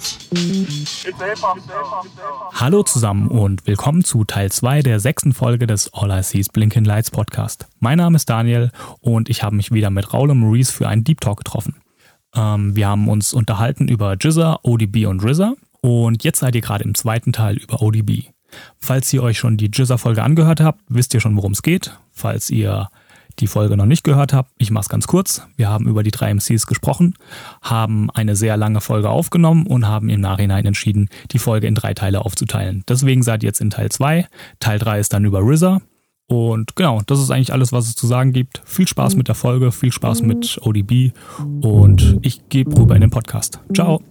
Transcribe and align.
song. 0.00 0.26
Hallo 2.52 2.82
zusammen 2.82 3.28
und 3.28 3.66
willkommen 3.66 4.04
zu 4.04 4.24
Teil 4.24 4.50
2 4.50 4.82
der 4.82 5.00
sechsten 5.00 5.32
Folge 5.32 5.66
des 5.66 5.92
All 5.94 6.10
I 6.10 6.22
See 6.22 6.38
is 6.38 6.48
Blinking 6.48 6.84
Lights 6.84 7.10
Podcast. 7.10 7.66
Mein 7.80 7.98
Name 7.98 8.16
ist 8.16 8.28
Daniel 8.28 8.70
und 9.00 9.28
ich 9.28 9.42
habe 9.42 9.56
mich 9.56 9.72
wieder 9.72 9.90
mit 9.90 10.12
Raul 10.12 10.30
und 10.30 10.38
Maurice 10.38 10.72
für 10.72 10.88
einen 10.88 11.04
Deep 11.04 11.20
Talk 11.20 11.38
getroffen. 11.38 11.76
Ähm, 12.34 12.76
wir 12.76 12.88
haben 12.88 13.08
uns 13.08 13.32
unterhalten 13.32 13.88
über 13.88 14.16
Jizza, 14.20 14.58
ODB 14.62 15.06
und 15.06 15.24
RZA 15.24 15.54
und 15.80 16.24
jetzt 16.24 16.40
seid 16.40 16.54
ihr 16.54 16.62
gerade 16.62 16.84
im 16.84 16.94
zweiten 16.94 17.32
Teil 17.32 17.56
über 17.56 17.82
ODB. 17.82 18.24
Falls 18.78 19.12
ihr 19.12 19.22
euch 19.22 19.38
schon 19.38 19.56
die 19.56 19.70
Jizza-Folge 19.72 20.22
angehört 20.22 20.60
habt, 20.60 20.80
wisst 20.88 21.14
ihr 21.14 21.20
schon, 21.20 21.36
worum 21.36 21.52
es 21.52 21.62
geht. 21.62 21.98
Falls 22.12 22.50
ihr 22.50 22.88
die 23.38 23.46
Folge 23.46 23.76
noch 23.76 23.86
nicht 23.86 24.04
gehört 24.04 24.32
habt, 24.32 24.50
ich 24.58 24.70
mache 24.70 24.82
es 24.82 24.88
ganz 24.88 25.06
kurz. 25.06 25.46
Wir 25.56 25.68
haben 25.68 25.86
über 25.86 26.02
die 26.02 26.10
drei 26.10 26.32
MCs 26.32 26.66
gesprochen, 26.66 27.14
haben 27.62 28.10
eine 28.10 28.36
sehr 28.36 28.56
lange 28.56 28.80
Folge 28.80 29.10
aufgenommen 29.10 29.66
und 29.66 29.86
haben 29.86 30.08
im 30.08 30.20
Nachhinein 30.20 30.66
entschieden, 30.66 31.08
die 31.32 31.38
Folge 31.38 31.66
in 31.66 31.74
drei 31.74 31.94
Teile 31.94 32.24
aufzuteilen. 32.24 32.84
Deswegen 32.88 33.22
seid 33.22 33.42
ihr 33.42 33.48
jetzt 33.48 33.60
in 33.60 33.70
Teil 33.70 33.90
2. 33.90 34.26
Teil 34.60 34.78
3 34.78 35.00
ist 35.00 35.12
dann 35.12 35.24
über 35.24 35.40
RZA. 35.40 35.80
Und 36.28 36.74
genau, 36.74 37.02
das 37.06 37.20
ist 37.20 37.30
eigentlich 37.30 37.52
alles, 37.52 37.72
was 37.72 37.86
es 37.86 37.94
zu 37.94 38.06
sagen 38.06 38.32
gibt. 38.32 38.60
Viel 38.64 38.88
Spaß 38.88 39.14
mit 39.14 39.28
der 39.28 39.36
Folge, 39.36 39.70
viel 39.70 39.92
Spaß 39.92 40.22
mit 40.22 40.58
ODB 40.60 41.12
und 41.62 42.18
ich 42.22 42.48
gebe 42.48 42.76
rüber 42.76 42.96
in 42.96 43.02
den 43.02 43.10
Podcast. 43.10 43.60
Ciao. 43.74 44.02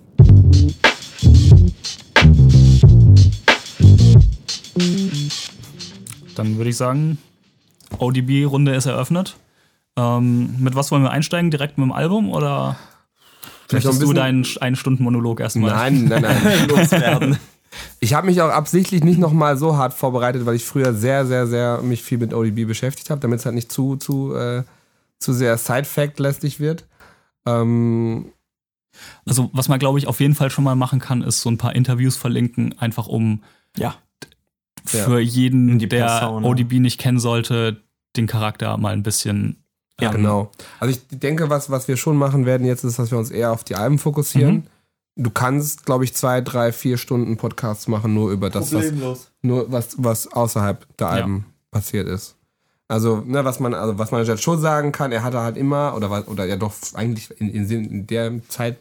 Dann 6.36 6.58
würde 6.58 6.70
ich 6.70 6.78
sagen, 6.78 7.18
ODB-Runde 8.00 8.74
ist 8.76 8.86
eröffnet. 8.86 9.36
Ähm, 9.98 10.56
mit 10.60 10.76
was 10.76 10.92
wollen 10.92 11.04
wir 11.04 11.12
einsteigen? 11.12 11.52
Direkt 11.52 11.78
mit 11.78 11.86
dem 11.86 11.92
Album 11.92 12.30
oder 12.30 12.76
Vielleicht 13.68 13.88
ein 13.88 14.00
du 14.00 14.14
deinen 14.14 14.46
einen 14.62 14.76
Stunden 14.76 15.04
Monolog 15.04 15.40
erstmal? 15.40 15.72
Nein, 15.72 16.06
nein, 16.06 16.22
nein. 16.22 16.68
loswerden. 16.68 17.38
Ich 18.00 18.14
habe 18.14 18.28
mich 18.28 18.42
auch 18.42 18.50
absichtlich 18.50 19.04
nicht 19.04 19.20
nochmal 19.20 19.58
so 19.58 19.76
hart 19.78 19.94
vorbereitet, 19.94 20.46
weil 20.46 20.56
ich 20.56 20.64
früher 20.64 20.94
sehr, 20.94 21.26
sehr, 21.26 21.48
sehr 21.48 21.82
mich 21.82 22.04
viel 22.04 22.18
mit 22.18 22.34
ODB 22.34 22.66
beschäftigt 22.68 23.10
habe, 23.10 23.20
damit 23.22 23.40
es 23.40 23.46
halt 23.46 23.56
nicht 23.56 23.72
zu, 23.72 23.96
zu, 23.98 24.34
äh, 24.36 24.64
zu 25.20 25.34
sehr 25.34 25.58
Side-Fact-lästig 25.58 26.60
wird. 26.60 26.86
Ähm, 27.46 28.32
Also, 29.26 29.50
was 29.54 29.68
man, 29.68 29.80
glaube 29.80 29.98
ich, 30.00 30.08
auf 30.08 30.20
jeden 30.22 30.36
Fall 30.36 30.50
schon 30.52 30.64
mal 30.64 30.76
machen 30.76 31.00
kann, 31.00 31.22
ist 31.22 31.42
so 31.42 31.50
ein 31.50 31.58
paar 31.58 31.76
Interviews 31.76 32.16
verlinken, 32.16 32.76
einfach 32.80 33.08
um 33.08 33.44
Ja. 33.78 33.96
für 34.86 35.20
jeden, 35.20 35.80
Die 35.80 35.90
der. 35.90 36.32
ODB 36.32 36.80
nicht 36.80 37.00
kennen 37.00 37.20
sollte, 37.20 37.82
den 38.18 38.28
Charakter 38.28 38.78
mal 38.78 38.94
ein 38.94 39.04
bisschen. 39.04 39.58
ja, 40.00 40.10
ähm, 40.10 40.18
genau. 40.18 40.52
Also 40.80 40.92
ich 40.94 41.20
denke, 41.20 41.50
was, 41.50 41.70
was 41.70 41.88
wir 41.88 41.98
schon 41.98 42.18
machen 42.18 42.46
werden 42.46 42.66
jetzt, 42.66 42.84
ist, 42.84 43.00
dass 43.00 43.12
wir 43.12 43.18
uns 43.18 43.32
eher 43.32 43.52
auf 43.52 43.64
die 43.64 43.76
Alben 43.76 44.00
fokussieren. 44.00 44.56
Mhm. 44.56 45.24
Du 45.24 45.30
kannst, 45.30 45.86
glaube 45.86 46.04
ich, 46.04 46.14
zwei, 46.14 46.42
drei, 46.42 46.74
vier 46.74 46.98
Stunden 46.98 47.38
Podcasts 47.38 47.88
machen, 47.88 48.14
nur 48.14 48.32
über 48.32 48.50
das, 48.50 48.74
was, 48.74 49.32
nur 49.42 49.72
was, 49.72 49.96
was 49.98 50.28
außerhalb 50.28 50.86
der 50.98 51.08
Alben 51.08 51.46
passiert 51.72 52.08
ist. 52.08 52.36
Also, 52.88 53.24
ne, 53.26 53.44
was 53.44 53.60
man, 53.60 53.74
also 53.74 53.98
was 53.98 54.12
man 54.12 54.24
jetzt 54.24 54.44
schon 54.44 54.60
sagen 54.60 54.92
kann, 54.92 55.12
er 55.12 55.24
hatte 55.24 55.40
halt 55.40 55.58
immer, 55.58 55.96
oder 55.96 56.10
was, 56.12 56.28
oder 56.28 56.46
ja 56.46 56.56
doch 56.56 56.74
eigentlich 56.94 57.32
in, 57.40 57.50
in, 57.50 57.70
in 57.70 58.08
der 58.08 58.48
Zeit, 58.48 58.78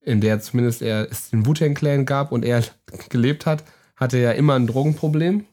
in 0.00 0.20
der 0.20 0.40
zumindest 0.40 0.82
er 0.82 1.10
es 1.10 1.30
den 1.30 1.46
Wu-Tang 1.46 1.74
Clan 1.74 2.06
gab 2.06 2.32
und 2.32 2.44
er 2.44 2.64
gelebt 3.08 3.46
hat, 3.46 3.62
hatte 3.96 4.16
er 4.16 4.34
immer 4.34 4.54
ein 4.54 4.66
Drogenproblem. 4.66 5.44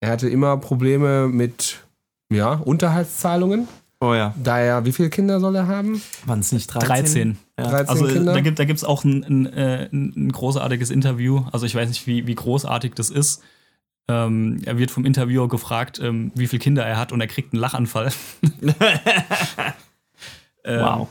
Er 0.00 0.10
hatte 0.10 0.28
immer 0.28 0.56
Probleme 0.56 1.28
mit, 1.28 1.83
ja, 2.30 2.52
Unterhaltszahlungen. 2.54 3.68
Oh 4.00 4.12
ja. 4.12 4.34
Da 4.42 4.58
er, 4.58 4.84
wie 4.84 4.92
viele 4.92 5.08
Kinder 5.08 5.40
soll 5.40 5.54
er 5.56 5.66
haben? 5.66 6.02
Waren 6.26 6.40
es 6.40 6.52
nicht 6.52 6.66
13? 6.66 6.88
13. 6.88 7.38
Ja. 7.58 7.64
13 7.68 7.88
Also 7.88 8.06
Kinder? 8.06 8.32
da 8.34 8.40
gibt 8.40 8.58
da 8.58 8.64
gibt's 8.64 8.84
auch 8.84 9.04
ein, 9.04 9.24
ein, 9.24 9.46
äh, 9.46 9.88
ein 9.92 10.30
großartiges 10.30 10.90
Interview. 10.90 11.44
Also 11.52 11.64
ich 11.64 11.74
weiß 11.74 11.88
nicht, 11.88 12.06
wie, 12.06 12.26
wie 12.26 12.34
großartig 12.34 12.94
das 12.94 13.08
ist. 13.10 13.42
Ähm, 14.06 14.60
er 14.66 14.76
wird 14.76 14.90
vom 14.90 15.06
Interviewer 15.06 15.48
gefragt, 15.48 15.98
ähm, 16.02 16.32
wie 16.34 16.46
viele 16.46 16.60
Kinder 16.60 16.84
er 16.84 16.98
hat 16.98 17.12
und 17.12 17.20
er 17.22 17.26
kriegt 17.28 17.52
einen 17.54 17.60
Lachanfall. 17.60 18.12
Ähm, 20.66 20.80
Wow. 20.80 21.08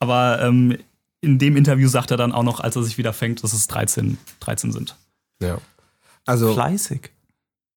Aber 0.00 0.42
ähm, 0.42 0.76
in 1.22 1.38
dem 1.38 1.56
Interview 1.56 1.88
sagt 1.88 2.10
er 2.10 2.18
dann 2.18 2.32
auch 2.32 2.42
noch, 2.42 2.60
als 2.60 2.76
er 2.76 2.82
sich 2.82 2.98
wieder 2.98 3.14
fängt, 3.14 3.42
dass 3.42 3.54
es 3.54 3.68
13, 3.68 4.18
13 4.40 4.70
sind. 4.72 4.96
Ja. 5.40 5.58
Also, 6.26 6.52
Fleißig. 6.52 7.10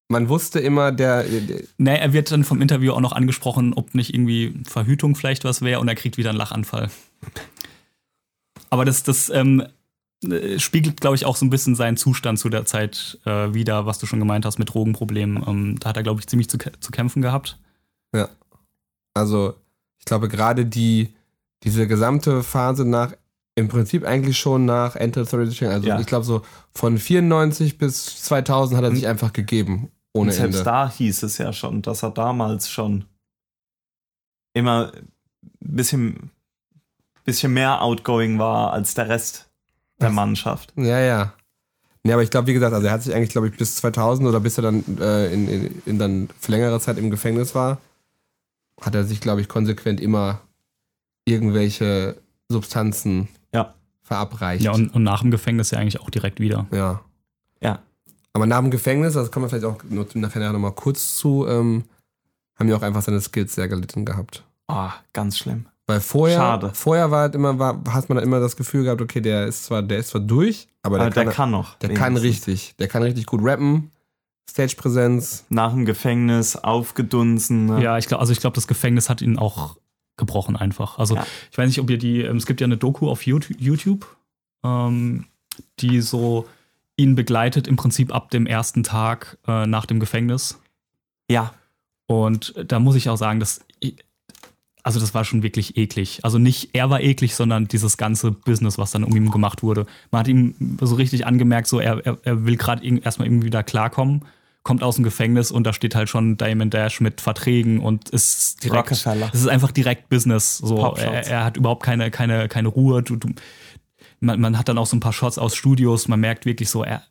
Man 0.10 0.28
wusste 0.28 0.60
immer, 0.60 0.92
der, 0.92 1.24
der 1.24 1.62
Nee, 1.78 1.98
er 1.98 2.14
wird 2.14 2.32
dann 2.32 2.44
vom 2.44 2.62
Interview 2.62 2.92
auch 2.94 3.00
noch 3.00 3.14
angesprochen, 3.14 3.74
ob 3.74 3.96
nicht 3.96 4.14
irgendwie 4.14 4.54
Verhütung 4.68 5.16
vielleicht 5.16 5.44
was 5.46 5.62
wäre 5.62 5.80
und 5.80 5.88
er 5.88 5.96
kriegt 5.96 6.18
wieder 6.18 6.30
einen 6.30 6.38
Lachanfall. 6.40 6.90
Aber 8.72 8.86
das, 8.86 9.04
das 9.04 9.30
ähm, 9.30 9.64
äh, 10.24 10.60
spiegelt, 10.60 11.00
glaube 11.00 11.16
ich, 11.16 11.26
auch 11.26 11.36
so 11.36 11.46
ein 11.46 11.50
bisschen 11.50 11.76
seinen 11.76 11.96
Zustand 11.96 12.40
zu 12.40 12.50
der 12.50 12.66
Zeit 12.66 13.20
äh, 13.26 13.54
wieder, 13.54 13.86
was 13.86 14.00
du 14.00 14.06
schon 14.06 14.20
gemeint 14.20 14.46
hast 14.46 14.60
mit 14.60 14.74
Drogenproblemen. 14.74 15.44
Ähm, 15.48 15.80
da 15.80 15.90
hat 15.90 15.98
er, 15.98 16.04
glaube 16.04 16.20
ich, 16.20 16.28
ziemlich 16.28 16.50
zu, 16.50 16.58
zu 16.58 16.92
kämpfen 16.92 17.22
gehabt. 17.22 17.58
Also, 19.16 19.56
ich 19.98 20.06
glaube, 20.06 20.30
gerade 20.30 20.66
die, 20.66 21.14
diese 21.64 21.88
gesamte 21.88 22.44
Phase 22.44 22.86
nach, 22.86 23.14
im 23.56 23.68
Prinzip 23.68 24.06
eigentlich 24.06 24.38
schon 24.38 24.66
nach 24.66 24.96
Enter 24.96 25.26
the 25.26 25.32
Third 25.32 25.64
Also, 25.64 25.88
Ja. 25.88 26.00
ich 26.00 26.06
glaube, 26.06 26.24
so 26.26 26.44
von 26.74 26.98
94 26.98 27.78
bis 27.78 28.24
2000 28.24 28.78
hat 28.78 28.86
er 28.86 28.96
sich 28.96 29.08
einfach 29.08 29.34
gegeben. 29.34 29.92
Ohne 30.14 30.30
Und 30.32 30.36
selbst 30.36 30.58
Ende. 30.58 30.64
da 30.64 30.90
hieß 30.90 31.24
es 31.24 31.38
ja 31.38 31.54
schon, 31.54 31.82
dass 31.82 32.04
er 32.04 32.12
damals 32.12 32.70
schon 32.70 33.06
immer 34.54 34.92
ein 34.94 35.08
bisschen, 35.60 36.32
bisschen 37.24 37.54
mehr 37.54 37.82
outgoing 37.82 38.40
war 38.40 38.74
als 38.74 38.94
der 38.96 39.08
Rest 39.10 39.50
der. 40.02 40.10
Mannschaft. 40.10 40.74
Ja, 40.78 41.00
ja. 41.00 41.34
Ja, 42.06 42.14
aber 42.16 42.24
ich 42.24 42.30
glaube, 42.32 42.48
wie 42.48 42.54
gesagt, 42.54 42.74
also 42.74 42.88
er 42.88 42.94
hat 42.94 43.04
sich 43.04 43.14
eigentlich, 43.14 43.30
glaube 43.32 43.50
ich, 43.50 43.58
bis 43.58 43.76
2000 43.76 44.28
oder 44.28 44.40
bis 44.40 44.58
er 44.58 44.62
dann 44.64 44.84
äh, 45.00 45.32
in, 45.34 45.48
in, 45.50 45.82
in 45.86 46.00
dann 46.00 46.30
für 46.40 46.52
längere 46.54 46.80
Zeit 46.80 46.98
im 46.98 47.10
Gefängnis 47.12 47.54
war, 47.54 47.80
hat 48.82 48.96
er 48.96 49.04
sich, 49.04 49.20
glaube 49.20 49.42
ich, 49.42 49.50
konsequent 49.50 50.00
immer 50.00 50.40
irgendwelche 51.26 52.16
Substanzen 52.48 53.28
Ja. 53.54 53.74
verabreicht. 54.02 54.64
Ja, 54.64 54.72
und, 54.72 54.90
und 54.96 55.04
nach 55.04 55.22
dem 55.22 55.30
Gefängnis 55.32 55.72
ja 55.72 55.80
eigentlich 55.80 56.00
auch 56.00 56.10
direkt 56.10 56.40
wieder. 56.40 56.66
ja. 56.72 57.02
Ja. 57.62 57.80
Aber 58.34 58.46
nach 58.46 58.60
dem 58.60 58.72
Gefängnis, 58.72 59.14
das 59.14 59.32
kommen 59.32 59.46
wir 59.46 59.50
vielleicht 59.50 59.66
auch 59.66 59.78
nur 59.90 60.06
nachher 60.14 60.52
noch 60.54 60.60
mal 60.60 60.72
kurz 60.72 61.16
zu, 61.18 61.46
ähm, 61.48 61.84
haben 62.58 62.70
ja 62.70 62.76
auch 62.76 62.82
einfach 62.84 63.02
seine 63.02 63.22
Skills 63.22 63.56
sehr 63.56 63.68
gelitten 63.68 64.06
gehabt. 64.06 64.44
Oh, 64.68 64.90
ganz 65.14 65.38
schlimm. 65.38 65.66
Weil 65.88 66.02
vorher, 66.02 66.38
Schade. 66.38 66.72
vorher 66.76 67.10
war 67.10 67.22
halt 67.22 67.34
immer, 67.36 67.58
war, 67.58 67.82
hat 67.92 68.10
man 68.10 68.18
dann 68.18 68.24
immer 68.24 68.40
das 68.40 68.56
Gefühl 68.56 68.84
gehabt, 68.84 69.02
okay, 69.02 69.22
der 69.22 69.48
ist 69.48 69.64
zwar, 69.66 69.82
der 69.82 69.98
ist 69.98 70.10
zwar 70.10 70.22
durch, 70.22 70.68
aber 70.84 70.98
der, 71.00 71.08
Aber 71.08 71.16
der 71.16 71.24
kann, 71.26 71.34
kann 71.34 71.52
noch. 71.52 71.76
der 71.80 71.94
kann 71.96 72.16
wenigstens. 72.16 72.48
richtig. 72.48 72.76
Der 72.78 72.88
kann 72.88 73.02
richtig 73.02 73.26
gut 73.26 73.42
rappen, 73.44 73.90
Stage-Präsenz. 74.50 75.46
Nach 75.50 75.72
dem 75.74 75.86
Gefängnis 75.86 76.56
aufgedunsen. 76.56 77.66
ne? 77.66 77.82
Ja, 77.84 77.98
ich 77.98 78.08
glaube, 78.08 78.22
also 78.22 78.32
ich 78.34 78.40
glaube, 78.40 78.56
das 78.56 78.68
Gefängnis 78.68 79.10
hat 79.10 79.22
ihn 79.22 79.38
auch 79.40 79.78
gebrochen 80.18 80.56
einfach. 80.56 81.00
Also 81.00 81.16
Ja. 81.16 81.26
ich 81.52 81.58
weiß 81.58 81.68
nicht, 81.68 81.80
ob 81.80 81.90
ihr 81.90 81.98
die, 81.98 82.22
ähm, 82.22 82.38
es 82.38 82.46
gibt 82.46 82.62
ja 82.62 82.66
eine 82.66 82.78
Doku 82.78 83.10
auf 83.10 83.26
Yout- 83.26 83.56
YouTube, 83.58 84.06
ähm, 84.64 85.26
die 85.80 86.02
so 86.02 86.46
ihn 87.00 87.16
begleitet 87.16 87.68
im 87.68 87.78
Prinzip 87.78 88.14
ab 88.14 88.30
dem 88.30 88.46
ersten 88.46 88.84
Tag 88.84 89.38
äh, 89.48 89.66
nach 89.66 89.86
dem 89.86 90.00
Gefängnis. 90.00 90.60
ja. 91.30 91.54
Und 92.08 92.56
da 92.66 92.80
muss 92.80 92.96
ich 92.96 93.08
auch 93.08 93.18
sagen, 93.18 93.40
dass 93.40 93.64
also 94.84 95.00
das 95.00 95.14
war 95.14 95.26
schon 95.26 95.44
wirklich 95.44 95.78
eklig. 95.78 96.22
Also 96.24 96.40
nicht 96.40 96.70
er 96.74 96.90
war 96.90 97.02
eklig, 97.02 97.36
sondern 97.36 97.68
dieses 97.68 97.98
ganze 97.98 98.32
Business, 98.32 98.78
was 98.78 98.92
dann 98.92 99.04
um 99.04 99.16
ihn 99.16 99.30
gemacht 99.30 99.62
wurde. 99.62 99.86
Man 100.10 100.20
hat 100.22 100.28
ihm 100.28 100.78
so 100.82 100.96
richtig 100.96 101.28
angemerkt, 101.28 101.68
so 101.68 101.80
er, 101.80 102.06
er, 102.06 102.18
er 102.24 102.46
will 102.46 102.56
gerade 102.56 102.84
erstmal 103.02 103.28
irgendwie 103.28 103.48
wieder 103.48 103.62
klarkommen, 103.62 104.26
kommt 104.64 104.82
aus 104.82 104.96
dem 104.96 105.04
Gefängnis 105.04 105.52
und 105.52 105.66
da 105.66 105.74
steht 105.74 105.96
halt 105.96 106.10
schon 106.10 106.38
Diamond 106.38 106.74
Dash 106.74 107.02
mit 107.02 107.22
Verträgen 107.22 107.80
und 107.80 108.10
ist 108.10 108.64
direkt. 108.64 108.90
Es 109.34 109.42
ist 109.42 109.48
einfach 109.48 109.72
direkt 109.72 110.10
Business. 110.10 110.58
So, 110.58 110.96
er, 110.96 111.28
er 111.28 111.44
hat 111.44 111.58
überhaupt 111.58 111.84
keine, 111.84 112.10
keine, 112.10 112.48
keine 112.48 112.70
Ruhe. 112.70 113.04
Du, 113.04 113.16
du, 113.18 113.30
man, 114.20 114.40
man 114.40 114.58
hat 114.58 114.70
dann 114.70 114.78
auch 114.78 114.86
so 114.88 114.96
ein 114.96 115.00
paar 115.02 115.14
Shots 115.14 115.38
aus 115.38 115.56
Studios. 115.56 116.08
Man 116.08 116.20
merkt 116.20 116.46
wirklich 116.46 116.70
so, 116.70 116.84
er, 116.84 117.04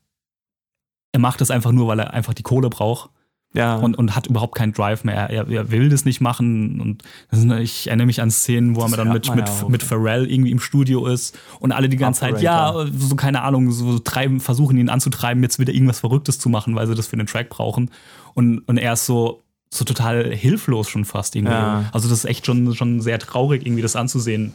er 1.12 1.20
macht 1.20 1.40
das 1.40 1.50
einfach 1.50 1.72
nur, 1.72 1.88
weil 1.88 1.98
er 2.00 2.12
einfach 2.12 2.34
die 2.34 2.42
Kohle 2.42 2.68
braucht 2.68 3.10
Ja. 3.54 3.76
und, 3.76 3.96
und 3.96 4.14
hat 4.14 4.26
überhaupt 4.26 4.54
keinen 4.54 4.72
Drive 4.74 5.04
mehr. 5.04 5.30
Er, 5.30 5.48
er 5.48 5.70
will 5.70 5.88
das 5.88 6.04
nicht 6.04 6.20
machen. 6.20 6.80
Und 6.80 7.02
sind, 7.30 7.50
ich 7.52 7.86
erinnere 7.86 8.06
mich 8.06 8.20
an 8.20 8.30
Szenen, 8.30 8.76
wo 8.76 8.80
er 8.80 8.88
Das 8.88 8.96
dann 8.96 9.12
hört 9.12 9.26
mit, 9.26 9.36
mit, 9.36 9.48
ja 9.48 9.68
mit 9.68 9.82
Pharrell 9.82 10.30
irgendwie 10.30 10.50
im 10.50 10.60
Studio 10.60 11.06
ist 11.06 11.38
und 11.60 11.72
alle 11.72 11.88
die 11.88 11.96
ganze 11.96 12.20
Zeit, 12.20 12.42
ja, 12.42 12.70
Operator. 12.70 12.92
so 12.98 13.16
keine 13.16 13.42
Ahnung, 13.42 13.70
so 13.72 13.98
treiben, 13.98 14.40
versuchen 14.40 14.76
ihn 14.76 14.90
anzutreiben, 14.90 15.42
jetzt 15.42 15.58
wieder 15.58 15.72
irgendwas 15.72 16.00
Verrücktes 16.00 16.38
zu 16.38 16.48
machen, 16.50 16.74
weil 16.74 16.86
sie 16.86 16.94
das 16.94 17.06
für 17.06 17.16
den 17.16 17.26
Track 17.26 17.48
brauchen. 17.48 17.90
Und, 18.34 18.60
und 18.68 18.76
er 18.76 18.92
ist 18.92 19.06
so, 19.06 19.42
so 19.70 19.84
total 19.84 20.34
hilflos 20.34 20.88
schon 20.88 21.04
fast 21.06 21.34
irgendwie. 21.36 21.52
Ja. 21.54 21.88
Also 21.92 22.08
das 22.08 22.18
ist 22.18 22.24
echt 22.26 22.44
schon, 22.46 22.74
schon 22.74 23.00
sehr 23.00 23.18
traurig, 23.18 23.64
irgendwie 23.66 23.82
das 23.82 23.96
anzusehen. 23.96 24.52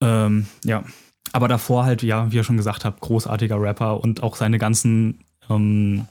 Ähm, 0.00 0.46
ja. 0.64 0.82
Aber 1.32 1.48
davor 1.48 1.84
halt, 1.84 2.02
ja, 2.02 2.30
wie 2.32 2.36
ihr 2.36 2.44
schon 2.44 2.56
gesagt 2.56 2.84
habt, 2.84 3.00
großartiger 3.00 3.60
Rapper 3.60 4.00
und 4.00 4.22
auch 4.22 4.36
seine 4.36 4.58
ganzen 4.58 5.20
ähm, 5.50 6.06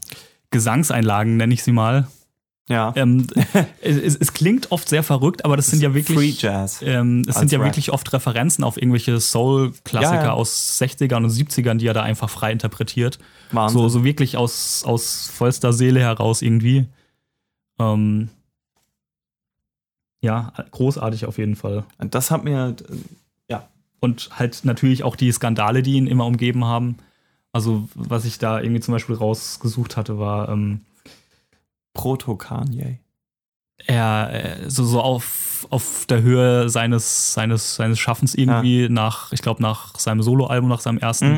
Gesangseinlagen, 0.51 1.37
nenne 1.37 1.53
ich 1.53 1.63
sie 1.63 1.71
mal. 1.71 2.07
Ja. 2.69 2.91
Ähm, 2.95 3.27
es, 3.81 4.15
es, 4.15 4.33
klingt 4.33 4.71
oft 4.71 4.89
sehr 4.89 5.03
verrückt, 5.03 5.45
aber 5.45 5.55
das 5.55 5.67
sind 5.67 5.81
ja 5.81 5.93
wirklich. 5.93 6.17
Free 6.17 6.33
Jazz. 6.37 6.81
Ähm, 6.81 7.23
es 7.27 7.35
sind 7.35 7.51
ja 7.51 7.59
Rap. 7.59 7.67
wirklich 7.67 7.91
oft 7.91 8.11
Referenzen 8.11 8.63
auf 8.63 8.77
irgendwelche 8.77 9.19
Soul-Klassiker 9.19 10.15
Ja, 10.15 10.23
ja. 10.25 10.33
aus 10.33 10.79
60ern 10.81 11.23
und 11.23 11.29
70ern, 11.29 11.75
die 11.75 11.87
er 11.87 11.93
da 11.93 12.03
einfach 12.03 12.29
frei 12.29 12.51
interpretiert. 12.51 13.19
Wahnsinn. 13.51 13.79
So, 13.79 13.89
so 13.89 14.03
wirklich 14.03 14.35
aus, 14.35 14.83
aus 14.85 15.31
vollster 15.33 15.71
Seele 15.71 16.01
heraus 16.01 16.41
irgendwie. 16.41 16.87
Ähm, 17.79 18.29
ja, 20.19 20.51
großartig 20.71 21.25
auf 21.25 21.37
jeden 21.37 21.55
Fall. 21.55 21.85
Das 21.99 22.31
hat 22.31 22.43
mir, 22.43 22.75
Und 23.99 24.29
halt 24.33 24.63
natürlich 24.63 25.03
auch 25.03 25.15
die 25.15 25.31
Skandale, 25.31 25.81
die 25.81 25.93
ihn 25.93 26.07
immer 26.07 26.25
umgeben 26.25 26.65
haben. 26.65 26.97
Also, 27.51 27.87
was 27.95 28.25
ich 28.25 28.37
da 28.37 28.61
irgendwie 28.61 28.81
zum 28.81 28.91
Beispiel 28.93 29.15
rausgesucht 29.15 29.97
hatte, 29.97 30.19
war, 30.19 30.49
ähm, 30.49 30.81
Proto-Kanye. 31.93 32.99
er 33.85 34.29
äh, 34.63 34.69
so, 34.69 34.83
so 34.83 35.01
auf, 35.01 35.65
auf 35.69 36.05
der 36.07 36.21
Höhe 36.21 36.69
seines, 36.69 37.33
seines, 37.33 37.75
seines 37.75 37.99
Schaffens 37.99 38.35
irgendwie 38.35 38.89
nach, 38.89 39.31
ich 39.31 39.41
glaube, 39.41 39.61
nach 39.61 39.97
seinem 39.97 40.21
Soloalbum, 40.21 40.69
nach 40.69 40.79
seinem 40.81 40.97
ersten, 40.99 41.31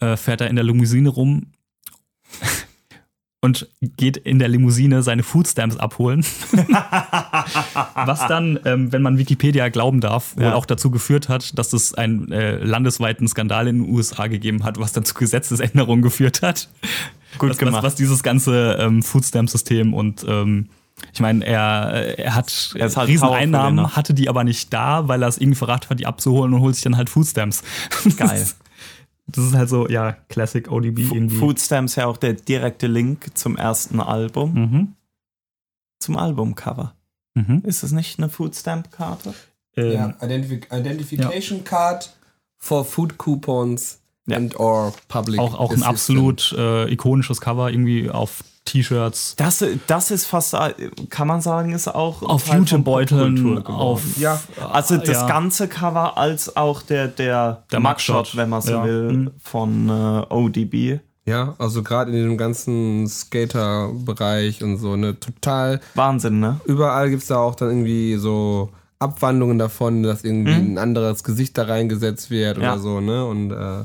Mhm. 0.00 0.06
äh, 0.06 0.16
fährt 0.16 0.40
er 0.40 0.48
in 0.48 0.56
der 0.56 0.64
Limousine 0.64 1.08
rum 1.08 1.46
und 3.44 3.68
geht 3.82 4.16
in 4.16 4.38
der 4.38 4.48
Limousine 4.48 5.02
seine 5.02 5.22
Foodstamps 5.22 5.76
abholen. 5.76 6.24
Was 7.94 8.26
dann, 8.26 8.58
ähm, 8.64 8.90
wenn 8.90 9.02
man 9.02 9.18
Wikipedia 9.18 9.68
glauben 9.68 10.00
darf, 10.00 10.34
wohl 10.36 10.44
Ja. 10.44 10.54
auch 10.54 10.64
dazu 10.64 10.90
geführt 10.90 11.28
hat, 11.28 11.58
dass 11.58 11.74
es 11.74 11.92
einen 11.92 12.32
äh, 12.32 12.56
landesweiten 12.56 13.28
Skandal 13.28 13.68
in 13.68 13.82
den 13.82 13.94
USA 13.94 14.28
gegeben 14.28 14.64
hat, 14.64 14.78
was 14.80 14.92
dann 14.92 15.04
zu 15.04 15.12
Gesetzesänderungen 15.12 16.00
geführt 16.00 16.40
hat. 16.40 16.70
Gut 17.36 17.50
was, 17.50 17.58
gemacht. 17.58 17.82
Was, 17.82 17.84
was 17.84 17.94
dieses 17.96 18.22
ganze 18.22 18.78
ähm, 18.80 19.02
Foodstamp-System 19.02 19.92
und 19.92 20.24
ähm, 20.26 20.70
ich 21.12 21.20
meine, 21.20 21.44
er, 21.44 22.18
er 22.18 22.34
hat 22.34 22.74
Er 22.78 22.88
halt 22.94 23.08
Rieseneinnahmen, 23.08 23.94
hatte 23.94 24.14
die 24.14 24.30
aber 24.30 24.42
nicht 24.44 24.72
da, 24.72 25.06
weil 25.06 25.22
er 25.22 25.28
es 25.28 25.36
irgendwie 25.36 25.58
verraten 25.58 25.90
hat, 25.90 26.00
die 26.00 26.06
abzuholen 26.06 26.54
und 26.54 26.60
holt 26.60 26.76
sich 26.76 26.84
dann 26.84 26.96
halt 26.96 27.10
Foodstamps. 27.10 27.62
Geil. 28.16 28.46
Das 29.26 29.44
ist 29.44 29.54
halt 29.54 29.68
so, 29.68 29.88
ja, 29.88 30.12
Classic 30.28 30.70
ODB 30.70 30.98
irgendwie. 31.12 31.36
Foodstamps 31.36 31.96
ja 31.96 32.06
auch 32.06 32.16
der 32.18 32.34
direkte 32.34 32.86
Link 32.86 33.36
zum 33.36 33.56
ersten 33.56 34.00
Album, 34.00 34.54
Mhm. 34.54 34.94
zum 35.98 36.16
Albumcover. 36.16 36.94
Mhm. 37.34 37.62
Ist 37.64 37.82
es 37.82 37.92
nicht 37.92 38.18
eine 38.18 38.28
Foodstamp-Karte? 38.28 39.34
Ähm, 39.76 39.92
Ja, 39.92 40.14
Identif 40.22 40.52
Identification 40.70 41.64
Card 41.64 42.14
for 42.58 42.84
Food 42.84 43.18
Coupons 43.18 44.00
Ja. 44.26 44.36
and 44.38 44.58
or 44.58 44.92
Public 45.08 45.38
Auch, 45.38 45.54
auch 45.58 45.70
ein 45.72 45.82
absolut 45.82 46.54
äh, 46.56 46.90
ikonisches 46.92 47.40
Cover 47.40 47.70
irgendwie 47.70 48.10
auf 48.10 48.42
T-Shirts, 48.64 49.34
Das, 49.36 49.62
das 49.86 50.10
ist 50.10 50.24
fast, 50.24 50.54
äh, 50.54 50.72
kann 51.10 51.28
man 51.28 51.42
sagen, 51.42 51.72
ist 51.72 51.86
auch 51.86 52.22
ein 52.22 52.28
auf 52.28 52.46
Jutebeuteln, 52.48 53.62
auf 53.66 54.00
Ja, 54.18 54.40
Also 54.72 54.96
das 54.96 55.08
ja. 55.08 55.26
ganze 55.28 55.68
Cover 55.68 56.16
als 56.16 56.56
auch 56.56 56.80
der, 56.80 57.08
der, 57.08 57.64
Der 57.70 57.80
Mugshot. 57.80 58.34
wenn 58.36 58.48
man 58.48 58.62
so 58.62 58.70
Ja. 58.72 58.84
will, 58.84 59.12
Mhm. 59.12 59.30
von 59.42 59.88
äh, 59.90 60.32
ODB. 60.32 61.00
Ja, 61.26 61.54
also 61.58 61.82
gerade 61.82 62.10
in 62.10 62.16
dem 62.22 62.38
ganzen 62.38 63.06
Skater-Bereich 63.06 64.62
und 64.62 64.78
so, 64.78 64.96
ne, 64.96 65.18
total. 65.18 65.80
Wahnsinn, 65.94 66.40
ne? 66.40 66.60
Überall 66.66 67.10
gibt 67.10 67.22
es 67.22 67.28
da 67.28 67.38
auch 67.38 67.54
dann 67.54 67.68
irgendwie 67.70 68.16
so 68.16 68.70
Abwandlungen 68.98 69.58
davon, 69.58 70.02
dass 70.02 70.24
irgendwie 70.24 70.52
ein 70.52 70.78
anderes 70.78 71.24
Gesicht 71.24 71.56
da 71.58 71.64
reingesetzt 71.64 72.30
wird 72.30 72.58
Ja. 72.58 72.72
oder 72.72 72.78
so, 72.80 73.00
ne? 73.00 73.24
Und 73.26 73.50
äh, 73.52 73.84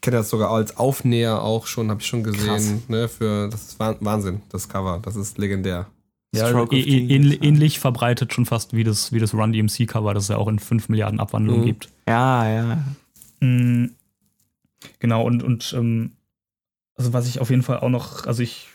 ich 0.00 0.02
kenne 0.02 0.16
das 0.16 0.30
sogar 0.30 0.50
als 0.50 0.78
Aufnäher 0.78 1.42
auch 1.42 1.66
schon, 1.66 1.90
habe 1.90 2.00
ich 2.00 2.06
schon 2.06 2.22
gesehen, 2.24 2.82
ne? 2.88 3.06
Für 3.06 3.48
das 3.50 3.68
ist 3.68 3.78
Wah- 3.80 3.96
Wahnsinn, 4.00 4.40
das 4.48 4.66
Cover, 4.66 4.98
das 5.02 5.14
ist 5.14 5.36
legendär. 5.36 5.88
ja, 6.34 6.48
ähnlich, 6.72 7.42
ähnlich 7.42 7.80
verbreitet 7.80 8.32
schon 8.32 8.46
fast 8.46 8.72
wie 8.72 8.82
das, 8.82 9.12
wie 9.12 9.18
das 9.18 9.34
Run 9.34 9.52
DMC 9.52 9.84
Cover, 9.86 10.14
das 10.14 10.22
es 10.24 10.28
ja 10.30 10.38
auch 10.38 10.48
in 10.48 10.58
5 10.58 10.88
Milliarden 10.88 11.20
Abwandlungen 11.20 11.60
Mhm. 11.60 11.66
gibt. 11.66 11.90
Ja, 12.08 12.48
ja. 12.48 12.84
Mm, 13.46 13.90
Genau, 15.00 15.22
und, 15.26 15.42
und 15.42 15.74
ähm, 15.76 16.12
also 16.96 17.12
was 17.12 17.28
ich 17.28 17.38
auf 17.40 17.50
jeden 17.50 17.62
Fall 17.62 17.80
auch 17.80 17.90
noch, 17.90 18.24
also 18.26 18.42
ich, 18.42 18.68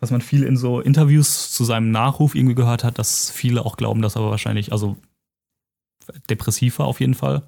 was 0.00 0.10
man 0.10 0.22
viel 0.22 0.42
in 0.42 0.56
so 0.56 0.80
Interviews 0.80 1.52
zu 1.52 1.64
seinem 1.64 1.90
Nachruf 1.90 2.34
irgendwie 2.34 2.54
gehört 2.54 2.82
hat, 2.82 2.98
dass 2.98 3.30
viele 3.30 3.66
auch 3.66 3.76
glauben, 3.76 4.00
dass 4.00 4.16
er 4.16 4.22
wahrscheinlich, 4.22 4.72
also 4.72 4.96
depressiv 6.30 6.78
war 6.78 6.86
auf 6.86 7.00
jeden 7.00 7.14
Fall. 7.14 7.42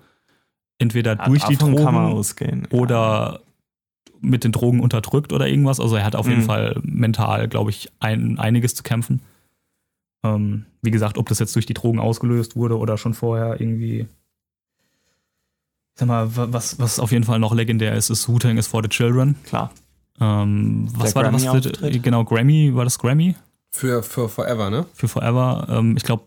Entweder 0.80 1.14
durch 1.14 1.44
die 1.44 1.54
Davon 1.56 1.76
kann 1.76 1.94
man 1.94 2.04
Drogen 2.06 2.18
ausgehen. 2.18 2.68
ja. 2.72 2.76
oder 2.78 3.40
mit 4.20 4.42
den 4.44 4.50
Drogen 4.52 4.80
unterdrückt 4.80 5.32
oder 5.32 5.46
irgendwas. 5.46 5.78
Also 5.80 5.94
er 5.96 6.04
hat 6.04 6.16
auf 6.16 6.26
jeden 6.26 6.40
Mhm. 6.40 6.46
Fall 6.46 6.80
mental, 6.82 7.46
glaube 7.48 7.70
ich, 7.70 7.88
ein, 8.00 8.38
einiges 8.38 8.74
zu 8.74 8.82
kämpfen. 8.82 9.20
Ähm, 10.24 10.66
wie 10.82 10.90
gesagt, 10.90 11.16
ob 11.16 11.28
das 11.28 11.38
jetzt 11.38 11.54
durch 11.54 11.64
die 11.66 11.72
Drogen 11.74 11.98
ausgelöst 12.00 12.56
wurde 12.56 12.76
oder 12.78 12.98
schon 12.98 13.14
vorher 13.14 13.60
irgendwie. 13.60 14.06
Sag 15.94 16.08
mal, 16.08 16.34
wa- 16.36 16.48
was, 16.50 16.78
was 16.78 16.98
auf 16.98 17.12
jeden 17.12 17.24
Fall 17.24 17.38
noch 17.38 17.54
legendär 17.54 17.94
ist, 17.94 18.10
ist 18.10 18.28
Wu-Tang 18.28 18.56
is 18.58 18.66
for 18.66 18.82
the 18.82 18.88
Children. 18.88 19.36
Klar. 19.44 19.70
Ähm, 20.20 20.88
was 20.94 21.14
war 21.14 21.22
da 21.24 21.32
was 21.32 21.44
für, 21.44 21.60
genau, 22.00 22.24
Grammy, 22.24 22.74
war 22.74 22.84
das 22.84 22.98
Grammy 22.98 23.34
Für, 23.72 24.02
für 24.02 24.28
Forever, 24.28 24.68
ne? 24.70 24.84
für 24.92 25.08
Forever? 25.08 25.66
Ähm, 25.70 25.96
ich 25.96 26.02
glaube, 26.02 26.24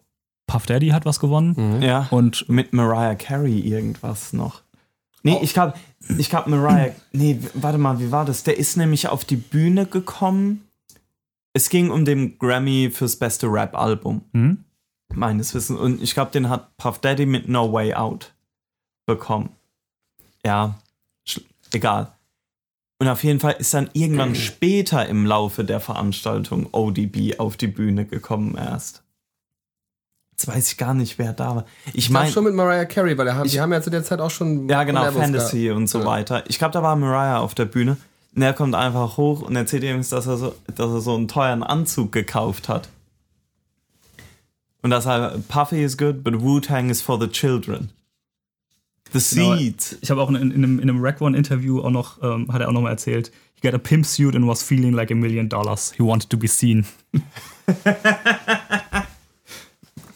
Puff 0.48 0.66
Daddy 0.66 0.90
hat 0.90 1.06
was 1.06 1.20
gewonnen. 1.20 1.56
Mhm. 1.58 1.82
Ja. 1.82 2.08
Und 2.12 2.48
Mit 2.50 2.74
Mariah 2.74 3.16
Carey 3.16 3.60
irgendwas 3.60 4.34
noch. 4.34 4.62
Nee, 5.24 5.40
ich 5.42 5.54
glaube, 5.54 5.74
ich 6.18 6.30
glaube 6.30 6.50
Mariah. 6.50 6.92
Nee, 7.14 7.40
warte 7.54 7.78
mal, 7.78 8.00
wie 8.00 8.12
war 8.12 8.26
das? 8.26 8.44
Der 8.44 8.58
ist 8.58 8.76
nämlich 8.76 9.08
auf 9.08 9.24
die 9.24 9.38
Bühne 9.38 9.86
gekommen. 9.86 10.68
Es 11.54 11.70
ging 11.70 11.92
um 11.92 12.04
den 12.04 12.38
Grammy 12.40 12.90
fürs 12.92 13.16
beste 13.16 13.48
Rap-Album, 13.48 14.22
hm? 14.34 14.64
meines 15.14 15.54
Wissens. 15.54 15.80
Und 15.80 16.02
ich 16.02 16.14
glaube, 16.14 16.32
den 16.32 16.50
hat 16.50 16.76
Puff 16.78 17.00
Daddy 17.00 17.26
mit 17.26 17.48
No 17.48 17.72
Way 17.72 17.94
Out 17.94 18.34
bekommen. 19.06 19.50
Ja, 20.46 20.80
egal. 21.72 22.12
Und 23.00 23.08
auf 23.08 23.24
jeden 23.24 23.40
Fall 23.40 23.56
ist 23.60 23.74
dann 23.74 23.90
irgendwann 23.94 24.36
später 24.36 25.08
im 25.08 25.26
Laufe 25.26 25.64
der 25.64 25.80
Veranstaltung 25.80 26.68
ODB 26.72 27.38
auf 27.38 27.58
die 27.58 27.68
Bühne 27.68 28.06
gekommen 28.06 28.56
erst. 28.56 29.03
Jetzt 30.36 30.48
weiß 30.48 30.72
ich 30.72 30.78
gar 30.78 30.94
nicht, 30.94 31.18
wer 31.20 31.32
da 31.34 31.56
war. 31.58 31.66
Ich 31.88 31.96
Ich 31.96 32.10
meine 32.10 32.32
schon 32.32 32.44
mit 32.44 32.54
Mariah 32.56 32.86
Carey, 32.86 33.18
weil 33.18 33.28
er 33.28 33.36
haben, 33.36 33.46
Ich- 33.46 33.54
die 33.54 33.62
haben 33.62 33.72
ja 33.72 33.82
zu 33.82 33.90
der 33.90 34.04
Zeit 34.04 34.20
auch 34.20 34.32
schon 34.32 34.68
ja, 34.68 34.84
genau, 34.84 35.10
Fantasy 35.12 35.64
gehabt. 35.66 35.78
und 35.78 35.88
so 35.88 36.00
Ja. 36.00 36.06
weiter. 36.06 36.44
Ich 36.48 36.58
glaube, 36.58 36.74
da 36.74 36.82
war 36.84 36.96
Mariah 36.96 37.40
auf 37.40 37.54
der 37.56 37.66
Bühne. 37.66 37.98
Und 38.36 38.42
er 38.42 38.54
kommt 38.54 38.74
einfach 38.74 39.18
hoch 39.18 39.42
und 39.44 39.56
erzählt 39.56 39.84
ihm, 39.84 39.98
dass 39.98 40.12
er, 40.26 40.38
so, 40.38 40.56
dass 40.76 40.90
er 40.92 41.02
so 41.02 41.16
einen 41.16 41.28
teuren 41.28 41.62
Anzug 41.62 42.12
gekauft 42.12 42.68
hat. 42.68 42.90
Und 44.82 44.90
dass 44.90 45.06
er, 45.06 45.38
Puffy 45.48 45.84
is 45.84 45.98
good, 45.98 46.24
but 46.24 46.42
Wu-Tang 46.42 46.90
is 46.90 47.00
for 47.02 47.20
the 47.22 47.28
children. 47.28 47.92
The 49.14 49.36
Genau. 49.36 49.56
Seed. 49.56 49.98
Ich 50.02 50.10
habe 50.10 50.20
auch 50.20 50.30
in, 50.30 50.36
in 50.36 50.52
einem, 50.52 50.80
in 50.80 50.90
einem 50.90 51.00
Rack 51.06 51.22
One 51.22 51.38
Interview 51.38 51.80
auch 51.82 51.92
noch, 51.92 52.24
ähm, 52.24 52.52
hat 52.52 52.60
er 52.62 52.70
auch 52.70 52.74
noch 52.74 52.82
mal 52.82 52.90
erzählt, 52.90 53.32
he 53.54 53.62
got 53.62 53.76
a 53.76 53.78
pimp 53.78 54.04
suit 54.08 54.36
and 54.36 54.48
was 54.48 54.64
feeling 54.64 54.94
like 54.94 55.12
a 55.12 55.16
million 55.16 55.48
dollars. 55.48 55.94
He 55.96 56.02
wanted 56.04 56.32
to 56.32 56.38
be 56.38 56.48
seen. 56.48 56.86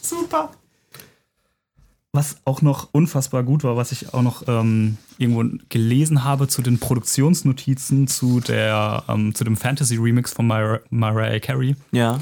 Super. 0.08 0.52
Was 2.14 2.38
auch 2.46 2.62
noch 2.62 2.90
unfassbar 2.94 3.44
gut 3.44 3.64
war, 3.64 3.76
was 3.76 3.92
ich 3.92 4.14
auch 4.14 4.22
noch 4.22 4.48
ähm, 4.48 4.98
irgendwo 5.18 5.58
gelesen 5.70 6.24
habe 6.24 6.48
zu 6.48 6.62
den 6.62 6.80
Produktionsnotizen 6.80 8.08
zu 8.08 8.40
der 8.40 9.04
ähm, 9.08 9.36
zu 9.36 9.44
dem 9.44 9.58
Fantasy 9.58 9.98
Remix 9.98 10.34
von 10.34 10.48
Mar 10.48 10.80
Mariah 10.90 11.40
Carey. 11.40 11.76
Ja. 11.92 12.20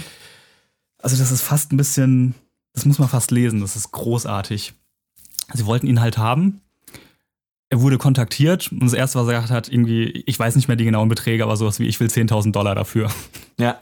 Also 0.97 1.17
das 1.17 1.31
ist 1.31 1.43
fast 1.43 1.71
ein 1.71 1.77
bisschen, 1.77 2.33
das 2.73 2.85
muss 2.85 2.99
man 2.99 3.07
fast 3.07 3.31
lesen. 3.31 3.61
Das 3.61 3.75
ist 3.75 3.91
großartig. 3.91 4.73
Sie 5.53 5.65
wollten 5.65 5.87
ihn 5.87 6.01
halt 6.01 6.17
haben. 6.17 6.61
Er 7.69 7.81
wurde 7.81 7.97
kontaktiert 7.97 8.71
und 8.71 8.83
das 8.83 8.93
erste, 8.93 9.19
was 9.19 9.27
er 9.27 9.35
gesagt 9.35 9.51
hat, 9.51 9.69
irgendwie, 9.69 10.23
ich 10.25 10.37
weiß 10.37 10.55
nicht 10.55 10.67
mehr 10.67 10.77
die 10.77 10.85
genauen 10.85 11.09
Beträge, 11.09 11.43
aber 11.43 11.57
sowas 11.57 11.79
wie, 11.79 11.87
ich 11.87 11.99
will 11.99 12.07
10.000 12.07 12.51
Dollar 12.51 12.75
dafür. 12.75 13.11
Ja. 13.59 13.79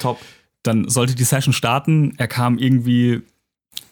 Top. 0.00 0.18
Dann 0.62 0.88
sollte 0.88 1.14
die 1.14 1.24
Session 1.24 1.52
starten. 1.52 2.14
Er 2.18 2.28
kam 2.28 2.58
irgendwie 2.58 3.22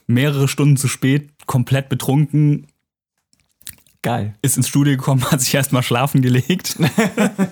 mehrere 0.06 0.48
Stunden 0.48 0.76
zu 0.76 0.88
spät, 0.88 1.30
komplett 1.46 1.88
betrunken, 1.88 2.66
Geil. 4.02 4.34
ist 4.42 4.56
ins 4.56 4.68
Studio 4.68 4.96
gekommen, 4.96 5.24
hat 5.30 5.40
sich 5.40 5.54
erstmal 5.54 5.82
schlafen 5.82 6.20
gelegt. 6.22 6.76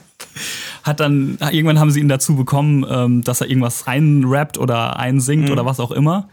hat 0.83 1.01
dann, 1.01 1.39
irgendwann 1.41 1.79
haben 1.79 1.91
sie 1.91 2.01
ihn 2.01 2.09
dazu 2.09 2.37
bekommen, 2.37 2.85
ähm, 2.89 3.23
dass 3.25 3.41
er 3.41 3.49
irgendwas 3.49 3.87
einrappt 3.87 4.59
oder 4.59 4.99
einsingt 4.99 5.47
Mhm. 5.47 5.53
oder 5.53 5.65
was 5.65 5.81
auch 5.81 5.91
immer. 5.93 6.29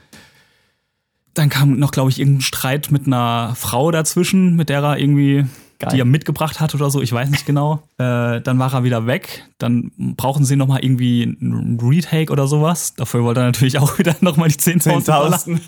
Dann 1.36 1.50
kam 1.50 1.78
noch, 1.80 1.92
glaube 1.92 2.10
ich, 2.10 2.20
irgendein 2.20 2.42
Streit 2.42 2.92
mit 2.92 3.08
einer 3.08 3.54
Frau 3.56 3.92
dazwischen, 3.92 4.56
mit 4.56 4.68
der 4.70 4.82
er 4.82 4.98
irgendwie 4.98 5.46
Geil. 5.80 5.92
die 5.94 6.02
er 6.02 6.06
mitgebracht 6.06 6.60
hat 6.60 6.76
oder 6.76 6.90
so, 6.90 7.02
ich 7.02 7.14
weiß 7.14 7.30
nicht 7.30 7.46
genau. 7.46 7.82
Äh, 7.98 8.42
dann 8.42 8.60
war 8.60 8.74
er 8.74 8.84
wieder 8.84 9.08
weg. 9.08 9.46
Dann 9.60 9.92
brauchen 9.98 10.44
sie 10.44 10.58
nochmal 10.58 10.84
irgendwie 10.84 11.38
einen 11.42 11.80
Retake 11.82 12.34
oder 12.34 12.48
sowas. 12.48 12.96
Dafür 12.96 13.24
wollte 13.24 13.40
er 13.40 13.46
natürlich 13.46 13.80
auch 13.80 13.98
wieder 14.00 14.16
nochmal 14.20 14.50
die 14.50 14.56
10.000 14.56 15.06
Dollar. 15.06 15.38
10.000. 15.38 15.60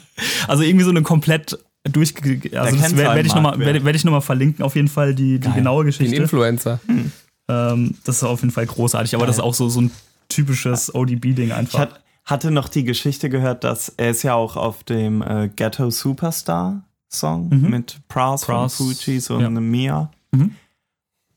Also 0.49 0.63
irgendwie 0.63 0.83
so 0.83 0.89
eine 0.89 1.01
komplett 1.01 1.57
durchge... 1.83 2.41
Also 2.59 2.75
das 2.75 2.97
werde 2.97 3.15
werd 3.15 3.25
ich 3.25 3.33
nochmal 3.33 3.57
werd, 3.57 3.85
werd 3.85 3.95
ich 3.95 4.03
noch 4.03 4.11
mal 4.11 4.21
verlinken, 4.21 4.65
auf 4.65 4.75
jeden 4.75 4.89
Fall 4.89 5.15
die, 5.15 5.39
die 5.39 5.47
Geil. 5.47 5.55
genaue 5.55 5.83
Den 5.83 5.87
Geschichte. 5.87 6.15
Influencer. 6.17 6.81
Ähm, 7.47 7.95
das 8.03 8.17
ist 8.17 8.23
auf 8.23 8.41
jeden 8.41 8.53
Fall 8.53 8.65
großartig, 8.65 9.15
aber 9.15 9.25
das 9.25 9.37
ist 9.37 9.41
auch 9.41 9.53
so, 9.53 9.69
so 9.69 9.81
ein 9.81 9.91
typisches 10.27 10.93
ODB-Ding 10.93 11.47
Ich 11.47 11.53
einfach. 11.53 11.79
hat, 11.79 12.01
hatte 12.25 12.51
noch 12.51 12.67
die 12.67 12.83
Geschichte 12.83 13.29
gehört, 13.29 13.63
dass 13.63 13.89
er 13.95 14.11
ist 14.11 14.23
ja 14.23 14.33
auch 14.35 14.57
auf 14.57 14.83
dem 14.83 15.21
äh, 15.21 15.49
Ghetto 15.55 15.89
Superstar 15.89 16.83
Song 17.11 17.49
mit 17.49 17.99
Pras 18.07 18.45
von 18.45 18.55
Pras, 18.55 18.75
Fugees 18.75 19.29
und 19.29 19.41
ja. 19.41 19.49
Mia. 19.49 20.11
Mhm. 20.31 20.55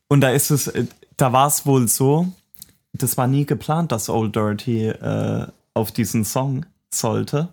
Und 0.08 0.20
da 0.20 0.30
ist 0.30 0.50
es, 0.50 0.68
äh, 0.68 0.86
da 1.16 1.32
war 1.32 1.48
es 1.48 1.66
wohl 1.66 1.88
so, 1.88 2.28
das 2.92 3.16
war 3.16 3.26
nie 3.26 3.44
geplant, 3.44 3.92
dass 3.92 4.08
Old 4.08 4.36
Dirty 4.36 4.86
äh, 4.86 5.46
auf 5.74 5.90
diesen 5.90 6.24
Song 6.24 6.64
sollte. 6.92 7.48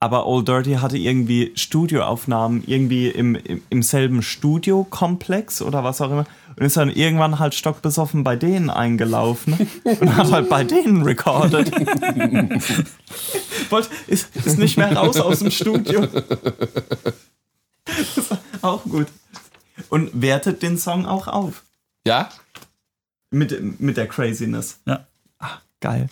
Aber 0.00 0.26
Old 0.26 0.46
Dirty 0.46 0.74
hatte 0.74 0.96
irgendwie 0.96 1.52
Studioaufnahmen 1.56 2.62
irgendwie 2.66 3.08
im, 3.08 3.34
im, 3.34 3.62
im 3.68 3.82
selben 3.82 4.22
Studiokomplex 4.22 5.60
oder 5.60 5.82
was 5.82 6.00
auch 6.00 6.10
immer 6.10 6.26
und 6.58 6.64
ist 6.64 6.76
dann 6.76 6.90
irgendwann 6.90 7.38
halt 7.38 7.54
stockbesoffen 7.54 8.24
bei 8.24 8.36
denen 8.36 8.70
eingelaufen 8.70 9.54
und 9.84 10.16
hat 10.16 10.32
halt 10.32 10.48
bei 10.48 10.64
denen 10.64 11.02
recorded. 11.02 11.70
Wollt, 13.70 13.90
ist, 14.08 14.34
ist 14.36 14.58
nicht 14.58 14.76
mehr 14.76 14.96
raus 14.96 15.20
aus 15.20 15.38
dem 15.38 15.50
Studio. 15.50 16.06
Das 17.84 18.16
ist 18.16 18.36
auch 18.62 18.82
gut. 18.84 19.06
Und 19.88 20.10
wertet 20.20 20.62
den 20.62 20.78
Song 20.78 21.06
auch 21.06 21.28
auf. 21.28 21.62
Ja? 22.04 22.30
Mit, 23.30 23.80
mit 23.80 23.96
der 23.96 24.08
Craziness. 24.08 24.80
Ja. 24.84 25.06
Ah, 25.38 25.58
geil. 25.80 26.08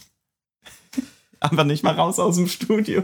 Aber 1.41 1.65
nicht 1.65 1.83
mal 1.83 1.95
raus 1.95 2.19
aus 2.19 2.37
dem 2.37 2.47
Studio. 2.47 3.03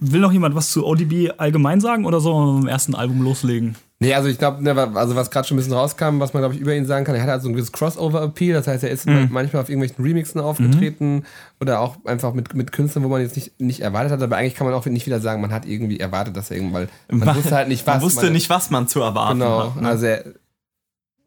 Will 0.00 0.20
noch 0.20 0.32
jemand 0.32 0.54
was 0.54 0.70
zu 0.70 0.86
ODB 0.86 1.32
allgemein 1.36 1.80
sagen 1.80 2.06
oder 2.06 2.20
sollen 2.20 2.46
wir 2.46 2.52
mit 2.54 2.62
dem 2.64 2.68
ersten 2.68 2.94
Album 2.94 3.22
loslegen? 3.22 3.76
Nee, 4.02 4.14
also 4.14 4.28
ich 4.30 4.38
glaube, 4.38 4.62
ne, 4.62 4.74
also 4.94 5.14
was 5.14 5.30
gerade 5.30 5.46
schon 5.46 5.56
ein 5.56 5.58
bisschen 5.58 5.74
rauskam, 5.74 6.20
was 6.20 6.32
man, 6.32 6.40
glaube 6.40 6.54
ich, 6.54 6.60
über 6.62 6.74
ihn 6.74 6.86
sagen 6.86 7.04
kann, 7.04 7.14
er 7.14 7.20
hat 7.22 7.28
halt 7.28 7.42
so 7.42 7.48
ein 7.50 7.52
gewisses 7.52 7.70
Crossover-Appeal, 7.72 8.54
das 8.54 8.66
heißt, 8.66 8.82
er 8.82 8.88
ist 8.90 9.04
manchmal 9.06 9.60
auf 9.60 9.68
irgendwelchen 9.68 10.02
Remixen 10.02 10.40
aufgetreten 10.40 11.24
oder 11.60 11.80
auch 11.80 12.02
einfach 12.06 12.32
mit, 12.32 12.54
mit 12.54 12.72
Künstlern, 12.72 13.04
wo 13.04 13.08
man 13.08 13.20
jetzt 13.20 13.36
nicht, 13.36 13.60
nicht 13.60 13.80
erwartet 13.80 14.12
hat, 14.12 14.22
aber 14.22 14.38
eigentlich 14.38 14.54
kann 14.54 14.66
man 14.66 14.72
auch 14.72 14.86
nicht 14.86 15.04
wieder 15.04 15.20
sagen, 15.20 15.42
man 15.42 15.52
hat 15.52 15.66
irgendwie 15.66 16.00
erwartet, 16.00 16.34
dass 16.34 16.50
er 16.50 16.56
irgendwann, 16.56 16.88
man 17.10 17.36
wusste 17.36 17.54
halt 17.54 17.68
nicht 17.68 17.86
was. 17.86 17.96
Man 17.96 18.02
wusste 18.02 18.24
man, 18.24 18.32
nicht, 18.32 18.48
was 18.48 18.70
man 18.70 18.88
zu 18.88 19.02
erwarten 19.02 19.40
Genau, 19.40 19.74
hat. 19.74 19.82
Ne? 19.82 19.88
also 19.88 20.06
er, 20.06 20.24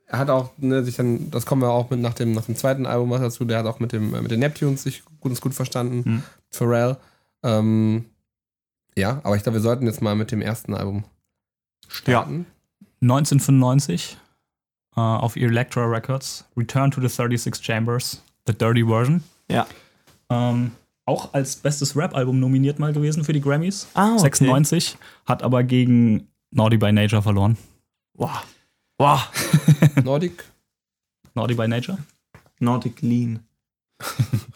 er 0.07 0.17
hat 0.17 0.31
auch 0.31 0.49
ne, 0.57 0.83
sich 0.83 0.95
dann, 0.95 1.29
das 1.29 1.45
kommen 1.45 1.61
wir 1.61 1.69
auch 1.69 1.91
mit 1.91 1.99
nach 1.99 2.15
dem, 2.15 2.31
nach 2.31 2.45
dem 2.45 2.55
zweiten 2.55 2.87
Album 2.87 3.11
was 3.11 3.21
dazu, 3.21 3.45
der 3.45 3.59
hat 3.59 3.67
auch 3.67 3.79
mit, 3.79 3.91
dem, 3.91 4.09
mit 4.09 4.31
den 4.31 4.39
Neptunes 4.39 4.81
sich 4.81 5.03
gut, 5.19 5.39
gut 5.39 5.53
verstanden, 5.53 6.01
Mhm. 6.05 6.23
Pharrell. 6.49 6.97
Ähm, 7.43 8.05
ja, 8.97 9.21
aber 9.23 9.35
ich 9.35 9.43
glaube, 9.43 9.57
wir 9.57 9.61
sollten 9.61 9.85
jetzt 9.85 10.01
mal 10.01 10.15
mit 10.15 10.31
dem 10.31 10.41
ersten 10.41 10.73
Album 10.73 11.03
starten. 11.87 12.45
1995 13.01 14.17
äh, 14.95 14.99
auf 14.99 15.35
Electra 15.35 15.85
Records, 15.85 16.45
Return 16.55 16.91
to 16.91 17.01
the 17.01 17.09
36 17.09 17.63
Chambers, 17.63 18.21
The 18.47 18.53
Dirty 18.53 18.85
Version. 18.85 19.23
Ja. 19.49 19.67
Ähm, 20.29 20.71
auch 21.05 21.33
als 21.33 21.57
bestes 21.57 21.97
Rap-Album 21.97 22.39
nominiert 22.39 22.79
mal 22.79 22.93
gewesen 22.93 23.23
für 23.23 23.33
die 23.33 23.41
Grammys. 23.41 23.87
Ah, 23.93 24.13
okay. 24.13 24.21
96, 24.21 24.97
hat 25.25 25.43
aber 25.43 25.63
gegen 25.63 26.27
Naughty 26.51 26.77
by 26.77 26.91
Nature 26.91 27.21
verloren. 27.21 27.57
Wow. 28.13 28.45
Wow. 28.97 29.27
Nordic. 30.03 30.45
Naughty 31.33 31.55
by 31.55 31.67
Nature? 31.67 31.97
Nordic 32.59 33.01
Lean. 33.01 33.39
das 33.97 34.09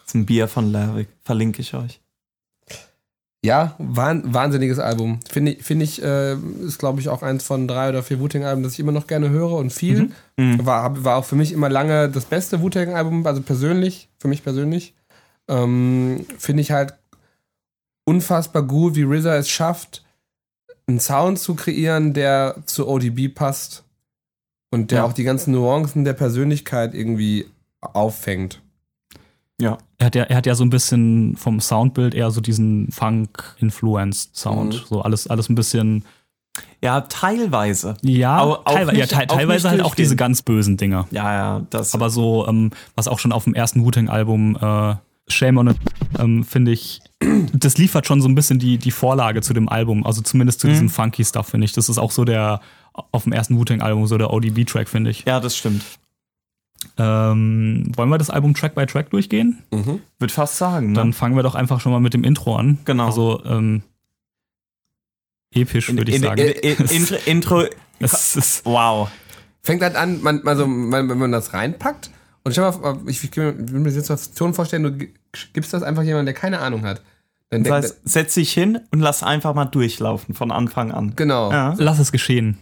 ist 0.05 0.15
ein 0.15 0.25
Bier 0.25 0.47
von 0.47 0.71
Lerwick. 0.71 1.09
Verlinke 1.21 1.61
ich 1.61 1.73
euch. 1.73 1.99
Ja, 3.45 3.75
wahn, 3.77 4.33
wahnsinniges 4.33 4.79
Album. 4.79 5.19
Finde 5.29 5.53
ich, 5.53 5.63
find 5.63 5.81
ich 5.83 6.01
äh, 6.03 6.33
ist 6.33 6.79
glaube 6.79 6.99
ich 6.99 7.07
auch 7.09 7.21
eins 7.23 7.43
von 7.43 7.67
drei 7.67 7.89
oder 7.89 8.01
vier 8.03 8.19
Wu-Tang-Alben, 8.19 8.63
das 8.63 8.73
ich 8.73 8.79
immer 8.79 8.91
noch 8.91 9.07
gerne 9.07 9.29
höre 9.29 9.53
und 9.53 9.71
viel. 9.71 10.11
Mhm. 10.37 10.65
War, 10.65 10.83
hab- 10.83 11.03
war 11.03 11.17
auch 11.17 11.25
für 11.25 11.35
mich 11.35 11.51
immer 11.53 11.69
lange 11.69 12.09
das 12.09 12.25
beste 12.25 12.61
Wu-Tang-Album, 12.61 13.25
also 13.25 13.41
persönlich, 13.41 14.09
für 14.17 14.27
mich 14.27 14.43
persönlich. 14.43 14.95
Ähm, 15.47 16.25
Finde 16.39 16.61
ich 16.61 16.71
halt 16.71 16.95
unfassbar 18.05 18.63
gut, 18.63 18.95
wie 18.95 19.03
RZA 19.03 19.37
es 19.37 19.49
schafft, 19.49 20.03
einen 20.87 20.99
Sound 20.99 21.39
zu 21.39 21.55
kreieren, 21.55 22.13
der 22.13 22.55
zu 22.65 22.87
ODB 22.87 23.27
passt 23.33 23.83
und 24.71 24.91
der 24.91 24.99
Ja. 24.99 25.03
auch 25.05 25.13
die 25.13 25.23
ganzen 25.23 25.51
Nuancen 25.53 26.05
der 26.05 26.13
Persönlichkeit 26.13 26.93
irgendwie 26.95 27.45
auffängt. 27.81 28.61
Ja. 29.59 29.77
Er 29.97 30.05
hat, 30.07 30.15
ja, 30.15 30.23
er 30.23 30.37
hat 30.37 30.45
ja 30.45 30.53
so 30.55 30.63
ein 30.63 30.69
bisschen 30.69 31.35
vom 31.35 31.59
Soundbild 31.59 32.13
eher 32.13 32.29
so 32.31 32.41
diesen 32.41 32.91
Funk-Influenced-Sound. 32.91 34.73
Mhm. 34.73 34.79
So 34.87 35.01
alles, 35.01 35.27
alles 35.27 35.49
ein 35.49 35.55
bisschen. 35.55 36.03
Ja, 36.83 37.01
teilweise. 37.01 37.95
Ja, 38.01 38.39
Au- 38.41 38.53
auch 38.57 38.63
teilweise, 38.65 38.97
nicht- 38.99 39.11
ja 39.11 39.17
te 39.19 39.29
auch 39.31 39.35
teilweise 39.35 39.67
nicht 39.67 39.71
halt 39.77 39.83
auch 39.83 39.95
diese 39.95 40.15
ganz 40.15 40.41
bösen 40.41 40.77
Dinger. 40.77 41.07
Ja, 41.11 41.33
ja, 41.33 41.61
das. 41.69 41.93
Aber 41.93 42.09
so, 42.09 42.47
ähm, 42.47 42.71
was 42.95 43.07
auch 43.07 43.19
schon 43.19 43.31
auf 43.31 43.43
dem 43.45 43.53
ersten 43.53 43.83
Wu-Tang-Album 43.83 44.57
äh, 44.61 44.95
Shame 45.29 45.57
on 45.57 45.67
It, 45.67 45.77
ähm, 46.19 46.43
finde 46.43 46.71
ich, 46.71 47.01
das 47.53 47.77
liefert 47.77 48.07
schon 48.07 48.21
so 48.21 48.29
ein 48.29 48.35
bisschen 48.35 48.59
die, 48.59 48.77
die 48.77 48.91
Vorlage 48.91 49.41
zu 49.41 49.53
dem 49.53 49.67
Album. 49.69 50.05
Also 50.05 50.21
zumindest 50.21 50.61
zu 50.61 50.67
Mhm. 50.67 50.71
diesem 50.71 50.89
funky 50.89 51.25
Stuff, 51.25 51.47
finde 51.47 51.65
ich. 51.65 51.73
Das 51.73 51.89
ist 51.89 51.97
auch 51.97 52.11
so 52.11 52.23
der, 52.25 52.61
auf 53.11 53.23
dem 53.23 53.33
ersten 53.33 53.57
Wu-Tang-Album, 53.57 54.07
so 54.07 54.17
der 54.17 54.31
ODB-Track, 54.31 54.87
finde 54.87 55.09
ich. 55.11 55.25
ja, 55.25 55.39
das 55.39 55.57
stimmt. 55.57 55.83
Ähm, 56.97 57.91
wollen 57.95 58.09
wir 58.09 58.17
das 58.17 58.29
Album 58.29 58.53
Track 58.53 58.75
by 58.75 58.85
Track 58.85 59.09
durchgehen? 59.09 59.61
Mhm. 59.71 60.01
Würde 60.19 60.33
fast 60.33 60.57
sagen, 60.57 60.87
ne? 60.87 60.93
Dann 60.93 61.13
fangen 61.13 61.35
wir 61.35 61.43
doch 61.43 61.55
einfach 61.55 61.79
schon 61.81 61.91
mal 61.91 61.99
mit 61.99 62.13
dem 62.13 62.23
Intro 62.23 62.55
an. 62.55 62.77
Genau. 62.85 63.05
Also, 63.07 63.43
ähm, 63.45 63.83
episch, 65.53 65.89
würde 65.93 66.09
ich 66.11 66.17
in, 66.17 66.23
sagen. 66.23 66.41
In, 66.41 66.51
in, 66.77 66.85
Intro, 66.89 67.15
Intro. 67.25 67.63
Es 67.99 68.35
ist, 68.35 68.65
Wow. 68.65 69.09
fängt 69.63 69.81
halt 69.81 69.95
an, 69.95 70.21
man, 70.21 70.45
also, 70.47 70.67
man, 70.67 71.09
wenn 71.09 71.17
man 71.17 71.31
das 71.31 71.53
reinpackt 71.53 72.11
und 72.43 72.51
stell 72.51 72.69
mal, 72.71 72.99
ich, 73.07 73.23
ich 73.23 73.35
will 73.35 73.53
mir 73.53 73.85
die 73.85 73.89
Situation 73.91 74.53
vorstellen, 74.53 74.83
du 74.83 74.91
gi- 74.93 75.13
gibst 75.53 75.73
das 75.73 75.83
einfach 75.83 76.03
jemandem, 76.03 76.27
der 76.27 76.33
keine 76.35 76.59
Ahnung 76.59 76.83
hat. 76.83 77.01
Dann 77.49 77.63
Das 77.63 77.73
heißt, 77.73 78.01
setz 78.03 78.33
dich 78.35 78.51
hin 78.53 78.79
und 78.91 78.99
lass 78.99 79.23
einfach 79.23 79.53
mal 79.55 79.65
durchlaufen 79.65 80.35
von 80.35 80.51
Anfang 80.51 80.91
an. 80.91 81.13
genau. 81.15 81.51
Ja. 81.51 81.75
lass 81.77 81.97
es 81.99 82.11
geschehen. 82.11 82.57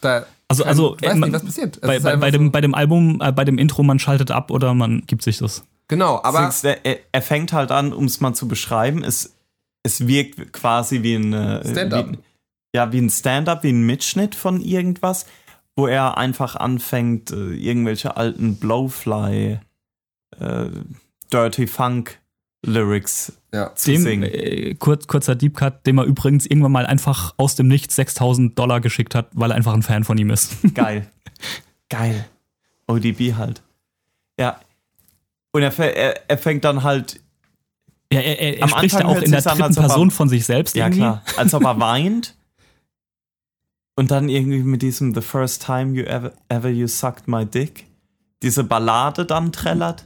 Da, 0.00 0.26
Also, 0.48 0.64
also 0.64 0.94
du 0.94 1.06
weißt 1.06 1.16
äh, 1.16 1.18
man- 1.18 1.30
nicht, 1.30 1.34
was 1.34 1.44
passiert. 1.44 1.80
Bei, 1.80 1.98
bei, 1.98 2.16
bei, 2.16 2.30
dem, 2.30 2.46
so- 2.46 2.50
bei 2.52 2.60
dem 2.60 2.74
Album, 2.74 3.20
äh, 3.20 3.32
bei 3.32 3.44
dem 3.44 3.58
Intro, 3.58 3.82
man 3.82 3.98
schaltet 3.98 4.30
ab 4.30 4.50
oder 4.50 4.74
man 4.74 5.02
gibt 5.06 5.22
sich 5.22 5.38
das. 5.38 5.64
genau, 5.88 6.20
aber 6.22 6.48
er, 6.84 6.98
er 7.12 7.22
fängt 7.22 7.52
halt 7.52 7.70
an, 7.72 7.92
um 7.92 8.04
es 8.04 8.20
mal 8.20 8.32
zu 8.34 8.46
beschreiben, 8.48 9.02
es, 9.02 9.36
es 9.82 10.06
wirkt 10.06 10.52
quasi 10.52 11.02
wie 11.02 11.14
ein 11.16 11.32
Stand-up. 11.64 12.12
Wie, 12.12 12.18
ja, 12.74 12.92
wie 12.92 12.98
ein 13.00 13.10
Stand-up, 13.10 13.62
wie 13.64 13.70
ein 13.72 13.86
Mitschnitt 13.86 14.34
von 14.34 14.60
irgendwas, 14.60 15.26
wo 15.74 15.86
er 15.88 16.16
einfach 16.16 16.54
anfängt, 16.56 17.30
äh, 17.32 17.52
irgendwelche 17.54 18.16
alten 18.16 18.56
Blowfly, 18.56 19.58
äh, 20.38 20.66
Dirty 21.32 21.66
Funk 21.66 22.18
Lyrics 22.66 23.32
ja. 23.52 23.74
zu 23.74 23.92
Dem, 23.92 24.02
singen. 24.02 24.22
äh, 24.24 24.74
kurz, 24.74 25.06
kurzer 25.06 25.34
Deep 25.34 25.56
Cut, 25.56 25.86
dem 25.86 25.98
er 25.98 26.04
übrigens 26.04 26.46
irgendwann 26.46 26.72
mal 26.72 26.86
einfach 26.86 27.34
aus 27.36 27.54
dem 27.54 27.68
Nichts 27.68 27.96
6000 27.96 28.58
Dollar 28.58 28.80
geschickt 28.80 29.14
hat, 29.14 29.28
weil 29.32 29.50
er 29.50 29.56
einfach 29.56 29.72
ein 29.74 29.82
Fan 29.82 30.04
von 30.04 30.18
ihm 30.18 30.30
ist. 30.30 30.56
Geil. 30.74 31.06
Geil. 31.88 32.26
ODB 32.88 33.34
halt. 33.36 33.62
Ja. 34.38 34.60
Und 35.52 35.62
er, 35.62 35.78
er, 35.78 36.28
er 36.30 36.38
fängt 36.38 36.64
dann 36.64 36.82
halt, 36.82 37.20
Ja, 38.12 38.20
er, 38.20 38.38
er, 38.40 38.56
er 38.58 38.62
Am 38.64 38.68
spricht 38.68 38.94
ja 38.94 39.00
Anfang 39.00 39.16
auch 39.16 39.22
in 39.22 39.30
der 39.30 39.38
an, 39.40 39.44
dritten 39.44 39.62
als 39.62 39.76
ob 39.78 39.82
er- 39.84 39.88
Person 39.88 40.10
von 40.10 40.28
sich 40.28 40.44
selbst 40.44 40.76
ja 40.76 40.84
irgendwie. 40.86 41.00
klar, 41.00 41.22
als 41.36 41.54
ob 41.54 41.64
er 41.64 41.80
weint. 41.80 42.34
Und 43.98 44.10
dann 44.10 44.28
irgendwie 44.28 44.58
mit 44.62 44.82
diesem 44.82 45.14
The 45.14 45.22
first 45.22 45.64
time 45.64 45.94
you 45.98 46.04
ever, 46.04 46.32
ever 46.50 46.68
you 46.68 46.86
sucked 46.86 47.28
my 47.28 47.46
dick. 47.46 47.86
Diese 48.42 48.62
Ballade 48.62 49.24
dann 49.24 49.52
trällert. 49.52 50.04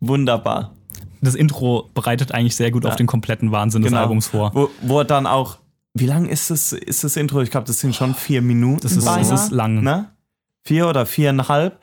Wunderbar. 0.00 0.75
Das 1.20 1.34
Intro 1.34 1.90
bereitet 1.94 2.32
eigentlich 2.32 2.56
sehr 2.56 2.70
gut 2.70 2.84
Ja. 2.84 2.90
auf 2.90 2.96
den 2.96 3.06
kompletten 3.06 3.52
Wahnsinn 3.52 3.82
des 3.82 3.90
Genau. 3.90 4.02
Albums 4.02 4.28
vor. 4.28 4.50
Wo, 4.54 4.70
wo 4.82 4.98
er 5.00 5.04
dann 5.04 5.26
auch, 5.26 5.58
wie 5.94 6.06
lang 6.06 6.26
ist 6.26 6.50
das, 6.50 6.72
ist 6.72 7.04
das 7.04 7.16
Intro? 7.16 7.40
Ich 7.40 7.50
glaube, 7.50 7.66
das 7.66 7.80
sind 7.80 7.94
schon 7.96 8.14
vier 8.14 8.42
Minuten. 8.42 8.80
Das 8.82 8.92
ist, 8.92 9.06
das 9.06 9.30
ist 9.30 9.50
lang. 9.50 9.82
Ne? 9.82 10.10
Vier 10.64 10.88
oder 10.88 11.06
viereinhalb. 11.06 11.78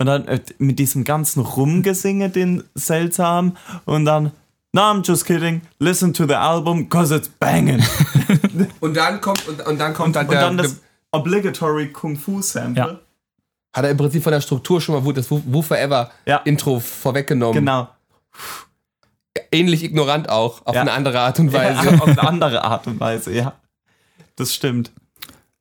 Und 0.00 0.06
dann 0.06 0.26
äh, 0.28 0.40
mit 0.58 0.78
diesem 0.78 1.04
ganzen 1.04 1.40
Rumgesinge, 1.40 2.30
den 2.30 2.62
seltsam. 2.74 3.56
Und 3.84 4.04
dann, 4.04 4.30
no, 4.72 4.82
I'm 4.82 5.04
just 5.06 5.24
kidding. 5.26 5.60
Listen 5.80 6.14
to 6.14 6.24
the 6.26 6.34
album, 6.34 6.88
cause 6.88 7.14
it's 7.14 7.28
banging. 7.28 7.82
Und 8.80 8.96
dann 8.96 9.20
kommt, 9.20 9.46
und, 9.48 9.66
und 9.66 9.78
dann 9.80 9.92
kommt 9.94 10.14
dann 10.16 10.26
Und 10.26 10.32
der, 10.32 10.40
dann 10.40 10.56
das 10.58 10.76
obligatory 11.12 11.90
Kung 11.92 12.16
Fu 12.16 12.40
Sample. 12.42 12.82
Ja. 12.82 12.98
hat 13.74 13.84
er 13.84 13.90
im 13.90 13.96
Prinzip 13.96 14.22
von 14.22 14.32
der 14.32 14.40
Struktur 14.40 14.80
schon 14.80 15.02
mal 15.02 15.12
das 15.12 15.30
Wu 15.30 15.62
Forever 15.62 16.10
Ja. 16.26 16.38
Intro 16.38 16.78
vorweggenommen. 16.80 17.54
Genau. 17.54 17.88
Ähnlich 19.52 19.84
ignorant 19.84 20.28
auch, 20.28 20.66
auf 20.66 20.74
Ja. 20.74 20.80
eine 20.82 20.92
andere 20.92 21.20
Art 21.20 21.38
und 21.38 21.52
Ja, 21.52 21.60
Weise. 21.60 21.94
auf 22.02 22.08
eine 22.08 22.22
andere 22.22 22.64
Art 22.64 22.86
und 22.86 22.98
Weise, 23.00 23.32
ja. 23.34 23.54
Das 24.36 24.54
stimmt. 24.54 24.92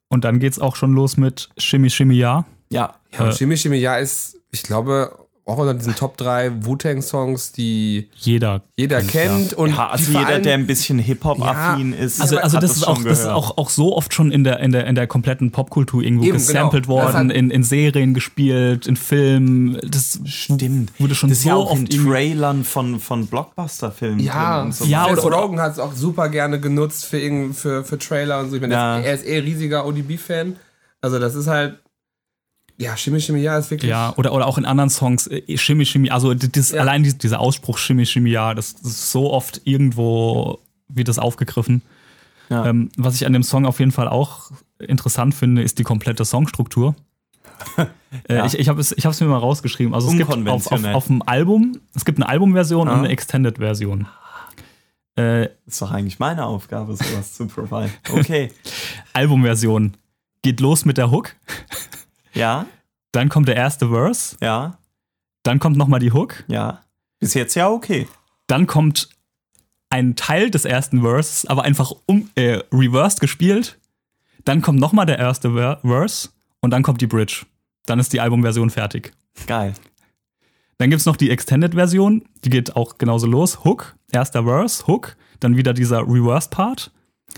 Und 0.09 0.23
dann 0.23 0.39
geht's 0.39 0.59
auch 0.59 0.75
schon 0.75 0.93
los 0.93 1.17
mit 1.17 1.49
Shimmy 1.57 1.89
Shimmy 1.89 2.15
Ja. 2.15 2.45
Ja. 2.69 2.95
Ja, 3.13 3.19
und 3.23 3.29
Äh, 3.29 3.33
Shimmy 3.33 3.57
Shimmy 3.57 3.77
Ja 3.77 3.97
ist, 3.97 4.37
ich 4.51 4.63
glaube, 4.63 5.26
auch 5.47 5.57
unter 5.57 5.73
diesen 5.73 5.95
Top 5.95 6.17
3 6.17 6.65
Wu-Tang-Songs, 6.65 7.53
die 7.53 8.09
Jeder. 8.17 8.61
jeder 8.75 9.01
kennt. 9.01 9.53
Und 9.53 9.69
ja, 9.71 9.87
also 9.89 10.11
jeder, 10.11 10.27
allem- 10.27 10.43
der 10.43 10.53
ein 10.55 10.67
bisschen 10.67 10.99
Hip-Hop-affin 10.99 11.93
ist, 11.93 12.19
Also, 12.21 12.37
also 12.37 12.57
hat 12.57 12.63
das, 12.63 12.75
ist 12.77 12.87
auch, 12.87 13.01
das 13.01 13.19
ist 13.21 13.25
auch, 13.27 13.57
auch 13.57 13.69
so 13.69 13.95
oft 13.95 14.13
schon 14.13 14.31
in 14.31 14.43
der, 14.43 14.59
in 14.59 14.71
der, 14.71 14.85
in 14.87 14.95
der 14.95 15.07
kompletten 15.07 15.51
Popkultur 15.51 16.03
irgendwo 16.03 16.25
Eben, 16.25 16.33
gesampelt 16.33 16.85
genau. 16.87 16.97
Das 16.97 17.13
worden, 17.13 17.29
hat- 17.29 17.35
in, 17.37 17.49
in 17.49 17.63
Serien 17.63 18.13
gespielt, 18.13 18.87
in 18.87 18.95
Filmen. 18.97 19.79
Das 19.89 20.19
Stimmt. 20.25 20.91
wurde 20.99 21.15
schon 21.15 21.29
das 21.29 21.37
ist 21.39 21.43
so 21.45 21.49
ja 21.49 21.55
auch 21.55 21.71
in 21.75 21.83
oft 21.83 21.93
irgendwie- 21.93 22.09
Trailern 22.11 22.63
von, 22.63 22.99
von 22.99 23.27
Blockbuster-Filmen. 23.27 24.19
Ja, 24.19 24.57
drin 24.57 24.65
und 24.67 24.75
so. 24.75 24.85
Ja, 24.85 25.07
oder- 25.07 25.21
Rogen 25.21 25.59
hat 25.61 25.71
es 25.73 25.79
auch 25.79 25.93
super 25.93 26.29
gerne 26.29 26.59
genutzt 26.59 27.05
für, 27.05 27.19
irgend- 27.19 27.55
für, 27.55 27.83
für 27.83 27.97
Trailer 27.97 28.39
und 28.41 28.49
so. 28.49 28.55
Ich 28.55 28.61
meine, 28.61 28.73
Ja. 28.73 28.99
er 28.99 29.13
ist 29.13 29.25
eh 29.25 29.37
riesiger 29.39 29.85
ODB-Fan. 29.85 30.57
Also 31.01 31.19
das 31.19 31.35
ist 31.35 31.47
halt, 31.47 31.79
ja, 32.79 32.95
Shimmy 32.95 33.19
Shimmy 33.19 33.41
Ja 33.41 33.57
ist 33.57 33.71
wirklich, 33.71 33.89
Ja, 33.89 34.13
oder, 34.17 34.33
oder 34.33 34.45
auch 34.47 34.57
in 34.57 34.65
anderen 34.65 34.89
Songs, 34.89 35.27
äh, 35.27 35.57
Shimmy 35.57 35.85
Shimmy, 35.85 36.09
also 36.11 36.33
das, 36.33 36.71
Ja. 36.71 36.81
allein 36.81 37.03
dies- 37.03 37.17
dieser 37.17 37.39
Ausspruch 37.39 37.77
Shimmy 37.77 38.05
Shimmy, 38.05 38.29
ja, 38.31 38.53
das, 38.53 38.75
das 38.75 38.83
ist 38.91 39.11
so 39.11 39.31
oft 39.33 39.61
irgendwo 39.65 40.59
wird 40.87 41.07
das 41.07 41.19
aufgegriffen. 41.19 41.81
Ja. 42.49 42.65
Ähm, 42.67 42.89
was 42.95 43.15
ich 43.15 43.25
an 43.25 43.33
dem 43.33 43.43
Song 43.43 43.65
auf 43.65 43.79
jeden 43.79 43.91
Fall 43.91 44.07
auch 44.07 44.51
interessant 44.79 45.35
finde, 45.35 45.63
ist 45.63 45.79
die 45.79 45.83
komplette 45.83 46.23
Songstruktur. 46.23 46.95
äh, 48.29 48.35
Ja. 48.35 48.45
Ich, 48.45 48.57
ich 48.57 48.69
habe 48.69 48.79
es, 48.79 48.91
ich 48.93 49.05
hab's 49.05 49.19
mir 49.19 49.27
mal 49.27 49.37
rausgeschrieben. 49.37 49.93
Also 49.93 50.09
es 50.11 50.17
gibt 50.17 50.29
auf, 50.47 50.71
auf, 50.71 50.83
auf 50.85 51.07
dem 51.07 51.21
Album, 51.23 51.79
es 51.95 52.05
gibt 52.05 52.19
eine 52.19 52.29
Albumversion 52.29 52.87
Ah. 52.87 52.93
und 52.93 52.99
eine 52.99 53.09
Extended-Version. 53.09 54.07
Äh, 55.15 55.49
Das 55.65 55.73
ist 55.73 55.81
doch 55.81 55.91
eigentlich 55.91 56.19
meine 56.19 56.45
Aufgabe, 56.45 56.95
sowas 56.95 57.33
zu 57.33 57.47
provide. 57.47 57.89
Okay. 58.11 58.51
Albumversion 59.13 59.97
geht 60.43 60.59
los 60.59 60.85
mit 60.85 60.97
der 60.97 61.09
Hook, 61.11 61.35
Ja, 62.37 62.65
dann 63.11 63.29
kommt 63.29 63.47
der 63.47 63.55
erste 63.55 63.89
Verse, 63.89 64.37
ja, 64.41 64.77
dann 65.43 65.59
kommt 65.59 65.77
nochmal 65.77 65.99
die 65.99 66.11
Hook, 66.11 66.43
ja. 66.47 66.81
Bis 67.19 67.33
jetzt 67.33 67.55
ja 67.55 67.69
okay. 67.69 68.07
dann 68.45 68.67
kommt 68.67 69.09
ein 69.89 70.15
Teil 70.15 70.49
des 70.49 70.65
ersten 70.65 71.01
Verses, 71.01 71.45
aber 71.45 71.63
einfach 71.63 71.91
um, 72.05 72.29
äh, 72.35 72.59
reversed 72.71 73.19
gespielt. 73.19 73.79
Dann 74.43 74.61
kommt 74.61 74.79
nochmal 74.79 75.05
der 75.05 75.19
erste 75.19 75.53
Ver 75.53 75.79
Verse 75.81 76.29
und 76.61 76.71
dann 76.71 76.83
kommt 76.83 77.01
die 77.01 77.07
Bridge. 77.07 77.45
Dann 77.85 77.99
ist 77.99 78.13
die 78.13 78.19
Albumversion 78.19 78.69
fertig. 78.69 79.13
Geil. 79.45 79.73
Dann 80.77 80.89
gibt's 80.89 81.05
noch 81.05 81.15
die 81.15 81.31
Extended-Version, 81.31 82.23
die 82.43 82.49
geht 82.49 82.75
auch 82.75 82.97
genauso 82.97 83.25
los. 83.25 83.63
Hook, 83.63 83.95
erster 84.11 84.43
Verse, 84.43 84.85
Hook, 84.85 85.15
dann 85.39 85.57
wieder 85.57 85.73
dieser 85.73 86.01
Reversed-Part, 86.01 86.91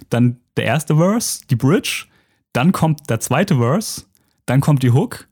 dann 0.10 0.40
der 0.58 0.66
erste 0.66 0.98
Verse, 0.98 1.42
die 1.50 1.56
Bridge, 1.56 2.08
dann 2.52 2.72
kommt 2.72 3.10
der 3.10 3.20
zweite 3.20 3.58
Verse, 3.58 4.06
dann 4.50 4.62
kommt 4.62 4.84
die 4.84 4.92
Hook, 4.92 5.28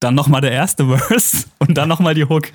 dann 0.00 0.14
nochmal 0.14 0.40
der 0.40 0.52
erste 0.52 0.86
Verse 0.96 1.46
und 1.58 1.76
dann 1.76 1.88
nochmal 1.88 2.14
die 2.14 2.24
Hook. 2.24 2.48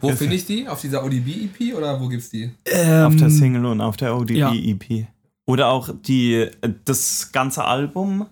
Wo 0.00 0.10
finde 0.12 0.34
ich 0.36 0.46
die? 0.46 0.66
Auf 0.68 0.80
dieser 0.80 1.04
ODB-EP 1.04 1.76
oder 1.76 2.00
wo 2.00 2.08
gibt's 2.08 2.30
die? 2.30 2.50
auf 2.66 3.16
der 3.16 3.30
Single 3.30 3.66
und 3.66 3.80
auf 3.80 3.96
der 3.96 4.08
ja. 4.08 4.50
ODB-EP. 4.50 5.06
Oder 5.46 5.68
auch 5.68 5.90
die, 5.92 6.48
das 6.84 7.30
ganze 7.32 7.64
Album 7.64 8.26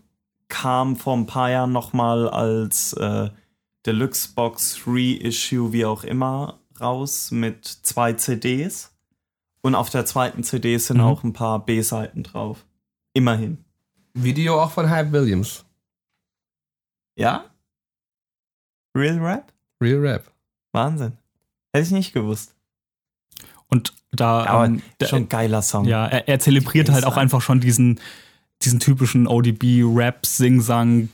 kam 0.49 0.97
vor 0.97 1.17
ein 1.17 1.27
paar 1.27 1.51
Jahren 1.51 1.73
nochmal 1.73 2.29
als 2.29 2.93
äh, 2.95 3.29
Deluxe 3.87 4.31
Box 4.35 4.81
Reissue, 4.87 5.73
wie 5.73 5.85
auch 5.85 6.05
immer, 6.05 6.59
raus 6.81 7.31
mit 7.31 7.67
zwei 7.67 8.15
CDs. 8.15 8.93
Und 9.61 9.75
auf 9.75 9.91
der 9.91 10.07
zweiten 10.07 10.43
CD 10.43 10.79
sind 10.79 10.99
Mhm. 10.99 11.03
auch 11.05 11.25
ein 11.25 11.33
paar 11.33 11.65
B-Seiten 11.65 12.23
drauf. 12.23 12.65
Immerhin. 13.13 13.59
Video 14.15 14.63
auch 14.63 14.71
von 14.71 14.89
Hype 14.89 15.13
Williams. 15.13 15.65
Ja? 17.19 17.45
Real 18.97 19.19
Rap? 19.19 19.53
Real 19.83 19.99
Rap. 20.01 20.25
Wahnsinn. 20.73 21.13
Hätte 21.73 21.87
ich 21.87 21.93
nicht 21.93 22.13
gewusst. 22.13 22.55
Und 23.69 23.93
da, 24.13 24.45
Aber 24.47 24.65
ähm, 24.67 24.83
der, 25.01 25.07
schon 25.09 25.23
ein 25.25 25.29
geiler 25.29 25.61
Song. 25.63 25.85
ja, 25.85 26.07
er, 26.07 26.29
er 26.29 26.39
zelebriert 26.41 26.91
halt 26.91 27.05
auch 27.05 27.17
einfach 27.19 27.43
schon 27.43 27.61
diesen, 27.61 28.01
diesen 28.63 28.81
typischen 28.81 29.27
ODB-Rap, 29.27 30.25
Sing-Sang, 30.25 31.11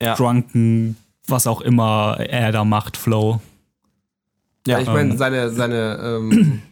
Ja. 0.00 0.14
Drunken, 0.14 0.96
was 1.26 1.46
auch 1.48 1.60
immer 1.60 2.16
er 2.20 2.52
da 2.52 2.64
macht, 2.64 2.96
Flow. 2.96 3.40
Ja, 4.66 4.78
ich 4.78 4.86
meine, 4.86 5.10
ähm, 5.12 5.16
seine, 5.18 5.50
seine 5.50 5.98
ähm, 6.02 6.62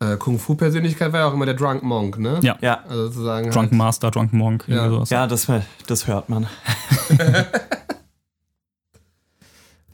äh, 0.00 0.16
Kung-Fu-Persönlichkeit 0.16 1.12
war 1.12 1.20
ja 1.20 1.26
auch 1.28 1.34
immer 1.34 1.46
der 1.46 1.54
Drunk 1.54 1.82
Monk, 1.82 2.18
ne? 2.18 2.38
Ja. 2.42 2.56
ja. 2.60 2.82
Also 2.88 3.04
sozusagen. 3.08 3.50
Drunken 3.50 3.76
Master, 3.76 4.10
Drunken 4.10 4.38
Monk, 4.38 4.64
Ja. 4.68 4.88
sowas. 4.88 5.10
Ja, 5.10 5.26
das, 5.26 5.46
das 5.86 6.06
hört 6.06 6.28
man. 6.28 6.46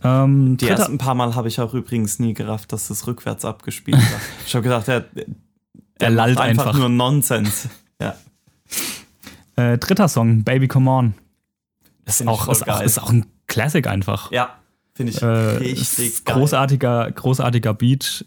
Ähm, 0.02 0.56
Die 0.58 0.66
dritter, 0.66 0.80
ersten 0.80 0.98
paar 0.98 1.14
Mal 1.14 1.34
habe 1.34 1.48
ich 1.48 1.60
auch 1.60 1.72
übrigens 1.72 2.18
nie 2.18 2.34
gerafft, 2.34 2.72
dass 2.72 2.88
das 2.88 3.06
rückwärts 3.06 3.44
abgespielt 3.44 3.96
war. 3.96 4.20
Ich 4.46 4.54
habe 4.54 4.62
gedacht, 4.62 4.86
der, 4.86 5.06
Er 5.98 6.10
lallt 6.10 6.34
macht 6.36 6.44
einfach. 6.48 6.74
nur 6.76 6.88
Nonsens. 6.90 7.68
Ja. 8.00 8.14
äh, 9.56 9.78
dritter 9.78 10.08
Song, 10.08 10.44
Baby 10.44 10.68
Come 10.68 10.90
On. 10.90 11.14
Ist 12.04 12.26
auch, 12.26 12.48
ist, 12.48 12.68
auch, 12.68 12.80
ist 12.82 12.98
auch 13.00 13.10
ein 13.10 13.24
Classic 13.46 13.86
einfach. 13.86 14.30
Ja, 14.30 14.58
finde 14.94 15.12
ich 15.12 15.22
Äh, 15.22 15.26
richtig 15.26 16.24
geil. 16.24 16.36
großartiger, 16.36 17.10
großartiger 17.12 17.72
Beat, 17.72 18.26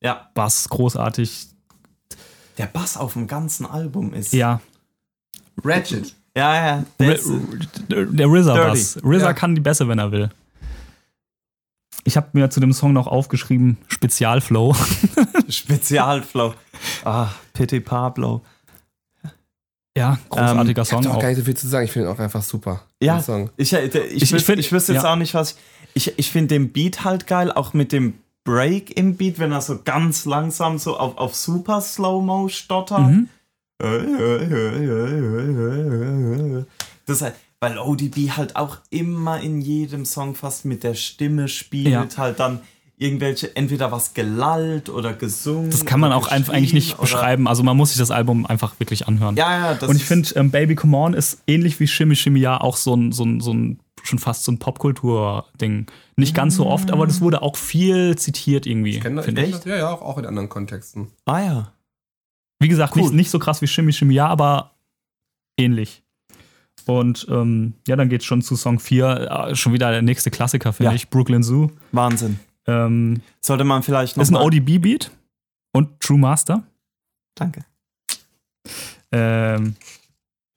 Ja, 0.00 0.30
Bass, 0.34 0.68
großartig. 0.68 1.48
der 2.58 2.66
Bass 2.66 2.96
auf 2.96 3.14
dem 3.14 3.26
ganzen 3.26 3.66
Album 3.66 4.14
ist. 4.14 4.32
Ja, 4.32 4.60
Ratchet. 5.64 6.14
Ja, 6.36 6.66
ja. 6.66 6.84
Der 7.00 7.08
R- 7.18 8.06
der 8.06 8.26
RZA-Bass. 8.28 8.94
Dirty. 8.94 9.08
RZA 9.08 9.24
Ja. 9.26 9.32
kann 9.32 9.54
die 9.54 9.60
Bässe, 9.60 9.88
wenn 9.88 9.98
er 9.98 10.12
will. 10.12 10.30
Ich 12.04 12.16
habe 12.16 12.28
mir 12.34 12.50
zu 12.50 12.60
dem 12.60 12.72
Song 12.72 12.92
noch 12.92 13.06
aufgeschrieben, 13.08 13.78
Spezialflow. 13.88 14.76
Spezialflow. 15.48 16.54
Ah, 17.04 17.28
Pity 17.52 17.80
Pablo. 17.80 18.42
Ja, 19.96 20.18
großartiger 20.28 20.82
Ich 20.82 20.92
habe 20.92 21.02
Song 21.04 21.12
auch 21.12 21.16
auch. 21.16 21.20
gar 21.22 21.28
nicht 21.28 21.38
so 21.38 21.44
viel 21.44 21.56
zu 21.56 21.66
sagen. 21.68 21.86
Ich 21.86 21.92
finde 21.92 22.08
ihn 22.08 22.14
auch 22.14 22.18
einfach 22.18 22.42
super. 22.42 22.82
Ja, 23.02 23.20
Song. 23.20 23.50
ich, 23.56 23.72
ich, 23.72 23.94
ich, 23.94 23.94
Ich- 23.94 24.22
ich 24.24 24.32
wüs- 24.34 24.42
find- 24.44 24.58
ich 24.58 24.70
wüsste 24.70 24.92
jetzt 24.92 25.04
ja. 25.04 25.12
auch 25.12 25.16
nicht, 25.16 25.32
was 25.34 25.52
ich. 25.52 25.56
Ich, 26.08 26.18
ich 26.18 26.30
finde 26.30 26.48
den 26.48 26.72
Beat 26.72 27.04
halt 27.04 27.26
geil, 27.26 27.50
auch 27.50 27.72
mit 27.72 27.90
dem 27.92 28.18
Break 28.44 28.94
im 28.98 29.16
Beat, 29.16 29.38
wenn 29.38 29.50
er 29.50 29.62
so 29.62 29.80
ganz 29.82 30.26
langsam 30.26 30.76
so 30.78 30.98
auf, 30.98 31.16
auf 31.16 31.34
super 31.34 31.80
Slow-Mo 31.80 32.48
stottert. 32.48 33.00
Mhm. 33.00 33.28
Das 37.06 37.16
ist 37.16 37.22
halt, 37.22 37.34
weil 37.60 37.78
ODB 37.78 38.30
halt 38.36 38.56
auch 38.56 38.78
immer 38.90 39.40
in 39.40 39.60
jedem 39.60 40.04
Song 40.04 40.34
fast 40.34 40.64
mit 40.64 40.82
der 40.82 40.94
Stimme 40.94 41.48
spielt, 41.48 41.88
Ja. 41.88 42.06
halt 42.16 42.40
dann 42.40 42.60
irgendwelche, 42.98 43.54
entweder 43.54 43.92
was 43.92 44.14
gelallt 44.14 44.88
oder 44.88 45.12
gesungen. 45.12 45.70
Das 45.70 45.84
kann 45.84 46.00
man 46.00 46.12
auch 46.12 46.28
einfach 46.28 46.54
eigentlich 46.54 46.72
nicht 46.72 46.98
beschreiben. 46.98 47.46
Also 47.46 47.62
man 47.62 47.76
muss 47.76 47.90
sich 47.90 47.98
das 47.98 48.10
Album 48.10 48.46
einfach 48.46 48.80
wirklich 48.80 49.06
anhören. 49.06 49.36
Ja, 49.36 49.58
ja, 49.58 49.74
das 49.74 49.88
Und 49.90 49.96
ich 49.96 50.04
finde, 50.04 50.30
ähm, 50.36 50.50
Baby 50.50 50.74
Come 50.76 50.96
On 50.96 51.12
ist 51.14 51.42
ähnlich 51.46 51.78
wie 51.78 51.86
Shimmy 51.86 52.16
Shimmy 52.16 52.40
Ja 52.40 52.58
auch 52.60 52.76
so 52.76 52.94
ein, 52.94 53.12
so 53.12 53.24
ein, 53.24 53.40
so 53.40 53.52
ein 53.52 53.78
schon 54.02 54.18
fast 54.18 54.44
so 54.44 54.52
ein 54.52 54.58
Popkultur-Ding. 54.58 55.86
Nicht 56.16 56.34
ganz 56.34 56.56
so 56.56 56.66
oft, 56.66 56.90
aber 56.92 57.06
das 57.06 57.20
wurde 57.20 57.42
auch 57.42 57.56
viel 57.56 58.16
zitiert 58.16 58.64
irgendwie. 58.64 58.90
Ich 58.90 59.00
kenne 59.00 59.22
finde 59.22 59.44
ich. 59.44 59.50
das, 59.50 59.64
ja, 59.64 59.76
ja, 59.76 59.90
auch, 59.90 60.00
auch 60.00 60.16
in 60.16 60.24
anderen 60.26 60.48
Kontexten. 60.48 61.08
Ah 61.26 61.40
ja. 61.40 61.72
Wie 62.58 62.68
gesagt, 62.68 62.94
Cool. 62.96 63.02
nicht, 63.02 63.12
nicht 63.14 63.30
so 63.30 63.38
krass 63.38 63.60
wie 63.62 63.66
Shimmy 63.66 63.92
Shimmy 63.92 64.14
Ja, 64.14 64.28
aber 64.28 64.72
ähnlich. 65.58 66.02
Und 66.86 67.26
ähm, 67.28 67.74
ja, 67.88 67.96
dann 67.96 68.08
geht's 68.08 68.24
schon 68.24 68.42
zu 68.42 68.54
Song 68.56 68.78
4. 68.78 69.48
Äh, 69.50 69.54
schon 69.56 69.72
wieder 69.72 69.90
der 69.90 70.02
nächste 70.02 70.30
Klassiker, 70.30 70.72
finde 70.72 70.90
Ja. 70.92 70.94
ich. 70.94 71.08
Brooklyn 71.10 71.42
Zoo. 71.42 71.70
Wahnsinn. 71.92 72.38
Ähm, 72.66 73.20
Sollte 73.40 73.64
man 73.64 73.82
vielleicht 73.82 74.16
noch 74.16 74.22
ist 74.22 74.30
ein 74.30 74.36
ODB-Beat 74.36 75.10
und 75.72 76.00
True 76.00 76.18
Master. 76.18 76.62
Danke. 77.34 77.64
Ähm, 79.12 79.76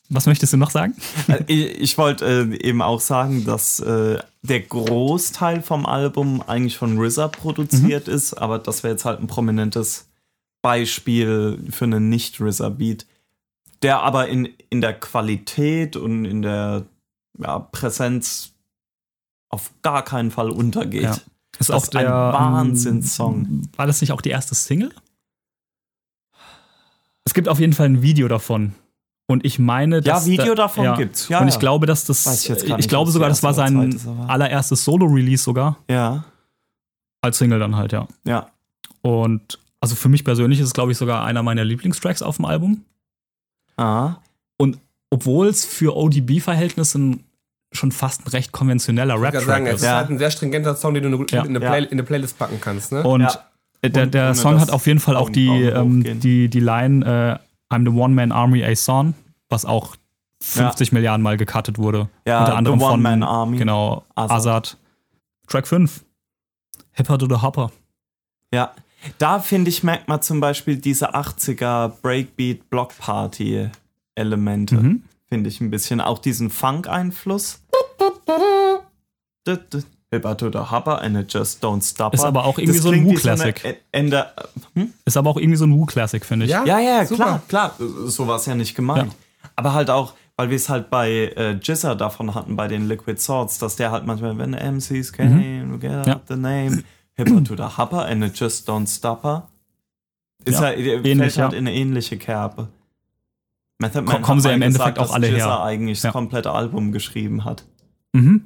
was 0.10 0.26
möchtest 0.26 0.54
du 0.54 0.58
noch 0.58 0.72
sagen? 0.72 0.96
Äh, 1.28 1.44
Ich, 1.48 1.82
ich 1.82 1.98
wollte 1.98 2.26
äh, 2.52 2.68
eben 2.68 2.82
auch 2.82 3.00
sagen, 3.00 3.46
dass 3.46 3.80
äh, 3.80 4.18
der 4.42 4.60
Großteil 4.62 5.62
vom 5.62 5.86
Album 5.86 6.42
eigentlich 6.48 6.78
von 6.78 7.00
RZA 7.00 7.28
produziert 7.28 8.08
Mhm. 8.08 8.14
ist, 8.14 8.34
aber 8.34 8.58
das 8.60 8.84
wäre 8.84 8.94
jetzt 8.94 9.06
halt 9.06 9.20
ein 9.20 9.28
prominentes 9.28 10.09
Beispiel 10.62 11.63
für 11.69 11.86
einen 11.86 12.10
Nicht-RZA-Beat, 12.10 13.06
der 13.82 14.02
aber 14.02 14.28
in, 14.28 14.50
in 14.69 14.82
der 14.82 14.93
Qualität 15.00 15.95
und 15.95 16.26
in 16.26 16.41
der 16.41 16.86
ja, 17.38 17.60
Präsenz 17.60 18.54
auf 19.50 19.72
gar 19.82 20.04
keinen 20.04 20.32
Fall 20.32 20.50
untergeht. 20.50 21.04
Ja. 21.04 21.17
Ist 21.58 21.69
Das 21.69 21.84
ist 21.84 21.95
ein 21.95 22.06
Wahnsinnssong. 22.06 23.36
ähm, 23.45 23.62
War 23.76 23.88
das 23.88 24.02
nicht 24.02 24.12
auch 24.12 24.22
die 24.22 24.30
erste 24.30 24.56
Single? 24.56 24.93
Es 27.26 27.34
gibt 27.34 27.48
auf 27.48 27.60
jeden 27.60 27.74
Fall 27.74 27.88
ein 27.88 28.02
Video 28.02 28.28
davon. 28.28 28.74
Und 29.28 29.45
ich 29.45 29.60
meine, 29.60 29.98
Ja, 29.98 30.02
dass 30.02 30.26
Video 30.26 30.56
da, 30.56 30.63
davon 30.63 30.95
gibt's. 30.95 31.30
Ja, 31.30 31.39
und 31.39 31.48
ich 31.48 31.54
ja. 31.56 31.60
glaube, 31.60 31.86
dass 31.86 32.06
das. 32.06 32.26
Weiß 32.26 32.43
ich 32.43 32.50
jetzt 32.50 32.65
gar 32.65 32.80
ich 32.80 32.86
nicht, 32.86 32.89
glaube 32.89 33.08
was 33.10 33.13
sogar, 33.13 33.30
das 33.30 33.43
war 33.43 33.54
sein 33.54 34.00
allererstes 34.28 34.84
Solo-Release 34.84 35.43
sogar. 35.43 35.78
Ja, 35.89 36.24
Als 37.22 37.38
Single 37.38 37.60
dann 37.60 37.76
halt, 37.76 37.91
ja. 37.91 38.08
ja. 38.24 38.50
Und 39.02 39.60
also 39.82 39.96
für 39.96 40.10
mich 40.10 40.24
persönlich 40.26 40.60
ist 40.60 40.68
es, 40.68 40.74
glaube 40.74 40.92
ich, 40.92 40.98
sogar 40.98 41.24
einer 41.26 41.44
meiner 41.44 41.63
Lieblingstracks 41.65 42.22
auf 42.22 42.36
dem 42.38 42.46
Album. 42.46 42.84
Ah, 43.78 44.15
obwohl 45.12 45.48
es 45.48 45.65
für 45.65 45.96
ODB-Verhältnisse 45.98 47.18
schon 47.72 47.92
fast 47.92 48.26
ein 48.26 48.30
recht 48.30 48.52
konventioneller 48.52 49.20
Rap-Track 49.20 49.44
sagen, 49.44 49.65
es 49.65 49.76
ist. 49.76 49.82
ist 49.82 49.86
Ja. 49.88 49.96
halt 49.98 50.10
ein 50.12 50.20
sehr 50.20 50.30
stringenter 50.30 50.76
Song, 50.76 50.94
den 50.94 51.04
du 51.12 51.18
in 51.24 51.28
Ja. 51.32 51.42
eine, 51.44 51.60
Ja. 51.60 51.70
Play 51.72 51.84
in 51.86 51.92
eine 51.94 52.04
Playlist 52.04 52.38
packen 52.38 52.60
kannst. 52.62 52.92
Ne? 52.92 53.02
Und 53.04 53.22
Ja. 53.22 53.34
der, 53.84 54.04
Und 54.04 54.13
der 54.13 54.26
ohne 54.26 54.36
Song 54.36 54.60
hat 54.62 54.70
auf 54.70 54.86
jeden 54.86 55.00
Fall 55.00 55.15
auch 55.15 55.30
die, 55.32 55.48
ähm, 55.63 56.20
die, 56.20 56.48
die 56.50 56.60
Line 56.60 57.39
äh, 57.72 57.74
I'm 57.74 57.84
the 57.92 57.96
One-Man 58.00 58.32
Army 58.32 58.63
A 58.63 58.76
Song, 58.76 59.15
was 59.50 59.65
auch 59.65 59.96
50 60.42 60.92
Milliarden 60.92 61.24
Mal 61.24 61.38
gecuttet 61.38 61.78
wurde. 61.80 62.08
Ja, 62.28 62.42
Unter 62.42 62.56
anderem 62.56 62.80
The 62.80 62.86
von 62.86 62.94
One-Man 62.94 63.24
Army. 63.24 63.58
Genau, 63.58 64.04
Azad. 64.15 64.32
Azad. 64.38 64.78
Track 65.48 65.68
5. 65.68 66.04
Hipper 66.94 67.18
to 67.18 67.28
the 67.28 67.42
Hopper. 67.42 67.72
Ja, 68.54 68.74
da 69.18 69.40
finde 69.40 69.70
ich, 69.70 69.84
merkt 69.84 70.08
man 70.08 70.22
zum 70.22 70.40
Beispiel 70.40 70.78
diese 70.78 71.14
80er 71.16 71.90
Breakbeat 72.02 72.70
Block 72.70 72.98
Party 72.98 73.70
Elemente. 74.16 74.76
Mhm. 74.76 75.04
Finde 75.28 75.50
ich 75.50 75.62
ein 75.62 75.70
bisschen. 75.70 76.02
Auch 76.02 76.20
diesen 76.20 76.50
Funk-Einfluss. 76.50 77.62
To 79.46 79.56
the 79.72 79.84
and 81.02 81.18
it 81.18 81.32
just 81.32 81.64
don't 81.64 81.88
stop. 81.88 82.14
Ist 82.14 82.24
aber 82.24 82.46
auch 82.46 82.58
irgendwie 82.58 82.80
so 82.80 82.90
ein 82.90 83.06
Wu-Classic. 83.06 83.84
Ende. 83.92 84.26
Hm? 84.74 84.92
Ist 85.06 85.18
aber 85.18 85.30
auch 85.30 85.38
irgendwie 85.38 85.58
so 85.58 85.66
ein 85.66 85.74
Wu-Classic, 85.74 86.26
finde 86.26 86.46
ich. 86.46 86.52
Ja? 86.52 86.66
Ja, 86.66 86.80
ja, 86.80 87.06
klar, 87.06 87.42
klar. 87.48 87.76
So 87.78 88.28
war 88.28 88.38
es 88.38 88.46
ja 88.48 88.56
nicht 88.56 88.76
gemeint. 88.76 89.16
Aber 89.56 89.74
halt 89.74 89.90
auch, 89.92 90.14
weil 90.36 90.50
wir 90.50 90.56
es 90.56 90.68
halt 90.68 90.90
bei 90.90 91.12
äh, 91.36 91.60
davon 91.96 92.34
hatten, 92.34 92.56
bei 92.56 92.68
den 92.68 92.88
Liquid 92.88 93.20
Swords, 93.22 93.60
dass 93.60 93.76
der 93.76 93.92
halt 93.92 94.06
manchmal, 94.08 94.38
wenn 94.38 94.52
MCs 94.52 95.14
came, 95.14 95.74
we 95.74 95.78
get 95.80 96.08
Ja. 96.08 96.22
the 96.28 96.36
name, 96.36 96.84
Hipper 97.19 97.43
to 97.43 97.55
the 97.55 97.77
Hopper 97.77 98.05
and 98.05 98.23
it 98.23 98.39
just 98.39 98.67
don't 98.69 98.88
stop 98.88 99.23
her. 99.23 99.47
Ist 100.45 100.55
Ja, 100.55 100.67
halt, 100.67 100.79
ähnlich, 100.79 101.17
fällt 101.34 101.38
halt 101.38 101.53
ja. 101.53 101.60
in 101.60 101.67
eine 101.67 101.73
ähnliche 101.73 102.17
Kerbe. 102.17 102.69
Method 103.82 104.01
Man 104.03 104.21
kommen 104.21 104.41
sie 104.41 104.49
im 104.51 104.62
Endeffekt 104.62 104.95
gesagt, 104.95 104.99
auch 105.10 105.13
alle 105.13 105.27
dass 105.27 105.36
Jizza 105.38 105.58
her. 105.58 105.63
eigentlich 105.63 106.01
Ja. 106.01 106.10
das 106.10 106.13
komplette 106.13 106.51
Album 106.51 106.91
geschrieben 106.91 107.45
hat. 107.45 107.65
Mhm. 108.13 108.45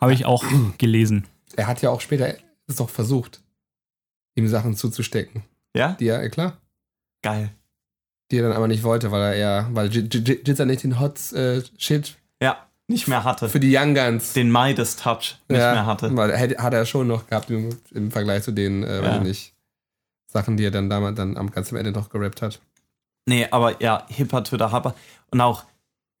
Habe 0.00 0.12
ich 0.12 0.24
auch 0.24 0.44
gelesen. 0.78 1.26
Er 1.56 1.66
hat 1.68 1.80
ja 1.82 1.90
auch 1.90 2.00
später 2.00 2.34
es 2.66 2.76
doch 2.76 2.90
versucht, 2.90 3.40
ihm 4.34 4.48
Sachen 4.48 4.76
zuzustecken. 4.76 5.42
Ja? 5.74 5.92
Die 5.92 6.06
er, 6.08 6.28
klar, 6.28 6.58
Geil. 7.22 7.50
die 8.30 8.38
er 8.38 8.42
dann 8.48 8.56
aber 8.56 8.68
nicht 8.68 8.82
wollte, 8.82 9.10
weil 9.12 9.22
er 9.22 9.34
eher, 9.34 9.68
weil 9.72 9.88
Jizza 9.90 10.64
nicht 10.64 10.82
den 10.82 10.98
Hot 11.00 11.32
äh, 11.32 11.62
Shit 11.78 12.16
Ja, 12.42 12.65
nicht 12.88 13.08
mehr 13.08 13.24
hatte. 13.24 13.48
für 13.48 13.58
die 13.60 13.74
Young 13.76 13.94
Guns 13.94 14.32
Den 14.32 14.50
Midas-Touch 14.52 15.36
nicht 15.48 15.58
ja, 15.60 15.72
mehr 15.72 15.86
hatte. 15.86 16.14
Weil 16.16 16.30
er 16.30 16.38
hätte- 16.38 16.62
hat 16.62 16.72
er 16.72 16.86
schon 16.86 17.08
noch 17.08 17.26
gehabt 17.26 17.50
im, 17.50 17.76
im 17.92 18.10
Vergleich 18.10 18.42
zu 18.44 18.52
den, 18.52 18.82
äh, 18.84 19.02
Ja. 19.02 19.16
ich 19.16 19.22
nicht, 19.22 19.54
Sachen, 20.32 20.56
die 20.56 20.64
er 20.64 20.70
dann 20.70 20.88
damals 20.90 21.16
dann 21.16 21.36
am 21.36 21.50
ganz 21.50 21.70
am 21.72 21.78
Ende 21.78 21.92
noch 21.92 22.10
gerappt 22.10 22.42
hat. 22.42 22.60
Nee, 23.28 23.48
aber 23.50 23.82
ja, 23.82 24.04
Hipper 24.08 24.44
to 24.44 24.56
the 24.56 24.64
Hopper. 24.72 24.94
Und 25.30 25.40
auch, 25.40 25.64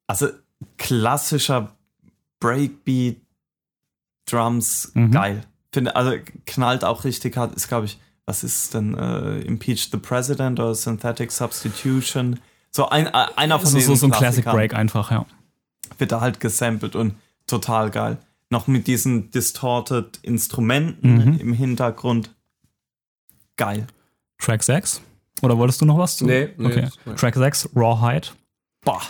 also 0.08 0.28
klassischer 0.78 1.72
Breakbeat, 2.40 3.16
Drums, 4.28 4.90
Mhm. 4.94 5.10
geil. 5.12 5.42
Finde, 5.72 5.94
also 5.94 6.16
knallt 6.46 6.84
auch 6.84 7.04
richtig 7.04 7.36
hart. 7.36 7.54
Ist, 7.54 7.68
glaube 7.68 7.86
ich, 7.86 7.98
was 8.24 8.42
ist 8.42 8.74
denn 8.74 8.96
äh, 8.98 9.38
Impeach 9.42 9.88
the 9.92 9.98
President 9.98 10.58
oder 10.58 10.74
Synthetic 10.74 11.30
Substitution? 11.30 12.40
So 12.72 12.88
ein, 12.88 13.06
äh, 13.06 13.10
einer 13.36 13.58
von 13.58 13.68
ist 13.68 13.74
diesen 13.76 13.94
so, 13.94 14.00
so 14.00 14.06
ein 14.06 14.12
Classic 14.12 14.44
Break 14.44 14.74
einfach, 14.74 15.10
ja. 15.12 15.26
Wird 15.98 16.12
da 16.12 16.20
halt 16.20 16.40
gesampelt 16.40 16.96
und 16.96 17.14
total 17.46 17.90
geil. 17.90 18.18
Noch 18.50 18.66
mit 18.66 18.86
diesen 18.86 19.30
distorted 19.30 20.18
Instrumenten 20.22 21.16
Mhm. 21.32 21.38
im 21.40 21.52
Hintergrund. 21.52 22.30
Geil. 23.56 23.86
Track 24.38 24.62
6. 24.62 25.00
Oder 25.42 25.58
wolltest 25.58 25.80
du 25.80 25.84
noch 25.84 25.98
was 25.98 26.16
zu? 26.16 26.26
Nee, 26.26 26.50
nee, 26.56 26.66
Okay. 26.66 26.88
nee. 27.04 27.14
Track 27.14 27.34
6, 27.34 27.68
Rawhide. 27.74 28.28
Boah. 28.84 29.02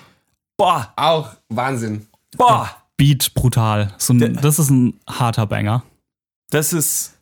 Boah. 0.56 0.92
Auch 0.96 1.34
Wahnsinn. 1.48 2.06
Boah. 2.36 2.70
Beat 2.96 3.34
brutal. 3.34 3.92
So 3.98 4.14
ein, 4.14 4.38
das 4.40 4.58
ist 4.58 4.70
ein 4.70 4.98
harter 5.08 5.46
Banger. 5.46 5.82
Das 6.50 6.72
ist, 6.72 7.12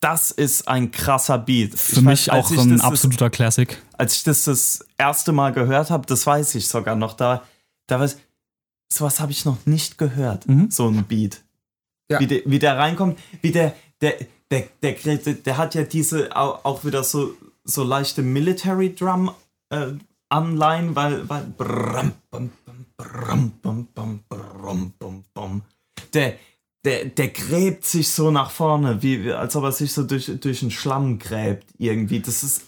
das 0.00 0.30
ist 0.30 0.68
ein 0.68 0.90
krasser 0.90 1.38
Beat. 1.38 1.78
Für 1.78 2.02
mich 2.02 2.30
auch 2.30 2.50
ich 2.50 2.58
ein 2.58 2.70
das, 2.76 2.82
absoluter 2.82 3.30
Classic. 3.30 3.80
Als 3.96 4.16
ich 4.16 4.22
das 4.24 4.44
das 4.44 4.84
erste 4.98 5.32
Mal 5.32 5.52
gehört 5.52 5.88
habe, 5.90 6.04
das 6.06 6.26
weiß 6.26 6.54
ich 6.56 6.68
sogar 6.68 6.94
noch, 6.94 7.14
da, 7.14 7.42
da 7.86 8.00
weiß 8.00 8.18
sowas 8.92 9.20
habe 9.20 9.32
ich 9.32 9.44
noch 9.44 9.64
nicht 9.66 9.98
gehört, 9.98 10.46
Mhm. 10.48 10.70
so 10.70 10.86
ein 10.88 11.04
Beat. 11.04 11.42
Ja. 12.10 12.20
Wie, 12.20 12.26
der, 12.26 12.42
wie 12.44 12.58
der 12.58 12.76
reinkommt, 12.78 13.18
wie 13.42 13.50
der, 13.52 13.74
der, 14.00 14.14
der, 14.50 14.68
der, 14.82 14.92
der, 14.94 15.16
der 15.34 15.56
hat 15.56 15.74
ja 15.74 15.82
diese 15.84 16.36
au- 16.36 16.58
auch 16.62 16.84
wieder 16.84 17.02
so, 17.02 17.34
so 17.64 17.82
leichte 17.82 18.22
Military 18.22 18.94
Drum 18.94 19.30
äh, 19.70 19.92
Anleihen, 20.28 20.94
weil, 20.96 21.28
weil 21.28 21.44
brum, 21.56 22.12
bum, 22.30 22.50
bum, 22.66 22.84
brum, 22.96 23.52
bum, 23.62 23.88
bum, 23.94 24.20
brum, 24.28 24.92
bum, 24.98 25.24
bum. 25.32 25.62
der, 26.12 26.34
der, 26.84 27.06
der 27.06 27.28
gräbt 27.28 27.86
sich 27.86 28.10
so 28.10 28.30
nach 28.30 28.50
vorne, 28.50 29.02
wie, 29.02 29.24
wie- 29.24 29.32
als 29.32 29.56
ob 29.56 29.64
er 29.64 29.72
sich 29.72 29.92
so 29.92 30.02
durch, 30.02 30.30
durch 30.40 30.60
den 30.60 30.70
Schlamm 30.70 31.18
gräbt 31.18 31.66
irgendwie. 31.78 32.20
Das 32.20 32.42
ist 32.42 32.62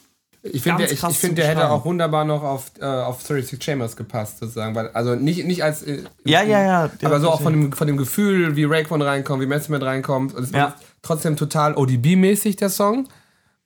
Ich 0.53 0.63
finde, 0.63 0.85
der, 0.85 0.93
ich, 0.93 1.03
ich 1.03 1.19
find, 1.19 1.37
der 1.39 1.47
hätte 1.49 1.71
auch 1.71 1.85
wunderbar 1.85 2.25
noch 2.25 2.43
auf, 2.43 2.71
äh, 2.81 2.85
auf 2.85 3.21
36 3.23 3.63
Chambers 3.63 3.97
gepasst, 3.97 4.39
sozusagen. 4.39 4.75
Weil, 4.75 4.89
also 4.91 5.15
nicht, 5.15 5.45
nicht 5.47 5.63
als. 5.65 5.83
Äh, 5.83 6.05
Ja, 6.25 6.43
ja, 6.43 6.63
ja. 6.63 6.91
Aber 7.05 7.21
so 7.21 7.31
auch 7.31 7.41
von 7.41 7.53
dem, 7.53 7.73
von 7.73 7.87
dem 7.87 7.97
Gefühl, 7.97 8.57
wie 8.57 8.65
Raekwon 8.65 9.03
reinkommt, 9.03 9.43
wie 9.43 9.47
Method 9.47 9.71
Man 9.73 9.83
reinkommt. 9.83 10.35
Und 10.35 10.45
es 10.45 10.51
Ja. 10.53 10.67
ist 10.69 10.75
trotzdem 11.03 11.37
total 11.37 11.75
ODB-mäßig, 11.77 12.57
der 12.57 12.71
Song. 12.71 13.09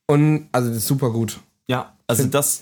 Und 0.07 0.49
also, 0.53 0.69
das 0.69 0.79
ist 0.79 0.87
super 0.87 1.11
gut. 1.11 1.41
Ja, 1.69 1.93
also 2.07 2.23
Find- 2.23 2.35
das 2.35 2.61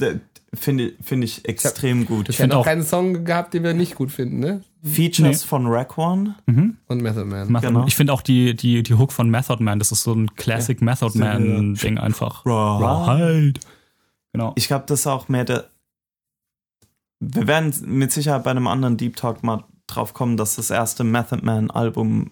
finde 0.55 0.93
finde 1.03 1.25
ich 1.27 1.47
extrem 1.49 2.07
gut. 2.07 2.29
Ich 2.29 2.37
find 2.37 2.51
hätte 2.53 2.59
auch 2.59 2.65
keinen 2.65 2.83
Song 2.83 3.25
gehabt, 3.25 3.53
den 3.55 3.63
wir 3.65 3.75
nicht 3.75 3.95
gut 3.97 4.11
finden, 4.11 4.39
ne? 4.41 4.63
Features 4.85 5.43
von 5.45 5.67
Raekwon. 5.67 6.35
Und 6.47 7.03
Method 7.03 7.25
Man. 7.25 7.51
Method- 7.51 7.67
Genau. 7.69 7.87
Ich 7.87 7.97
finde 7.97 8.13
auch 8.13 8.23
die, 8.23 8.55
die, 8.55 8.83
die 8.83 8.95
Hook 8.95 9.13
von 9.13 9.29
Method 9.29 9.63
Man, 9.63 9.79
das 9.79 9.93
ist 9.93 10.05
so 10.05 10.13
ein 10.15 10.35
Classic 10.37 10.81
Method 10.81 11.11
So, 11.11 11.19
Man-Ding 11.19 11.99
einfach. 11.99 12.47
Rawhide. 12.47 12.85
Rawhide. 12.85 13.61
Genau. 14.33 14.53
Ich 14.57 14.69
glaube, 14.69 14.85
das 14.87 15.01
ist 15.01 15.07
auch 15.07 15.29
mehr 15.29 15.45
der. 15.45 15.71
Wir 17.21 17.47
werden 17.47 17.75
mit 17.87 18.13
Sicherheit 18.13 18.45
bei 18.45 18.51
einem 18.51 18.67
anderen 18.67 18.97
Deep 18.97 19.17
Talk 19.17 19.43
mal 19.43 19.65
drauf 19.87 20.15
kommen, 20.15 20.37
dass 20.37 20.57
das 20.57 20.71
erste 20.71 21.03
Method 21.03 21.45
Man 21.45 21.71
Album 21.71 22.31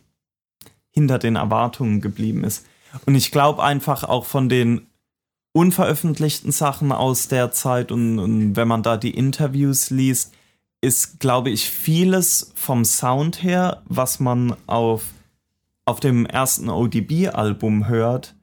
hinter 0.91 1.19
den 1.19 1.37
Erwartungen 1.37 2.01
geblieben 2.01 2.45
ist. 2.45 2.67
Und 3.05 3.15
ich 3.15 3.31
glaube 3.31 3.63
einfach 3.63 4.05
auch 4.05 4.25
von 4.25 4.49
den 4.49 4.87
unveröffentlichten 5.53 6.53
Sachen 6.53 6.93
aus 6.93 7.29
der 7.29 7.51
Zeit 7.51 7.91
und, 7.91 8.19
und 8.19 8.57
wenn 8.57 8.69
man 8.69 8.83
da 8.83 8.97
die 8.97 9.17
Interviews 9.17 9.91
liest, 9.91 10.35
ist, 10.83 11.19
glaube 11.19 11.51
ich, 11.51 11.71
vieles 11.71 12.53
vom 12.55 12.85
Sound 12.85 13.43
her, 13.43 13.83
was 13.87 14.21
man 14.21 14.55
auf, 14.67 15.05
auf 15.87 16.01
dem 16.01 16.27
ersten 16.27 16.69
ODB-Album 16.69 17.89
hört, 17.89 18.35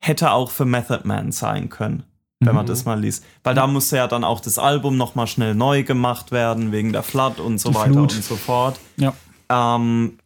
hätte 0.00 0.32
auch 0.32 0.50
für 0.50 0.64
Method 0.64 1.02
Man 1.04 1.30
sein 1.32 1.68
können, 1.68 2.02
wenn 2.40 2.54
man 2.54 2.64
Mhm. 2.64 2.68
das 2.68 2.84
mal 2.86 2.98
liest. 2.98 3.24
Weil 3.44 3.54
da 3.54 3.66
musste 3.66 3.96
ja 3.96 4.06
dann 4.08 4.24
auch 4.24 4.40
das 4.40 4.58
Album 4.58 4.96
nochmal 4.96 5.26
schnell 5.26 5.54
neu 5.54 5.82
gemacht 5.84 6.32
werden, 6.32 6.72
wegen 6.72 6.92
der 6.92 7.02
Flood 7.02 7.38
und 7.38 7.58
so 7.58 7.68
Die 7.70 7.74
weiter 7.74 7.92
Flut. 7.92 8.14
und 8.14 8.24
so 8.24 8.36
fort. 8.36 8.80
Ja. 8.96 9.12
Ähm, 9.50 10.18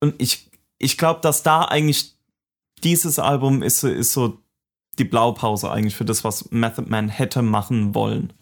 und 0.00 0.14
ich, 0.18 0.50
ich 0.78 0.98
glaube, 0.98 1.20
dass 1.22 1.42
da 1.42 1.62
eigentlich 1.62 2.14
dieses 2.84 3.18
Album 3.18 3.62
ist, 3.62 3.80
so- 3.80 3.88
ist 3.88 4.12
so 4.12 4.38
die 4.98 5.04
Blaupause 5.04 5.70
eigentlich 5.70 5.96
für 5.96 6.04
das, 6.04 6.22
was 6.24 6.50
Method 6.50 6.88
Man 6.90 7.08
hätte 7.08 7.40
machen 7.42 7.94
wollen 7.94 8.32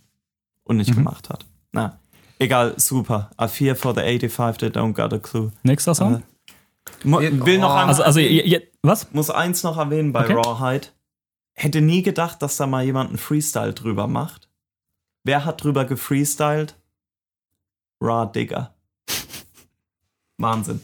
und 0.64 0.79
nicht 0.79 0.90
Mhm. 0.90 0.97
gemacht 0.97 1.29
hat. 1.31 1.47
Na, 1.73 1.99
egal, 2.38 2.75
super. 2.79 3.31
I 3.40 3.47
fear 3.49 3.77
for 3.77 3.95
the 3.95 4.01
85 4.01 4.59
that 4.59 4.77
don't 4.77 4.95
got 4.95 5.12
a 5.12 5.19
clue. 5.19 5.53
Nächster 5.62 5.95
Song? 5.95 6.23
Mo 7.05 7.19
will 7.21 7.59
noch 7.59 7.71
Oh. 7.71 7.73
einmal 7.75 7.88
also, 7.88 8.03
also, 8.03 8.21
erwähnen- 8.21 8.35
je- 8.47 8.59
je- 8.59 8.69
was? 8.83 9.12
muss 9.12 9.29
eins 9.31 9.62
noch 9.62 9.77
erwähnen 9.77 10.12
bei 10.12 10.25
Okay. 10.25 10.35
Rawhide. 10.35 10.88
Hätte 11.59 11.81
nie 11.81 12.03
gedacht, 12.03 12.42
dass 12.42 12.57
da 12.59 12.66
mal 12.66 12.85
jemand 12.85 13.11
einen 13.11 13.19
Freestyle 13.19 13.73
drüber 13.73 14.07
macht. 14.07 14.49
Wer 15.25 15.45
hat 15.45 15.62
drüber 15.64 15.85
gefreestylt? 15.85 16.77
Raw 18.03 18.31
Digger. 18.31 18.75
Wahnsinn. 20.38 20.81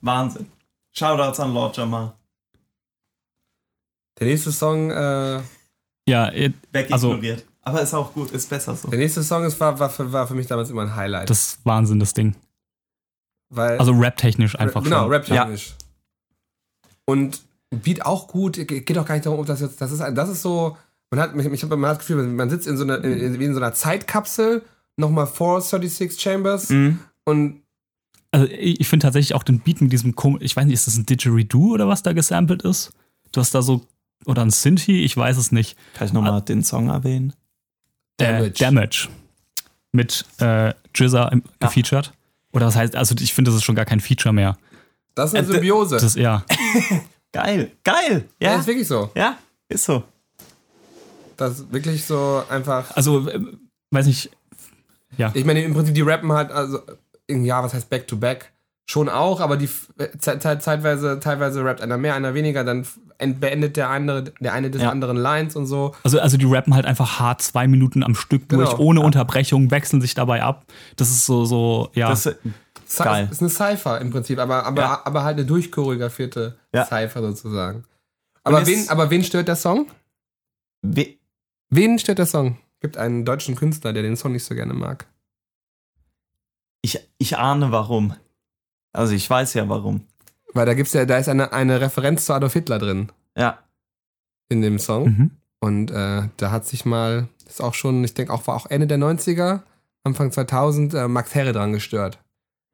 Wahnsinn. 0.00 0.50
Shoutouts 0.92 1.38
an 1.40 1.54
Lord 1.54 1.76
Jamar. 1.76 2.18
Der 4.18 4.26
nächste 4.26 4.52
Song, 4.52 4.90
äh, 4.90 5.40
Ja, 6.08 6.28
äh, 6.32 6.52
Also- 6.90 7.10
Wegignoriert. 7.10 7.46
Aber 7.64 7.80
ist 7.80 7.94
auch 7.94 8.12
gut, 8.12 8.32
ist 8.32 8.50
besser 8.50 8.74
so. 8.74 8.88
der 8.88 8.98
nächste 8.98 9.22
Song 9.22 9.44
ist, 9.44 9.60
war, 9.60 9.78
war, 9.78 9.88
für, 9.88 10.12
war 10.12 10.26
für 10.26 10.34
mich 10.34 10.48
damals 10.48 10.68
immer 10.70 10.82
ein 10.82 10.96
Highlight. 10.96 11.30
das 11.30 11.46
ist 11.54 11.64
Wahnsinn, 11.64 12.00
das 12.00 12.12
Ding. 12.12 12.34
weil, 13.50 13.78
Also 13.78 13.92
rap-technisch 13.92 14.58
einfach 14.58 14.82
Genau, 14.82 15.02
schon. 15.04 15.12
rap-technisch. 15.12 15.76
Und 17.04 17.40
Beat 17.80 18.04
auch 18.04 18.28
gut, 18.28 18.54
Ge- 18.54 18.80
geht 18.80 18.98
auch 18.98 19.06
gar 19.06 19.14
nicht 19.14 19.26
darum, 19.26 19.40
ob 19.40 19.46
das 19.46 19.60
jetzt, 19.60 19.80
das 19.80 19.92
ist, 19.92 20.00
ein- 20.00 20.14
das 20.14 20.28
ist 20.28 20.42
so, 20.42 20.76
man 21.10 21.20
hat, 21.20 21.34
ich, 21.36 21.46
ich 21.46 21.62
hab, 21.62 21.70
man 21.70 21.84
hat 21.90 21.98
das 21.98 22.06
Gefühl, 22.06 22.22
man 22.26 22.50
sitzt 22.50 22.66
in 22.66 22.76
so 22.76 22.84
einer, 22.84 23.02
in, 23.02 23.38
wie 23.38 23.44
in 23.44 23.54
so 23.54 23.60
einer 23.60 23.72
Zeitkapsel, 23.74 24.62
nochmal 24.96 25.26
vor 25.26 25.60
36 25.60 26.20
Chambers 26.20 26.68
Mhm. 26.70 26.98
und 27.24 27.62
Also 28.30 28.46
ich 28.46 28.86
finde 28.88 29.04
tatsächlich 29.04 29.34
auch 29.34 29.42
den 29.42 29.60
Beat 29.60 29.80
mit 29.80 29.92
diesem, 29.92 30.12
kom- 30.14 30.40
ich 30.40 30.54
weiß 30.56 30.64
nicht, 30.66 30.74
ist 30.74 30.86
das 30.86 30.96
ein 30.96 31.06
Didgeridoo 31.06 31.72
oder 31.74 31.88
was 31.88 32.02
da 32.02 32.12
gesampelt 32.12 32.62
ist? 32.62 32.92
Du 33.32 33.40
hast 33.40 33.54
da 33.54 33.62
so, 33.62 33.86
oder 34.26 34.42
ein 34.42 34.50
Synthi, 34.50 35.02
ich 35.02 35.16
weiß 35.16 35.36
es 35.38 35.50
nicht. 35.52 35.76
Kann 35.94 36.06
ich 36.06 36.12
nochmal 36.12 36.40
den 36.42 36.62
Song 36.62 36.88
erwähnen? 36.90 37.32
Äh, 38.18 38.24
Damage. 38.26 38.52
Damage. 38.58 39.08
mit 39.92 40.24
äh, 40.38 40.72
Jizza 40.94 41.28
im- 41.28 41.42
gefeatured. 41.60 42.12
Oder 42.52 42.66
das 42.66 42.76
heißt, 42.76 42.96
also 42.96 43.14
ich 43.18 43.32
finde, 43.34 43.50
das 43.50 43.56
ist 43.58 43.64
schon 43.64 43.74
gar 43.74 43.84
kein 43.86 44.00
Feature 44.00 44.32
mehr. 44.34 44.56
Das 45.14 45.30
ist 45.32 45.36
eine 45.38 45.46
Äh, 45.48 45.52
Symbiose. 45.52 45.94
Das 45.96 46.04
ist 46.04 46.16
eher. 46.16 46.44
Geil, 47.32 47.72
geil. 47.84 48.24
ja, 48.40 48.52
Ja, 48.52 48.58
ist 48.60 48.66
wirklich 48.66 48.86
so. 48.88 49.10
ja, 49.14 49.36
ist 49.68 49.84
so. 49.84 50.02
Das 51.36 51.58
ist 51.60 51.72
wirklich 51.72 52.04
so 52.04 52.42
einfach. 52.48 52.94
Also, 52.96 53.28
äh, 53.28 53.40
weiß 53.90 54.06
nicht. 54.06 54.30
Ja. 55.16 55.30
Ich 55.34 55.44
meine, 55.44 55.62
im 55.62 55.74
Prinzip, 55.74 55.94
die 55.94 56.02
rappen 56.02 56.32
halt, 56.32 56.50
also, 56.52 56.80
ja, 57.28 57.62
was 57.62 57.74
heißt 57.74 57.88
Back 57.90 58.06
to 58.06 58.16
Back? 58.16 58.52
Schon 58.88 59.08
auch, 59.08 59.40
aber 59.40 59.56
die 59.56 59.68
äh, 59.98 60.08
zeit, 60.18 60.42
zeit, 60.42 60.62
zeitweise, 60.62 61.20
teilweise 61.20 61.64
rappt 61.64 61.80
einer 61.80 61.96
mehr, 61.98 62.14
einer 62.14 62.34
weniger, 62.34 62.64
dann 62.64 62.86
beendet 63.18 63.76
der 63.76 63.88
andere, 63.90 64.24
der 64.40 64.52
eine 64.52 64.70
des 64.70 64.82
Ja. 64.82 64.90
anderen 64.90 65.16
Lines 65.16 65.54
und 65.54 65.66
so. 65.66 65.94
Also, 66.02 66.18
also 66.20 66.36
die 66.36 66.44
rappen 66.46 66.74
halt 66.74 66.84
einfach 66.84 67.20
hart 67.20 67.40
zwei 67.40 67.68
Minuten 67.68 68.02
am 68.02 68.14
Stück 68.14 68.48
durch, 68.48 68.70
Genau. 68.70 68.82
ohne 68.82 69.00
Unterbrechung, 69.00 69.70
wechseln 69.70 70.00
sich 70.00 70.14
dabei 70.14 70.42
ab. 70.42 70.66
Das 70.96 71.08
ist 71.10 71.24
so, 71.24 71.44
so, 71.44 71.90
ja. 71.94 72.08
Das, 72.08 72.26
Cy- 72.26 72.34
Geil. 72.98 73.28
Ist 73.30 73.40
eine 73.40 73.50
Cypher 73.50 74.00
im 74.00 74.10
Prinzip, 74.10 74.38
aber, 74.38 74.64
aber, 74.66 74.82
Ja. 74.82 75.02
aber 75.04 75.24
halt 75.24 75.36
eine 75.38 75.46
durchchoreografierte 75.46 76.58
Ja. 76.74 76.84
Cypher 76.84 77.20
sozusagen. 77.22 77.84
Aber 78.44 78.66
wen, 78.66 78.88
aber 78.88 79.10
wen 79.10 79.22
stört 79.24 79.48
der 79.48 79.56
Song? 79.56 79.86
we- 80.82 81.16
Wen 81.70 81.98
stört 81.98 82.18
der 82.18 82.26
Song? 82.26 82.58
Gibt 82.80 82.96
einen 82.96 83.24
deutschen 83.24 83.54
Künstler, 83.54 83.92
der 83.92 84.02
den 84.02 84.16
Song 84.16 84.32
nicht 84.32 84.44
so 84.44 84.54
gerne 84.54 84.74
mag. 84.74 85.06
ich, 86.84 86.98
ich 87.18 87.38
ahne 87.38 87.70
warum. 87.72 88.14
Also 88.92 89.14
ich 89.14 89.28
weiß 89.30 89.54
ja 89.54 89.68
warum. 89.68 90.06
Weil 90.52 90.66
da 90.66 90.74
gibt's 90.74 90.92
ja, 90.92 91.04
da 91.06 91.16
ist 91.16 91.28
eine, 91.28 91.52
eine 91.52 91.80
Referenz 91.80 92.26
zu 92.26 92.32
Adolf 92.34 92.52
Hitler 92.54 92.78
drin 92.78 93.10
Ja, 93.36 93.58
in 94.48 94.60
dem 94.62 94.78
Song. 94.78 95.04
Mhm. 95.04 95.30
Und 95.60 95.90
äh, 95.92 96.28
da 96.36 96.50
hat 96.50 96.66
sich 96.66 96.84
mal, 96.84 97.28
ist 97.46 97.62
auch 97.62 97.74
schon, 97.74 98.02
ich 98.04 98.14
denke 98.14 98.32
auch, 98.32 98.46
war 98.48 98.56
auch 98.56 98.66
Ende 98.66 98.86
der 98.88 98.98
90er, 98.98 99.62
Anfang 100.02 100.32
2000, 100.32 100.92
äh, 100.94 101.06
Max 101.08 101.34
Herre 101.36 101.52
dran 101.52 101.72
gestört. 101.72 102.18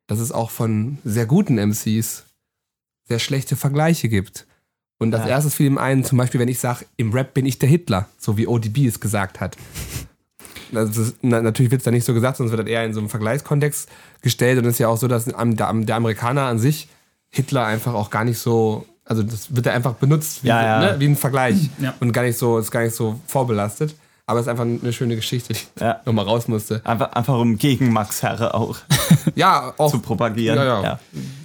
Dass 0.08 0.18
es 0.18 0.32
auch 0.32 0.50
von 0.50 0.98
sehr 1.04 1.26
guten 1.26 1.56
MCs 1.58 2.24
sehr 3.06 3.18
schlechte 3.20 3.54
Vergleiche 3.56 4.08
gibt. 4.08 4.46
Und 4.98 5.12
das 5.12 5.22
Ja. 5.22 5.28
erste 5.28 5.50
fiel 5.50 5.66
ihm 5.66 5.78
ein, 5.78 6.02
zum 6.04 6.18
Beispiel, 6.18 6.40
wenn 6.40 6.48
ich 6.48 6.58
sage, 6.58 6.84
im 6.96 7.12
Rap 7.12 7.32
bin 7.34 7.46
ich 7.46 7.58
der 7.60 7.68
Hitler, 7.68 8.08
so 8.18 8.36
wie 8.36 8.46
ODB 8.48 8.86
es 8.86 8.98
gesagt 9.00 9.40
hat. 9.40 9.56
Ist, 10.72 11.14
na, 11.22 11.40
natürlich 11.40 11.70
wird 11.70 11.80
es 11.80 11.84
da 11.84 11.90
nicht 11.90 12.04
so 12.04 12.12
gesagt, 12.12 12.36
sonst 12.36 12.50
wird 12.50 12.60
das 12.60 12.66
eher 12.66 12.84
in 12.84 12.92
so 12.92 13.00
einem 13.00 13.08
Vergleichskontext 13.08 13.88
gestellt. 14.20 14.58
Und 14.58 14.66
es 14.66 14.74
ist 14.74 14.78
ja 14.80 14.88
auch 14.88 14.98
so, 14.98 15.08
dass 15.08 15.24
der, 15.24 15.38
Amerikaner 15.38 16.42
an 16.42 16.58
sich 16.58 16.88
Hitler 17.30 17.64
einfach 17.64 17.94
auch 17.94 18.10
gar 18.10 18.24
nicht 18.24 18.38
so, 18.38 18.84
also 19.04 19.22
das 19.22 19.54
wird 19.54 19.66
er 19.66 19.72
einfach 19.74 19.94
benutzt 19.94 20.44
wie, 20.44 20.48
Ja, 20.48 20.62
ja. 20.82 20.92
Ne, 20.92 21.00
wie 21.00 21.06
ein 21.06 21.16
Vergleich 21.16 21.70
und 22.00 22.12
gar 22.12 22.22
nicht 22.22 22.36
so, 22.36 22.58
ist 22.58 22.70
gar 22.70 22.82
nicht 22.82 22.94
so 22.94 23.18
vorbelastet. 23.26 23.94
Aber 24.28 24.40
es 24.40 24.46
ist 24.46 24.50
einfach 24.50 24.64
eine 24.64 24.92
schöne 24.92 25.16
Geschichte, 25.16 25.54
die 25.54 25.60
Ja. 25.80 26.00
nochmal 26.04 26.26
raus 26.26 26.48
musste. 26.48 26.82
einfach, 26.84 27.12
einfach 27.12 27.34
um 27.38 27.56
gegen 27.56 27.92
Max 27.92 28.22
Herre 28.22 28.52
auch 28.54 28.76
Ja, 29.34 29.72
auch 29.78 29.90
zu 29.90 30.00
propagieren. 30.00 30.58
Ja, 30.58 30.98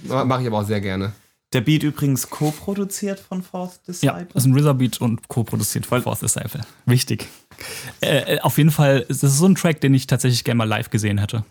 ja. 0.08 0.24
mache 0.24 0.42
ich 0.42 0.46
aber 0.48 0.58
auch 0.60 0.66
sehr 0.66 0.80
gerne. 0.82 1.12
Der 1.54 1.60
Beat 1.62 1.82
übrigens 1.84 2.28
co-produziert 2.28 3.20
von 3.20 3.42
Fourth 3.42 3.76
Ja, 4.02 4.12
Disciple. 4.12 4.26
das 4.34 4.44
ist 4.44 4.50
ein 4.50 4.58
RZA 4.58 4.72
Beat 4.74 5.00
und 5.00 5.28
co-produziert 5.28 5.86
von 5.86 6.02
Fourth 6.02 6.20
Disciple. 6.20 6.60
Wichtig. 6.84 7.26
Äh, 8.02 8.34
äh, 8.36 8.40
auf 8.40 8.58
jeden 8.58 8.70
Fall, 8.72 9.06
das 9.08 9.22
ist 9.22 9.38
so 9.38 9.46
ein 9.46 9.54
Track, 9.54 9.80
den 9.80 9.94
ich 9.94 10.06
tatsächlich 10.06 10.44
gerne 10.44 10.58
mal 10.58 10.68
live 10.68 10.90
gesehen 10.90 11.16
hätte. 11.18 11.44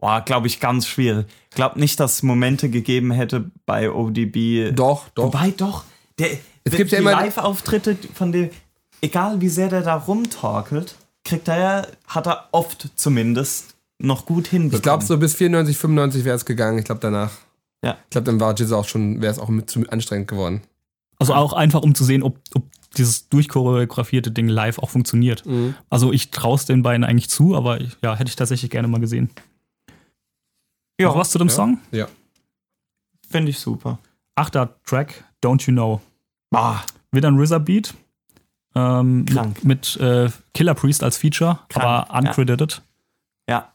Boah, 0.00 0.20
glaube 0.20 0.46
ich, 0.46 0.60
ganz 0.60 0.86
schwierig. 0.86 1.26
Glaub 1.50 1.76
nicht, 1.76 1.98
dass 1.98 2.14
es 2.16 2.22
Momente 2.22 2.68
gegeben 2.68 3.10
hätte 3.10 3.50
bei 3.66 3.90
ODB. 3.90 4.72
Doch, 4.72 5.08
doch. 5.14 5.24
Wobei 5.24 5.50
doch, 5.56 5.84
der, 6.18 6.28
Es 6.64 6.74
gibt 6.76 6.90
die 6.90 6.96
ja 6.96 7.00
immer- 7.00 7.12
Live-Auftritte 7.12 7.96
von 8.14 8.30
dem, 8.32 8.50
egal 9.00 9.40
wie 9.40 9.48
sehr 9.48 9.68
der 9.68 9.82
da 9.82 9.94
rumtorkelt, 9.94 10.96
kriegt 11.24 11.48
er 11.48 11.58
ja, 11.58 11.86
hat 12.06 12.26
er 12.26 12.48
oft 12.52 12.88
zumindest 12.96 13.74
noch 13.98 14.26
gut 14.26 14.46
hinbekommen. 14.48 14.76
Ich 14.78 14.82
glaube, 14.82 15.04
so 15.04 15.18
bis 15.18 15.34
94, 15.34 15.76
95 15.76 16.24
wäre 16.24 16.36
es 16.36 16.44
gegangen. 16.44 16.78
Ich 16.78 16.84
glaube, 16.84 17.00
danach. 17.00 17.32
Ja. 17.84 17.96
Ich 18.04 18.10
glaube, 18.10 18.24
dann 18.26 18.40
war 18.40 18.54
Jizza 18.54 18.76
auch 18.76 18.86
schon, 18.88 19.20
wäre 19.20 19.32
es 19.32 19.38
auch 19.38 19.48
mit 19.48 19.68
zu 19.70 19.88
anstrengend 19.88 20.28
geworden. 20.28 20.62
Also 21.18 21.34
auch 21.34 21.52
einfach, 21.52 21.82
um 21.82 21.94
zu 21.94 22.04
sehen, 22.04 22.22
ob, 22.22 22.38
ob 22.54 22.62
dieses 22.96 23.28
durchchoreografierte 23.28 24.30
Ding 24.30 24.48
live 24.48 24.78
auch 24.78 24.90
funktioniert. 24.90 25.42
Also 25.90 26.12
ich 26.12 26.30
traue 26.30 26.54
es 26.56 26.64
den 26.64 26.82
beiden 26.82 27.04
eigentlich 27.04 27.28
zu, 27.28 27.56
aber 27.56 27.80
ich, 27.80 27.96
ja, 28.02 28.14
hätte 28.16 28.28
ich 28.30 28.36
tatsächlich 28.36 28.70
gerne 28.70 28.88
mal 28.88 29.00
gesehen. 29.00 29.30
Ja, 31.00 31.08
Noch 31.08 31.16
was 31.16 31.30
zu 31.30 31.38
dem 31.38 31.48
Ja. 31.48 31.54
Song? 31.54 31.78
Ja. 31.90 32.08
finde 33.28 33.50
ich 33.50 33.58
super. 33.58 33.98
Achter 34.36 34.74
Track, 34.84 35.24
Don't 35.44 35.66
You 35.66 35.72
Know. 35.72 36.00
Ah, 36.54 36.80
Wieder 37.12 37.28
ein 37.30 37.38
RZA 37.38 37.58
Beat. 37.58 37.94
Ähm, 38.74 39.24
Krank. 39.26 39.64
Mit, 39.64 39.96
mit 39.96 39.96
äh, 40.00 40.30
Killer 40.54 40.74
Priest 40.74 41.02
als 41.02 41.16
Feature, 41.18 41.58
Krank, 41.68 41.84
aber 41.84 42.12
ja. 42.12 42.18
uncredited. 42.28 42.82
ja, 43.48 43.72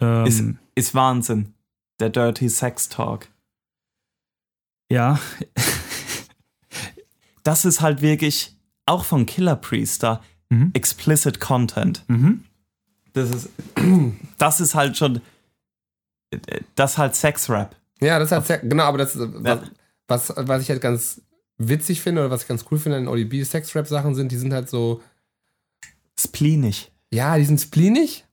Ähm, 0.00 0.26
ist, 0.26 0.42
ist 0.74 0.94
Wahnsinn. 0.94 1.54
Der 2.00 2.10
Dirty 2.10 2.48
Sex 2.48 2.88
Talk. 2.88 3.28
ja, 4.90 5.18
Das 7.42 7.64
ist 7.64 7.80
halt 7.80 8.02
wirklich 8.02 8.54
auch 8.86 9.04
von 9.04 9.26
Killer 9.26 9.56
Priester 9.56 10.22
Mhm. 10.50 10.70
explicit 10.72 11.40
Content. 11.40 12.04
mhm. 12.08 12.42
Das 13.12 13.30
ist, 13.30 13.50
das 14.38 14.60
ist 14.60 14.74
halt 14.74 14.96
schon, 14.96 15.20
das 16.74 16.92
ist 16.92 16.98
halt 16.98 17.14
Sex-Rap. 17.16 17.76
Ja, 18.00 18.18
das 18.18 18.32
hat 18.32 18.46
sehr, 18.46 18.58
genau, 18.58 18.84
aber 18.84 18.96
das, 18.98 19.14
Ja. 19.14 19.60
was, 20.06 20.32
was 20.36 20.62
ich 20.62 20.70
halt 20.70 20.80
ganz 20.80 21.20
witzig 21.58 22.00
finde 22.00 22.22
oder 22.22 22.30
was 22.30 22.42
ich 22.42 22.48
ganz 22.48 22.64
cool 22.70 22.78
finde 22.78 22.98
an 22.98 23.08
ODB 23.08 23.42
Sex-Rap-Sachen 23.44 24.14
sind, 24.14 24.30
die 24.32 24.36
sind 24.36 24.52
halt 24.52 24.68
so, 24.70 25.00
Spleenig. 26.18 26.90
ja, 27.12 27.36
die 27.36 27.44
sind 27.44 27.60
spleenig. 27.60 28.24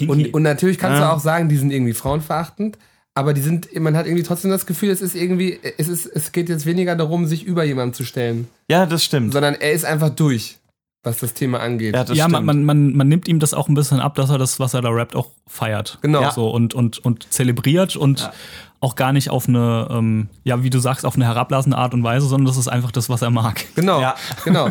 Und, 0.00 0.32
und 0.34 0.42
natürlich 0.42 0.78
kannst 0.78 1.00
Ja. 1.00 1.08
du 1.08 1.14
auch 1.16 1.20
sagen, 1.20 1.48
die 1.48 1.56
sind 1.56 1.72
irgendwie 1.72 1.92
frauenverachtend, 1.94 2.78
aber 3.14 3.34
die 3.34 3.40
sind, 3.40 3.74
man 3.80 3.96
hat 3.96 4.06
irgendwie 4.06 4.22
trotzdem 4.22 4.50
das 4.50 4.66
Gefühl, 4.66 4.90
es 4.90 5.00
ist 5.00 5.14
irgendwie, 5.16 5.58
es 5.78 5.88
ist, 5.88 6.06
es 6.06 6.30
geht 6.32 6.48
jetzt 6.48 6.66
weniger 6.66 6.94
darum, 6.94 7.26
sich 7.26 7.44
über 7.44 7.64
jemanden 7.64 7.94
zu 7.94 8.04
stellen, 8.04 8.48
Ja, 8.68 8.86
das 8.86 9.02
stimmt. 9.04 9.32
sondern 9.32 9.54
er 9.54 9.72
ist 9.72 9.84
einfach 9.84 10.10
durch, 10.10 10.58
was 11.02 11.18
das 11.18 11.34
Thema 11.34 11.60
angeht. 11.60 11.94
Ja, 11.94 12.04
das 12.04 12.16
ja, 12.16 12.28
man, 12.28 12.44
stimmt. 12.44 12.46
man, 12.46 12.64
man, 12.64 12.96
man 12.96 13.08
nimmt 13.08 13.26
ihm 13.28 13.40
das 13.40 13.54
auch 13.54 13.68
ein 13.68 13.74
bisschen 13.74 13.98
ab, 13.98 14.14
dass 14.14 14.30
er 14.30 14.38
das, 14.38 14.60
was 14.60 14.74
er 14.74 14.82
da 14.82 14.90
rappt, 14.90 15.16
auch 15.16 15.30
feiert. 15.48 15.98
Genau. 16.02 16.20
Ja. 16.22 16.30
So 16.32 16.50
und, 16.50 16.74
und, 16.74 16.98
und 17.04 17.32
zelebriert 17.32 17.96
und 17.96 18.20
Ja. 18.20 18.32
Auch 18.80 18.94
gar 18.94 19.12
nicht 19.12 19.30
auf 19.30 19.48
eine, 19.48 19.88
ähm, 19.90 20.28
ja, 20.44 20.62
wie 20.62 20.70
du 20.70 20.78
sagst, 20.78 21.04
auf 21.04 21.16
eine 21.16 21.24
herablassende 21.24 21.76
Art 21.78 21.94
und 21.94 22.02
Weise, 22.04 22.26
sondern 22.26 22.46
das 22.46 22.56
ist 22.56 22.68
einfach 22.68 22.90
das, 22.92 23.08
was 23.08 23.22
er 23.22 23.30
mag. 23.30 23.64
Genau, 23.74 24.00
Ja. 24.00 24.14
genau. 24.44 24.70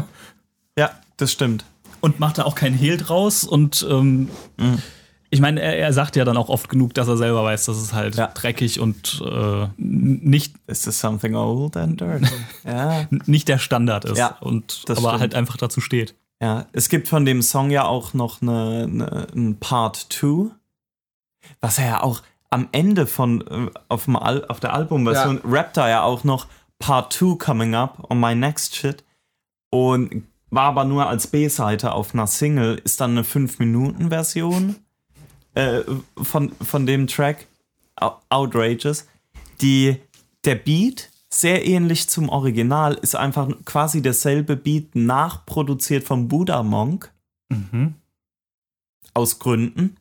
ja, 0.77 0.91
das 1.17 1.31
stimmt. 1.31 1.65
Und 1.99 2.19
macht 2.19 2.37
da 2.37 2.43
auch 2.45 2.55
keinen 2.55 2.75
Hehl 2.75 2.97
draus 2.97 3.43
und 3.43 3.85
ähm, 3.89 4.29
Mhm. 4.57 4.81
ich 5.29 5.41
meine, 5.41 5.61
er, 5.61 5.77
er 5.77 5.91
sagt 5.93 6.15
ja 6.15 6.23
dann 6.25 6.37
auch 6.37 6.47
oft 6.47 6.69
genug, 6.69 6.93
dass 6.93 7.07
er 7.09 7.17
selber 7.17 7.43
weiß, 7.43 7.65
dass 7.65 7.77
es 7.77 7.91
halt 7.91 8.15
Ja. 8.15 8.27
dreckig 8.27 8.79
und 8.79 9.21
äh, 9.25 9.67
nicht, 9.77 10.55
Is 10.67 10.83
this 10.83 10.99
something 10.99 11.35
old 11.35 11.75
and 11.75 11.99
dirty? 11.99 12.27
ja. 12.65 13.07
nicht 13.25 13.47
der 13.49 13.57
Standard 13.57 14.05
ist 14.05 14.17
Ja, 14.17 14.37
und 14.39 14.87
das 14.89 14.99
aber 14.99 15.09
stimmt. 15.09 15.21
halt 15.21 15.35
einfach 15.35 15.57
dazu 15.57 15.81
steht. 15.81 16.15
Ja, 16.41 16.67
es 16.71 16.87
gibt 16.89 17.07
von 17.07 17.25
dem 17.25 17.41
Song 17.41 17.71
ja 17.71 17.83
auch 17.85 18.13
noch 18.13 18.41
eine, 18.43 18.83
eine, 18.89 19.27
ein 19.35 19.57
Part 19.59 20.07
2, 20.13 20.51
was 21.61 21.79
er 21.79 21.85
ja 21.87 22.03
auch 22.03 22.21
am 22.49 22.67
Ende 22.71 23.07
von 23.07 23.41
äh, 23.47 23.69
auf, 23.89 24.05
dem 24.05 24.15
Al 24.15 24.45
auf 24.47 24.59
der 24.59 24.73
Albumversion 24.73 25.41
rappt 25.45 25.77
er 25.77 25.89
ja 25.89 26.03
auch 26.03 26.23
noch 26.23 26.47
Part 26.79 27.11
2 27.13 27.35
coming 27.37 27.75
up 27.75 28.05
on 28.09 28.19
my 28.19 28.35
next 28.35 28.75
shit 28.75 29.03
und 29.69 30.23
war 30.49 30.63
aber 30.63 30.85
nur 30.85 31.07
als 31.07 31.27
B-Seite 31.27 31.91
auf 31.91 32.13
einer 32.13 32.27
Single, 32.27 32.75
ist 32.83 33.01
dann 33.01 33.11
eine 33.11 33.23
5-Minuten-Version 33.23 34.75
äh, 35.55 35.81
von, 36.21 36.51
von 36.61 36.85
dem 36.85 37.07
Track 37.07 37.47
Ou- 37.99 38.15
Outrageous. 38.29 39.07
Die, 39.61 39.97
der 40.45 40.55
Beat, 40.55 41.09
sehr 41.29 41.65
ähnlich 41.67 42.07
zum 42.07 42.29
Original, 42.29 42.93
ist 42.93 43.15
einfach 43.15 43.49
quasi 43.65 44.01
derselbe 44.01 44.55
Beat 44.55 44.95
nachproduziert 44.95 46.05
vom 46.05 46.29
Buddha 46.29 46.63
Monk. 46.63 47.11
Mhm. 47.49 47.95
Aus 49.13 49.39
Gründen. 49.39 49.97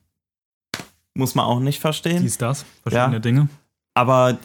Muss 1.17 1.35
man 1.35 1.47
auch 1.47 1.61
nicht 1.61 1.81
verstehen. 1.81 2.23
Dies, 2.23 2.39
das, 2.39 2.65
verschiedene 2.83 3.15
Ja. 3.15 3.19
Dinge. 3.21 3.49
Aber 3.95 4.39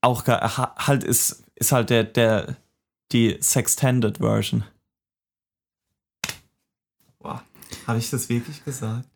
auch 0.00 0.26
halt 0.26 1.04
ist, 1.04 1.44
ist 1.54 1.72
halt 1.72 1.90
der, 1.90 2.04
der, 2.04 2.56
die 3.12 3.38
Sextended 3.40 4.18
Version. 4.18 4.64
Boah, 7.20 7.42
habe 7.86 7.98
ich 7.98 8.10
das 8.10 8.28
wirklich 8.28 8.64
gesagt? 8.64 9.08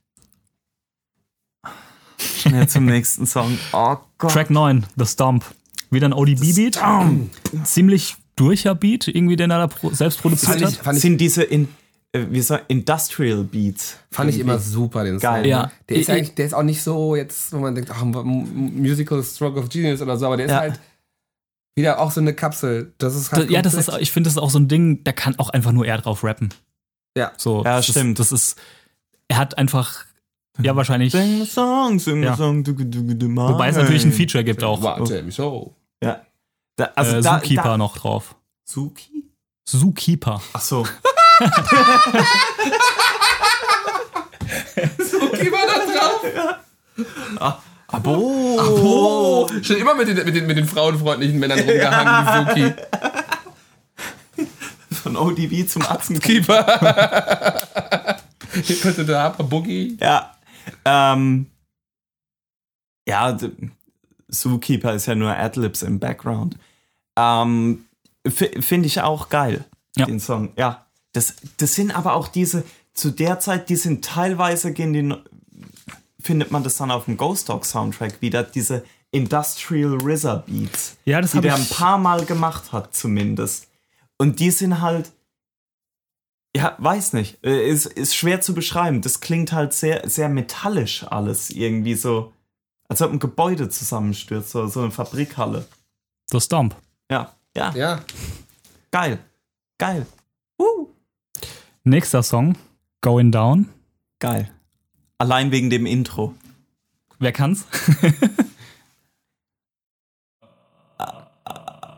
Schnell 2.18 2.68
zum 2.68 2.86
nächsten 2.86 3.26
Song. 3.26 3.58
Oh 3.72 3.96
Gott. 4.18 4.30
Track 4.32 4.50
9, 4.50 4.86
The 4.96 5.06
Stomp. 5.06 5.44
Wieder 5.90 6.08
ein 6.08 6.12
ODB-Beat. 6.12 6.80
Ziemlich 7.64 8.16
durcher 8.36 8.74
Beat, 8.74 9.08
irgendwie, 9.08 9.36
den 9.36 9.50
er 9.50 9.66
da 9.66 9.90
selbst 9.92 10.20
produziert 10.22 10.52
Fand 10.60 10.62
ich- 10.62 10.78
hat. 10.78 10.84
fand 10.84 10.96
ich- 10.96 11.02
sind 11.02 11.18
diese 11.18 11.42
in, 11.42 11.68
wie 12.12 12.40
soll, 12.40 12.60
Industrial 12.68 13.44
Beats. 13.44 13.96
Fand 14.10 14.30
ich 14.30 14.38
immer 14.40 14.58
super, 14.58 15.04
den 15.04 15.18
Geil. 15.18 15.42
Song. 15.42 15.50
Ja. 15.50 15.70
Der 15.88 15.96
ist 15.96 16.08
Ich- 16.08 16.10
eigentlich, 16.14 16.34
der 16.34 16.46
ist 16.46 16.54
auch 16.54 16.62
nicht 16.64 16.82
so 16.82 17.14
jetzt, 17.14 17.52
wo 17.52 17.58
man 17.58 17.74
denkt, 17.74 17.90
ach, 17.94 18.02
Musical 18.04 19.22
Stroke 19.22 19.58
of 19.60 19.68
Genius 19.68 20.02
oder 20.02 20.16
so, 20.16 20.26
aber 20.26 20.36
der 20.36 20.46
ist 20.46 20.52
Ja. 20.52 20.60
halt 20.60 20.80
wieder 21.76 22.00
auch 22.00 22.10
so 22.10 22.20
eine 22.20 22.34
Kapsel. 22.34 22.92
Das 22.98 23.14
ist 23.14 23.30
halt 23.30 23.48
ja, 23.50 23.62
das 23.62 23.74
ist, 23.74 23.88
ich 24.00 24.10
finde, 24.10 24.26
das 24.28 24.34
ist 24.34 24.38
auch 24.42 24.50
so 24.50 24.58
ein 24.58 24.66
Ding, 24.68 25.04
da 25.04 25.12
kann 25.12 25.38
auch 25.38 25.50
einfach 25.50 25.70
nur 25.72 25.86
er 25.86 25.98
drauf 25.98 26.24
rappen. 26.24 26.48
Ja. 27.16 27.30
So, 27.36 27.58
Ja, 27.64 27.76
das 27.76 27.86
stimmt. 27.86 28.18
Ist, 28.18 28.32
das 28.32 28.40
ist, 28.40 28.58
er 29.28 29.38
hat 29.38 29.56
einfach, 29.56 30.04
ja, 30.60 30.74
wahrscheinlich, 30.74 31.12
Sing 31.12 31.44
the 31.44 31.46
song, 31.46 31.98
sing 32.00 32.22
Ja. 32.24 32.32
the 32.34 32.38
song, 32.42 32.64
du, 32.64 32.72
du, 32.72 32.84
du, 32.84 33.14
du, 33.14 33.36
wobei 33.36 33.68
es 33.68 33.76
natürlich 33.76 34.04
ein 34.04 34.12
Feature 34.12 34.42
gibt 34.42 34.64
auch. 34.64 34.82
Warte, 34.82 35.30
so. 35.30 35.74
Ja. 36.02 36.22
Da, 36.76 36.86
also 36.96 37.16
äh, 37.16 37.20
da, 37.22 37.40
Zookeeper 37.40 37.62
da, 37.62 37.78
noch 37.78 37.96
drauf. 37.96 38.34
Suki? 38.64 39.30
Zookeeper. 39.64 40.42
Ach 40.52 40.60
so. 40.60 40.84
Okay, 45.22 45.52
war 45.52 45.66
da 45.66 45.74
drauf. 47.38 47.58
Abo. 47.88 48.14
Oh, 48.16 49.48
schon 49.62 49.76
immer 49.76 49.94
mit 49.94 50.08
den, 50.08 50.16
mit 50.24 50.34
den, 50.34 50.46
mit 50.46 50.56
den 50.56 50.66
frauenfreundlichen 50.66 51.38
Männern 51.38 51.58
rumgehangen, 51.60 52.54
die 52.54 52.62
Suki. 52.62 52.74
Von 55.02 55.16
ODB 55.16 55.66
zum 55.68 55.82
Atzen. 55.82 56.20
Keeper. 56.20 56.64
Hier 58.62 58.76
könnte 58.80 59.04
der 59.04 59.20
Harper 59.22 59.44
Boogie. 59.44 59.96
Ja. 60.00 60.34
Ähm, 60.84 61.46
ja, 63.08 63.36
Zookeeper 64.30 64.94
ist 64.94 65.06
ja 65.06 65.14
nur 65.14 65.34
Adlibs 65.36 65.82
im 65.82 65.98
Background. 65.98 66.56
Ähm, 67.18 67.86
Finde 68.28 68.86
ich 68.86 69.00
auch 69.00 69.30
geil, 69.30 69.64
Ja. 69.96 70.04
den 70.06 70.20
Song. 70.20 70.52
Ja. 70.56 70.86
Das, 71.12 71.34
das 71.56 71.74
sind 71.74 71.90
aber 71.96 72.14
auch 72.14 72.28
diese, 72.28 72.64
zu 72.94 73.10
der 73.10 73.40
Zeit, 73.40 73.68
die 73.68 73.76
sind 73.76 74.04
teilweise 74.04 74.72
gehen 74.72 74.92
die, 74.92 75.14
findet 76.20 76.50
man 76.50 76.62
das 76.62 76.76
dann 76.76 76.90
auf 76.90 77.06
dem 77.06 77.16
Ghost 77.16 77.48
Dog 77.48 77.64
Soundtrack 77.64 78.20
wieder, 78.20 78.42
diese 78.42 78.84
Industrial 79.10 79.96
RZA 79.96 80.44
Beats. 80.46 80.96
Ja, 81.04 81.20
das 81.20 81.32
die 81.32 81.40
der 81.40 81.54
ein 81.56 81.66
paar 81.68 81.98
Mal 81.98 82.24
gemacht 82.24 82.72
hat, 82.72 82.94
zumindest. 82.94 83.66
Und 84.18 84.38
die 84.38 84.50
sind 84.50 84.80
halt, 84.80 85.10
ja, 86.54 86.76
weiß 86.78 87.14
nicht, 87.14 87.42
äh, 87.44 87.68
ist, 87.68 87.86
ist 87.86 88.14
schwer 88.14 88.40
zu 88.40 88.54
beschreiben. 88.54 89.00
Das 89.00 89.20
klingt 89.20 89.52
halt 89.52 89.72
sehr, 89.72 90.08
sehr 90.08 90.28
metallisch 90.28 91.04
alles, 91.04 91.50
irgendwie 91.50 91.94
so, 91.94 92.32
als 92.88 93.02
ob 93.02 93.12
ein 93.12 93.18
Gebäude 93.18 93.68
zusammenstürzt, 93.68 94.50
so, 94.50 94.66
so 94.66 94.80
eine 94.80 94.90
Fabrikhalle. 94.90 95.66
The 96.30 96.40
Stomp. 96.40 96.76
Ja, 97.10 97.34
ja, 97.56 97.72
Ja. 97.74 98.00
geil, 98.92 99.18
geil, 99.78 100.06
Nächster 101.84 102.22
Song, 102.22 102.56
Going 103.00 103.32
Down. 103.32 103.68
geil. 104.18 104.50
Allein 105.18 105.50
wegen 105.50 105.68
dem 105.70 105.84
Intro. 105.86 106.34
Wer 107.18 107.32
kann's? 107.32 107.66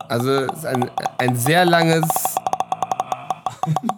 Also 0.09 0.31
es 0.31 0.59
ist 0.59 0.67
ein, 0.67 0.91
ein 1.19 1.37
sehr 1.37 1.65
langes. 1.65 2.05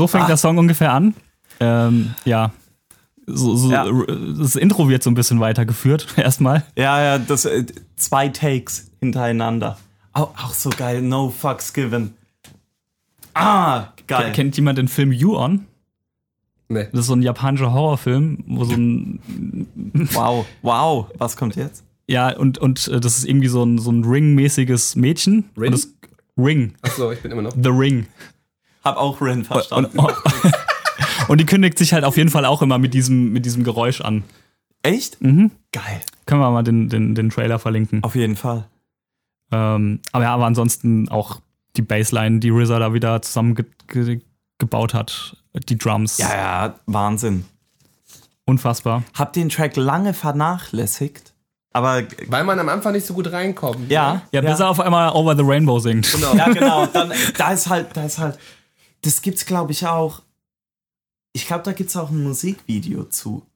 So 0.00 0.06
fängt 0.06 0.24
Ah. 0.24 0.28
der 0.28 0.36
Song 0.38 0.56
ungefähr 0.56 0.94
an. 0.94 1.14
Ähm, 1.60 2.14
ja. 2.24 2.52
So, 3.26 3.54
so, 3.54 3.70
Ja. 3.70 3.84
Das 4.38 4.56
Intro 4.56 4.88
wird 4.88 5.02
so 5.02 5.10
ein 5.10 5.14
bisschen 5.14 5.40
weitergeführt, 5.40 6.06
erstmal. 6.16 6.64
Ja, 6.74 7.02
ja, 7.02 7.18
das 7.18 7.44
äh, 7.44 7.66
zwei 7.96 8.30
Takes 8.30 8.90
hintereinander. 9.00 9.76
Auch, 10.14 10.30
auch 10.42 10.54
so 10.54 10.70
geil, 10.70 11.02
no 11.02 11.28
fucks 11.28 11.74
given. 11.74 12.14
Ah, 13.34 13.88
geil. 14.06 14.32
Kennt 14.32 14.56
jemand 14.56 14.78
den 14.78 14.88
Film 14.88 15.12
You 15.12 15.36
On? 15.36 15.66
Nee. 16.70 16.86
Das 16.92 17.00
ist 17.00 17.06
so 17.08 17.12
ein 17.14 17.20
japanischer 17.22 17.70
Horrorfilm, 17.70 18.42
wo 18.46 18.64
so 18.64 18.72
ein. 18.72 19.20
Wow, 20.14 20.46
wow, 20.62 21.08
was 21.18 21.36
kommt 21.36 21.56
jetzt? 21.56 21.84
Ja, 22.06 22.34
und, 22.34 22.56
und 22.56 22.88
äh, 22.88 23.00
das 23.00 23.18
ist 23.18 23.26
irgendwie 23.28 23.48
so 23.48 23.62
ein, 23.64 23.76
so 23.76 23.90
ein 23.92 24.02
Ring-mäßiges 24.02 24.96
Mädchen. 24.96 25.50
Rin? 25.58 25.66
Und 25.66 25.72
das, 25.74 25.88
Ring. 26.38 26.72
Achso, 26.80 27.12
ich 27.12 27.20
bin 27.20 27.32
immer 27.32 27.42
noch. 27.42 27.52
The 27.52 27.68
Ring. 27.68 28.06
Hab 28.84 28.96
auch 28.96 29.20
Rin 29.20 29.38
Und, 29.40 29.44
verstanden. 29.46 29.98
und 31.28 31.38
die 31.40 31.46
kündigt 31.46 31.78
sich 31.78 31.92
halt 31.92 32.04
auf 32.04 32.16
jeden 32.16 32.30
Fall 32.30 32.44
auch 32.44 32.62
immer 32.62 32.78
mit 32.78 32.94
diesem, 32.94 33.32
mit 33.32 33.44
diesem 33.44 33.64
Geräusch 33.64 34.00
an. 34.00 34.24
Echt? 34.82 35.20
Mhm. 35.20 35.50
Geil. 35.72 36.00
Können 36.26 36.40
wir 36.40 36.50
mal 36.50 36.62
den, 36.62 36.88
den, 36.88 37.14
den 37.14 37.30
Trailer 37.30 37.58
verlinken. 37.58 38.02
Auf 38.02 38.14
jeden 38.14 38.36
Fall. 38.36 38.64
Ähm, 39.52 40.00
aber 40.12 40.24
ja, 40.24 40.34
aber 40.34 40.46
ansonsten 40.46 41.08
auch 41.08 41.40
die 41.76 41.82
Bassline, 41.82 42.40
die 42.40 42.50
RZA 42.50 42.78
da 42.78 42.94
wieder 42.94 43.20
zusammengebaut 43.22 43.74
ge 43.88 44.20
gebaut 44.58 44.94
hat. 44.94 45.36
Die 45.68 45.78
Drums. 45.78 46.18
Ja, 46.18 46.34
ja, 46.36 46.74
Wahnsinn. 46.86 47.44
Unfassbar. 48.44 49.02
Hab 49.18 49.32
den 49.32 49.48
Track 49.48 49.76
lange 49.76 50.12
vernachlässigt, 50.12 51.32
aber 51.72 52.02
Weil 52.26 52.44
man 52.44 52.58
am 52.58 52.68
Anfang 52.68 52.92
nicht 52.92 53.06
so 53.06 53.14
gut 53.14 53.30
reinkommt. 53.32 53.90
ja, 53.90 54.22
Ja, 54.32 54.40
bis 54.40 54.58
er 54.60 54.68
auf 54.68 54.80
einmal 54.80 55.12
Over 55.12 55.36
the 55.36 55.42
Rainbow 55.44 55.78
singt. 55.78 56.10
Genau. 56.12 56.34
ja, 56.34 56.48
genau. 56.52 56.86
Dann, 56.86 57.12
da 57.38 57.52
ist 57.52 57.68
halt, 57.68 57.88
da 57.94 58.04
ist 58.04 58.18
halt, 58.18 58.38
das 59.02 59.22
gibt's 59.22 59.46
glaube 59.46 59.72
ich 59.72 59.86
auch. 59.86 60.22
Ich 61.32 61.46
glaube, 61.46 61.62
da 61.62 61.72
gibt's 61.72 61.96
auch 61.96 62.10
ein 62.10 62.22
Musikvideo 62.22 63.04
zu. 63.04 63.46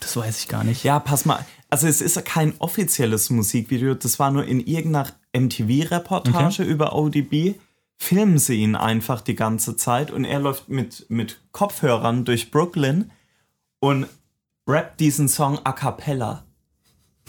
Das 0.00 0.14
weiß 0.16 0.40
ich 0.40 0.48
gar 0.48 0.62
nicht. 0.62 0.84
Ja, 0.84 0.98
pass 1.00 1.24
mal. 1.24 1.44
Also 1.70 1.86
es 1.88 2.00
ist 2.02 2.16
ja 2.16 2.22
kein 2.22 2.54
offizielles 2.58 3.30
Musikvideo, 3.30 3.94
das 3.94 4.18
war 4.18 4.30
nur 4.30 4.44
in 4.44 4.60
irgendeiner 4.60 5.08
MTV-Reportage 5.34 6.62
über 6.62 6.94
ODB. 6.94 7.54
Filmen 7.98 8.38
sie 8.38 8.56
ihn 8.56 8.76
einfach 8.76 9.22
die 9.22 9.34
ganze 9.34 9.76
Zeit 9.76 10.10
und 10.10 10.24
er 10.26 10.38
läuft 10.38 10.68
mit, 10.68 11.06
mit 11.08 11.40
Kopfhörern 11.52 12.26
durch 12.26 12.50
Brooklyn 12.50 13.10
und 13.80 14.06
rappt 14.68 15.00
diesen 15.00 15.28
Song 15.30 15.58
a 15.64 15.72
cappella. 15.72 16.44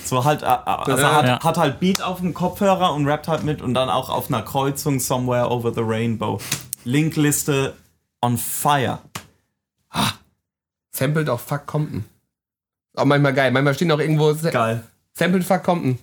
So 0.04 0.26
halt, 0.26 0.44
also 0.44 1.02
Ja. 1.02 1.16
hat, 1.16 1.26
Ja. 1.26 1.40
hat 1.44 1.58
halt 1.58 1.80
Beat 1.80 2.02
auf 2.02 2.20
dem 2.20 2.34
Kopfhörer 2.34 2.94
und 2.94 3.08
rappt 3.08 3.30
halt 3.30 3.44
mit 3.46 3.62
und 3.62 3.74
dann 3.74 3.90
auch 3.90 4.10
auf 4.10 4.28
einer 4.28 4.42
Kreuzung 4.42 5.00
Somewhere 5.00 5.50
Over 5.50 5.74
the 5.74 5.82
Rainbow. 5.82 6.40
Linkliste 6.88 7.76
on 8.22 8.38
fire. 8.38 9.00
Sampled 10.92 11.30
auf 11.30 11.42
Fuck 11.42 11.66
Compton. 11.68 12.06
Auch 12.96 13.06
manchmal 13.06 13.34
geil. 13.34 13.52
Manchmal 13.52 13.76
stehen 13.76 13.92
auch 13.92 14.00
irgendwo 14.00 14.34
Geil. 14.34 14.84
Sampled 15.14 15.44
Fuck 15.44 15.64
Compton. 15.64 16.00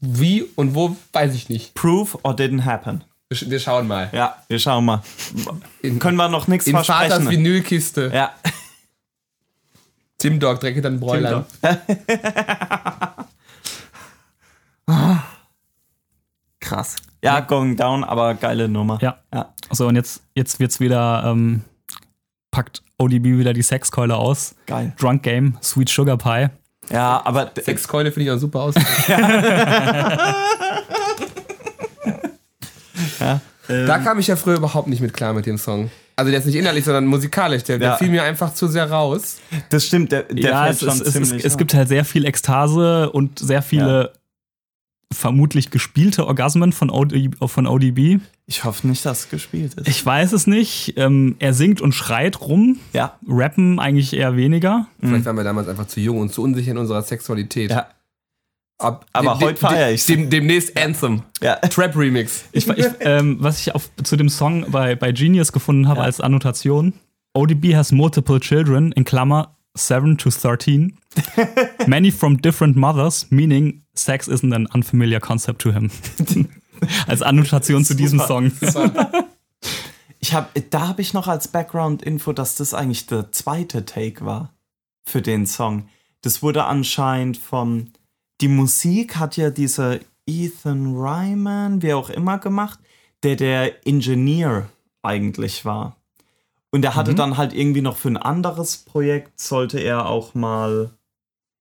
Wie 0.00 0.42
und 0.56 0.74
wo, 0.74 0.96
weiß 1.12 1.34
ich 1.34 1.48
nicht. 1.48 1.74
Proof 1.74 2.18
or 2.22 2.34
didn't 2.34 2.64
happen. 2.64 3.02
Wir, 3.28 3.38
sch- 3.38 3.50
wir 3.50 3.60
schauen 3.60 3.86
mal. 3.88 4.10
Ja, 4.12 4.42
wir 4.48 4.58
schauen 4.58 4.84
mal. 4.84 5.02
In, 5.80 5.98
Können 5.98 6.16
wir 6.16 6.28
noch 6.28 6.48
nichts 6.48 6.66
in 6.66 6.72
Vaters 6.74 6.86
versprechen. 7.14 7.30
Vinylkiste. 7.30 8.10
Ja. 8.12 8.34
Tim 10.18 10.38
Dog, 10.38 10.60
Drecke 10.60 10.82
dann 10.82 11.00
Bräulein. 11.00 11.44
Krass. 16.60 16.96
Ja, 17.24 17.40
Going 17.40 17.76
Down, 17.76 18.02
aber 18.04 18.34
geile 18.34 18.68
Nummer. 18.68 18.98
Ja. 19.00 19.18
ja. 19.32 19.54
So, 19.70 19.86
und 19.86 19.94
jetzt, 19.94 20.22
jetzt 20.34 20.58
wird's 20.58 20.80
wieder, 20.80 21.22
ähm, 21.26 21.62
packt 22.50 22.82
ODB 22.98 23.38
wieder 23.38 23.52
die 23.52 23.62
Sexkeule 23.62 24.16
aus. 24.16 24.54
Geil. 24.66 24.92
Drunk 24.98 25.22
Game, 25.22 25.56
Sweet 25.62 25.88
Sugar 25.88 26.16
Pie. 26.18 26.48
Ja, 26.90 27.22
aber 27.24 27.52
Sexkeule 27.60 28.10
finde 28.10 28.28
ich 28.28 28.36
auch 28.36 28.40
super 28.40 28.62
aus. 28.62 28.74
da 33.68 33.98
kam 33.98 34.18
ich 34.18 34.26
ja 34.26 34.34
früher 34.36 34.56
überhaupt 34.56 34.88
nicht 34.88 35.00
mit 35.00 35.12
klar 35.12 35.32
mit 35.32 35.46
dem 35.46 35.58
Song. 35.58 35.90
Also 36.16 36.30
der 36.30 36.40
ist 36.40 36.46
nicht 36.46 36.56
innerlich, 36.56 36.84
sondern 36.84 37.06
musikalisch. 37.06 37.62
Der, 37.64 37.78
der 37.78 37.90
Ja. 37.90 37.96
fiel 37.96 38.08
mir 38.08 38.24
einfach 38.24 38.52
zu 38.52 38.66
sehr 38.66 38.90
raus. 38.90 39.38
das 39.70 39.86
stimmt, 39.86 40.10
der, 40.12 40.24
der 40.24 40.50
ja, 40.50 40.64
fällt 40.64 40.74
es, 40.74 40.80
schon 40.80 40.88
es, 40.88 41.00
es, 41.00 41.06
es, 41.06 41.12
ziemlich. 41.28 41.44
es 41.44 41.56
gibt 41.56 41.72
halt 41.74 41.88
sehr 41.88 42.04
viel 42.04 42.24
Ekstase 42.26 43.10
und 43.10 43.38
sehr 43.38 43.62
viele 43.62 44.12
vermutlich 45.12 45.70
gespielte 45.70 46.26
Orgasmen 46.26 46.72
von, 46.72 46.90
OD, 46.90 47.30
von 47.46 47.66
ODB. 47.66 48.18
ich 48.46 48.64
hoffe 48.64 48.86
nicht, 48.88 49.04
dass 49.04 49.20
es 49.20 49.30
gespielt 49.30 49.74
ist. 49.74 49.88
Ich 49.88 50.04
weiß 50.04 50.32
es 50.32 50.46
nicht. 50.46 50.94
Ähm, 50.96 51.36
er 51.38 51.54
singt 51.54 51.80
und 51.80 51.92
schreit 51.94 52.40
rum. 52.40 52.78
ja. 52.92 53.18
Rappen 53.26 53.78
eigentlich 53.78 54.12
eher 54.14 54.36
weniger. 54.36 54.86
Vielleicht 55.00 55.24
waren 55.24 55.36
wir 55.36 55.44
damals 55.44 55.68
einfach 55.68 55.86
zu 55.86 56.00
jung 56.00 56.18
und 56.20 56.32
zu 56.32 56.42
unsicher 56.42 56.72
in 56.72 56.78
unserer 56.78 57.02
Sexualität. 57.02 57.70
Ja. 57.70 57.86
Ab, 58.78 59.06
Aber 59.12 59.38
heute 59.38 59.58
feier 59.60 59.92
ich's. 59.92 60.06
Dem, 60.06 60.28
demnächst 60.28 60.76
Anthem. 60.76 61.22
Ja. 61.40 61.54
Trap 61.56 61.96
Remix. 61.96 62.44
Ich, 62.50 62.66
ich, 62.68 62.86
ähm, 63.00 63.36
was 63.40 63.60
ich 63.60 63.74
auf, 63.74 63.88
zu 64.02 64.16
dem 64.16 64.28
Song 64.28 64.66
bei, 64.72 64.96
bei 64.96 65.12
Genius 65.12 65.52
gefunden 65.52 65.86
habe 65.86 66.00
Ja. 66.00 66.06
als 66.06 66.20
Annotation: 66.20 66.92
ODB 67.32 67.74
has 67.76 67.92
multiple 67.92 68.40
children, 68.40 68.90
in 68.92 69.04
Klammer 69.04 69.56
7 69.74 70.16
to 70.18 70.30
13. 70.30 70.98
Many 71.86 72.10
from 72.10 72.36
different 72.36 72.76
mothers, 72.76 73.26
meaning 73.30 73.82
sex 73.94 74.28
isn't 74.28 74.52
an 74.52 74.66
unfamiliar 74.74 75.20
concept 75.20 75.60
to 75.62 75.72
him. 75.72 75.90
als 77.06 77.22
Annotation 77.22 77.84
zu 77.84 77.94
diesem 77.94 78.20
Song. 78.20 78.52
Ich 80.24 80.34
hab, 80.34 80.52
da 80.70 80.86
habe 80.86 81.02
ich 81.02 81.14
noch 81.14 81.26
als 81.26 81.48
Background-Info, 81.48 82.32
dass 82.32 82.54
das 82.54 82.74
eigentlich 82.74 83.06
der 83.06 83.32
zweite 83.32 83.84
Take 83.84 84.24
war 84.24 84.54
für 85.04 85.20
den 85.20 85.46
Song. 85.46 85.88
Das 86.20 86.44
wurde 86.44 86.64
anscheinend 86.64 87.38
vom. 87.38 87.88
Die 88.40 88.46
Musik 88.46 89.16
hat 89.16 89.36
ja 89.36 89.50
dieser 89.50 89.98
Ethan 90.24 90.94
Ryman, 90.94 91.82
wer 91.82 91.96
auch 91.96 92.08
immer, 92.08 92.38
gemacht, 92.38 92.78
der 93.24 93.34
der 93.34 93.84
Engineer 93.84 94.68
eigentlich 95.02 95.64
war. 95.64 95.96
Und 96.72 96.84
er 96.84 96.96
hatte 96.96 97.14
dann 97.14 97.36
halt 97.36 97.52
irgendwie 97.52 97.82
noch 97.82 97.98
für 97.98 98.08
ein 98.08 98.16
anderes 98.16 98.78
Projekt, 98.78 99.38
sollte 99.38 99.78
er 99.78 100.06
auch 100.06 100.34
mal 100.34 100.90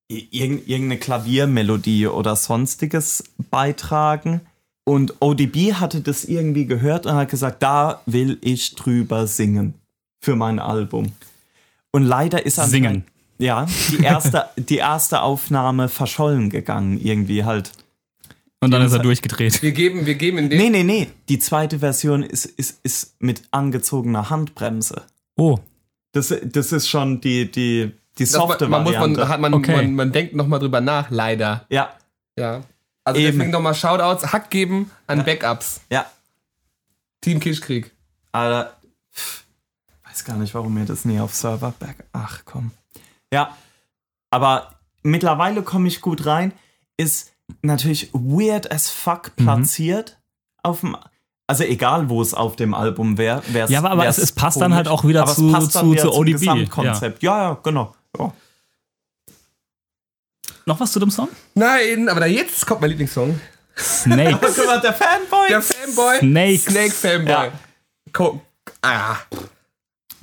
irg 0.09 0.67
irgendeine 0.67 0.97
Klaviermelodie 0.97 2.07
oder 2.07 2.35
sonstiges 2.35 3.23
beitragen. 3.49 4.41
Und 4.85 5.21
ODB 5.21 5.73
hatte 5.73 6.01
das 6.01 6.23
irgendwie 6.25 6.65
gehört 6.65 7.05
und 7.05 7.13
hat 7.13 7.29
gesagt, 7.29 7.61
da 7.61 8.01
will 8.05 8.37
ich 8.41 8.75
drüber 8.75 9.27
singen 9.27 9.73
für 10.21 10.35
mein 10.35 10.59
Album. 10.59 11.11
Und 11.91 12.03
leider 12.03 12.45
ist 12.45 12.55
Singen. 12.55 13.03
Ja, 13.37 13.65
die 13.89 14.03
erste, 14.03 14.45
die 14.55 14.77
erste 14.77 15.21
Aufnahme 15.21 15.89
verschollen 15.89 16.49
gegangen, 16.49 16.99
irgendwie 16.99 17.43
halt. 17.43 17.71
Und 18.63 18.71
dann 18.71 18.81
ist 18.83 18.93
er 18.93 18.99
durchgedreht. 18.99 19.61
Wir 19.63 19.71
geben, 19.71 20.05
wir 20.05 20.15
geben 20.15 20.37
in 20.37 20.49
dem. 20.49 20.59
Nee, 20.59 20.69
nee, 20.69 20.83
nee. 20.83 21.07
Die 21.29 21.39
zweite 21.39 21.79
Version 21.79 22.21
ist, 22.23 22.45
ist, 22.45 22.79
ist 22.83 23.15
mit 23.19 23.41
angezogener 23.51 24.29
Handbremse. 24.29 25.03
Oh, 25.35 25.57
Das, 26.11 26.33
das 26.43 26.71
ist 26.71 26.87
schon 26.87 27.21
die, 27.21 27.49
die, 27.51 27.91
die 28.19 28.23
man, 28.23 28.27
softe 28.31 28.67
man, 28.67 28.83
muss, 28.83 28.93
Variante. 28.93 29.19
man, 29.21 29.29
hat, 29.29 29.39
man, 29.41 29.53
Okay. 29.55 29.75
man, 29.77 29.95
man 29.95 30.11
denkt 30.11 30.35
nochmal 30.35 30.59
drüber 30.59 30.79
nach, 30.81 31.09
leider. 31.09 31.65
ja, 31.69 31.93
Ja. 32.37 32.61
Also 33.03 33.19
Eben. 33.19 33.31
deswegen 33.31 33.51
nochmal 33.51 33.73
Shoutouts, 33.73 34.31
Hack 34.31 34.51
geben 34.51 34.91
an 35.07 35.25
Backups. 35.25 35.81
ja. 35.89 36.05
Team 37.21 37.39
Kischkrieg. 37.39 37.91
Pff, 38.33 39.43
weiß 40.07 40.23
gar 40.25 40.37
nicht, 40.37 40.53
warum 40.53 40.73
mir 40.75 40.85
das 40.85 41.03
nie 41.05 41.19
auf 41.19 41.33
Server 41.33 41.73
back. 41.79 42.03
Ach 42.13 42.41
komm. 42.45 42.71
Ja, 43.33 43.57
aber 44.29 44.75
mittlerweile 45.03 45.63
komme 45.63 45.87
ich 45.87 46.01
gut 46.01 46.25
rein. 46.27 46.53
Ist 46.97 47.30
natürlich 47.61 48.09
weird 48.13 48.71
as 48.71 48.89
fuck 48.89 49.31
Mhm. 49.37 49.43
platziert 49.43 50.19
auf 50.63 50.81
dem. 50.81 50.95
Also 51.47 51.63
egal, 51.65 52.07
wo 52.09 52.21
es 52.21 52.33
auf 52.33 52.55
dem 52.55 52.73
Album 52.73 53.17
wäre. 53.17 53.41
Ja, 53.67 53.79
aber- 53.79 53.91
aber 53.91 54.05
es- 54.07 54.17
es 54.17 54.31
passt 54.31 54.61
dann 54.61 54.73
halt 54.73 54.87
auch 54.87 55.03
wieder 55.03 55.23
aber 55.23 55.31
es 55.31 55.37
zu- 55.37 55.51
passt 55.51 55.75
dann 55.75 55.83
zu- 55.85 55.91
wieder 55.91 56.01
zu 56.03 56.09
zum 56.11 56.19
ODB, 56.19 56.31
Gesamtkonzept. 56.39 57.23
Ja, 57.23 57.37
ja, 57.49 57.57
genau. 57.61 57.93
Ja. 58.17 58.31
noch 60.65 60.79
was 60.79 60.91
zu 60.91 60.99
dem 60.99 61.11
Song? 61.11 61.27
Nein, 61.55 62.07
aber 62.07 62.19
da 62.21 62.25
jetzt 62.27 62.65
kommt 62.65 62.81
mein 62.81 62.91
Lieblingssong. 62.91 63.39
Snakes. 63.77 64.55
Guck 64.55 64.65
mal, 64.67 64.79
der 64.81 64.93
Fanboy. 64.93 65.47
Der 65.49 65.61
Fanboy. 65.61 66.19
Snakes. 66.19 66.65
Snake 66.65 66.91
Fanboy. 66.91 67.31
Ja. 67.47 67.51
Co 68.13 68.41
ah, 68.81 69.15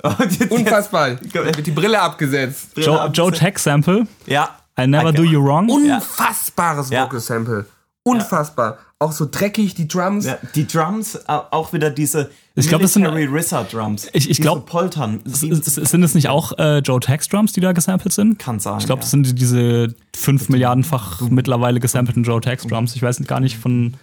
unfassbar. 0.49 1.15
Die 1.15 1.71
Brille 1.71 1.99
abgesetzt. 1.99 2.69
Joe, 2.75 3.07
Joe 3.13 3.31
Tech 3.31 3.57
Sample. 3.59 4.07
Ja. 4.25 4.57
I'll 4.79 4.87
never 4.87 5.09
I 5.09 5.13
do 5.13 5.23
you 5.23 5.39
wrong. 5.43 5.69
Unfassbares 5.69 6.89
Ja. 6.89 7.03
Vocal 7.05 7.19
Sample. 7.19 7.65
Unfassbar. 8.03 8.77
Auch 8.97 9.11
so 9.11 9.27
dreckig, 9.29 9.75
die 9.75 9.87
Drums. 9.87 10.25
Ja, 10.25 10.37
die 10.55 10.65
Drums, 10.67 11.17
au- 11.29 11.43
auch 11.51 11.71
wieder 11.73 11.89
diese 11.89 12.31
Ich 12.55 12.67
glaub, 12.67 12.81
das 12.81 12.93
sind- 12.93 13.05
Rizzer 13.05 13.63
Drums. 13.65 14.07
Ich- 14.13 14.29
ich 14.29 14.37
die 14.37 14.41
glaub- 14.41 14.59
so 14.59 14.65
poltern. 14.65 15.21
Sind 15.25 16.03
es 16.03 16.15
nicht 16.15 16.27
auch 16.27 16.57
äh, 16.57 16.79
Joe 16.79 16.99
Tex 16.99 17.27
Drums, 17.29 17.53
die 17.53 17.61
da 17.61 17.71
gesampelt 17.71 18.13
sind? 18.13 18.39
Kann 18.39 18.59
sein. 18.59 18.79
Ich 18.79 18.85
glaube, 18.85 18.99
ja. 18.99 19.03
das 19.03 19.11
sind 19.11 19.25
die- 19.25 19.35
diese 19.35 19.93
5 20.15 20.49
Milliardenfach 20.49 21.21
mittlerweile 21.29 21.79
gesampelten 21.79 22.23
Joe 22.23 22.41
Tex 22.41 22.65
Drums. 22.67 22.95
Ich 22.95 23.01
weiß 23.01 23.21
gar 23.27 23.39
nicht 23.39 23.57
von, 23.57 23.93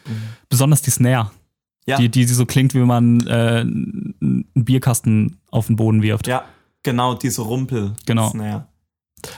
besonders 0.48 0.82
die 0.82 0.90
Snare. 0.90 1.30
ja, 1.86 1.96
Die, 1.98 2.08
die 2.08 2.24
so 2.26 2.46
klingt, 2.46 2.72
wie 2.74 2.80
wenn 2.80 2.86
man 2.86 3.26
äh, 3.26 3.60
einen 3.60 4.46
Bierkasten 4.54 5.38
auf 5.50 5.66
den 5.66 5.76
Boden 5.76 6.02
wirft. 6.02 6.26
ja, 6.26 6.44
genau, 6.82 7.14
diese 7.14 7.42
Rumpel. 7.42 7.92
Genau. 8.06 8.30
Snare. 8.30 8.66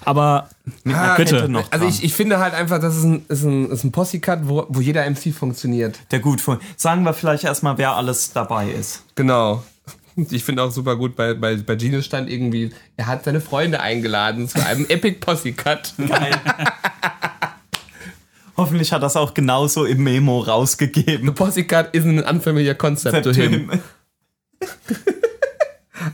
Aber 0.04 0.48
Ah, 0.86 1.16
bitte. 1.16 1.48
Noch 1.48 1.70
Also 1.70 1.86
ich, 1.86 2.04
ich 2.04 2.12
finde 2.12 2.38
halt 2.38 2.54
einfach, 2.54 2.80
das 2.80 2.96
ist 2.96 3.04
ein, 3.04 3.24
ist 3.28 3.42
ein, 3.44 3.70
ist 3.70 3.84
ein 3.84 3.92
Posse-Cut, 3.92 4.40
wo, 4.42 4.66
wo 4.68 4.80
jeder 4.80 5.08
MC 5.08 5.32
funktioniert. 5.32 5.98
Der 6.10 6.20
gut 6.20 6.40
von. 6.40 6.58
Sagen 6.76 7.04
wir 7.04 7.14
vielleicht 7.14 7.44
erstmal, 7.44 7.78
wer 7.78 7.92
alles 7.94 8.32
dabei 8.32 8.68
ist. 8.70 9.04
Genau. 9.14 9.62
Ich 10.16 10.42
finde 10.44 10.64
auch 10.64 10.72
super 10.72 10.96
gut, 10.96 11.14
bei, 11.14 11.34
bei, 11.34 11.56
bei 11.56 11.76
Genius 11.76 12.04
stand 12.04 12.28
irgendwie, 12.28 12.72
er 12.96 13.06
hat 13.06 13.24
seine 13.24 13.40
Freunde 13.40 13.80
eingeladen 13.80 14.48
zu 14.48 14.64
einem 14.64 14.84
Epic 14.88 15.18
Posse-Cut. 15.20 15.94
Geil. 16.08 16.32
Hoffentlich 18.56 18.92
hat 18.92 19.04
das 19.04 19.14
auch 19.14 19.32
genauso 19.34 19.84
im 19.84 20.02
Memo 20.02 20.40
rausgegeben. 20.40 21.26
The 21.26 21.32
Posse-Cut 21.32 21.94
is 21.94 22.04
an 22.04 22.18
unfamiliar 22.24 22.74
concept 22.74 23.22
to 23.24 23.32
him. 23.32 23.70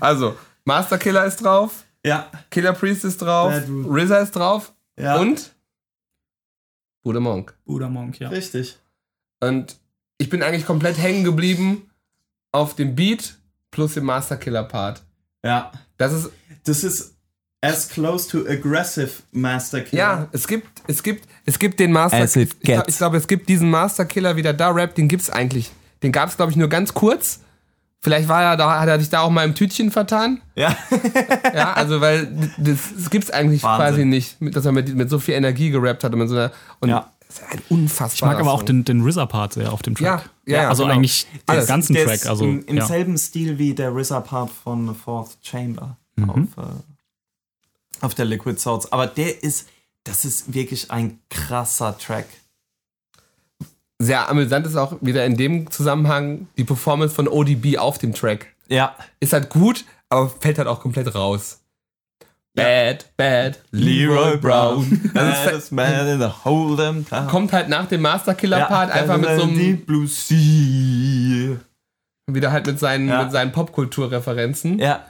Also, 0.00 0.34
Master 0.64 0.98
Killer 0.98 1.24
ist 1.26 1.44
drauf, 1.44 1.84
Ja, 2.04 2.30
Killer 2.50 2.72
Priest 2.72 3.04
ist 3.04 3.22
drauf. 3.22 3.52
RZA 3.68 4.18
ist 4.18 4.32
drauf 4.32 4.72
ja. 4.98 5.16
und 5.16 5.54
Bruder 7.02 7.20
Monk. 7.20 7.54
Bruder 7.64 7.88
Monk, 7.88 8.18
ja. 8.20 8.28
Richtig. 8.28 8.78
Und 9.40 9.78
ich 10.18 10.30
bin 10.30 10.42
eigentlich 10.42 10.66
komplett 10.66 10.98
hängen 10.98 11.24
geblieben 11.24 11.90
auf 12.52 12.74
dem 12.76 12.94
Beat 12.94 13.36
plus 13.70 13.94
dem 13.94 14.04
Master 14.04 14.36
Killer 14.36 14.64
Part. 14.64 15.02
Ja. 15.44 15.72
Das 15.96 16.12
ist, 16.12 16.30
Das 16.64 16.84
ist 16.84 17.14
as 17.60 17.88
close 17.88 18.28
to 18.28 18.48
aggressive 18.48 19.10
Master 19.32 19.80
Killer. 19.80 20.02
ja, 20.02 20.28
es 20.32 20.46
gibt, 20.46 20.82
es 20.86 21.02
gibt, 21.02 21.28
es 21.44 21.58
gibt 21.58 21.80
den 21.80 21.92
Master 21.92 22.18
As 22.18 22.36
it 22.36 22.56
Ich 22.62 22.96
glaube, 22.96 23.16
es 23.16 23.26
gibt 23.26 23.48
diesen 23.48 23.70
Master 23.70 24.04
Killer, 24.04 24.36
wie 24.36 24.42
der 24.42 24.52
da 24.52 24.70
rappt, 24.70 24.98
den 24.98 25.08
gibt's 25.08 25.30
eigentlich. 25.30 25.72
Den 26.02 26.12
gab 26.12 26.28
es, 26.28 26.36
glaube 26.36 26.52
ich, 26.52 26.56
nur 26.56 26.68
ganz 26.68 26.94
kurz. 26.94 27.40
Vielleicht 28.04 28.28
war 28.28 28.42
er 28.42 28.56
da, 28.58 28.78
hat 28.80 28.86
er 28.88 29.00
sich 29.00 29.08
da 29.08 29.20
auch 29.20 29.30
mal 29.30 29.44
im 29.44 29.54
Tütchen 29.54 29.90
vertan. 29.90 30.40
Ja. 30.54 30.76
Ja, 31.54 31.72
also 31.72 32.00
weil 32.00 32.26
das, 32.58 32.78
das 32.96 33.08
gibt's 33.10 33.30
eigentlich 33.30 33.62
Wahnsinn. 33.62 33.86
quasi 33.86 34.04
nicht, 34.04 34.36
dass 34.56 34.66
er 34.66 34.72
mit, 34.72 34.94
mit 34.94 35.08
so 35.08 35.18
viel 35.18 35.34
Energie 35.34 35.70
gerappt 35.70 36.04
hat 36.04 36.12
und 36.12 36.18
mit 36.18 36.28
so 36.28 36.34
einer 36.36 36.52
und 36.80 36.88
Ja. 36.90 37.10
das 37.26 37.38
ist 37.38 37.44
ein 37.50 37.62
unfassbarer 37.70 38.32
Ich 38.32 38.36
mag 38.36 38.40
aber 38.44 38.52
auch 38.52 38.62
den, 38.62 38.84
den 38.84 39.02
RZA-Part 39.02 39.54
sehr 39.54 39.72
auf 39.72 39.80
dem 39.82 39.94
Track. 39.94 40.28
Ja, 40.46 40.54
ja, 40.56 40.62
ja, 40.64 40.68
also 40.68 40.82
genau. 40.82 40.94
eigentlich 40.96 41.26
den 41.32 41.40
Alles. 41.46 41.66
ganzen 41.66 41.94
Track. 41.96 42.14
ist 42.14 42.26
Also, 42.26 42.44
im, 42.44 42.64
im 42.66 42.76
ja. 42.76 42.84
selben 42.86 43.16
Stil 43.16 43.56
wie 43.58 43.72
der 43.74 43.94
RZA-Part 43.94 44.50
von 44.50 44.94
Fourth 44.94 45.38
Chamber 45.42 45.96
Mhm. 46.16 46.30
auf, 46.30 46.38
äh, 46.64 48.04
auf 48.04 48.14
der 48.14 48.24
Liquid 48.26 48.58
Swords. 48.60 48.92
Aber 48.92 49.06
der 49.06 49.42
ist, 49.42 49.66
das 50.04 50.24
ist 50.24 50.52
wirklich 50.54 50.90
ein 50.90 51.18
krasser 51.30 51.96
Track. 51.98 52.26
Sehr 54.04 54.28
amüsant 54.28 54.66
ist 54.66 54.76
auch 54.76 54.96
wieder 55.00 55.24
in 55.24 55.36
dem 55.36 55.70
Zusammenhang 55.70 56.46
die 56.58 56.64
Performance 56.64 57.14
von 57.14 57.26
ODB 57.28 57.78
auf 57.78 57.98
dem 57.98 58.14
Track. 58.14 58.46
Ja. 58.68 58.94
Ist 59.20 59.32
halt 59.32 59.50
gut, 59.50 59.84
aber 60.08 60.28
fällt 60.28 60.58
halt 60.58 60.68
auch 60.68 60.80
komplett 60.80 61.14
raus. 61.14 61.60
Bad, 62.56 63.06
bad, 63.16 63.58
Leroy 63.72 64.36
Brown. 64.36 65.10
Also 65.14 65.30
es 65.30 65.44
Baddest 65.44 65.72
man 65.72 66.06
in 66.06 66.20
the 66.20 66.28
whole 66.44 66.76
damn 66.76 67.04
town. 67.08 67.26
kommt 67.26 67.52
halt 67.52 67.68
nach 67.68 67.86
dem 67.86 68.00
Master 68.02 68.34
Killer 68.34 68.66
Part 68.66 68.92
einfach 68.92 69.16
mit 69.16 69.28
so 69.36 69.42
einem, 69.42 69.54
Deep 69.56 69.86
Blue 69.86 70.06
Sea. 70.06 71.56
wieder 72.28 72.52
halt 72.52 72.66
mit 72.66 72.78
seinen, 72.78 73.08
Ja. 73.08 73.24
mit 73.24 73.32
seinen 73.32 73.50
Popkulturreferenzen. 73.50 74.78
Ja. 74.78 75.04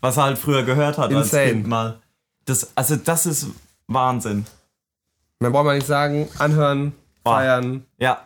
Was 0.00 0.16
er 0.18 0.24
halt 0.24 0.38
früher 0.38 0.62
gehört 0.62 0.96
hat 0.98 1.12
als 1.12 1.26
Insane. 1.26 1.46
Kind 1.50 1.66
mal. 1.66 1.98
Das, 2.44 2.70
also 2.76 2.94
das 2.96 3.26
ist 3.26 3.48
Wahnsinn. 3.88 4.46
Man 5.40 5.50
braucht 5.52 5.64
mal 5.64 5.74
nicht 5.76 5.86
sagen, 5.86 6.28
anhören, 6.38 6.92
feiern. 7.24 7.84
Ja. 7.98 8.22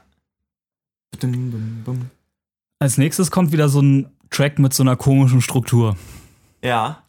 Als 2.79 2.99
nächstes 2.99 3.31
kommt 3.31 3.53
wieder 3.53 3.69
so 3.69 3.81
ein 3.81 4.07
Track 4.31 4.59
mit 4.59 4.75
so 4.75 4.83
einer 4.83 4.97
komischen 4.97 5.41
Struktur. 5.41 5.97
Ja. 6.63 7.03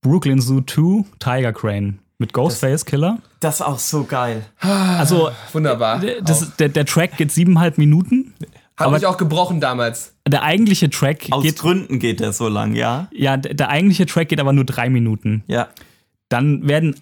Brooklyn 0.00 0.40
Zoo 0.40 0.60
2, 0.60 1.04
Tiger 1.18 1.52
Crane 1.52 1.98
mit 2.18 2.32
Ghostface 2.32 2.84
Killer. 2.84 3.18
Das 3.40 3.56
ist 3.56 3.62
auch 3.62 3.78
so 3.78 4.04
geil. 4.04 4.44
Also 4.60 5.30
Wunderbar. 5.52 6.00
das, 6.22 6.56
der, 6.56 6.68
der 6.68 6.84
Track 6.84 7.16
geht 7.16 7.32
siebeneinhalb 7.32 7.78
Minuten. 7.78 8.34
Hat 8.76 8.90
mich 8.92 9.06
auch 9.06 9.16
gebrochen 9.16 9.60
damals. 9.60 10.14
Der 10.26 10.42
eigentliche 10.42 10.88
Track 10.90 11.26
Aus 11.30 11.42
geht, 11.42 11.58
Gründen 11.58 11.98
geht 11.98 12.20
der 12.20 12.32
so 12.32 12.48
lang, 12.48 12.74
ja? 12.74 13.08
ja, 13.12 13.36
der, 13.36 13.54
der 13.54 13.68
eigentliche 13.70 14.06
Track 14.06 14.28
geht 14.28 14.40
aber 14.40 14.52
nur 14.52 14.64
drei 14.64 14.88
Minuten. 14.88 15.42
Ja. 15.48 15.68
Dann 16.28 16.68
werden 16.68 16.94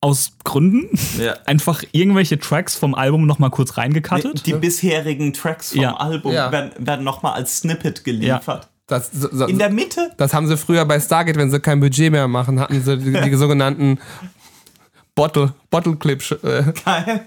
aus 0.00 0.32
Gründen 0.44 0.88
ja. 1.18 1.34
einfach 1.46 1.82
irgendwelche 1.92 2.38
Tracks 2.38 2.76
vom 2.76 2.94
Album 2.94 3.26
noch 3.26 3.38
mal 3.38 3.50
kurz 3.50 3.76
reingecuttet. 3.76 4.46
Die 4.46 4.52
bisherigen 4.54 5.32
Tracks 5.32 5.72
vom 5.72 5.80
Ja. 5.82 5.96
Album 5.96 6.32
Ja. 6.32 6.52
werden, 6.52 6.70
werden 6.78 7.04
nochmal 7.04 7.32
als 7.34 7.58
Snippet 7.58 8.04
geliefert. 8.04 8.68
Das, 8.86 9.10
so, 9.12 9.28
so, 9.30 9.46
In 9.46 9.58
der 9.58 9.70
Mitte? 9.70 10.12
das 10.16 10.32
haben 10.32 10.46
sie 10.46 10.56
früher 10.56 10.84
bei 10.86 10.98
Stargate, 10.98 11.36
wenn 11.36 11.50
sie 11.50 11.60
kein 11.60 11.80
Budget 11.80 12.10
mehr 12.10 12.26
machen, 12.28 12.58
hatten 12.60 12.80
sie 12.82 12.96
die, 12.96 13.12
die 13.20 13.34
sogenannten 13.36 13.98
Bottle, 15.14 15.52
Bottle 15.70 15.96
Clips. 15.96 16.30
Äh, 16.30 16.72
Geil. 16.84 17.26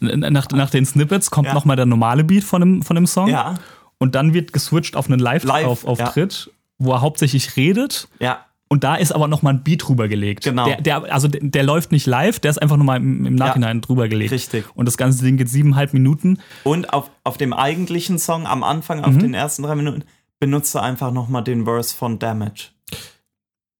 nach, 0.00 0.48
nach 0.50 0.70
den 0.70 0.84
Snippets 0.84 1.30
kommt 1.30 1.48
Ja. 1.48 1.54
noch 1.54 1.64
mal 1.64 1.76
der 1.76 1.86
normale 1.86 2.24
Beat 2.24 2.44
von 2.44 2.60
dem, 2.60 2.82
von 2.82 2.94
dem 2.96 3.06
Song. 3.06 3.28
Ja. 3.28 3.54
Und 3.98 4.14
dann 4.14 4.34
wird 4.34 4.52
geswitcht 4.52 4.96
auf 4.96 5.06
einen 5.06 5.18
Live, 5.18 5.44
Live-Auftritt, 5.44 6.50
wo 6.78 6.92
er 6.92 7.00
hauptsächlich 7.00 7.56
redet. 7.56 8.08
Ja. 8.20 8.44
Und 8.68 8.84
da 8.84 8.96
ist 8.96 9.12
aber 9.12 9.28
noch 9.28 9.40
mal 9.42 9.50
ein 9.54 9.62
Beat 9.64 9.88
drüber 9.88 10.08
gelegt. 10.08 10.44
Genau. 10.44 10.66
Der, 10.66 10.80
der, 10.82 11.12
also 11.12 11.26
der, 11.28 11.40
der 11.42 11.62
läuft 11.62 11.90
nicht 11.90 12.06
live, 12.06 12.38
der 12.38 12.50
ist 12.50 12.58
einfach 12.60 12.76
nur 12.76 12.84
mal 12.84 12.96
im, 12.98 13.24
im 13.24 13.34
Nachhinein 13.34 13.80
drüber 13.80 14.08
gelegt. 14.08 14.30
Richtig. 14.32 14.64
Und 14.76 14.84
das 14.86 14.96
ganze 14.98 15.24
Ding 15.24 15.38
geht 15.38 15.48
siebeneinhalb 15.48 15.94
Minuten. 15.94 16.38
Und 16.64 16.92
auf, 16.92 17.10
auf 17.24 17.38
dem 17.38 17.52
eigentlichen 17.54 18.18
Song 18.18 18.46
am 18.46 18.62
Anfang, 18.62 18.98
Mhm. 18.98 19.04
auf 19.04 19.16
den 19.18 19.32
ersten 19.34 19.62
drei 19.62 19.74
Minuten, 19.74 20.04
benutzt 20.38 20.74
er 20.74 20.82
einfach 20.82 21.12
nochmal 21.12 21.42
den 21.44 21.64
Verse 21.64 21.96
von 21.96 22.18
Damage. 22.18 22.68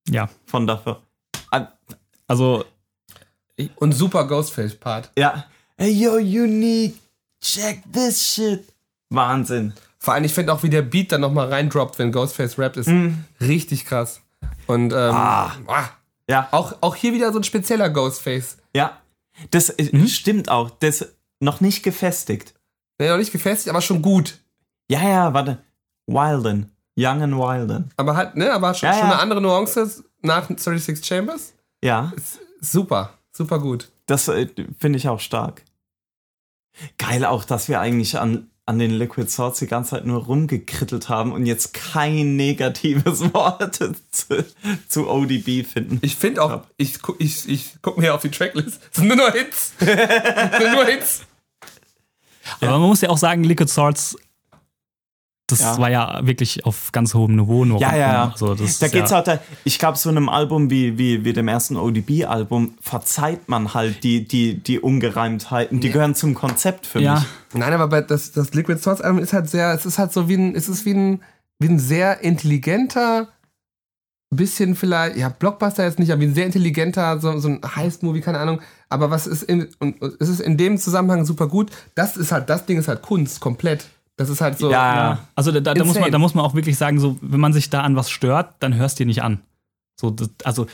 Ja. 0.09 0.29
Von 0.47 0.67
dafür. 0.67 1.03
Also 2.27 2.65
und 3.77 3.93
super 3.93 4.27
Ghostface-Part. 4.27 5.11
Ja. 5.19 5.45
Hey, 5.77 5.91
yo, 5.93 6.15
unique. 6.15 6.95
Check 7.43 7.83
this 7.93 8.23
shit. 8.35 8.65
Wahnsinn. 9.11 9.73
Vor 9.99 10.15
allem, 10.15 10.25
ich 10.25 10.33
finde 10.35 10.53
auch, 10.53 10.63
wie 10.63 10.71
der 10.71 10.83
Beat 10.83 11.13
dann 11.13 11.21
nochmal 11.23 11.49
reindroppt, 11.49 11.99
wenn 11.99 12.13
Ghostface 12.13 12.59
rappt, 12.59 12.77
ist 12.77 12.87
Mhm. 12.89 13.25
richtig 13.41 13.85
krass. 13.85 14.21
Und 14.67 14.93
ähm, 14.93 15.15
ah. 15.15 15.53
Ja, 16.31 16.49
auch, 16.51 16.75
auch 16.83 16.95
hier 16.95 17.13
wieder 17.15 17.33
so 17.33 17.39
ein 17.39 17.45
spezieller 17.45 17.91
Ghostface. 17.91 18.59
ja. 18.75 18.99
Das 19.53 19.73
Mhm. 19.79 20.09
stimmt 20.09 20.51
auch. 20.51 20.69
Das 20.69 21.07
noch 21.39 21.61
nicht 21.61 21.85
gefestigt. 21.85 22.55
Nee, 22.99 23.09
noch 23.09 23.19
nicht 23.19 23.31
gefestigt, 23.31 23.71
aber 23.71 23.81
schon 23.81 24.03
gut. 24.03 24.39
Ja, 24.91 25.01
ja, 25.09 25.33
warte. 25.33 25.59
Wilden. 26.09 26.73
Young 26.97 27.23
and 27.23 27.35
Wilden. 27.37 27.89
Aber 27.97 28.17
hat, 28.17 28.35
ne, 28.35 28.53
aber 28.53 28.71
hat 28.71 28.79
schon, 28.79 28.89
Ja, 28.89 28.95
schon 28.95 29.07
ja. 29.07 29.13
eine 29.13 29.21
andere 29.23 29.41
Nuance 29.41 30.03
nach 30.23 30.49
36 30.49 31.05
Chambers. 31.07 31.55
Ja, 31.85 32.13
Super, 32.61 33.11
super 33.31 33.61
gut. 33.61 33.93
das 34.07 34.27
äh, 34.27 34.49
finde 34.77 34.97
ich 34.99 35.09
auch 35.09 35.21
stark. 35.21 35.63
Geil 36.99 37.25
auch, 37.25 37.45
dass 37.45 37.69
wir 37.69 37.79
eigentlich 37.81 38.19
an, 38.19 38.51
an 38.69 38.79
den 38.79 38.91
Liquid 38.91 39.31
Swords 39.31 39.61
die 39.61 39.67
ganze 39.67 39.93
Zeit 39.93 40.05
nur 40.05 40.25
rumgekrittelt 40.25 41.09
haben 41.09 41.33
und 41.33 41.47
jetzt 41.47 41.73
kein 41.73 42.37
negatives 42.37 43.21
Wort 43.33 43.77
zu, 44.11 44.45
zu 44.89 45.09
ODB 45.09 45.65
finden. 45.65 45.99
Ich 46.03 46.17
finde 46.17 46.43
auch, 46.43 46.65
ich, 46.77 46.99
ich, 47.19 47.49
ich 47.49 47.81
gucke 47.81 47.99
mir 47.99 48.15
auf 48.15 48.21
die 48.21 48.31
Tracklist. 48.31 48.83
Es 48.93 48.99
sind 48.99 49.09
nur 49.09 49.33
Hits. 49.33 49.73
es 49.79 49.87
sind 49.87 50.73
nur 50.73 50.85
Hits. 50.85 51.23
Aber 52.61 52.79
man 52.79 52.89
muss 52.89 53.01
ja 53.01 53.09
auch 53.09 53.17
sagen, 53.17 53.43
Liquid 53.43 53.71
Swords, 53.73 54.19
das 55.49 55.61
Ja. 55.61 55.79
war 55.79 55.91
ja 55.91 56.21
wirklich 56.23 56.65
auf 56.65 56.93
ganz 56.93 57.15
hohem 57.15 57.35
Niveau 57.35 57.65
nur. 57.65 57.81
Ja, 57.81 57.97
ja, 57.97 58.13
ja. 58.13 58.31
Also 58.31 58.55
das 58.55 58.79
da 58.79 58.89
geht's 58.89 59.11
ja, 59.11 59.23
da, 59.23 59.41
ich 59.65 59.79
glaube, 59.79 59.99
so 59.99 60.09
einem 60.11 60.29
Album 60.29 60.71
wie, 60.71 60.97
wie, 60.99 61.25
wie 61.25 61.33
dem 61.33 61.49
ersten 61.49 61.77
ODB-Album 61.77 62.75
verzeiht 62.81 63.49
man 63.49 63.75
halt 63.75 64.05
die, 64.05 64.29
die, 64.29 64.63
die 64.63 64.79
Ungereimtheiten. 64.79 65.81
Die 65.81 65.91
gehören 65.91 66.15
zum 66.15 66.35
Konzept 66.35 66.87
für 66.87 67.01
ja, 67.01 67.15
mich. 67.15 67.25
Nein, 67.55 67.73
aber 67.73 67.89
bei 67.89 68.03
das, 68.03 68.31
das 68.33 68.55
Liquid 68.55 68.81
Swords 68.81 69.01
Album 69.01 69.21
ist 69.21 69.33
halt 69.33 69.49
sehr, 69.51 69.73
es 69.73 69.87
ist 69.87 69.99
halt 69.99 70.13
so 70.13 70.29
wie 70.29 70.37
ein, 70.37 70.55
es 70.55 70.69
ist 70.69 70.85
wie 70.85 70.95
ein, 70.95 71.23
wie 71.59 71.69
ein 71.69 71.79
sehr 71.79 72.21
intelligenter, 72.23 73.29
bisschen 74.31 74.75
vielleicht, 74.75 75.17
ja, 75.17 75.31
Blockbuster 75.31 75.85
jetzt 75.85 75.99
nicht, 75.99 76.13
aber 76.13 76.21
wie 76.21 76.27
ein 76.27 76.35
sehr 76.35 76.47
intelligenter, 76.47 77.19
so, 77.21 77.39
so 77.39 77.49
ein 77.49 77.61
Heist-Movie, 77.65 78.21
keine 78.21 78.39
Ahnung. 78.39 78.61
Aber 78.91 79.11
was 79.11 79.27
ist 79.27 79.43
in, 79.43 79.69
und 79.79 80.03
es 80.21 80.29
ist 80.29 80.41
in 80.41 80.57
dem 80.59 80.77
Zusammenhang 80.79 81.25
super 81.25 81.49
gut. 81.49 81.71
Das 81.95 82.17
ist 82.17 82.33
halt, 82.33 82.51
das 82.51 82.67
Ding 82.67 82.79
ist 82.79 82.89
halt 82.89 83.03
Kunst, 83.03 83.41
komplett. 83.41 83.87
Das 84.19 84.29
ist 84.29 84.41
halt 84.41 84.59
so. 84.59 84.71
Ja, 84.71 84.97
ja. 84.97 85.19
Also 85.37 85.53
da, 85.53 85.61
da, 85.61 85.75
da, 85.75 85.85
muss 85.85 85.99
man, 85.99 86.11
da 86.11 86.19
muss 86.19 86.35
man 86.35 86.45
auch 86.45 86.55
wirklich 86.55 86.77
sagen, 86.77 86.99
so, 86.99 87.17
wenn 87.23 87.41
man 87.41 87.53
sich 87.53 87.71
da 87.71 87.83
an 87.83 87.95
was 87.97 88.11
stört, 88.11 88.57
dann 88.59 88.75
hörst 88.75 88.99
du 88.99 89.05
dir 89.05 89.07
nicht 89.07 89.23
an. 89.23 89.41
So, 89.95 90.11
das, 90.11 90.29
also, 90.45 90.67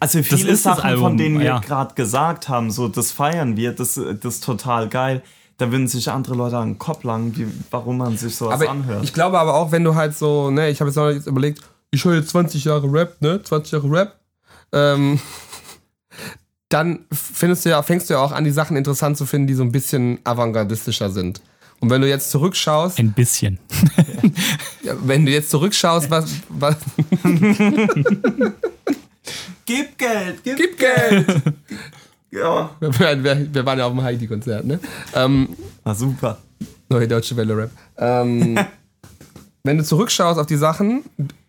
Also 0.00 0.22
viele 0.22 0.50
ist 0.50 0.66
das 0.66 0.76
Sachen, 0.76 0.90
Album, 0.90 1.02
von 1.02 1.16
denen 1.16 1.38
wir 1.38 1.46
ja. 1.46 1.58
gerade 1.60 1.94
gesagt 1.94 2.48
haben, 2.50 2.70
so 2.70 2.88
das 2.88 3.10
feiern 3.10 3.56
wir, 3.56 3.72
das, 3.72 3.94
das 3.94 4.34
ist 4.34 4.44
total 4.44 4.88
geil. 4.88 5.22
Da 5.56 5.70
würden 5.72 5.88
sich 5.88 6.10
andere 6.10 6.34
Leute 6.34 6.58
an 6.58 6.72
den 6.72 6.78
Kopf 6.78 7.04
langen, 7.04 7.34
wie, 7.38 7.46
warum 7.70 7.98
man 7.98 8.18
sich 8.18 8.36
sowas 8.36 8.60
aber 8.60 8.70
anhört. 8.70 9.02
ich 9.02 9.14
glaube 9.14 9.38
aber 9.38 9.54
auch, 9.54 9.72
wenn 9.72 9.84
du 9.84 9.94
halt 9.94 10.14
so, 10.14 10.50
ne, 10.50 10.68
ich 10.68 10.80
habe 10.80 10.90
jetzt 10.90 10.96
noch 10.96 11.08
jetzt 11.08 11.26
überlegt, 11.26 11.60
ich 11.90 12.04
höre 12.04 12.16
jetzt 12.16 12.30
20 12.30 12.64
Jahre 12.64 12.92
Rap, 12.92 13.16
ne, 13.20 13.42
20 13.42 13.72
Jahre 13.72 13.90
Rap, 13.90 14.20
ähm, 14.72 15.20
dann 16.68 17.06
findest 17.12 17.64
du 17.64 17.70
ja, 17.70 17.82
fängst 17.82 18.10
du 18.10 18.14
ja 18.14 18.20
auch 18.20 18.32
an, 18.32 18.44
die 18.44 18.50
Sachen 18.50 18.76
interessant 18.76 19.16
zu 19.16 19.24
finden, 19.24 19.46
die 19.46 19.54
so 19.54 19.62
ein 19.62 19.72
bisschen 19.72 20.18
avantgardistischer 20.24 21.10
sind. 21.10 21.40
Und 21.80 21.90
wenn 21.90 22.00
du 22.00 22.08
jetzt 22.08 22.30
zurückschaust, 22.30 22.98
ein 22.98 23.12
bisschen. 23.12 23.58
wenn 24.82 25.26
du 25.26 25.32
jetzt 25.32 25.50
zurückschaust, 25.50 26.10
was, 26.10 26.32
was 26.48 26.76
gib 29.66 29.98
Geld, 29.98 30.42
gib, 30.42 30.56
gib 30.56 30.78
Geld! 30.78 31.42
Ja. 32.30 32.70
wir, 32.80 33.24
wir, 33.24 33.54
wir 33.54 33.66
waren 33.66 33.78
ja 33.78 33.86
auf 33.86 33.92
dem 33.92 34.02
Heidi-Konzert, 34.02 34.64
ne? 34.64 34.80
Ähm, 35.14 35.50
Na 35.84 35.94
super. 35.94 36.38
Neue 36.88 37.06
deutsche 37.06 37.36
Welle 37.36 37.56
Rap. 37.56 37.70
Ähm, 37.96 38.58
wenn 39.62 39.78
du 39.78 39.84
zurückschaust 39.84 40.40
auf 40.40 40.46
die 40.46 40.56
Sachen, 40.56 41.04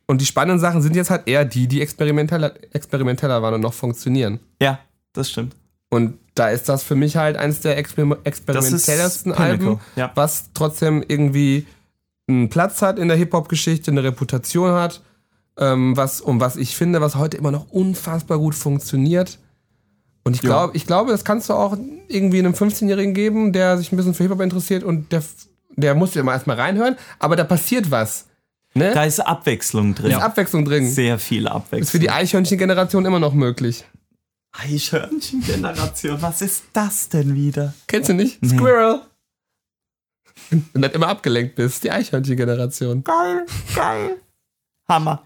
und 0.07 0.21
die 0.21 0.26
spannenden 0.26 0.59
Sachen 0.59 0.82
sind 0.82 0.95
jetzt 0.95 1.09
halt 1.09 1.28
eher 1.28 1.45
die, 1.45 1.67
die 1.67 1.82
experimenteller, 1.82 2.53
experimenteller 2.73 3.41
waren 3.41 3.55
und 3.55 3.61
noch 3.61 3.73
funktionieren. 3.73 4.39
Ja, 4.61 4.80
das 5.13 5.32
stimmt. 5.32 5.55
Und 5.89 6.19
da 6.36 6.49
ist 6.49 6.67
das 6.69 6.83
für 6.83 6.95
mich 6.95 7.15
halt 7.15 7.38
eines 7.38 7.61
der 7.61 7.77
exper 7.77 8.17
experimentellsten 8.25 9.31
Alben, 9.31 9.79
ja. 9.95 10.11
was 10.15 10.49
trotzdem 10.53 11.03
irgendwie 11.07 11.65
einen 12.27 12.49
Platz 12.49 12.81
hat 12.81 12.99
in 12.99 13.07
der 13.07 13.17
Hip-Hop-Geschichte, 13.17 13.91
eine 13.91 14.03
Reputation 14.03 14.71
hat, 14.71 15.01
ähm, 15.57 15.95
was, 15.95 16.19
um 16.21 16.39
was 16.41 16.57
ich 16.57 16.75
finde, 16.75 16.99
was 17.01 17.15
heute 17.15 17.38
immer 17.38 17.51
noch 17.51 17.69
unfassbar 17.71 18.38
gut 18.38 18.53
funktioniert. 18.55 19.39
Und 20.23 20.36
ich, 20.36 20.41
Ja. 20.43 20.49
glaub, 20.49 20.75
ich 20.75 20.86
glaube, 20.86 21.11
das 21.11 21.23
kannst 21.23 21.49
du 21.49 21.53
auch 21.53 21.77
irgendwie 22.07 22.39
einem 22.39 22.53
15-Jährigen 22.53 23.13
geben, 23.13 23.53
der 23.53 23.77
sich 23.77 23.91
ein 23.91 23.97
bisschen 23.97 24.13
für 24.13 24.23
Hip-Hop 24.23 24.41
interessiert 24.41 24.83
und 24.83 25.11
der, 25.11 25.23
der 25.75 25.95
muss 25.95 26.15
ja 26.15 26.21
immer 26.21 26.33
erstmal 26.33 26.59
reinhören, 26.59 26.97
aber 27.19 27.36
da 27.36 27.43
passiert 27.43 27.91
was. 27.91 28.25
Ne? 28.73 28.91
Da 28.93 29.05
ist 29.05 29.21
Abwechslung 29.21 29.95
drin. 29.95 30.11
ist 30.11 30.17
Abwechslung 30.17 30.65
drin. 30.65 30.89
Sehr 30.89 31.17
viel 31.17 31.47
Abwechslung. 31.47 31.81
Ist 31.83 31.91
für 31.91 31.99
die 31.99 32.09
Eichhörnchen-Generation 32.09 33.05
immer 33.05 33.19
noch 33.19 33.33
möglich. 33.33 33.86
Eichhörnchen-Generation, 34.57 36.21
was 36.21 36.41
ist 36.41 36.65
das 36.73 37.09
denn 37.09 37.35
wieder? 37.35 37.73
Kennst 37.87 38.09
du 38.09 38.13
nicht? 38.13 38.39
Squirrel. 38.45 39.01
Wenn 40.49 40.81
du 40.81 40.87
immer 40.89 41.07
abgelenkt 41.07 41.55
bist, 41.55 41.83
die 41.83 41.91
Eichhörnchen-Generation. 41.91 43.03
Geil, 43.03 43.45
geil. 43.75 44.17
Hammer. 44.87 45.25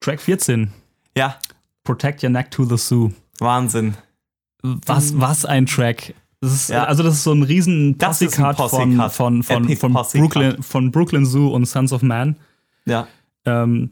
Track 0.00 0.20
14, 0.20 0.70
Ja, 1.16 1.38
Protect 1.84 2.22
Your 2.22 2.30
Neck 2.30 2.50
to 2.50 2.64
the 2.64 2.76
Zoo. 2.76 3.10
Wahnsinn. 3.38 3.94
Was, 4.62 5.18
was 5.18 5.44
ein 5.44 5.66
Track. 5.66 6.14
Das 6.40 6.52
ist, 6.52 6.70
Ja. 6.70 6.84
Also, 6.84 7.02
das 7.02 7.14
ist 7.14 7.24
so 7.24 7.32
ein 7.32 7.42
riesen 7.42 7.90
ein 7.90 7.98
Posse-Cut 7.98 8.56
von, 8.56 9.10
von, 9.10 9.42
von, 9.42 9.76
von, 9.76 9.92
Posse-Cut. 9.92 10.20
Brooklyn, 10.20 10.62
von 10.62 10.90
Brooklyn 10.90 11.26
Zoo 11.26 11.48
und 11.48 11.66
Sons 11.66 11.92
of 11.92 12.02
Man. 12.02 12.36
Ja. 12.86 13.08
Ähm, 13.44 13.90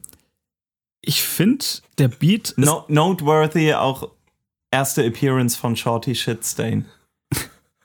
ich 1.02 1.22
finde, 1.22 1.64
der 1.98 2.08
Beat 2.08 2.50
ist 2.50 2.58
No, 2.58 2.84
noteworthy 2.88 3.74
auch 3.74 4.10
erste 4.72 5.04
Appearance 5.06 5.56
von 5.56 5.76
Shorty 5.76 6.14
Shitstain. 6.14 6.86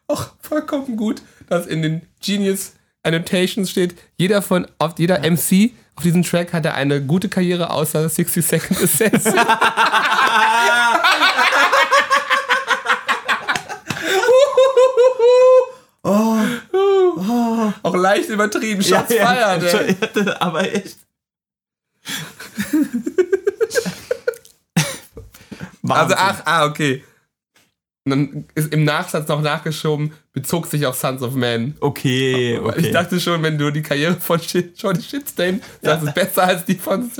Auch 0.07 0.31
vollkommen 0.39 0.97
gut, 0.97 1.21
dass 1.47 1.67
in 1.67 1.83
den 1.83 2.01
Genius 2.21 2.73
Annotations 3.03 3.69
steht, 3.69 3.95
jeder 4.17 4.41
von, 4.41 4.65
auf 4.79 4.97
jeder 4.97 5.19
MC 5.19 5.71
auf 5.95 6.03
diesem 6.03 6.23
Track 6.23 6.53
hatte 6.53 6.73
eine 6.73 7.01
gute 7.01 7.27
Karriere 7.29 7.71
außer 7.71 8.07
60 8.07 8.45
Second 8.45 8.83
Assassin. 8.83 9.33
Auch 17.83 17.95
leicht 17.95 18.29
übertrieben, 18.29 18.81
Schatz 18.83 19.13
feiern, 19.13 19.61
ey. 19.61 19.95
aber 20.39 20.73
echt. 20.73 20.97
Also, 25.89 26.15
Wahnsinn. 26.15 26.17
ach, 26.19 26.41
ah, 26.45 26.65
okay. 26.65 27.03
Und 28.05 28.11
dann 28.11 28.45
ist 28.55 28.73
im 28.73 28.85
Nachsatz 28.85 29.27
noch 29.27 29.41
nachgeschoben, 29.41 30.13
bezog 30.31 30.67
sich 30.67 30.85
auf 30.85 30.95
Sons 30.95 31.21
of 31.21 31.35
Man. 31.35 31.75
Okay, 31.81 32.57
okay. 32.57 32.79
Ich 32.88 32.91
dachte 32.91 33.19
schon, 33.19 33.43
wenn 33.43 33.57
du 33.57 33.69
die 33.71 33.81
Karriere 33.81 34.15
von 34.15 34.39
Shorty 34.39 35.01
Shitstain 35.01 35.61
sagst, 35.81 36.05
ist 36.07 36.15
besser 36.15 36.43
als 36.43 36.63
die 36.65 36.75
von. 36.75 37.11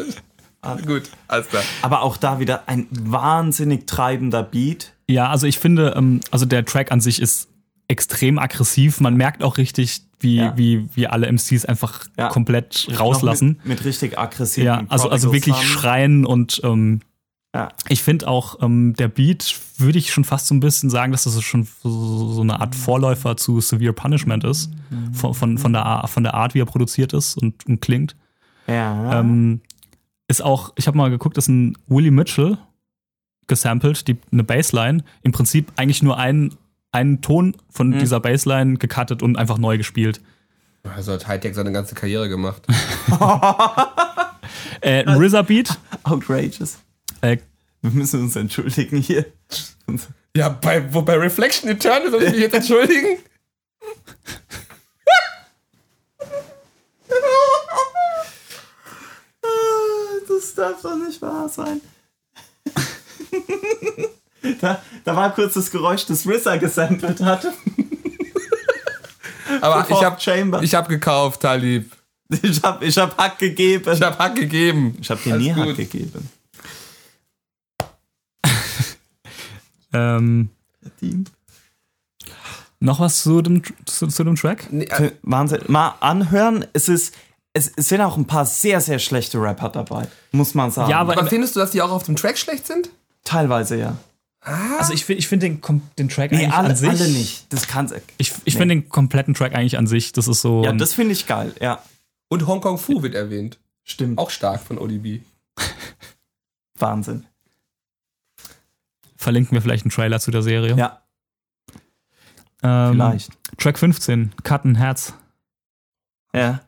Ah, 0.62 0.76
gut, 0.86 1.04
alles 1.28 1.48
klar. 1.50 1.64
aber 1.82 2.02
auch 2.04 2.16
da 2.18 2.40
wieder 2.40 2.68
ein 2.68 2.88
wahnsinnig 2.92 3.86
treibender 3.86 4.44
Beat. 4.44 4.94
Ja, 5.10 5.30
also 5.30 5.46
ich 5.46 5.60
finde, 5.60 5.94
ähm, 5.98 6.22
also 6.32 6.46
der 6.46 6.64
Track 6.66 6.92
an 6.92 7.00
sich 7.02 7.22
ist 7.22 7.50
extrem 7.90 8.40
aggressiv. 8.40 9.00
Man 9.00 9.16
merkt 9.16 9.44
auch 9.44 9.58
richtig, 9.58 10.02
wie, 10.20 10.38
Ja. 10.38 10.58
wie, 10.58 10.88
wie 10.94 11.08
alle 11.08 11.28
MCs 11.32 11.66
einfach 11.66 12.06
Ja. 12.18 12.30
komplett 12.30 12.88
rauslassen. 13.00 13.60
Mit, 13.64 13.66
mit 13.66 13.86
richtig 13.86 14.18
aggressiven 14.18 14.66
Ja, 14.66 14.84
also, 14.90 15.10
also 15.10 15.32
wirklich 15.32 15.56
schreien 15.58 16.26
und 16.26 16.60
ähm, 16.64 17.02
Ja. 17.58 17.70
ich 17.90 18.04
finde 18.04 18.28
auch, 18.28 18.62
ähm, 18.62 18.94
der 18.94 19.08
Beat 19.08 19.60
würde 19.78 19.98
ich 19.98 20.12
schon 20.12 20.24
fast 20.26 20.46
so 20.48 20.54
ein 20.54 20.60
bisschen 20.60 20.90
sagen, 20.92 21.12
dass 21.12 21.24
das 21.24 21.42
schon 21.42 21.68
so, 21.82 22.32
so 22.34 22.42
eine 22.42 22.60
Art 22.60 22.76
Vorläufer 22.76 23.36
zu 23.36 23.60
Severe 23.62 23.94
Punishment 23.94 24.44
ist. 24.44 24.70
Von, 25.14 25.34
von, 25.34 25.58
von, 25.58 25.74
der, 25.74 26.04
von 26.08 26.24
der 26.24 26.34
Art, 26.36 26.54
wie 26.54 26.60
er 26.62 26.66
produziert 26.66 27.14
ist 27.14 27.36
und, 27.38 27.66
und 27.66 27.82
klingt. 27.82 28.16
Ja. 28.68 29.20
Ähm, 29.20 29.62
ist 30.28 30.44
auch, 30.44 30.74
ich 30.76 30.88
habe 30.88 30.98
mal 30.98 31.10
geguckt, 31.10 31.38
ist 31.38 31.48
ein 31.48 31.78
Willie 31.88 32.12
Mitchell 32.12 32.58
gesampelt, 33.48 34.08
die, 34.08 34.18
eine 34.32 34.44
Bassline. 34.44 35.04
Im 35.24 35.32
Prinzip 35.32 35.72
eigentlich 35.78 36.04
nur 36.04 36.18
einen, 36.18 36.54
einen 36.92 37.22
Ton 37.22 37.56
von 37.70 37.90
Mhm. 37.90 38.00
dieser 38.00 38.20
Bassline 38.20 38.76
gecuttet 38.78 39.24
und 39.24 39.38
einfach 39.38 39.58
neu 39.58 39.78
gespielt. 39.78 40.22
Also 40.84 41.14
hat 41.14 41.28
Hightech 41.28 41.56
seine 41.56 41.72
ganze 41.72 41.96
Karriere 41.96 42.30
gemacht. 42.30 42.62
Äh, 44.82 45.04
ein 45.06 45.18
RZA-Beat. 45.22 45.78
Outrageous. 46.04 46.78
Äh, 47.22 47.38
Wir 47.82 47.92
müssen 47.92 48.22
uns 48.24 48.36
entschuldigen 48.36 48.98
hier. 48.98 49.26
Ja, 50.36 50.50
bei, 50.50 50.92
wo, 50.94 51.02
bei 51.02 51.16
Reflection 51.18 51.70
Eternal 51.70 52.12
soll 52.12 52.24
ich 52.24 52.32
mich 52.32 52.40
jetzt 52.42 52.54
entschuldigen? 52.56 53.18
Das 60.28 60.54
darf 60.56 60.82
doch 60.82 60.96
nicht 60.98 61.22
wahr 61.22 61.48
sein. 61.50 61.82
da, 64.62 64.82
da 65.04 65.16
war 65.16 65.34
kurz 65.34 65.54
das 65.54 65.72
Geräusch, 65.72 66.06
das 66.06 66.28
RZA 66.28 66.58
gesampelt 66.58 67.22
hatte. 67.22 67.54
Aber 69.62 69.82
ich 69.82 69.88
Bevor 69.88 70.04
habe 70.06 70.20
Chamber. 70.20 70.62
ich 70.62 70.76
hab 70.76 70.90
gekauft, 70.90 71.42
Talib. 71.42 71.92
Ich 72.42 72.62
hab, 72.62 72.84
ich 72.84 72.98
hab 72.98 73.18
Hack 73.18 73.40
gegeben. 73.40 73.90
Ich 73.94 74.02
hab 74.02 74.20
Hack 74.20 74.36
gegeben. 74.36 74.98
Ich 75.00 75.10
hab 75.10 75.24
dir 75.24 75.34
Alles 75.34 75.44
nie 75.46 75.54
Hack 75.54 75.66
gut. 75.66 75.78
gegeben. 75.78 76.30
Ähm, 79.98 80.50
noch 82.80 83.00
was 83.00 83.24
zu 83.24 83.42
dem, 83.42 83.62
zu, 83.86 84.08
zu 84.08 84.24
dem 84.24 84.36
Track? 84.36 84.72
Nee, 84.72 84.86
äh, 84.86 85.12
Wahnsinn. 85.24 85.62
Mal 85.68 85.96
anhören. 86.00 86.66
Es 86.74 86.90
ist, 86.90 87.14
es, 87.54 87.72
es 87.76 87.90
sind 87.90 88.02
auch 88.02 88.18
ein 88.18 88.28
paar 88.28 88.46
sehr, 88.46 88.82
sehr 88.82 89.00
schlechte 89.00 89.42
Rapper 89.42 89.70
dabei. 89.70 90.08
Muss 90.32 90.54
man 90.54 90.70
sagen. 90.72 90.90
Ja, 90.92 91.00
aber- 91.00 91.18
aber 91.18 91.28
findest 91.28 91.56
du, 91.56 91.60
dass 91.60 91.72
die 91.72 91.82
auch 91.82 91.92
auf 91.92 92.04
dem 92.04 92.16
Track 92.16 92.38
schlecht 92.38 92.68
sind? 92.68 92.90
Teilweise 93.24 93.78
ja. 93.78 93.98
Also 94.80 94.94
ich, 94.94 95.04
find- 95.04 95.20
ich 95.20 95.28
finde 95.28 95.48
den, 95.50 95.62
den 95.98 96.08
Track 96.10 96.32
Nee, 96.32 96.38
eigentlich 96.46 96.54
alle, 96.54 96.70
an 96.70 96.76
sich. 96.76 96.90
alle 96.90 97.08
nicht. 97.10 97.52
Das 97.52 97.68
kann's. 97.68 97.94
Ich, 98.18 98.32
ich 98.46 98.56
finde 98.56 98.76
den 98.76 98.88
kompletten 98.88 99.34
Track 99.34 99.54
eigentlich 99.56 99.78
an 99.78 99.88
sich. 99.88 100.14
Das 100.14 100.28
ist 100.28 100.42
so. 100.42 100.64
Ja, 100.64 100.72
das 100.72 100.94
finde 100.94 101.14
ich 101.14 101.26
geil. 101.28 101.54
Ja, 101.60 101.82
Und 102.30 102.46
Hong 102.48 102.62
Kong 102.62 102.78
Fu 102.78 103.02
wird 103.02 103.16
erwähnt. 103.16 103.58
stimmt. 103.84 104.18
Auch 104.20 104.30
stark 104.30 104.62
von 104.62 104.78
ODB. 104.78 105.22
Wahnsinn. 106.80 107.26
Verlinken 109.18 109.54
wir 109.54 109.62
vielleicht 109.62 109.84
einen 109.86 109.92
Trailer 109.92 110.20
zu 110.20 110.32
der 110.32 110.42
Serie. 110.42 110.76
Ja, 110.76 111.02
ähm, 112.64 112.94
vielleicht. 112.94 113.32
Track 113.58 113.80
15, 113.80 114.34
Cut 114.44 114.66
ein 114.66 114.76
Herz. 114.76 115.14
Ja. 116.34 116.62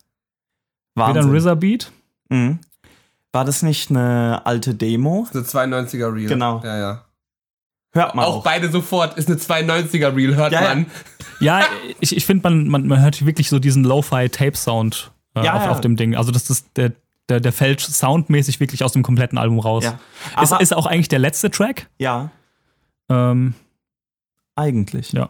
Wieder 0.95 1.07
ein 1.07 1.15
Wahnsinn. 1.15 1.35
RZA-Beat. 1.35 1.91
Mhm. 2.29 2.59
War 3.31 3.45
das 3.45 3.61
nicht 3.61 3.89
eine 3.89 4.41
alte 4.45 4.73
Demo? 4.73 5.27
Das 5.31 5.47
ist 5.47 5.55
eine 5.55 5.75
92er 5.75 6.13
Reel. 6.13 6.27
Genau. 6.27 6.61
Ja, 6.63 6.77
ja. 6.77 7.05
Hört 7.91 8.15
man 8.15 8.25
Auch, 8.25 8.37
auch. 8.37 8.43
beide 8.43 8.69
sofort. 8.69 9.17
Ist 9.17 9.29
eine 9.29 9.37
92er 9.37 10.15
Reel, 10.15 10.35
hört 10.35 10.51
Ja, 10.51 10.61
man. 10.61 10.85
Ja, 11.39 11.63
ich, 11.99 12.15
ich 12.15 12.25
finde, 12.25 12.43
man, 12.49 12.67
man, 12.67 12.87
man 12.87 13.01
hört 13.01 13.25
wirklich 13.25 13.49
so 13.49 13.59
diesen 13.59 13.83
Lo-Fi-Tape-Sound 13.83 15.11
äh, 15.35 15.45
Ja, 15.45 15.53
auf, 15.53 15.63
ja. 15.63 15.69
auf 15.71 15.81
dem 15.81 15.95
Ding. 15.95 16.15
Also 16.15 16.31
das 16.31 16.49
ist 16.49 16.67
der, 16.75 16.91
der, 17.29 17.39
der 17.39 17.51
fällt 17.51 17.81
soundmäßig 17.81 18.59
wirklich 18.59 18.83
aus 18.83 18.93
dem 18.93 19.03
kompletten 19.03 19.37
Album 19.37 19.59
raus. 19.59 19.83
Ja. 19.85 20.41
Ist, 20.41 20.51
ist 20.59 20.75
auch 20.75 20.85
eigentlich 20.85 21.07
der 21.07 21.19
letzte 21.19 21.49
Track. 21.49 21.87
Ja, 21.97 22.29
Ähm, 23.09 23.53
eigentlich. 24.55 25.11
ja. 25.13 25.29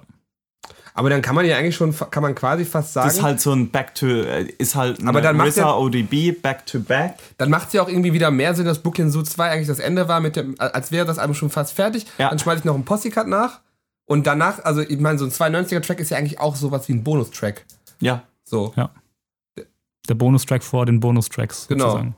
Aber 0.95 1.09
dann 1.09 1.21
kann 1.21 1.33
man 1.35 1.45
ja 1.45 1.55
eigentlich 1.55 1.75
schon, 1.77 1.95
kann 2.11 2.23
man 2.23 2.35
quasi 2.35 2.65
fast 2.65 2.91
sagen, 2.93 3.07
Das 3.07 3.17
ist 3.17 3.23
halt 3.23 3.39
so 3.39 3.53
ein 3.53 3.69
Back 3.69 3.95
to, 3.95 4.05
äh, 4.07 4.43
ist 4.57 4.75
halt 4.75 4.99
ein 4.99 5.07
Aber 5.07 5.21
dann 5.21 5.37
macht 5.37 5.55
ja- 5.55 5.73
ODB 5.73 6.31
Back 6.33 6.65
to 6.65 6.79
Back. 6.81 7.13
dann 7.37 7.49
macht 7.49 7.67
es 7.67 7.73
ja 7.73 7.81
auch 7.83 7.87
irgendwie 7.87 8.11
wieder 8.11 8.31
mehr 8.31 8.53
Sinn, 8.53 8.65
dass 8.65 8.79
Brooklyn 8.79 9.09
Zoo 9.09 9.21
2 9.21 9.49
eigentlich 9.49 9.67
das 9.67 9.79
Ende 9.79 10.07
war, 10.09 10.19
mit 10.19 10.35
dem, 10.35 10.55
als 10.59 10.91
wäre 10.91 11.05
das 11.05 11.17
Album 11.17 11.35
schon 11.35 11.49
fast 11.51 11.73
fertig. 11.73 12.05
Ja. 12.17 12.29
Dann 12.29 12.39
schmeiße 12.39 12.59
ich 12.59 12.65
noch 12.65 12.75
einen 12.75 12.83
Posse-Cut 12.85 13.27
nach. 13.27 13.61
Und 14.05 14.27
danach, 14.27 14.63
also 14.65 14.81
ich 14.81 14.99
meine, 14.99 15.19
so 15.19 15.25
ein 15.25 15.31
92er-Track 15.31 15.99
ist 15.99 16.09
ja 16.09 16.17
eigentlich 16.17 16.39
auch 16.39 16.55
sowas 16.55 16.89
wie 16.89 16.93
ein 16.93 17.03
Bonustrack. 17.03 17.65
Ja. 18.01 18.23
So. 18.43 18.73
Der 20.09 20.15
Bonustrack 20.15 20.63
vor 20.63 20.85
den 20.85 20.99
Bonustracks. 20.99 21.67
Genau. 21.67 21.85
Sozusagen. 21.85 22.15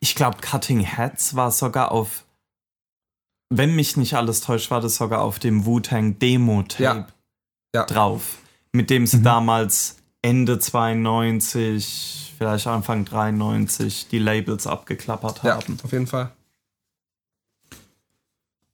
Ich 0.00 0.14
glaube, 0.14 0.38
Cutting 0.42 0.80
Heads 0.80 1.36
war 1.36 1.50
sogar 1.52 1.92
auf, 1.92 2.24
wenn 3.50 3.74
mich 3.74 3.96
nicht 3.96 4.14
alles 4.14 4.40
täuscht, 4.40 4.70
war 4.70 4.80
das 4.80 4.96
sogar 4.96 5.22
auf 5.22 5.38
dem 5.38 5.64
Wu-Tang 5.66 6.18
Demo-Tape 6.18 6.82
Ja. 6.82 7.06
Ja. 7.74 7.84
drauf. 7.84 8.38
Mit 8.72 8.88
dem 8.90 9.06
sie 9.06 9.18
Mhm. 9.18 9.22
damals 9.24 9.96
Ende 10.22 10.58
92, 10.58 12.34
vielleicht 12.38 12.66
Anfang 12.66 13.04
93 13.04 14.08
die 14.08 14.18
Labels 14.18 14.66
abgeklappert 14.66 15.42
Ja, 15.42 15.56
haben. 15.56 15.78
auf 15.82 15.92
jeden 15.92 16.06
Fall. 16.06 16.30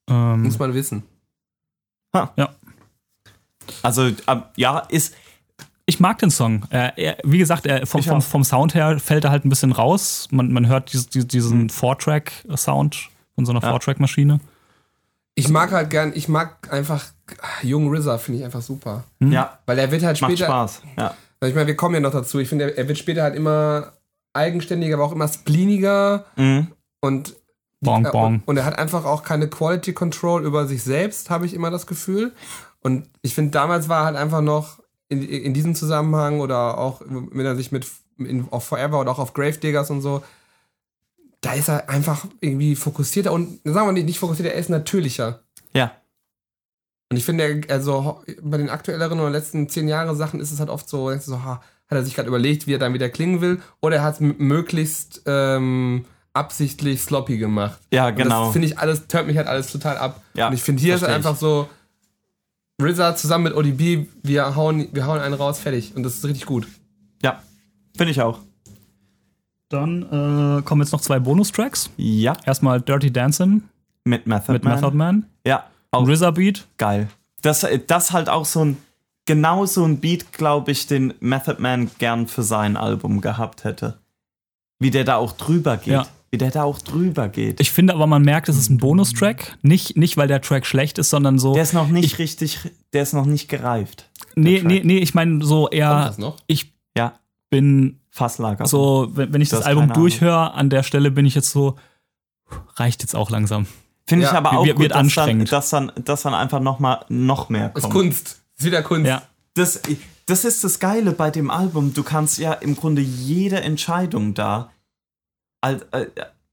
Ähm, 0.08 0.42
Muss 0.42 0.58
man 0.58 0.74
wissen. 0.74 1.02
Also, 3.82 4.10
ab, 4.26 4.52
ja, 4.56 4.78
ist, 4.80 5.14
ich 5.86 6.00
mag 6.00 6.18
den 6.18 6.30
Song. 6.30 6.64
Er, 6.70 6.96
er, 6.96 7.18
wie 7.24 7.38
gesagt, 7.38 7.66
er, 7.66 7.86
vom, 7.86 8.02
vom, 8.02 8.22
vom 8.22 8.44
Sound 8.44 8.74
her 8.74 8.98
fällt 9.00 9.24
er 9.24 9.30
halt 9.30 9.44
ein 9.44 9.48
bisschen 9.50 9.72
raus. 9.72 10.28
Man, 10.30 10.52
man 10.52 10.66
hört 10.66 10.92
dies, 10.92 11.08
dies, 11.08 11.26
diesen 11.26 11.68
Four-Track-Sound 11.68 13.08
von 13.34 13.44
so 13.46 13.52
einer 13.52 13.60
Ja. 13.62 13.70
Four-Track-Maschine. 13.70 14.40
Ich 15.38 15.48
mag 15.48 15.70
halt 15.70 15.90
gern, 15.90 16.12
ich 16.14 16.28
mag 16.28 16.72
einfach 16.72 17.04
ah, 17.40 17.46
jungen 17.62 17.94
RZA, 17.94 18.18
finde 18.18 18.40
ich 18.40 18.44
einfach 18.44 18.62
super. 18.62 19.04
ja, 19.20 19.58
Weil 19.66 19.78
er 19.78 19.90
wird 19.90 20.02
halt 20.02 20.20
macht 20.20 20.32
später, 20.32 20.46
Spaß. 20.46 20.82
Ja. 20.98 21.14
Weil 21.38 21.50
ich 21.50 21.54
meine, 21.54 21.66
wir 21.66 21.76
kommen 21.76 21.94
ja 21.94 22.00
noch 22.00 22.10
dazu. 22.12 22.38
Ich 22.38 22.48
finde, 22.48 22.76
er, 22.76 22.88
wird 22.88 22.96
später 22.96 23.22
halt 23.22 23.36
immer 23.36 23.92
eigenständiger, 24.32 24.94
aber 24.96 25.04
auch 25.04 25.12
immer 25.12 25.28
spleeniger 25.28 26.24
Mhm. 26.36 26.68
und 27.00 27.36
Bong, 27.82 28.06
äh, 28.06 28.10
bong. 28.10 28.42
Und, 28.46 28.56
er 28.56 28.64
hat 28.64 28.78
einfach 28.78 29.04
auch 29.04 29.22
keine 29.22 29.48
Quality 29.48 29.92
Control 29.92 30.44
über 30.44 30.66
sich 30.66 30.82
selbst, 30.82 31.28
habe 31.28 31.44
ich 31.44 31.52
immer 31.52 31.70
das 31.70 31.86
Gefühl. 31.86 32.32
Und 32.80 33.08
ich 33.20 33.34
finde, 33.34 33.50
damals 33.50 33.90
war 33.90 34.00
er 34.02 34.04
halt 34.06 34.16
einfach 34.16 34.40
noch 34.40 34.78
in, 35.08 35.22
in 35.22 35.52
diesem 35.52 35.74
Zusammenhang 35.74 36.40
oder 36.40 36.78
auch, 36.78 37.02
wenn 37.06 37.44
er 37.44 37.54
sich 37.54 37.72
mit 37.72 37.86
in, 38.18 38.48
auf 38.50 38.64
Forever 38.64 39.00
oder 39.00 39.10
auch 39.10 39.18
auf 39.18 39.34
Gravediggers 39.34 39.90
und 39.90 40.00
so, 40.00 40.22
da 41.46 41.52
ist 41.52 41.68
er 41.68 41.88
einfach 41.88 42.26
irgendwie 42.40 42.74
fokussierter 42.74 43.32
und 43.32 43.60
sagen 43.64 43.86
wir 43.86 43.92
nicht, 43.92 44.06
nicht 44.06 44.18
fokussierter, 44.18 44.52
er 44.52 44.58
ist 44.60 44.68
natürlicher. 44.68 45.40
ja. 45.72 45.92
Und 47.08 47.16
ich 47.18 47.24
finde, 47.24 47.60
also 47.68 48.20
bei 48.42 48.56
den 48.56 48.68
aktuelleren 48.68 49.20
oder 49.20 49.30
letzten 49.30 49.68
zehn 49.68 49.86
Jahre 49.86 50.16
Sachen 50.16 50.40
ist 50.40 50.50
es 50.50 50.58
halt 50.58 50.70
oft 50.70 50.88
so, 50.88 51.16
so 51.18 51.44
ha, 51.44 51.62
hat 51.86 51.98
er 51.98 52.02
sich 52.04 52.16
gerade 52.16 52.26
überlegt, 52.26 52.66
wie 52.66 52.74
er 52.74 52.80
dann 52.80 52.94
wieder 52.94 53.08
klingen 53.08 53.40
will, 53.40 53.60
oder 53.80 53.96
er 53.98 54.02
hat 54.02 54.14
es 54.14 54.20
möglichst 54.20 55.22
ähm, 55.24 56.04
absichtlich 56.32 57.00
sloppy 57.00 57.38
gemacht. 57.38 57.78
Ja, 57.92 58.08
Und 58.08 58.16
genau. 58.16 58.46
Das 58.46 58.52
finde 58.54 58.66
ich 58.66 58.78
alles, 58.80 59.06
turnt 59.06 59.28
mich 59.28 59.36
halt 59.36 59.46
alles 59.46 59.70
total 59.70 59.98
ab. 59.98 60.20
Ja, 60.34 60.48
und 60.48 60.54
ich 60.54 60.62
finde, 60.64 60.82
hier 60.82 60.96
ist 60.96 61.04
einfach 61.04 61.36
so, 61.36 61.68
RZA 62.82 63.14
zusammen 63.14 63.44
mit 63.44 63.54
ODB, 63.54 64.08
wir 64.24 64.56
hauen, 64.56 64.88
wir 64.92 65.06
hauen 65.06 65.20
einen 65.20 65.34
raus, 65.34 65.60
fertig. 65.60 65.94
Und 65.94 66.02
das 66.02 66.14
ist 66.14 66.24
richtig 66.24 66.44
gut. 66.44 66.66
Ja, 67.22 67.40
finde 67.96 68.10
ich 68.10 68.20
auch. 68.20 68.40
Dann 69.68 70.02
äh, 70.58 70.62
kommen 70.62 70.82
jetzt 70.82 70.92
noch 70.92 71.00
zwei 71.00 71.18
Bonustracks. 71.18 71.90
Ja, 71.96 72.36
Erstmal 72.44 72.80
Dirty 72.80 73.12
Dancing 73.12 73.62
mit 74.04 74.26
Method 74.26 74.52
mit 74.52 74.64
Man. 74.64 74.74
Method 74.74 74.96
Man. 74.96 75.26
Ja, 75.46 75.64
auch 75.90 76.08
RZA-Beat. 76.08 76.66
geil. 76.78 77.08
Das, 77.42 77.66
das 77.86 78.12
halt 78.12 78.28
auch 78.28 78.44
so 78.44 78.64
ein, 78.64 78.76
genau 79.24 79.66
so 79.66 79.84
ein 79.84 79.98
Beat, 79.98 80.32
glaube 80.32 80.70
ich, 80.72 80.86
den 80.86 81.14
Method 81.20 81.56
Man 81.60 81.90
gern 81.98 82.26
für 82.28 82.42
sein 82.42 82.76
Album 82.76 83.20
gehabt 83.20 83.64
hätte. 83.64 83.98
Wie 84.78 84.90
der 84.90 85.04
da 85.04 85.16
auch 85.16 85.32
drüber 85.32 85.76
geht. 85.76 85.94
Ja. 85.94 86.06
Wie 86.30 86.38
der 86.38 86.50
da 86.50 86.64
auch 86.64 86.78
drüber 86.80 87.28
geht. 87.28 87.60
Ich 87.60 87.70
finde 87.70 87.94
aber, 87.94 88.06
man 88.06 88.22
merkt, 88.22 88.48
es 88.48 88.56
ist 88.56 88.68
ein 88.68 88.78
Bonustrack. 88.78 89.56
Nicht, 89.62 89.96
nicht, 89.96 90.16
weil 90.16 90.28
der 90.28 90.40
Track 90.40 90.66
schlecht 90.66 90.98
ist, 90.98 91.10
sondern 91.10 91.38
so. 91.38 91.54
der 91.54 91.62
ist 91.62 91.72
noch 91.72 91.88
nicht 91.88 92.18
richtig, 92.18 92.58
der 92.92 93.02
ist 93.02 93.14
noch 93.14 93.26
nicht 93.26 93.48
gereift. 93.48 94.10
nee, 94.34 94.60
nee, 94.64 94.82
nee, 94.84 94.98
ich 94.98 95.14
meine 95.14 95.44
so 95.44 95.62
Kommt 95.62 95.74
eher, 95.74 95.94
das 96.06 96.18
noch? 96.18 96.36
ich 96.46 96.72
Ja, 96.96 97.14
bin 97.60 98.00
Fasslager. 98.10 98.66
so, 98.66 99.08
wenn, 99.12 99.32
wenn 99.32 99.40
ich 99.40 99.48
das 99.48 99.60
hast 99.60 99.66
Album 99.66 99.92
durchhöre, 99.92 100.52
an 100.54 100.70
der 100.70 100.82
Stelle 100.82 101.10
bin 101.10 101.26
ich 101.26 101.34
jetzt 101.34 101.50
so, 101.50 101.76
reicht 102.76 103.02
jetzt 103.02 103.14
auch 103.14 103.30
langsam. 103.30 103.66
Finde 104.06 104.24
ich 104.26 104.30
Ja, 104.32 104.38
aber 104.38 104.58
auch 104.58 104.64
wird- 104.64 104.76
gut, 104.76 104.82
wird 104.84 104.92
dass, 104.92 104.96
dann, 104.98 105.04
anstrengend. 105.06 105.52
dass, 105.52 105.70
dann, 105.70 105.92
dass 106.04 106.22
dann 106.22 106.34
einfach 106.34 106.60
noch 106.60 106.78
mal 106.78 107.04
noch 107.08 107.48
mehr 107.48 107.72
Ist 107.74 107.82
kommt. 107.82 107.94
Kunst. 107.94 108.42
Ist 108.56 108.64
wieder 108.64 108.82
Kunst. 108.82 109.06
Ja. 109.08 109.22
Das, 109.54 109.80
das 110.26 110.44
ist 110.44 110.62
das 110.64 110.78
Geile 110.78 111.12
bei 111.12 111.30
dem 111.30 111.50
Album. 111.50 111.92
Du 111.94 112.02
kannst 112.02 112.38
ja 112.38 112.52
im 112.52 112.76
Grunde 112.76 113.02
jede 113.02 113.60
Entscheidung 113.60 114.34
da 114.34 114.70
als, 115.60 115.84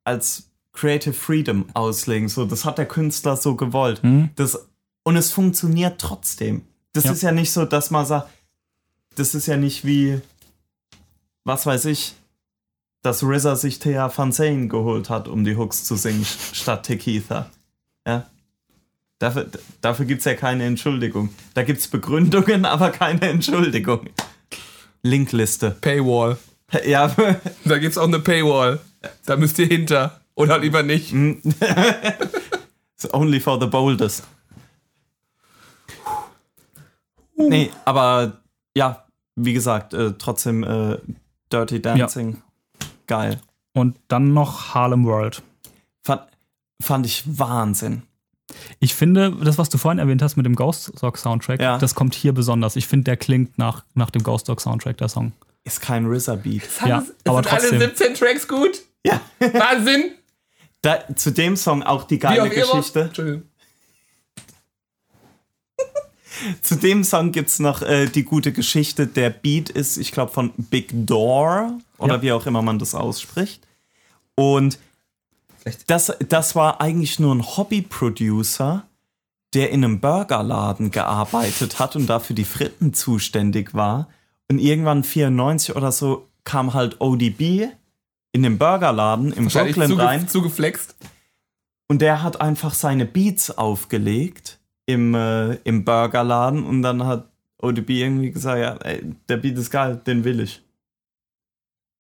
als 0.03 0.49
Creative 0.73 1.13
Freedom 1.13 1.65
auslegen. 1.75 2.27
So, 2.29 2.45
das 2.45 2.65
hat 2.65 2.77
der 2.79 2.87
Künstler 2.87 3.37
so 3.37 3.55
gewollt. 3.55 4.01
Hm? 4.01 4.29
Das, 4.35 4.67
und 5.03 5.15
es 5.15 5.31
funktioniert 5.31 5.99
trotzdem. 6.01 6.63
Das 6.93 7.03
Ja. 7.05 7.11
ist 7.11 7.21
ja 7.23 7.31
nicht 7.31 7.51
so, 7.51 7.65
dass 7.65 7.91
man 7.91 8.05
sagt, 8.05 8.29
das 9.15 9.35
ist 9.35 9.45
ja 9.45 9.57
nicht 9.57 9.85
wie, 9.85 10.21
was 11.45 11.65
weiß 11.65 11.85
ich, 11.85 12.15
dass 13.01 13.23
RZA 13.23 13.55
sich 13.55 13.79
Thea 13.79 14.11
Van 14.15 14.31
Zane 14.31 14.67
geholt 14.67 15.09
hat, 15.09 15.27
um 15.27 15.43
die 15.43 15.57
Hooks 15.57 15.83
zu 15.83 15.95
singen, 15.95 16.25
statt 16.25 16.83
Tequila. 16.83 17.49
Ja. 18.07 18.27
Dafür, 19.19 19.49
dafür 19.81 20.05
gibt 20.05 20.19
es 20.19 20.25
ja 20.25 20.35
keine 20.35 20.65
Entschuldigung. 20.65 21.29
Da 21.53 21.63
gibt 21.63 21.79
es 21.79 21.87
Begründungen, 21.87 22.65
aber 22.65 22.91
keine 22.91 23.29
Entschuldigung. 23.29 24.09
Linkliste. 25.01 25.71
Paywall. 25.81 26.37
Ja, 26.85 27.07
Da 27.65 27.77
gibt 27.77 27.91
es 27.91 27.97
auch 27.97 28.07
eine 28.07 28.19
Paywall. 28.19 28.79
Da 29.25 29.35
müsst 29.35 29.59
ihr 29.59 29.67
hinter. 29.67 30.21
Oder 30.35 30.57
lieber 30.57 30.81
nicht. 30.81 31.13
It's 32.95 33.13
only 33.13 33.39
for 33.39 33.59
the 33.59 33.67
boldest. 33.67 34.23
Nee, 37.35 37.69
aber 37.85 38.41
ja, 38.75 39.05
wie 39.35 39.53
gesagt, 39.53 39.93
äh, 39.93 40.13
trotzdem 40.17 40.63
äh, 40.63 40.97
Dirty 41.53 41.81
Dancing. 41.81 42.41
Geil. 43.07 43.39
Und 43.73 43.97
dann 44.07 44.33
noch 44.33 44.73
Harlem 44.73 45.05
World. 45.05 45.41
Fand, 46.03 46.21
fand 46.81 47.05
ich 47.05 47.23
Wahnsinn. 47.39 48.03
Ich 48.79 48.93
finde, 48.93 49.31
das, 49.43 49.57
was 49.57 49.69
du 49.69 49.77
vorhin 49.77 49.99
erwähnt 49.99 50.21
hast 50.21 50.35
mit 50.35 50.45
dem 50.45 50.55
Ghost 50.55 50.91
Dog 51.01 51.17
Soundtrack, 51.17 51.59
Ja. 51.61 51.77
das 51.77 51.95
kommt 51.95 52.13
hier 52.13 52.33
besonders. 52.33 52.75
Ich 52.75 52.87
finde, 52.87 53.05
der 53.05 53.17
klingt 53.17 53.57
nach, 53.57 53.83
nach 53.93 54.09
dem 54.11 54.21
Ghost 54.23 54.49
Dog 54.49 54.61
Soundtrack, 54.61 54.97
der 54.97 55.07
Song. 55.09 55.31
Ist 55.63 55.81
kein 55.81 56.05
RZA-Beat. 56.05 56.63
Ja, 56.85 56.99
es 56.99 57.13
aber 57.25 57.41
sind 57.43 57.53
alle 57.53 57.61
trotzdem. 57.61 57.79
17 57.79 58.13
Tracks 58.15 58.47
gut. 58.47 58.81
Ja. 59.05 59.21
Wahnsinn. 59.39 60.11
Da, 60.81 60.99
zu 61.15 61.31
dem 61.31 61.55
Song 61.55 61.81
auch 61.83 62.03
die 62.03 62.19
geile. 62.19 62.49
Geschichte. 62.49 63.01
Entschuldigung. 63.03 63.43
Zu 66.61 66.75
dem 66.75 67.03
Song 67.03 67.31
gibt 67.31 67.49
es 67.49 67.59
noch 67.59 67.81
äh, 67.81 68.07
die 68.07 68.23
gute 68.23 68.51
Geschichte. 68.51 69.07
Der 69.07 69.29
Beat 69.29 69.69
ist, 69.69 69.97
ich 69.97 70.11
glaube, 70.11 70.31
von 70.31 70.51
Big 70.57 70.89
Door 70.91 71.79
oder 71.97 72.15
Ja. 72.15 72.21
wie 72.21 72.31
auch 72.31 72.45
immer 72.45 72.61
man 72.61 72.79
das 72.79 72.95
ausspricht. 72.95 73.65
Und 74.35 74.79
das, 75.87 76.11
das 76.27 76.55
war 76.55 76.81
eigentlich 76.81 77.19
nur 77.19 77.33
ein 77.33 77.43
Hobby-Producer, 77.43 78.83
der 79.53 79.69
in 79.69 79.83
einem 79.83 79.99
Burgerladen 79.99 80.91
gearbeitet 80.91 81.79
hat 81.79 81.95
und 81.95 82.07
dafür 82.07 82.35
die 82.35 82.43
Fritten 82.43 82.93
zuständig 82.93 83.73
war. 83.73 84.09
Und 84.49 84.59
irgendwann 84.59 85.03
94 85.03 85.75
oder 85.75 85.91
so 85.91 86.27
kam 86.43 86.73
halt 86.73 86.99
ODB 86.99 87.67
in 88.33 88.43
den 88.43 88.57
Burgerladen 88.57 89.31
im 89.31 89.47
Brooklyn 89.47 89.89
zuge 89.89 90.03
rein. 90.03 90.27
zugeflext. 90.27 90.95
Und 91.87 92.01
der 92.01 92.23
hat 92.23 92.41
einfach 92.41 92.73
seine 92.73 93.05
Beats 93.05 93.51
aufgelegt 93.51 94.57
im, 94.85 95.15
äh, 95.15 95.55
im 95.63 95.83
Burgerladen 95.85 96.63
und 96.65 96.81
dann 96.81 97.05
hat 97.05 97.27
ODB 97.61 97.89
irgendwie 98.01 98.31
gesagt, 98.31 98.59
ja, 98.59 98.75
ey, 98.89 99.03
der 99.29 99.37
Beat 99.37 99.57
ist 99.57 99.69
geil, 99.71 100.01
den 100.05 100.23
will 100.23 100.39
ich. 100.41 100.61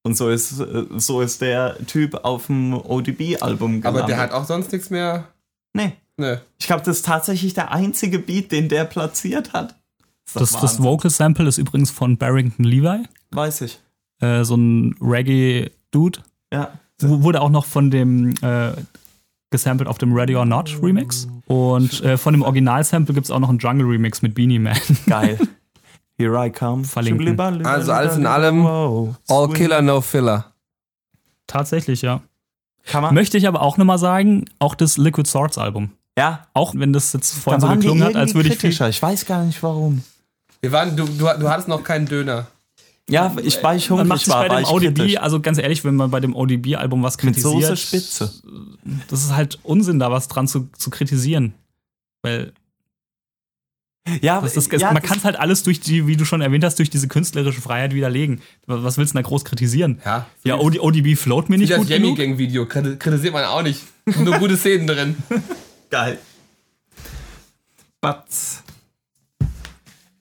Und 0.05 0.17
so 0.17 0.29
ist, 0.29 0.59
äh, 0.59 0.85
so 0.97 1.21
ist 1.21 1.41
der 1.41 1.77
Typ 1.87 2.15
auf 2.25 2.47
dem 2.47 2.73
ODB-Album 2.73 3.81
gelandet. 3.81 3.85
Aber 3.85 4.01
der 4.07 4.17
hat 4.17 4.31
auch 4.31 4.45
sonst 4.45 4.71
nichts 4.71 4.89
mehr. 4.89 5.29
Nee, 5.73 5.93
Ne. 6.17 6.41
ich 6.59 6.67
glaube, 6.67 6.83
das 6.83 6.97
ist 6.97 7.05
tatsächlich 7.05 7.53
der 7.55 7.71
einzige 7.71 8.19
Beat, 8.19 8.51
den 8.51 8.69
der 8.69 8.83
platziert 8.85 9.53
hat. 9.53 9.75
Das, 10.33 10.51
das 10.51 10.61
Wahnsinn? 10.61 10.83
Vocal 10.85 11.09
Sample 11.09 11.47
ist 11.47 11.57
übrigens 11.57 11.89
von 11.89 12.17
Barrington 12.17 12.63
Levi, 12.65 13.03
Weiß 13.31 13.61
ich. 13.61 13.79
äh, 14.19 14.43
so 14.43 14.55
ein 14.55 14.95
Reggae-Dude. 15.01 16.19
Ja. 16.53 16.77
W- 16.99 17.23
Wurde 17.23 17.41
auch 17.41 17.49
noch 17.49 17.65
von 17.65 17.89
dem 17.89 18.33
äh, 18.43 18.73
gesampelt 19.53 19.87
auf 19.87 19.97
dem 19.97 20.13
Ready 20.13 20.35
or 20.35 20.45
Not 20.45 20.77
Remix. 20.81 21.29
Und 21.45 22.03
äh, 22.03 22.17
von 22.17 22.33
dem 22.33 22.41
Original-Sample 22.41 23.13
gibt 23.13 23.25
es 23.25 23.31
auch 23.31 23.39
noch 23.39 23.49
einen 23.49 23.59
Jungle-Remix 23.59 24.21
mit 24.21 24.35
Beanie 24.35 24.59
Man. 24.59 24.75
Geil. 25.07 25.39
Here 26.17 26.45
I 26.45 26.49
come. 26.49 26.83
Verlinken. 26.83 27.65
Also 27.65 27.93
alles 27.93 28.17
in 28.17 28.25
allem. 28.25 28.65
All. 28.65 29.49
Killer, 29.53 29.81
no 29.81 30.01
Filler. 30.01 30.51
Tatsächlich, 31.47 32.01
ja. 32.01 32.21
Kann 32.85 33.01
man? 33.01 33.13
Möchte 33.15 33.37
ich 33.37 33.47
aber 33.47 33.61
auch 33.61 33.77
nochmal 33.77 33.97
sagen, 33.97 34.45
auch 34.59 34.75
das 34.75 34.97
Liquid 34.97 35.29
Swords 35.29 35.57
Album. 35.57 35.91
Ja. 36.17 36.47
Auch 36.53 36.73
wenn 36.75 36.93
das 36.93 37.13
jetzt 37.13 37.33
vorhin 37.33 37.61
Da 37.61 37.67
so 37.67 37.73
geklungen 37.73 38.03
hat, 38.03 38.15
als 38.15 38.35
würde 38.35 38.49
ich 38.49 38.59
kritischer. 38.59 38.89
Ich 38.89 39.01
weiß 39.01 39.25
gar 39.25 39.43
nicht 39.45 39.63
warum. 39.63 40.03
Wir 40.61 40.71
waren, 40.71 40.95
du, 40.95 41.05
du, 41.05 41.25
du 41.25 41.49
hattest 41.49 41.67
noch 41.67 41.83
keinen 41.83 42.05
Döner. 42.05 42.47
Ja, 43.09 43.35
ich, 43.43 43.61
weil 43.61 43.77
ich 43.77 43.89
Man 43.89 43.99
hungrig 43.99 44.09
macht 44.09 44.19
sich 44.25 44.29
war, 44.33 44.47
bei 44.47 44.49
war 44.49 44.61
dem 44.61 44.69
ODB, 44.69 44.95
kritisch. 44.99 45.17
also 45.17 45.41
ganz 45.41 45.57
ehrlich, 45.57 45.83
wenn 45.83 45.95
man 45.95 46.09
bei 46.09 46.19
dem 46.21 46.35
ODB-Album 46.35 47.03
was 47.03 47.15
Mit 47.17 47.35
kritisiert, 47.35 47.61
Soße 47.63 47.77
Spitze. 47.77 48.33
das 49.09 49.23
ist 49.25 49.35
halt 49.35 49.59
Unsinn, 49.63 49.99
da 49.99 50.09
was 50.09 50.27
dran 50.29 50.47
zu, 50.47 50.69
zu 50.77 50.89
kritisieren. 50.89 51.53
Weil 52.21 52.53
Ja, 54.21 54.39
das 54.39 54.55
ist, 54.55 54.71
ja, 54.71 54.93
man 54.93 55.01
kann 55.01 55.17
es 55.17 55.25
halt 55.25 55.35
alles 55.37 55.63
durch 55.63 55.81
die, 55.81 56.07
wie 56.07 56.15
du 56.15 56.23
schon 56.23 56.39
erwähnt 56.39 56.63
hast, 56.63 56.79
durch 56.79 56.89
diese 56.89 57.09
künstlerische 57.09 57.59
Freiheit 57.61 57.93
widerlegen. 57.93 58.41
Was 58.67 58.97
willst 58.97 59.11
du 59.13 59.17
denn 59.17 59.23
da 59.23 59.27
groß 59.27 59.43
kritisieren? 59.43 59.99
Ja. 60.05 60.25
Ja, 60.45 60.57
OD, 60.59 60.79
ODB 60.79 61.17
float 61.17 61.49
mir 61.49 61.55
Wie 61.57 61.61
nicht 61.61 61.71
das 61.73 61.79
gut 61.79 61.89
Yummy 61.89 62.01
genug. 62.03 62.17
Gang 62.17 62.37
Video 62.37 62.63
kriti- 62.63 62.95
kritisiert 62.95 63.33
man 63.33 63.43
auch 63.43 63.63
nicht. 63.63 63.81
Nur 64.17 64.37
gute 64.39 64.55
Szenen 64.55 64.87
drin. 64.87 65.17
geil. 65.89 66.19
Batz. 68.01 68.63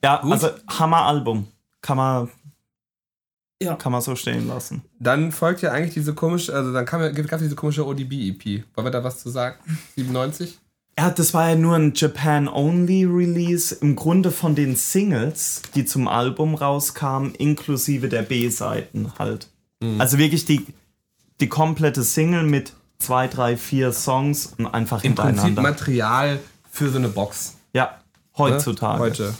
Ja, 0.03 0.17
Gut. 0.21 0.33
also 0.33 0.49
Hammer-Album. 0.67 1.47
Kann 1.81 1.97
man, 1.97 2.29
Ja. 3.63 3.75
kann 3.75 3.91
man 3.91 4.01
so 4.01 4.15
stehen 4.15 4.47
lassen. 4.47 4.81
Dann 4.99 5.31
folgt 5.31 5.61
ja 5.61 5.71
eigentlich 5.71 5.93
diese 5.93 6.13
komische, 6.13 6.53
also 6.53 6.71
dann 6.73 6.85
kam, 6.85 7.01
ja- 7.01 7.09
gab 7.11 7.33
es 7.33 7.41
diese 7.43 7.55
komische 7.55 7.85
ODB-EP. 7.85 8.63
Wollen 8.75 8.85
wir 8.87 8.91
da 8.91 9.03
was 9.03 9.19
zu 9.19 9.29
sagen? 9.29 9.55
97? 9.95 10.59
Ja, 10.97 11.09
das 11.09 11.33
war 11.33 11.49
ja 11.49 11.55
nur 11.55 11.75
ein 11.75 11.93
Japan-Only-Release. 11.95 13.75
Im 13.75 13.95
Grunde 13.95 14.31
von 14.31 14.55
den 14.55 14.75
Singles, 14.75 15.61
die 15.75 15.85
zum 15.85 16.07
Album 16.07 16.55
rauskamen, 16.55 17.33
inklusive 17.35 18.09
der 18.09 18.21
B-Seiten 18.21 19.11
halt. 19.17 19.47
Also 19.97 20.17
wirklich 20.17 20.45
die, 20.45 20.65
die 21.41 21.49
komplette 21.49 22.03
Single 22.03 22.43
mit 22.43 22.71
zwei, 22.99 23.27
drei, 23.27 23.57
vier 23.57 23.91
Songs 23.91 24.53
und 24.57 24.67
einfach 24.67 25.03
Im 25.03 25.13
Prinzip 25.15 25.25
hintereinander. 25.35 25.61
Material 25.61 26.39
für 26.71 26.89
so 26.89 26.97
eine 26.99 27.09
Box. 27.09 27.55
ja, 27.73 27.85
ne? 27.85 27.91
heutzutage. 28.37 28.99
Heute. 28.99 29.33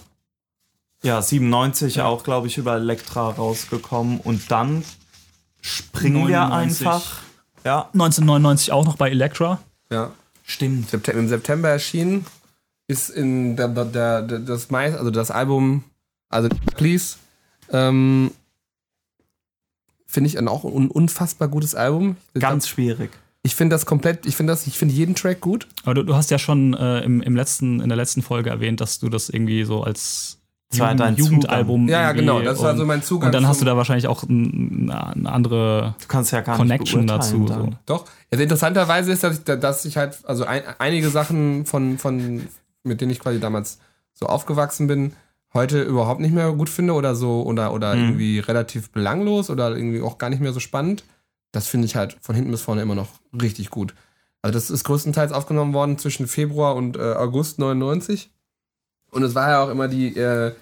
Ja, 1.04 1.22
97 1.22 2.02
auch, 2.02 2.24
glaube 2.24 2.48
ich, 2.48 2.58
über 2.58 2.76
Elektra 2.76 3.30
rausgekommen. 3.30 4.20
Und 4.20 4.50
dann 4.50 4.84
springen 5.62 6.28
wir 6.28 6.40
99. 6.48 6.88
einfach. 6.88 7.22
Ja, 7.66 7.90
1999 7.94 8.72
auch 8.72 8.86
noch 8.86 8.96
bei 8.96 9.10
Elektra. 9.10 9.60
Ja. 9.92 10.12
stimmt. 10.44 10.90
September, 10.90 11.20
Im 11.20 11.28
September 11.28 11.70
erschienen 11.70 12.26
ist 12.88 13.10
in 13.10 13.56
der, 13.56 13.68
der, 13.68 13.86
der, 13.86 14.22
der, 14.22 14.40
das 14.40 14.70
meist, 14.70 14.98
also 14.98 15.12
das 15.12 15.32
Album, 15.32 15.84
also 16.30 16.50
Please, 16.76 17.18
ähm, 17.72 18.32
finde 20.06 20.30
ich 20.30 20.40
auch 20.48 20.64
ein 20.64 20.90
unfassbar 20.90 21.48
gutes 21.48 21.76
Album. 21.76 22.18
Ganz 22.34 22.68
schwierig. 22.68 23.12
Ich 23.42 23.56
finde 23.56 23.74
das 23.76 23.86
komplett, 23.86 24.26
ich 24.26 24.36
finde 24.36 24.54
das, 24.54 24.68
ich 24.68 24.78
finde 24.78 24.94
jeden 24.94 25.16
Track 25.16 25.42
gut. 25.42 25.68
Aber 25.84 25.96
du, 25.96 26.04
du 26.04 26.16
hast 26.16 26.32
ja 26.32 26.40
schon 26.40 26.74
äh, 26.74 27.02
im, 27.02 27.22
im 27.22 27.36
letzten, 27.36 27.82
in 27.82 27.90
der 27.90 27.98
letzten 27.98 28.22
Folge 28.22 28.50
erwähnt, 28.50 28.80
dass 28.80 29.00
du 29.00 29.10
das 29.10 29.30
irgendwie 29.30 29.64
so 29.64 29.84
als 29.84 30.40
Das 30.80 30.88
war 30.88 30.96
dein 30.96 31.16
Jugendalbum. 31.16 31.88
Ja, 31.88 32.02
ja, 32.02 32.12
genau. 32.12 32.42
Das 32.42 32.62
war 32.62 32.76
so 32.76 32.86
mein 32.86 33.02
Zugang. 33.04 33.28
Und 33.28 33.34
dann 33.36 33.48
hast 33.48 33.62
du 33.62 33.66
da 33.66 33.78
wahrscheinlich 33.78 34.08
auch 34.08 34.24
ein, 34.24 34.90
eine 34.92 35.32
andere 35.32 35.96
Du 36.02 36.08
kannst 36.08 36.32
ja 36.32 36.42
gar 36.42 36.58
Connection 36.58 37.02
nicht 37.02 37.10
dazu. 37.12 37.48
So. 37.48 37.70
Doch. 37.86 38.06
Also 38.32 38.44
interessanterweise 38.44 39.12
ist, 39.12 39.24
dass 39.24 39.38
ich, 39.40 39.44
dass 39.44 39.86
ich 39.86 39.98
halt, 39.98 40.18
also 40.26 40.46
ein, 40.46 40.62
einige 40.80 41.10
Sachen 41.10 41.66
von, 41.66 41.98
von, 41.98 42.48
mit 42.84 43.02
denen 43.02 43.12
ich 43.12 43.20
quasi 43.20 43.40
damals 43.40 43.80
so 44.14 44.26
aufgewachsen 44.26 44.88
bin, 44.88 45.14
heute 45.54 45.82
überhaupt 45.82 46.20
nicht 46.20 46.34
mehr 46.34 46.52
gut 46.52 46.70
finde 46.70 46.94
oder 46.94 47.16
so, 47.16 47.44
oder, 47.44 47.74
oder 47.74 47.96
Mhm. 47.96 48.02
irgendwie 48.04 48.40
relativ 48.40 48.92
belanglos 48.92 49.50
oder 49.50 49.76
irgendwie 49.76 50.02
auch 50.02 50.18
gar 50.18 50.30
nicht 50.30 50.42
mehr 50.42 50.54
so 50.54 50.60
spannend. 50.60 51.04
Das 51.52 51.68
finde 51.68 51.86
ich 51.86 51.96
halt 51.96 52.18
von 52.22 52.34
hinten 52.36 52.50
bis 52.52 52.62
vorne 52.62 52.82
immer 52.82 52.96
noch 52.96 53.10
richtig 53.40 53.70
gut. 53.70 53.94
Also 54.42 54.54
das 54.56 54.70
ist 54.72 54.84
größtenteils 54.84 55.32
aufgenommen 55.32 55.74
worden 55.74 55.98
zwischen 56.00 56.28
Februar 56.28 56.76
und 56.76 56.98
äh, 56.98 57.14
August 57.14 57.60
99. 57.60 58.32
Und 59.14 59.24
es 59.24 59.36
war 59.36 59.50
ja 59.50 59.64
auch 59.64 59.70
immer 59.70 59.88
die, 59.88 60.16
äh, 60.18 60.54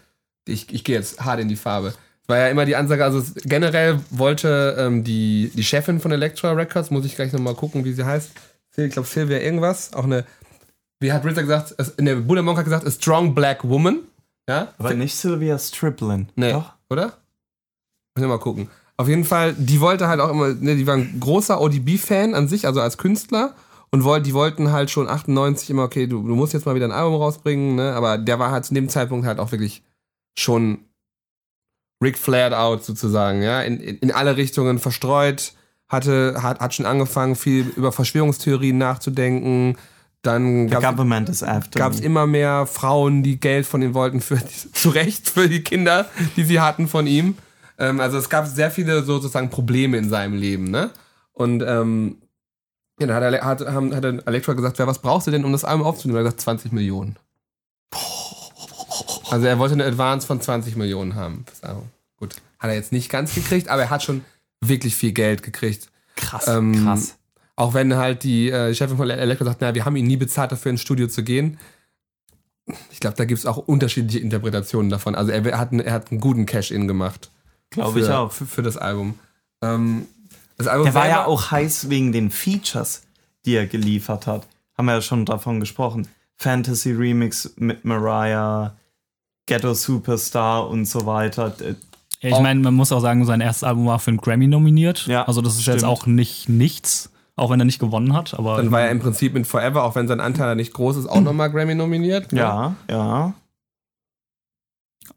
ich, 0.47 0.71
ich 0.73 0.83
gehe 0.83 0.95
jetzt 0.95 1.19
hart 1.23 1.39
in 1.39 1.47
die 1.47 1.55
Farbe. 1.55 1.89
Es 2.23 2.29
war 2.29 2.37
ja 2.37 2.47
immer 2.49 2.65
die 2.65 2.75
Ansage, 2.75 3.03
also 3.03 3.21
generell 3.43 3.99
wollte 4.09 4.75
ähm, 4.77 5.03
die, 5.03 5.51
die 5.55 5.63
Chefin 5.63 5.99
von 5.99 6.11
Elektra 6.11 6.51
Records, 6.51 6.91
muss 6.91 7.05
ich 7.05 7.15
gleich 7.15 7.33
nochmal 7.33 7.55
gucken, 7.55 7.83
wie 7.85 7.93
sie 7.93 8.05
heißt. 8.05 8.31
Ich 8.77 8.91
glaube, 8.93 9.07
Sylvia 9.07 9.39
irgendwas. 9.39 9.93
Auch 9.93 10.05
eine, 10.05 10.23
wie 10.99 11.11
hat 11.11 11.25
Rizza 11.25 11.41
gesagt, 11.41 11.73
es- 11.77 11.89
in 11.97 12.05
der 12.05 12.15
Buddha 12.15 12.41
Monk 12.41 12.57
hat 12.57 12.65
gesagt, 12.65 12.85
a 12.87 12.91
strong 12.91 13.33
black 13.35 13.67
woman. 13.67 13.99
Ja? 14.47 14.73
Aber 14.77 14.93
nicht 14.93 15.15
Sylvia 15.15 15.57
Striplin. 15.59 16.29
Nee, 16.35 16.53
Doch? 16.53 16.73
oder? 16.89 17.05
Müssen 18.15 18.27
wir 18.27 18.27
mal 18.27 18.39
gucken. 18.39 18.69
Auf 18.97 19.07
jeden 19.07 19.23
Fall, 19.25 19.53
die 19.57 19.79
wollte 19.81 20.07
halt 20.07 20.19
auch 20.19 20.29
immer, 20.29 20.49
ne, 20.49 20.75
die 20.75 20.85
war 20.85 20.95
ein 20.95 21.19
großer 21.19 21.59
ODB-Fan 21.59 22.35
an 22.35 22.47
sich, 22.47 22.65
also 22.67 22.81
als 22.81 22.97
Künstler. 22.97 23.55
Und 23.93 24.05
wollt, 24.05 24.25
die 24.25 24.33
wollten 24.33 24.71
halt 24.71 24.89
schon 24.89 25.09
98 25.09 25.69
immer, 25.69 25.83
okay, 25.83 26.07
du, 26.07 26.25
du 26.25 26.35
musst 26.35 26.53
jetzt 26.53 26.65
mal 26.65 26.75
wieder 26.75 26.85
ein 26.85 26.93
Album 26.93 27.15
rausbringen, 27.15 27.75
ne? 27.75 27.93
Aber 27.93 28.17
der 28.17 28.39
war 28.39 28.51
halt 28.51 28.63
zu 28.63 28.73
dem 28.73 28.87
Zeitpunkt 28.87 29.25
halt 29.25 29.39
auch 29.39 29.51
wirklich 29.51 29.83
schon 30.33 30.85
Rick 32.01 32.17
flared 32.17 32.53
out 32.53 32.83
sozusagen, 32.83 33.41
ja, 33.43 33.61
in, 33.61 33.79
in, 33.79 33.97
in 33.97 34.11
alle 34.11 34.37
Richtungen 34.37 34.79
verstreut, 34.79 35.53
hatte, 35.87 36.41
hat, 36.41 36.59
hat 36.59 36.73
schon 36.73 36.85
angefangen, 36.85 37.35
viel 37.35 37.67
über 37.75 37.91
Verschwörungstheorien 37.91 38.77
nachzudenken. 38.77 39.77
Dann 40.21 40.67
gab 41.79 41.91
es 41.91 41.99
me. 41.99 42.05
immer 42.05 42.27
mehr 42.27 42.65
Frauen, 42.67 43.23
die 43.23 43.39
Geld 43.39 43.65
von 43.65 43.81
ihm 43.81 43.93
wollten, 43.93 44.21
für, 44.21 44.39
zu 44.73 44.89
Recht 44.89 45.29
für 45.29 45.49
die 45.49 45.63
Kinder, 45.63 46.09
die 46.37 46.43
sie 46.45 46.59
hatten 46.59 46.87
von 46.87 47.07
ihm. 47.07 47.35
Ähm, 47.77 47.99
also 47.99 48.17
es 48.17 48.29
gab 48.29 48.47
sehr 48.47 48.71
viele 48.71 49.03
so 49.03 49.13
sozusagen 49.13 49.49
Probleme 49.49 49.97
in 49.97 50.09
seinem 50.09 50.35
Leben, 50.35 50.71
ne? 50.71 50.91
Und 51.33 51.63
ähm, 51.65 52.17
ja, 53.01 53.07
dann 53.07 53.15
hat, 53.17 53.23
Ale- 53.23 53.41
hat, 53.41 53.61
haben, 53.67 53.93
hat 53.93 54.03
Elektra 54.05 54.53
gesagt, 54.53 54.77
ja, 54.79 54.87
was 54.87 54.99
brauchst 54.99 55.27
du 55.27 55.31
denn, 55.31 55.43
um 55.43 55.51
das 55.51 55.65
Album 55.65 55.85
aufzunehmen? 55.85 56.17
Er 56.17 56.19
hat 56.19 56.25
gesagt, 56.37 56.41
20 56.41 56.71
Millionen. 56.71 57.17
Also 59.29 59.45
er 59.47 59.59
wollte 59.59 59.73
eine 59.73 59.85
Advance 59.85 60.27
von 60.27 60.41
20 60.41 60.75
Millionen 60.75 61.15
haben. 61.15 61.45
Gut, 62.17 62.35
hat 62.59 62.69
er 62.69 62.75
jetzt 62.75 62.91
nicht 62.91 63.09
ganz 63.09 63.33
gekriegt, 63.33 63.69
aber 63.69 63.83
er 63.83 63.89
hat 63.89 64.03
schon 64.03 64.23
wirklich 64.59 64.95
viel 64.95 65.11
Geld 65.13 65.43
gekriegt. 65.43 65.89
Krass, 66.15 66.47
Ähm, 66.47 66.83
krass. 66.83 67.17
Auch 67.55 67.73
wenn 67.73 67.95
halt 67.95 68.23
die 68.23 68.49
äh, 68.49 68.73
Chefin 68.73 68.97
von 68.97 69.09
Elektra 69.09 69.45
sagt, 69.45 69.61
na, 69.61 69.73
wir 69.75 69.85
haben 69.85 69.95
ihn 69.95 70.07
nie 70.07 70.17
bezahlt 70.17 70.51
dafür 70.51 70.71
ins 70.71 70.81
Studio 70.81 71.07
zu 71.07 71.23
gehen. 71.23 71.59
Ich 72.91 72.99
glaube, 72.99 73.15
da 73.17 73.25
gibt 73.25 73.39
es 73.39 73.45
auch 73.45 73.57
unterschiedliche 73.57 74.19
Interpretationen 74.19 74.89
davon. 74.89 75.15
Also 75.15 75.31
er, 75.31 75.57
hat, 75.57 75.71
einen- 75.71 75.81
er 75.81 75.93
hat 75.93 76.11
einen 76.11 76.19
guten 76.19 76.45
Cash-In 76.45 76.87
gemacht. 76.87 77.29
Glaube 77.69 77.99
ich 77.99 78.09
auch. 78.09 78.31
Für, 78.31 78.45
für 78.45 78.61
das 78.63 78.77
Album. 78.77 79.17
Ähm, 79.61 80.07
das 80.61 80.67
Album 80.67 80.85
Der 80.85 80.93
war 80.95 81.07
ja 81.07 81.25
auch 81.25 81.51
heiß 81.51 81.89
wegen 81.89 82.11
den 82.11 82.31
Features, 82.31 83.03
die 83.45 83.55
er 83.55 83.67
geliefert 83.67 84.27
hat. 84.27 84.47
Haben 84.77 84.85
wir 84.85 84.93
ja 84.95 85.01
schon 85.01 85.25
davon 85.25 85.59
gesprochen. 85.59 86.07
Fantasy 86.37 86.91
Remix 86.91 87.53
mit 87.57 87.85
Mariah, 87.85 88.75
Ghetto 89.45 89.73
Superstar 89.73 90.67
und 90.67 90.85
so 90.85 91.05
weiter. 91.05 91.53
Ja, 92.21 92.29
ich 92.29 92.39
meine, 92.39 92.59
man 92.59 92.73
muss 92.73 92.91
auch 92.91 92.99
sagen, 92.99 93.25
sein 93.25 93.41
erstes 93.41 93.63
Album 93.63 93.87
war 93.87 93.99
für 93.99 94.09
einen 94.11 94.17
Grammy 94.17 94.47
nominiert. 94.47 95.05
Ja, 95.07 95.23
also 95.27 95.41
das 95.41 95.57
ist 95.57 95.65
jetzt 95.65 95.79
stimmt. 95.79 95.91
auch 95.91 96.05
nicht 96.05 96.49
nichts, 96.49 97.11
auch 97.35 97.49
wenn 97.49 97.59
er 97.59 97.65
nicht 97.65 97.79
gewonnen 97.79 98.13
hat. 98.13 98.33
Aber 98.35 98.57
Dann 98.57 98.71
war 98.71 98.81
er 98.81 98.91
im 98.91 98.99
Prinzip 98.99 99.33
mit 99.33 99.47
Forever, 99.47 99.83
auch 99.83 99.95
wenn 99.95 100.07
sein 100.07 100.19
Anteil 100.19 100.55
nicht 100.55 100.73
groß 100.73 100.97
ist, 100.97 101.07
auch 101.07 101.21
nochmal 101.21 101.51
Grammy 101.51 101.75
nominiert. 101.75 102.31
ne? 102.31 102.39
ja, 102.39 102.75
ja. 102.89 103.33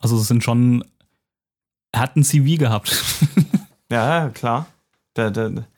Also 0.01 0.17
es 0.19 0.29
sind 0.29 0.43
schon, 0.43 0.85
er 1.93 2.01
hat 2.01 2.17
ein 2.17 2.25
CV 2.25 2.59
gehabt. 2.59 3.03
Ja, 3.91 4.25
ja, 4.25 4.31
klar. 4.31 4.67
Der, 5.17 5.31
der, 5.31 5.51
der- 5.51 5.69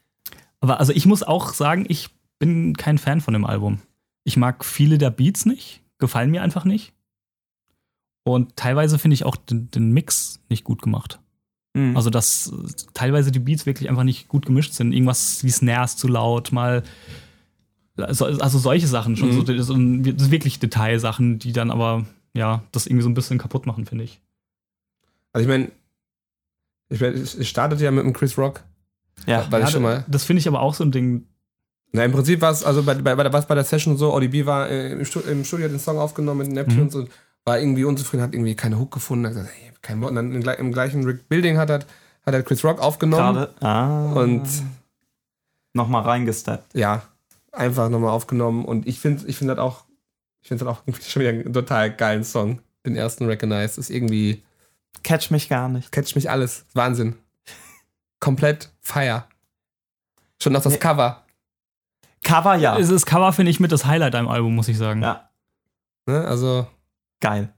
Aber 0.61 0.80
also 0.80 0.93
ich 0.93 1.07
muss 1.07 1.22
auch 1.22 1.53
sagen, 1.53 1.84
ich 1.89 2.11
bin 2.39 2.76
kein 2.76 2.99
Fan 2.99 3.20
von 3.20 3.34
dem 3.34 3.45
Album. 3.45 3.80
Ich 4.24 4.37
mag 4.37 4.64
viele 4.64 4.99
der 4.99 5.11
Beats 5.11 5.47
nicht, 5.47 5.82
gefallen 5.99 6.30
mir 6.30 6.43
einfach 6.43 6.64
nicht. 6.64 6.93
Und 8.24 8.57
teilweise 8.57 8.99
finde 8.99 9.14
ich 9.14 9.24
auch 9.24 9.37
den, 9.37 9.70
den 9.70 9.93
Mix 9.93 10.41
nicht 10.49 10.64
gut 10.64 10.82
gemacht. 10.82 11.20
Mhm. 11.74 11.97
Also, 11.97 12.11
dass 12.11 12.49
äh, 12.49 12.53
teilweise 12.93 13.30
die 13.30 13.39
Beats 13.39 13.66
wirklich 13.66 13.89
einfach 13.89 14.03
nicht 14.03 14.26
gut 14.28 14.47
gemischt 14.47 14.72
sind. 14.72 14.93
Irgendwas 14.93 15.45
wie 15.45 15.51
Snares 15.51 15.97
zu 15.97 16.09
laut, 16.09 16.51
mal. 16.53 16.82
Also, 17.99 18.26
also 18.26 18.59
solche 18.59 18.89
Sachen, 18.89 19.16
schon 19.16 19.28
Mhm. 19.28 19.32
so, 19.32 19.45
so 19.47 19.53
das 19.55 19.66
sind 19.68 20.30
wirklich 20.30 20.59
Detailsachen, 20.59 21.39
die 21.39 21.53
dann 21.53 21.70
aber, 21.70 22.05
ja, 22.34 22.62
das 22.72 22.87
irgendwie 22.87 23.03
so 23.05 23.09
ein 23.09 23.14
bisschen 23.14 23.39
kaputt 23.39 23.64
machen, 23.64 23.87
finde 23.87 24.05
ich. 24.05 24.20
Also 25.32 25.45
ich 25.45 25.49
meine, 25.49 25.70
ich 26.91 27.01
mein, 27.01 27.14
es 27.14 27.47
startete 27.49 27.84
ja 27.84 27.91
mit 27.91 28.05
dem 28.05 28.12
Chris 28.12 28.37
Rock, 28.37 28.64
ja. 29.25 29.47
weil 29.51 29.61
ja, 29.61 29.67
ich 29.67 29.73
schon 29.73 29.83
mal. 29.83 30.05
Das 30.09 30.25
finde 30.25 30.41
ich 30.41 30.49
aber 30.49 30.61
auch 30.61 30.75
so 30.75 30.85
ein 30.85 30.93
Ding. 30.93 31.27
Na, 31.93 32.05
im 32.05 32.12
Prinzip 32.12 32.41
war 32.41 32.51
es, 32.51 32.64
also 32.64 32.83
bei, 32.83 32.95
bei, 32.95 33.14
bei, 33.14 33.33
was 33.33 33.47
bei 33.47 33.55
der 33.55 33.64
Session 33.64 33.97
so, 33.97 34.12
ODB 34.12 34.45
war 34.45 34.69
äh, 34.69 34.93
im, 34.93 35.05
Stu 35.05 35.21
im 35.21 35.45
Studio, 35.45 35.64
hat 35.67 35.73
den 35.73 35.79
Song 35.79 35.99
aufgenommen 35.99 36.47
mit 36.47 36.53
Neptunes 36.53 36.95
und 36.95 37.11
war 37.45 37.59
irgendwie 37.59 37.85
unzufrieden, 37.85 38.23
hat 38.23 38.35
irgendwie 38.35 38.55
keine 38.55 38.79
Hook 38.79 38.93
gefunden, 38.93 39.25
hat 39.27 39.35
gesagt, 39.35 39.51
hey, 39.55 39.73
kein 39.81 40.01
Wort. 40.01 40.11
Und 40.11 40.17
dann 40.17 40.33
im, 40.33 40.43
im 40.43 40.73
gleichen 40.73 41.05
Rick 41.05 41.29
Building 41.29 41.57
hat 41.57 41.71
er, 41.71 41.79
hat 42.27 42.35
er 42.35 42.43
Chris 42.43 42.64
Rock 42.64 42.81
aufgenommen 42.81 43.35
Gerade. 43.35 43.55
Ah. 43.61 44.12
und 44.12 44.47
Nochmal 45.73 46.03
reingesteppt. 46.03 46.75
ja, 46.75 47.03
einfach 47.53 47.89
nochmal 47.89 48.11
aufgenommen 48.11 48.64
und 48.64 48.87
ich 48.87 48.99
finde 48.99 49.27
ich 49.27 49.37
finde 49.37 49.55
das 49.55 49.62
auch, 49.62 49.85
ich 50.43 50.49
finde 50.49 50.64
das 50.64 50.75
auch 50.75 50.83
irgendwie 50.87 51.03
schon 51.09 51.21
wieder 51.21 51.31
einen 51.31 51.53
total 51.53 51.95
geilen 51.95 52.25
Song. 52.25 52.61
Den 52.85 52.97
ersten 52.97 53.27
Recognize 53.27 53.79
ist 53.79 53.91
irgendwie, 53.91 54.43
Catch 55.03 55.31
mich 55.31 55.49
gar 55.49 55.69
nicht. 55.69 55.93
catcht 55.93 56.17
mich 56.17 56.31
alles. 56.31 56.67
Wahnsinn. 56.75 57.17
Komplett 58.21 58.71
Fire. 58.87 59.24
Schon 60.41 60.53
noch 60.53 60.62
das 60.62 60.74
Nee. 60.74 60.78
Cover. 60.78 61.24
Cover 62.22 62.55
ja. 62.55 62.78
Das 62.78 63.05
Cover 63.05 63.32
finde 63.32 63.51
ich 63.51 63.59
mit 63.59 63.72
das 63.72 63.84
Highlight 63.84 64.14
am 64.14 64.28
Album, 64.28 64.55
muss 64.55 64.68
ich 64.68 64.78
sagen. 64.78 65.03
Ja, 65.03 65.28
Ne? 66.07 66.24
Also 66.24 66.68
geil. 67.20 67.53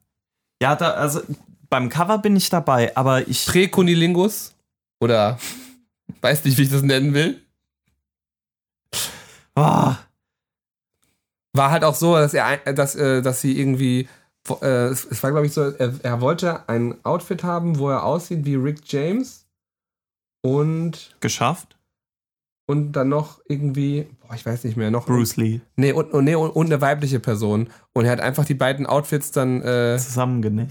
Ja, 0.63 0.75
da, 0.75 0.93
also 0.93 1.21
beim 1.69 1.91
Cover 1.91 2.17
bin 2.19 2.35
ich 2.35 2.49
dabei, 2.49 2.97
aber 2.97 3.29
ich. 3.29 3.45
Präkunilingus 3.47 4.55
oder 5.01 5.39
weiß 6.23 6.45
nicht, 6.47 6.57
wie 6.57 6.63
ich 6.63 6.71
das 6.71 6.81
nennen 6.83 7.13
will. 7.13 7.43
Oh, 9.55 9.93
War 11.53 11.71
halt 11.71 11.85
auch 11.85 11.95
so, 11.95 12.15
dass 12.15 12.33
er, 12.33 12.47
ein- 12.47 12.75
dass, 12.77 12.95
äh, 12.95 13.21
dass 13.21 13.41
sie 13.43 13.59
irgendwie, 13.59 14.09
äh, 14.63 14.67
es 14.87 15.05
es 15.05 15.23
war 15.23 15.31
glaube 15.33 15.47
ich 15.47 15.53
so, 15.53 15.63
er, 15.73 15.93
er 16.03 16.21
wollte 16.21 16.67
ein 16.69 16.95
Outfit 17.05 17.43
haben, 17.43 17.79
wo 17.79 17.91
er 17.91 18.05
aussieht 18.05 18.45
wie 18.45 18.55
Rick 18.55 18.81
James 18.91 19.45
und 20.43 21.17
geschafft? 21.21 21.75
und 22.71 22.93
dann 22.93 23.09
noch 23.09 23.41
irgendwie, 23.49 24.07
boah, 24.21 24.35
ich 24.35 24.45
weiß 24.45 24.65
nicht 24.65 24.77
mehr, 24.77 24.91
noch 24.91 25.07
Bruce 25.07 25.37
Lee. 25.37 25.61
Nee, 25.77 25.93
und, 25.93 26.13
und, 26.13 26.25
nee, 26.25 26.35
und, 26.35 26.51
und 26.51 26.67
eine 26.67 26.83
weibliche 26.83 27.19
Person. 27.19 27.71
Und 27.95 28.05
er 28.05 28.11
hat 28.13 28.21
einfach 28.21 28.45
die 28.45 28.53
beiden 28.53 28.85
Outfits 28.87 29.31
dann 29.31 29.63
äh, 29.63 29.97
Zusammengenäht. 29.99 30.71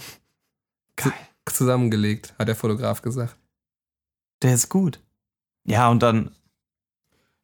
Geil. 0.95 1.11
zusammengelegt, 1.49 2.35
hat 2.37 2.47
der 2.49 2.55
Fotograf 2.55 3.01
gesagt. 3.01 3.35
Der 4.43 4.53
ist 4.53 4.69
gut. 4.69 5.01
Ja, 5.65 5.89
und 5.89 6.03
dann. 6.03 6.35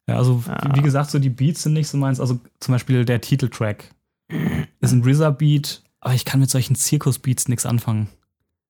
Ja, 0.08 0.18
also 0.18 0.44
Ah. 0.46 0.70
wie 0.76 0.82
gesagt, 0.82 1.10
so 1.10 1.18
die 1.18 1.30
Beats 1.30 1.64
sind 1.64 1.72
nicht 1.72 1.88
so 1.88 1.98
meins. 1.98 2.20
Also 2.20 2.38
zum 2.60 2.72
Beispiel 2.74 3.04
der 3.04 3.20
Titeltrack 3.20 3.92
ist 4.80 4.92
ein 4.92 5.02
RZA-Beat, 5.02 5.82
aber 5.98 6.14
ich 6.14 6.24
kann 6.24 6.38
mit 6.38 6.50
solchen 6.50 6.76
Zirkus-Beats 6.76 7.48
nichts 7.48 7.66
anfangen. 7.66 8.06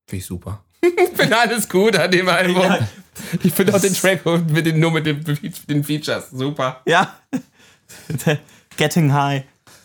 Finde 0.09 0.21
ich 0.21 0.25
super. 0.27 0.64
Ich 0.85 1.17
finde 1.17 1.39
alles 1.39 1.69
gut 1.69 1.97
an 1.97 2.11
dem 2.11 2.29
Album. 2.29 2.63
Ja. 2.63 2.79
Ich 3.43 3.53
finde 3.53 3.75
auch 3.75 3.81
den 3.81 3.95
Track 3.95 4.25
mit 4.51 4.67
den, 4.67 4.81
nur 4.81 4.91
mit 4.91 5.07
den, 5.07 5.25
den 5.69 5.85
Features 5.85 6.31
super. 6.31 6.83
Ja. 6.87 7.15
Getting 8.77 9.13
High. 9.13 9.45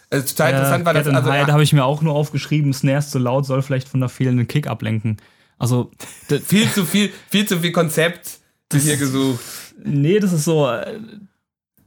Also 0.09 0.27
total 0.27 0.51
interessant 0.51 0.85
war 0.85 0.93
das. 0.93 1.07
Also, 1.07 1.31
High, 1.31 1.41
da 1.41 1.47
ja, 1.47 1.53
habe 1.53 1.63
ich 1.63 1.73
mir 1.73 1.85
auch 1.85 2.01
nur 2.01 2.15
aufgeschrieben, 2.15 2.73
Snares 2.73 3.11
zu 3.11 3.19
laut 3.19 3.45
soll 3.45 3.61
vielleicht 3.61 3.87
von 3.87 3.99
der 3.99 4.09
fehlenden 4.09 4.47
Kick 4.47 4.67
ablenken. 4.67 5.17
Also, 5.57 5.91
viel 6.45 6.69
zu 6.71 6.85
viel, 6.85 7.11
viel 7.29 7.47
zu 7.47 7.59
viel 7.59 7.71
Konzept 7.71 8.39
wird 8.71 8.83
hier 8.83 8.97
gesucht. 8.97 9.39
nee, 9.83 10.19
das 10.19 10.33
ist 10.33 10.45
so, 10.45 10.67
äh, 10.67 10.99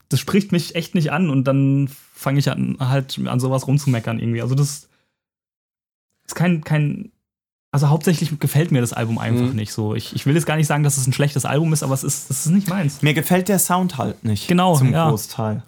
das 0.08 0.20
spricht 0.20 0.52
mich 0.52 0.74
echt 0.74 0.94
nicht 0.94 1.10
an 1.10 1.30
und 1.30 1.44
dann 1.44 1.88
fange 2.14 2.38
ich 2.38 2.50
an, 2.50 2.76
halt 2.78 3.18
an 3.24 3.40
sowas 3.40 3.66
rumzumeckern 3.66 4.18
irgendwie. 4.18 4.42
Also 4.42 4.54
das 4.54 4.88
ist 6.26 6.34
kein, 6.34 6.62
kein, 6.62 7.12
also 7.72 7.88
hauptsächlich 7.88 8.38
gefällt 8.38 8.70
mir 8.70 8.80
das 8.80 8.92
Album 8.92 9.18
einfach 9.18 9.46
Mhm. 9.48 9.56
nicht 9.56 9.72
so. 9.72 9.94
Ich, 9.94 10.14
ich 10.14 10.26
will 10.26 10.34
jetzt 10.34 10.46
gar 10.46 10.56
nicht 10.56 10.66
sagen, 10.66 10.84
dass 10.84 10.96
es 10.98 11.06
ein 11.06 11.12
schlechtes 11.12 11.44
Album 11.44 11.72
ist, 11.72 11.82
aber 11.82 11.94
es 11.94 12.04
ist, 12.04 12.30
das 12.30 12.46
ist 12.46 12.52
nicht 12.52 12.68
meins. 12.68 13.02
Mir 13.02 13.14
gefällt 13.14 13.48
der 13.48 13.58
Sound 13.58 13.98
halt 13.98 14.22
nicht. 14.24 14.46
Genau, 14.46 14.76
Zum 14.76 14.92
ja. 14.92 15.08
Großteil. 15.08 15.62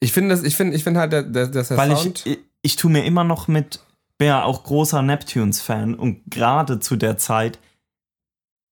Ich 0.00 0.12
finde 0.12 0.34
das, 0.34 0.42
ich 0.42 0.56
finde, 0.56 0.74
ich 0.74 0.82
finde 0.82 0.98
halt, 1.00 1.12
der, 1.12 1.22
der, 1.22 1.46
dass 1.48 1.68
der 1.68 1.76
Weil 1.76 1.94
Sound. 1.96 2.22
ich, 2.24 2.32
ich, 2.32 2.38
ich 2.62 2.76
tue 2.76 2.90
mir 2.90 3.04
immer 3.04 3.22
noch 3.22 3.46
mit, 3.48 3.80
bin 4.18 4.28
ja 4.28 4.42
auch 4.42 4.64
großer 4.64 5.02
Neptunes-Fan 5.02 5.94
und 5.94 6.22
gerade 6.28 6.80
zu 6.80 6.96
der 6.96 7.18
Zeit, 7.18 7.58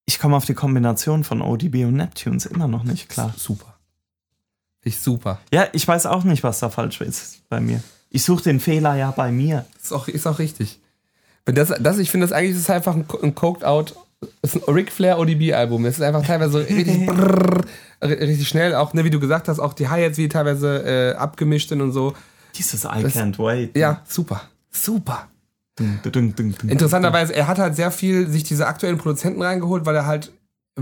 ich 0.07 0.19
komme 0.19 0.37
auf 0.37 0.45
die 0.47 0.55
Kombination 0.55 1.23
von 1.23 1.43
ODB 1.43 1.85
und 1.85 1.95
Neptunes 1.95 2.47
immer 2.47 2.67
noch 2.67 2.83
nicht 2.83 3.09
klar. 3.09 3.33
super. 3.37 3.77
Finde 4.81 4.97
Ich 4.97 5.01
super. 5.01 5.39
Ja, 5.53 5.67
ich 5.73 5.87
weiß 5.87 6.07
auch 6.07 6.25
nicht, 6.25 6.43
was 6.43 6.59
da 6.61 6.71
falsch 6.71 7.01
ist 7.03 7.47
bei 7.49 7.61
mir. 7.61 7.83
Ich 8.09 8.25
suche 8.25 8.43
den 8.43 8.59
Fehler 8.59 8.97
ja 8.97 9.11
bei 9.13 9.31
mir. 9.31 9.67
Ist 9.81 9.93
auch, 9.93 10.09
ist 10.09 10.27
auch 10.27 10.39
richtig. 10.41 10.80
Das, 11.53 11.73
das, 11.81 11.99
ich 11.99 12.11
finde 12.11 12.27
das 12.27 12.33
eigentlich 12.33 12.57
ist 12.57 12.71
einfach 12.71 12.95
ein, 12.95 13.05
ein 13.23 13.35
Coked 13.35 13.65
Out, 13.65 13.95
ist 14.43 14.57
ein 14.57 14.75
Ric 14.75 14.93
Flair 14.93 15.19
ODB-Album. 15.19 15.85
Es 15.87 15.97
ist 15.97 16.03
einfach 16.03 16.25
teilweise 16.25 16.53
so 16.53 16.59
richtig, 16.59 17.07
brrrr, 17.07 17.63
richtig 18.03 18.49
schnell, 18.49 18.75
auch 18.75 18.93
ne, 18.95 19.05
wie 19.05 19.11
du 19.11 19.21
gesagt 19.21 19.49
hast, 19.49 19.59
auch 19.59 19.73
die 19.73 19.89
Hi-Hats 19.89 20.19
wie 20.19 20.29
teilweise 20.29 21.13
äh, 21.15 21.17
abgemischt 21.17 21.69
sind 21.71 21.81
und 21.81 21.93
so. 21.93 22.15
Dieses 22.57 22.85
I 22.85 23.03
Das- 23.03 23.15
can't 23.17 23.39
wait. 23.39 23.77
Ja, 23.77 24.03
super. 24.07 24.43
Super. 24.71 25.29
Dun, 25.77 25.99
dun, 26.13 26.35
dun. 26.37 26.55
Interessanterweise, 26.69 27.35
er 27.35 27.49
hat 27.49 27.59
halt 27.59 27.75
sehr 27.75 27.91
viel 27.91 28.29
sich 28.29 28.43
diese 28.45 28.67
aktuellen 28.67 28.99
Produzenten 28.99 29.41
reingeholt, 29.41 29.87
weil 29.87 29.97
er 29.97 30.05
halt, 30.05 30.31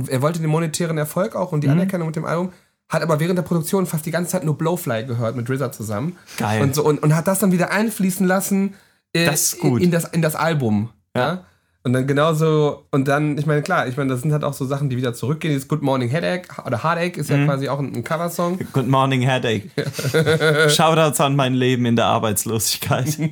er 0.08 0.22
wollte 0.22 0.40
den 0.40 0.50
monetären 0.50 0.98
Erfolg 0.98 1.36
auch 1.36 1.52
und 1.52 1.62
die 1.62 1.68
Anerkennung 1.68 2.08
mit 2.08 2.16
dem 2.16 2.24
Album, 2.24 2.52
hat 2.88 3.02
aber 3.02 3.20
während 3.20 3.38
der 3.38 3.44
Produktion 3.44 3.86
fast 3.86 4.06
die 4.06 4.10
ganze 4.10 4.32
Zeit 4.32 4.44
nur 4.44 4.58
Blowfly 4.58 5.04
gehört 5.04 5.36
mit 5.36 5.48
RZA 5.48 5.70
zusammen. 5.70 6.16
Geil. 6.38 6.62
Und, 6.62 6.74
so, 6.74 6.82
und, 6.84 7.00
und 7.02 7.14
hat 7.14 7.28
das 7.28 7.38
dann 7.38 7.52
wieder 7.52 7.70
einfließen 7.70 8.26
lassen 8.26 8.74
äh, 9.12 9.24
Das 9.26 9.42
ist 9.54 9.58
gut. 9.60 9.82
In, 9.82 9.90
das, 9.90 10.04
in 10.04 10.22
das 10.22 10.34
Album. 10.36 10.90
Ja. 11.16 11.44
Und 11.84 11.92
dann 11.94 12.06
genauso, 12.06 12.84
und 12.90 13.08
dann, 13.08 13.38
ich 13.38 13.46
meine, 13.46 13.62
klar, 13.62 13.86
ich 13.86 13.96
meine, 13.96 14.10
das 14.10 14.20
sind 14.20 14.32
halt 14.32 14.44
auch 14.44 14.52
so 14.52 14.66
Sachen, 14.66 14.90
die 14.90 14.96
wieder 14.96 15.14
zurückgehen. 15.14 15.54
Dieses 15.54 15.68
Good 15.68 15.80
Morning 15.80 16.08
Headache 16.10 16.48
oder 16.66 16.82
Heartache 16.82 17.18
ist 17.18 17.30
ja 17.30 17.42
quasi 17.46 17.68
auch 17.68 17.78
ein, 17.78 17.94
ein 17.94 18.04
Coversong. 18.04 18.58
Good 18.72 18.88
morning, 18.88 19.22
Headache. 19.22 19.70
Shoutouts 20.70 21.20
an 21.20 21.34
mein 21.36 21.54
Leben 21.54 21.86
in 21.86 21.96
der 21.96 22.06
Arbeitslosigkeit. 22.06 23.18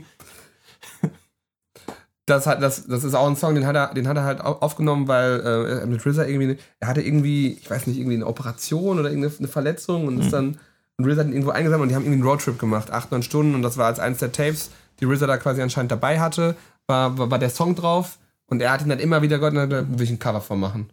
Das, 2.28 2.44
hat, 2.48 2.60
das, 2.60 2.88
das 2.88 3.04
ist 3.04 3.14
auch 3.14 3.28
ein 3.28 3.36
Song, 3.36 3.54
den 3.54 3.66
hat 3.68 3.76
er, 3.76 3.94
den 3.94 4.08
hat 4.08 4.16
er 4.16 4.24
halt 4.24 4.40
au- 4.40 4.58
aufgenommen, 4.58 5.06
weil 5.06 5.82
äh, 5.84 5.86
mit 5.86 6.04
RZA 6.04 6.24
irgendwie, 6.26 6.56
er 6.80 6.88
hatte 6.88 7.00
irgendwie, 7.00 7.52
ich 7.52 7.70
weiß 7.70 7.86
nicht, 7.86 7.98
irgendwie 7.98 8.16
eine 8.16 8.26
Operation 8.26 8.98
oder 8.98 9.10
irgendeine 9.10 9.32
eine 9.38 9.46
Verletzung 9.46 10.08
und 10.08 10.18
ist 10.18 10.32
dann, 10.32 10.58
und 10.98 11.06
RZA 11.06 11.20
hat 11.20 11.26
ihn 11.28 11.34
irgendwo 11.34 11.52
eingesammelt 11.52 11.82
und 11.84 11.88
die 11.90 11.94
haben 11.94 12.02
irgendwie 12.02 12.20
einen 12.22 12.28
Roadtrip 12.28 12.58
gemacht, 12.58 12.90
acht, 12.90 13.12
neun 13.12 13.22
Stunden 13.22 13.54
und 13.54 13.62
das 13.62 13.76
war 13.78 13.86
als 13.86 14.00
eines 14.00 14.18
der 14.18 14.32
Tapes, 14.32 14.70
die 15.00 15.04
RZA 15.04 15.26
da 15.26 15.36
quasi 15.36 15.62
anscheinend 15.62 15.92
dabei 15.92 16.20
hatte, 16.20 16.56
war, 16.86 17.16
war, 17.18 17.30
war 17.30 17.38
der 17.38 17.50
Song 17.50 17.74
drauf 17.74 18.18
und 18.46 18.60
er 18.62 18.72
hat 18.72 18.82
ihn 18.82 18.88
dann 18.88 18.98
immer 18.98 19.22
wieder 19.22 19.38
Gott, 19.38 19.54
und 19.54 19.68
gesagt, 19.68 19.98
will 19.98 20.04
ich 20.04 20.10
ein 20.10 20.18
Cover 20.18 20.40
von 20.40 20.60
machen. 20.60 20.90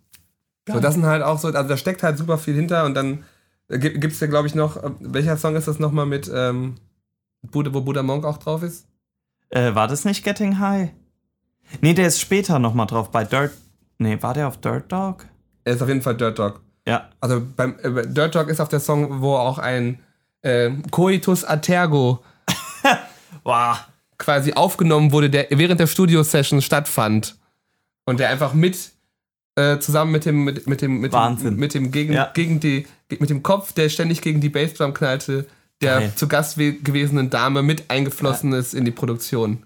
So, 0.67 0.79
das 0.79 0.93
sind 0.93 1.05
halt 1.05 1.23
auch 1.23 1.39
so, 1.39 1.49
also 1.49 1.67
da 1.67 1.77
steckt 1.77 2.03
halt 2.03 2.17
super 2.17 2.37
viel 2.37 2.55
hinter 2.55 2.85
und 2.85 2.93
dann 2.93 3.23
gibt 3.69 4.13
es 4.13 4.19
ja, 4.19 4.27
glaube 4.27 4.47
ich, 4.47 4.55
noch, 4.55 4.77
äh, 4.77 4.91
welcher 4.99 5.37
Song 5.37 5.55
ist 5.55 5.67
das 5.67 5.79
nochmal 5.79 6.05
mit, 6.05 6.31
ähm, 6.33 6.75
Buddha, 7.41 7.73
wo 7.73 7.81
Buddha 7.81 8.03
Monk 8.03 8.25
auch 8.25 8.37
drauf 8.37 8.63
ist? 8.63 8.85
äh, 9.49 9.75
war 9.75 9.87
das 9.87 10.05
nicht 10.05 10.23
Getting 10.23 10.59
High? 10.59 10.89
Nee, 11.81 11.93
der 11.93 12.07
ist 12.07 12.19
später 12.19 12.59
nochmal 12.59 12.87
drauf 12.87 13.11
bei 13.11 13.23
Dirt. 13.23 13.51
Nee, 13.97 14.17
war 14.21 14.33
der 14.33 14.47
auf 14.47 14.57
Dirt 14.57 14.91
Dog? 14.91 15.25
Er 15.63 15.73
ist 15.73 15.81
auf 15.81 15.87
jeden 15.87 16.01
Fall 16.01 16.15
Dirt 16.15 16.39
Dog. 16.39 16.61
Ja. 16.85 17.09
Also 17.19 17.41
beim 17.55 17.77
äh, 17.79 18.07
Dirt 18.07 18.35
Dog 18.35 18.49
ist 18.49 18.59
auf 18.59 18.69
der 18.69 18.79
Song, 18.79 19.21
wo 19.21 19.35
auch 19.35 19.59
ein 19.59 19.99
äh, 20.41 20.71
Coitus 20.91 21.45
Atergo 21.45 22.23
Wow. 23.43 23.77
Quasi 24.23 24.53
aufgenommen 24.53 25.11
wurde, 25.11 25.29
der 25.29 25.47
während 25.51 25.79
der 25.79 25.87
Studio-Session 25.87 26.61
stattfand. 26.61 27.35
Und 28.05 28.19
der 28.19 28.29
einfach 28.29 28.53
mit 28.53 28.91
äh, 29.55 29.77
zusammen 29.79 30.11
mit 30.11 30.25
dem 30.25 30.43
mit, 30.45 30.65
mit 30.67 30.81
dem 30.81 30.99
mit 30.99 31.11
Wahnsinn. 31.11 31.51
dem 31.51 31.59
mit 31.59 31.73
dem 31.73 31.91
gegen, 31.91 32.13
Ja. 32.13 32.31
gegen 32.33 32.59
die 32.59 32.87
mit 33.19 33.29
dem 33.29 33.43
Kopf, 33.43 33.73
der 33.73 33.89
ständig 33.89 34.21
gegen 34.21 34.41
die 34.41 34.49
Bassdrum 34.49 34.93
knallte, 34.93 35.45
der 35.81 35.99
Geil. 35.99 36.13
zu 36.15 36.27
Gast 36.27 36.57
we- 36.57 36.73
gewesenen 36.73 37.29
Dame 37.29 37.61
mit 37.61 37.89
eingeflossen 37.89 38.53
ist 38.53 38.73
in 38.73 38.85
die 38.85 38.91
Produktion. 38.91 39.63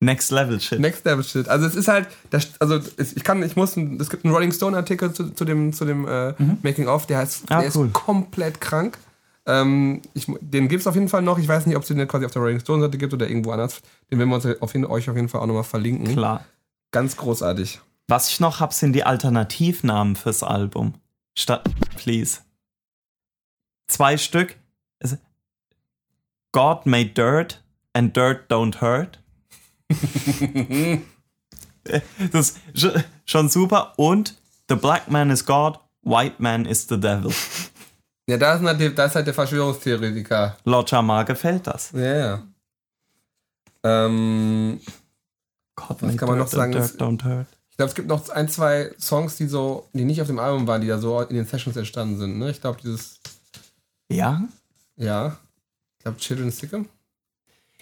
Next 0.00 0.30
Level 0.30 0.60
Shit. 0.60 0.78
Next 0.80 1.04
Level 1.04 1.24
Shit. 1.24 1.48
Also 1.48 1.66
es 1.66 1.74
ist 1.74 1.88
halt, 1.88 2.06
das, 2.30 2.48
also 2.60 2.80
ich 2.98 3.24
kann, 3.24 3.42
ich 3.42 3.56
muss, 3.56 3.76
es 3.76 4.10
gibt 4.10 4.24
einen 4.24 4.34
Rolling 4.34 4.52
Stone 4.52 4.76
Artikel 4.76 5.12
zu, 5.12 5.30
zu 5.30 5.44
dem, 5.44 5.72
zu 5.72 5.84
dem 5.86 6.06
äh, 6.06 6.34
Making 6.62 6.86
of, 6.88 7.06
der 7.06 7.18
heißt, 7.18 7.44
Ah, 7.48 7.62
der 7.62 7.74
cool. 7.76 7.86
ist 7.86 7.92
komplett 7.94 8.60
krank. 8.60 8.98
Ähm, 9.46 10.02
ich, 10.14 10.26
den 10.40 10.68
gibt 10.68 10.80
es 10.80 10.86
auf 10.86 10.94
jeden 10.94 11.08
Fall 11.08 11.22
noch. 11.22 11.38
Ich 11.38 11.46
weiß 11.46 11.66
nicht, 11.66 11.76
ob 11.76 11.82
es 11.82 11.88
den 11.88 12.06
quasi 12.08 12.26
auf 12.26 12.32
der 12.32 12.42
Rolling 12.42 12.60
Stone 12.60 12.82
Seite 12.82 12.98
gibt 12.98 13.14
oder 13.14 13.28
irgendwo 13.28 13.52
anders. 13.52 13.80
Den 14.10 14.18
werden 14.18 14.28
wir 14.30 14.36
uns 14.36 14.46
auf 14.60 14.74
jeden, 14.74 14.86
euch 14.86 15.08
auf 15.08 15.16
jeden 15.16 15.28
Fall 15.28 15.40
auch 15.40 15.46
nochmal 15.46 15.64
verlinken. 15.64 16.08
Klar. 16.14 16.44
Ganz 16.90 17.16
großartig. 17.16 17.80
Was 18.08 18.28
ich 18.28 18.40
noch 18.40 18.60
habe, 18.60 18.74
sind 18.74 18.92
die 18.92 19.04
Alternativnamen 19.04 20.16
fürs 20.16 20.42
Album. 20.42 20.94
Statt, 21.36 21.68
please. 21.96 22.40
Zwei 23.88 24.16
Stück. 24.16 24.56
God 26.52 26.86
made 26.86 27.10
dirt 27.10 27.62
and 27.92 28.16
dirt 28.16 28.50
don't 28.50 28.80
hurt. 28.80 29.20
das 32.32 32.50
ist 32.50 32.58
sch- 32.74 33.04
schon 33.26 33.48
super. 33.48 33.92
Und 33.96 34.36
The 34.68 34.74
Black 34.74 35.10
Man 35.10 35.30
is 35.30 35.44
God, 35.44 35.78
White 36.02 36.36
Man 36.38 36.64
is 36.64 36.86
the 36.88 36.98
Devil. 36.98 37.32
Ja, 38.28 38.36
da 38.36 38.54
ist, 38.54 38.62
halt, 38.62 38.98
da 38.98 39.04
ist 39.04 39.14
halt 39.14 39.26
der 39.26 39.34
Verschwörungstheoretiker. 39.34 40.56
Laut 40.64 40.90
Jamar 40.90 41.24
gefällt 41.24 41.66
das. 41.66 41.92
Ja, 41.92 42.16
ja. 42.16 42.42
Ähm, 43.84 44.80
God 45.76 46.02
Was 46.02 46.16
kann 46.16 46.28
man 46.28 46.38
noch 46.38 46.48
sagen? 46.48 46.72
Dirt 46.72 47.00
don't 47.00 47.22
hurt. 47.24 47.46
ich 47.70 47.76
glaube, 47.76 47.88
es 47.90 47.94
gibt 47.94 48.08
noch 48.08 48.28
ein, 48.30 48.48
zwei 48.48 48.92
Songs, 48.98 49.36
die 49.36 49.46
so, 49.46 49.88
die 49.92 50.04
nicht 50.04 50.20
auf 50.20 50.26
dem 50.26 50.40
Album 50.40 50.66
waren, 50.66 50.80
die 50.80 50.88
da 50.88 50.98
so 50.98 51.20
in 51.20 51.36
den 51.36 51.46
Sessions 51.46 51.76
entstanden 51.76 52.18
sind. 52.18 52.38
Ne? 52.38 52.50
Ich 52.50 52.60
glaube, 52.60 52.80
dieses, 52.82 53.20
Ja? 54.10 54.42
ja, 54.96 55.36
ich 55.98 56.02
glaube, 56.02 56.18
Children 56.18 56.50
Sick'em. 56.50 56.86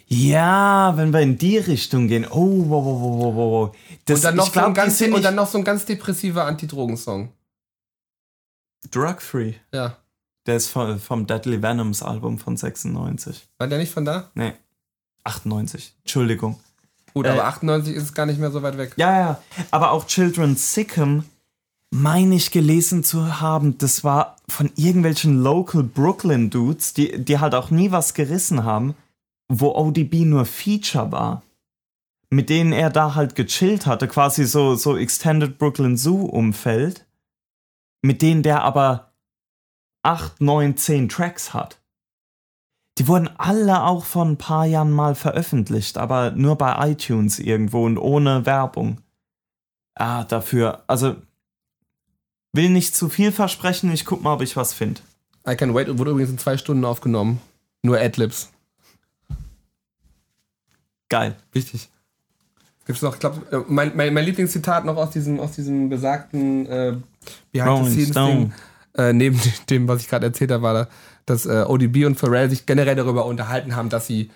Ja, 0.07 0.93
wenn 0.95 1.11
wir 1.11 1.21
in 1.21 1.39
die 1.39 1.57
Richtung 1.57 2.07
gehen. 2.07 2.27
Oh, 2.29 2.65
wow, 2.69 2.85
wow, 2.85 3.01
wow, 3.01 3.35
wow, 3.35 3.35
wow. 3.35 3.75
Das, 4.05 4.19
Und 4.19 4.23
dann, 4.25 4.35
noch 4.35 4.45
so 4.45 4.59
ein 4.59 4.73
glaub, 4.73 4.73
die 4.75 4.79
ganz, 4.81 5.01
und 5.01 5.23
dann 5.23 5.33
noch 5.33 5.47
so 5.47 5.57
ein 5.57 5.63
ganz 5.63 5.85
depressiver 5.85 6.45
Anti-Drogen-Song. 6.45 7.31
drug-free. 8.91 9.55
Ja. 9.73 9.97
Der 10.45 10.57
ist 10.57 10.67
vom, 10.67 10.99
vom 10.99 11.25
Deadly 11.27 11.61
Venoms 11.61 12.03
Album 12.03 12.37
von 12.37 12.55
96. 12.55 13.47
War 13.57 13.67
der 13.67 13.79
nicht 13.79 13.91
von 13.91 14.05
da? 14.05 14.29
Nee, 14.35 14.53
98. 15.23 15.95
Entschuldigung. 16.03 16.59
Gut, 17.13 17.25
Äh, 17.25 17.29
aber 17.29 17.45
98 17.45 17.95
ist 17.95 18.03
es 18.03 18.13
gar 18.13 18.25
nicht 18.25 18.39
mehr 18.39 18.51
so 18.51 18.61
weit 18.61 18.77
weg. 18.77 18.93
Ja, 18.97 19.17
ja. 19.19 19.39
Aber 19.71 19.91
auch 19.91 20.05
Children 20.05 20.55
Sick'em, 20.55 21.23
meine 21.91 22.35
ich 22.35 22.51
gelesen 22.51 23.03
zu 23.03 23.39
haben, 23.39 23.77
das 23.77 24.03
war 24.03 24.35
von 24.47 24.69
irgendwelchen 24.75 25.41
Local 25.41 25.81
Brooklyn 25.81 26.49
Dudes, 26.49 26.93
die, 26.93 27.23
die 27.23 27.39
halt 27.39 27.55
auch 27.55 27.71
nie 27.71 27.91
was 27.91 28.13
gerissen 28.13 28.63
haben, 28.63 28.95
wo 29.47 29.73
ODB 29.73 30.25
nur 30.25 30.45
Feature 30.45 31.11
war. 31.11 31.41
Mit 32.29 32.49
denen 32.49 32.73
er 32.73 32.89
da 32.89 33.15
halt 33.15 33.35
gechillt 33.35 33.85
hatte, 33.85 34.07
quasi 34.07 34.45
so, 34.45 34.75
so 34.75 34.97
Extended 34.97 35.57
Brooklyn 35.57 35.95
Zoo 35.95 36.25
Umfeld, 36.25 37.05
mit 38.01 38.21
denen 38.21 38.43
der 38.43 38.63
aber 38.63 39.04
8, 40.05 40.39
9, 40.41 40.77
10 40.77 41.09
Tracks 41.09 41.53
hat. 41.53 41.79
Die 42.97 43.07
wurden 43.07 43.29
alle 43.37 43.83
auch 43.83 44.05
vor 44.05 44.23
ein 44.23 44.37
paar 44.37 44.65
Jahren 44.65 44.91
mal 44.91 45.15
veröffentlicht, 45.15 45.97
aber 45.97 46.31
nur 46.31 46.57
bei 46.57 46.91
iTunes 46.91 47.39
irgendwo 47.39 47.85
und 47.85 47.97
ohne 47.97 48.45
Werbung. 48.45 49.01
Ah, 49.95 50.23
dafür, 50.23 50.83
also 50.87 51.15
will 52.53 52.69
nicht 52.69 52.95
zu 52.95 53.09
viel 53.09 53.31
versprechen, 53.31 53.91
ich 53.91 54.05
guck 54.05 54.23
mal, 54.23 54.33
ob 54.33 54.41
ich 54.41 54.55
was 54.55 54.73
finde. 54.73 55.01
I 55.47 55.55
Can 55.55 55.73
Wait 55.73 55.87
wurde 55.97 56.11
übrigens 56.11 56.31
in 56.31 56.37
zwei 56.37 56.57
Stunden 56.57 56.85
aufgenommen. 56.85 57.41
Nur 57.83 57.99
Adlibs. 57.99 58.49
Geil. 61.09 61.35
Wichtig. 61.51 61.89
Gibt's 62.85 63.01
noch, 63.01 63.15
ich 63.15 63.19
glaube, 63.19 63.65
mein, 63.67 63.95
mein, 63.95 64.13
mein 64.13 64.25
Lieblingszitat 64.25 64.85
noch 64.85 64.95
aus 64.95 65.11
diesem, 65.11 65.39
aus 65.39 65.53
diesem 65.53 65.89
besagten 65.89 66.65
äh, 66.67 66.87
Rolling 66.87 67.03
Behind-the-Scenes-Ding, 67.51 68.11
Stone. 68.11 68.53
Äh, 68.97 69.13
neben 69.13 69.39
dem, 69.69 69.87
was 69.87 70.01
ich 70.01 70.07
gerade 70.07 70.25
erzählt 70.25 70.51
habe, 70.51 70.63
war 70.63 70.73
da, 70.73 70.87
dass 71.25 71.45
äh, 71.45 71.63
ODB 71.67 72.05
und 72.05 72.19
Pharrell 72.19 72.49
sich 72.49 72.65
generell 72.65 72.95
darüber 72.95 73.25
unterhalten 73.25 73.75
haben, 73.75 73.89
dass 73.89 74.07
sie, 74.07 74.31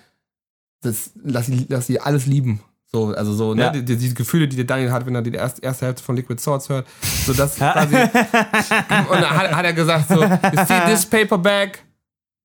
das, 0.81 1.11
dass 1.15 1.45
sie, 1.47 1.67
dass 1.67 1.87
sie 1.87 1.99
alles 1.99 2.25
lieben. 2.25 2.61
So, 2.91 3.13
also 3.13 3.33
so, 3.33 3.53
ne, 3.53 3.63
Ja. 3.63 3.69
die, 3.69 3.85
die, 3.85 3.97
diese 3.97 4.15
Gefühle, 4.15 4.47
die 4.47 4.55
der 4.55 4.65
Daniel 4.65 4.91
hat, 4.91 5.05
wenn 5.05 5.13
er 5.13 5.21
die 5.21 5.31
erste, 5.31 5.61
erste 5.61 5.85
Hälfte 5.85 6.03
von 6.03 6.15
Liquid 6.15 6.41
Swords 6.41 6.69
hört. 6.69 6.87
So, 7.25 7.33
das 7.33 7.55
quasi. 7.57 7.95
und 7.95 9.21
dann 9.21 9.29
hat, 9.29 9.51
hat 9.51 9.65
er 9.65 9.73
gesagt 9.73 10.09
so, 10.09 10.23
you 10.23 10.65
see 10.67 10.79
this 10.87 11.05
paperback? 11.05 11.83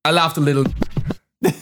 I 0.07 0.11
loved 0.11 0.37
a 0.37 0.41
little. 0.41 0.65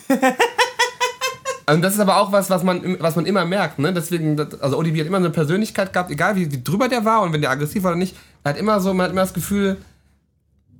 Und 1.65 1.81
das 1.81 1.93
ist 1.93 1.99
aber 2.01 2.17
auch 2.17 2.31
was, 2.31 2.49
was 2.49 2.61
man, 2.63 2.97
was 2.99 3.15
man 3.15 3.25
immer 3.25 3.45
merkt, 3.45 3.79
ne? 3.79 3.93
Deswegen, 3.93 4.37
also 4.59 4.77
ODB 4.77 4.99
hat 4.99 5.07
immer 5.07 5.17
eine 5.17 5.29
Persönlichkeit 5.29 5.93
gehabt, 5.93 6.11
egal 6.11 6.35
wie, 6.35 6.51
wie 6.51 6.61
drüber 6.61 6.89
der 6.89 7.05
war 7.05 7.21
und 7.21 7.31
wenn 7.31 7.39
der 7.39 7.51
aggressiv 7.51 7.83
war 7.83 7.91
oder 7.91 7.99
nicht, 7.99 8.17
er 8.43 8.49
hat 8.51 8.57
immer 8.59 8.81
so, 8.81 8.93
man 8.93 9.05
hat 9.05 9.11
immer 9.13 9.21
das 9.21 9.33
Gefühl, 9.33 9.77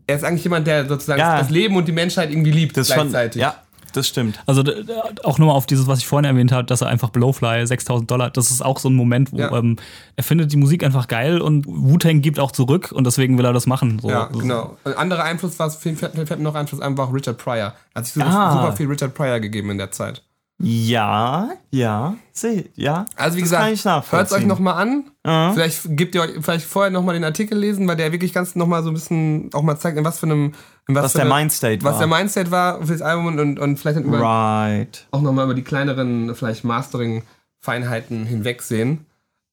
er 0.08 0.16
ist 0.16 0.24
eigentlich 0.24 0.44
jemand, 0.44 0.68
der 0.68 0.88
sozusagen 0.88 1.20
Ja. 1.20 1.40
das 1.40 1.50
Leben 1.50 1.76
und 1.76 1.88
die 1.88 1.92
Menschheit 1.92 2.32
irgendwie 2.32 2.52
liebt 2.52 2.76
Das 2.78 2.88
ist 2.90 2.94
schon, 2.96 3.10
gleichzeitig. 3.10 3.42
ja, 3.42 3.56
das 3.94 4.08
stimmt. 4.08 4.42
Also 4.48 4.64
auch 5.24 5.38
nur 5.38 5.50
mal 5.50 5.54
auf 5.54 5.66
dieses, 5.68 5.86
was 5.88 6.00
ich 6.00 6.08
vorhin 6.08 6.26
erwähnt 6.26 6.52
habe, 6.52 6.66
dass 6.66 6.82
er 6.82 6.88
einfach 6.88 7.10
Blowfly 7.10 7.66
6000 7.68 8.10
Dollar, 8.10 8.30
das 8.32 8.50
ist 8.52 8.64
auch 8.66 8.80
so 8.80 8.90
ein 8.90 8.96
Moment, 8.96 9.32
wo 9.32 9.38
Ja. 9.38 9.52
ähm, 9.56 9.78
er 10.16 10.24
findet 10.24 10.52
die 10.52 10.58
Musik 10.58 10.84
einfach 10.84 11.08
geil 11.08 11.40
und 11.42 11.66
Wu-Tang 11.68 12.22
gibt 12.22 12.40
auch 12.40 12.52
zurück 12.52 12.92
und 12.92 13.06
deswegen 13.06 13.38
will 13.38 13.46
er 13.46 13.54
das 13.54 13.68
machen. 13.68 14.00
So. 14.00 14.10
Ja, 14.10 14.26
genau. 14.26 14.78
Ein 14.84 14.96
anderer 14.96 15.24
Einfluss 15.24 15.60
war, 15.60 15.70
fällt, 15.70 16.02
mir 16.16 16.38
noch 16.38 16.56
Einfluss 16.56 16.82
ein, 16.82 16.98
war 16.98 17.08
auch 17.10 17.14
Richard 17.14 17.38
Pryor. 17.38 17.56
Er 17.56 17.74
hat 17.96 18.06
sich 18.06 18.16
so 18.16 18.22
Ah. 18.22 18.52
super 18.54 18.74
viel 18.76 18.88
Richard 18.88 19.14
Pryor 19.14 19.40
gegeben 19.40 19.70
in 19.70 19.78
der 19.78 19.92
Zeit. 19.92 20.24
Ja, 20.62 21.50
ja, 21.72 22.16
seh, 22.32 22.66
ja. 22.76 23.06
Also 23.16 23.38
wie 23.38 23.42
gesagt, 23.42 23.86
hört 24.12 24.28
es 24.28 24.32
euch 24.34 24.46
nochmal 24.46 24.76
an. 24.76 25.06
Ja. 25.26 25.52
Vielleicht 25.54 25.82
gebt 25.98 26.16
ihr 26.16 26.22
euch 26.22 26.32
vielleicht 26.42 26.66
vorher 26.66 26.92
nochmal 26.92 27.16
den 27.16 27.24
Artikel 27.24 27.58
lesen, 27.58 27.88
weil 27.88 27.98
der 27.98 28.12
wirklich 28.12 28.34
ganz 28.34 28.56
nochmal 28.56 28.82
so 28.84 28.90
ein 28.90 28.94
bisschen 28.94 29.50
auch 29.54 29.62
mal 29.64 29.78
zeigt, 29.78 29.98
in 29.98 30.06
was 30.06 30.20
für 30.20 30.26
einem 30.28 30.54
in 30.88 30.96
was, 30.96 31.04
Was 31.06 31.12
für 31.14 31.18
der 31.20 31.26
eine- 31.28 31.36
Mindstate 31.36 31.84
was 31.84 31.94
war. 31.94 32.00
der 32.00 32.08
Mindset 32.08 32.52
war 32.52 32.82
für 32.86 32.92
das 32.94 33.02
Album 33.02 33.28
und, 33.28 33.40
und, 33.40 33.60
und 33.60 33.78
vielleicht 33.78 33.98
dann 33.98 34.04
über, 34.06 34.20
Right. 34.20 35.08
auch 35.12 35.22
nochmal 35.22 35.46
über 35.46 35.54
die 35.54 35.64
kleineren, 35.64 36.36
vielleicht 36.36 36.64
Mastering-Feinheiten 36.66 38.26
hinwegsehen. 38.26 39.06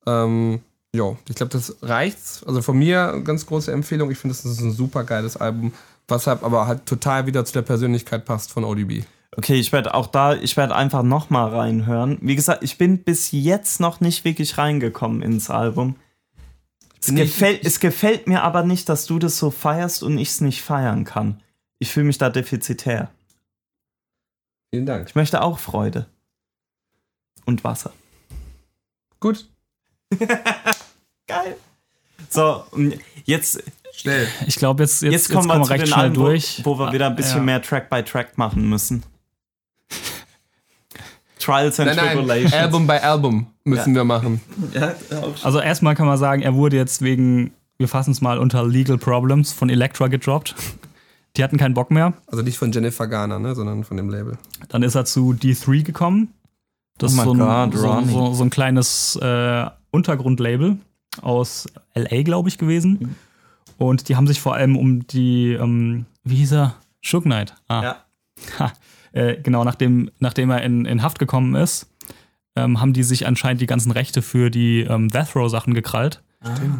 Ähm, 0.06 0.60
jo, 0.94 1.16
ich 1.28 1.36
glaube, 1.36 1.50
das 1.52 1.76
reicht's. 1.82 2.42
Also 2.46 2.62
von 2.62 2.78
mir 2.78 3.20
ganz 3.24 3.46
große 3.46 3.70
Empfehlung. 3.72 4.10
Ich 4.10 4.18
finde, 4.18 4.34
das 4.34 4.44
ist 4.44 4.60
ein 4.60 4.72
super 4.72 5.04
geiles 5.04 5.36
Album, 5.36 5.72
was 6.08 6.26
halt 6.26 6.42
aber 6.42 6.66
halt 6.66 6.86
total 6.86 7.26
wieder 7.26 7.44
zu 7.44 7.52
der 7.52 7.62
Persönlichkeit 7.62 8.24
passt 8.24 8.52
von 8.52 8.64
ODB. 8.64 9.04
Okay, 9.36 9.54
ich 9.54 9.70
werde 9.72 9.94
auch 9.94 10.08
da, 10.08 10.34
ich 10.34 10.56
werde 10.56 10.74
einfach 10.74 11.02
nochmal 11.04 11.50
reinhören. 11.54 12.18
Wie 12.20 12.34
gesagt, 12.34 12.62
ich 12.64 12.78
bin 12.78 13.04
bis 13.04 13.30
jetzt 13.30 13.78
noch 13.80 14.00
nicht 14.00 14.24
wirklich 14.24 14.58
reingekommen 14.58 15.22
ins 15.22 15.50
Album. 15.50 15.96
Es 17.00 17.08
nicht- 17.08 17.22
gefällt, 17.34 17.64
es 17.64 17.78
gefällt 17.80 18.26
mir 18.26 18.42
aber 18.42 18.64
nicht, 18.64 18.88
dass 18.88 19.06
du 19.06 19.18
das 19.18 19.38
so 19.38 19.50
feierst 19.50 20.02
und 20.02 20.18
ich 20.18 20.28
es 20.30 20.40
nicht 20.40 20.62
feiern 20.62 21.04
kann. 21.04 21.40
Ich 21.78 21.90
fühle 21.92 22.06
mich 22.06 22.18
da 22.18 22.28
defizitär. 22.28 23.10
Vielen 24.74 24.86
Dank. 24.86 25.08
Ich 25.08 25.14
möchte 25.14 25.42
auch 25.42 25.58
Freude. 25.58 26.06
Und 27.46 27.64
Wasser. 27.64 27.92
Gut. 29.20 29.48
Geil. 31.26 31.56
So, 32.28 32.64
jetzt, 33.24 33.62
Schnell. 33.92 34.28
Ich 34.46 34.56
glaube, 34.56 34.82
jetzt, 34.82 35.02
jetzt, 35.02 35.12
jetzt, 35.12 35.28
jetzt 35.28 35.34
kommen 35.34 35.48
wir, 35.48 35.70
recht 35.70 35.88
schnell 35.88 36.10
wo, 36.16 36.24
durch. 36.26 36.60
wo 36.64 36.78
wir 36.78 36.92
wieder 36.92 37.06
ein 37.06 37.16
bisschen 37.16 37.38
Ja. 37.38 37.42
mehr 37.44 37.62
Track 37.62 37.88
by 37.90 38.02
Track 38.04 38.36
machen 38.38 38.68
müssen. 38.68 39.02
Trials 41.40 41.80
and 41.80 41.88
Nein, 41.88 41.96
nein, 41.96 42.16
Tribulations. 42.16 42.52
Album 42.54 42.86
by 42.86 42.92
Album 42.94 43.46
müssen 43.64 43.94
wir 43.94 44.04
machen. 44.04 44.40
Ja, 44.74 44.94
auch 45.20 45.36
schon. 45.36 45.44
Also 45.44 45.60
erstmal 45.60 45.94
kann 45.94 46.06
man 46.06 46.18
sagen, 46.18 46.42
er 46.42 46.54
wurde 46.54 46.76
jetzt 46.76 47.02
wegen, 47.02 47.52
wir 47.78 47.88
fassen 47.88 48.10
es 48.12 48.20
mal 48.20 48.38
unter 48.38 48.66
Legal 48.66 48.98
Problems 48.98 49.52
von 49.52 49.70
Elektra 49.70 50.08
gedroppt. 50.08 50.54
Die 51.36 51.44
hatten 51.44 51.56
keinen 51.58 51.74
Bock 51.74 51.90
mehr. 51.90 52.12
Also 52.26 52.42
nicht 52.42 52.58
von 52.58 52.72
Jennifer 52.72 53.06
Garner, 53.06 53.38
ne, 53.38 53.54
sondern 53.54 53.84
von 53.84 53.96
dem 53.96 54.10
Label. 54.10 54.36
Dann 54.68 54.82
ist 54.82 54.94
er 54.96 55.04
zu 55.04 55.32
D3 55.32 55.82
gekommen. 55.82 56.34
Das 56.98 57.12
Oh 57.16 57.20
ist 57.20 57.24
so 57.24 57.32
ein, 57.32 57.72
so, 57.72 58.00
so, 58.04 58.32
so 58.34 58.44
ein 58.44 58.50
kleines 58.50 59.16
äh, 59.22 59.64
Untergrundlabel 59.92 60.76
aus 61.22 61.66
LA, 61.94 62.22
glaube 62.22 62.48
ich, 62.48 62.58
gewesen. 62.58 63.16
Und 63.78 64.08
die 64.08 64.16
haben 64.16 64.26
sich 64.26 64.40
vor 64.40 64.54
allem 64.54 64.76
um 64.76 65.06
die, 65.06 65.52
ähm, 65.52 66.04
wie 66.24 66.36
hieß 66.36 66.52
er? 66.52 66.74
Shook 67.00 67.24
Knight. 67.24 67.54
Ah, 67.68 67.82
Ja. 67.82 67.96
Ha, 68.58 68.72
äh, 69.12 69.36
genau, 69.42 69.64
nachdem, 69.64 70.10
nachdem 70.18 70.50
er 70.50 70.62
in, 70.62 70.84
in 70.84 71.02
Haft 71.02 71.18
gekommen 71.18 71.54
ist, 71.54 71.86
ähm, 72.56 72.80
haben 72.80 72.92
die 72.92 73.02
sich 73.02 73.26
anscheinend 73.26 73.60
die 73.60 73.66
ganzen 73.66 73.92
Rechte 73.92 74.22
für 74.22 74.50
die 74.50 74.80
ähm, 74.80 75.08
Death 75.08 75.34
Row-Sachen 75.36 75.74
gekrallt 75.74 76.22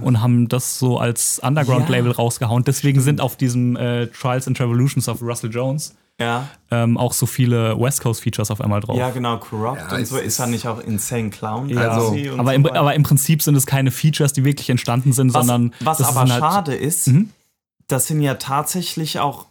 und 0.01 0.23
haben 0.23 0.49
das 0.49 0.79
so 0.79 0.99
als 0.99 1.39
Underground-Label 1.41 2.13
Ja. 2.13 2.17
rausgehauen. 2.17 2.65
Deswegen 2.65 3.01
sind 3.03 3.21
auf 3.21 3.37
diesem 3.37 3.77
äh, 3.77 4.07
Trials 4.07 4.49
and 4.49 4.59
Revolutions 4.59 5.07
of 5.07 5.21
Russell 5.21 5.51
Jones 5.51 5.95
Ja. 6.19 6.49
ähm, 6.71 6.97
auch 6.97 7.13
so 7.13 7.27
viele 7.27 7.79
West 7.79 8.01
Coast-Features 8.01 8.51
auf 8.51 8.63
einmal 8.63 8.81
drauf. 8.81 8.97
Ja, 8.97 9.11
genau, 9.11 9.37
Corrupt 9.37 9.83
Ja, 9.93 9.99
und 9.99 10.07
so. 10.07 10.17
Ist 10.17 10.39
er 10.39 10.47
nicht 10.47 10.67
auch 10.67 10.81
Insane 10.81 11.29
Clown? 11.29 11.69
Ja, 11.69 11.91
Also, 11.91 12.07
aber, 12.39 12.47
so 12.47 12.53
im, 12.55 12.67
aber 12.67 12.95
im 12.95 13.03
Prinzip 13.03 13.43
sind 13.43 13.55
es 13.55 13.67
keine 13.67 13.91
Features, 13.91 14.33
die 14.33 14.45
wirklich 14.47 14.71
entstanden 14.71 15.13
sind, 15.13 15.35
was, 15.35 15.47
sondern 15.47 15.75
was 15.81 16.01
aber 16.03 16.21
halt- 16.21 16.31
schade 16.41 16.75
ist, 16.75 17.09
Mhm. 17.09 17.29
das 17.87 18.07
sind 18.07 18.23
ja 18.23 18.35
tatsächlich 18.37 19.19
auch 19.21 19.45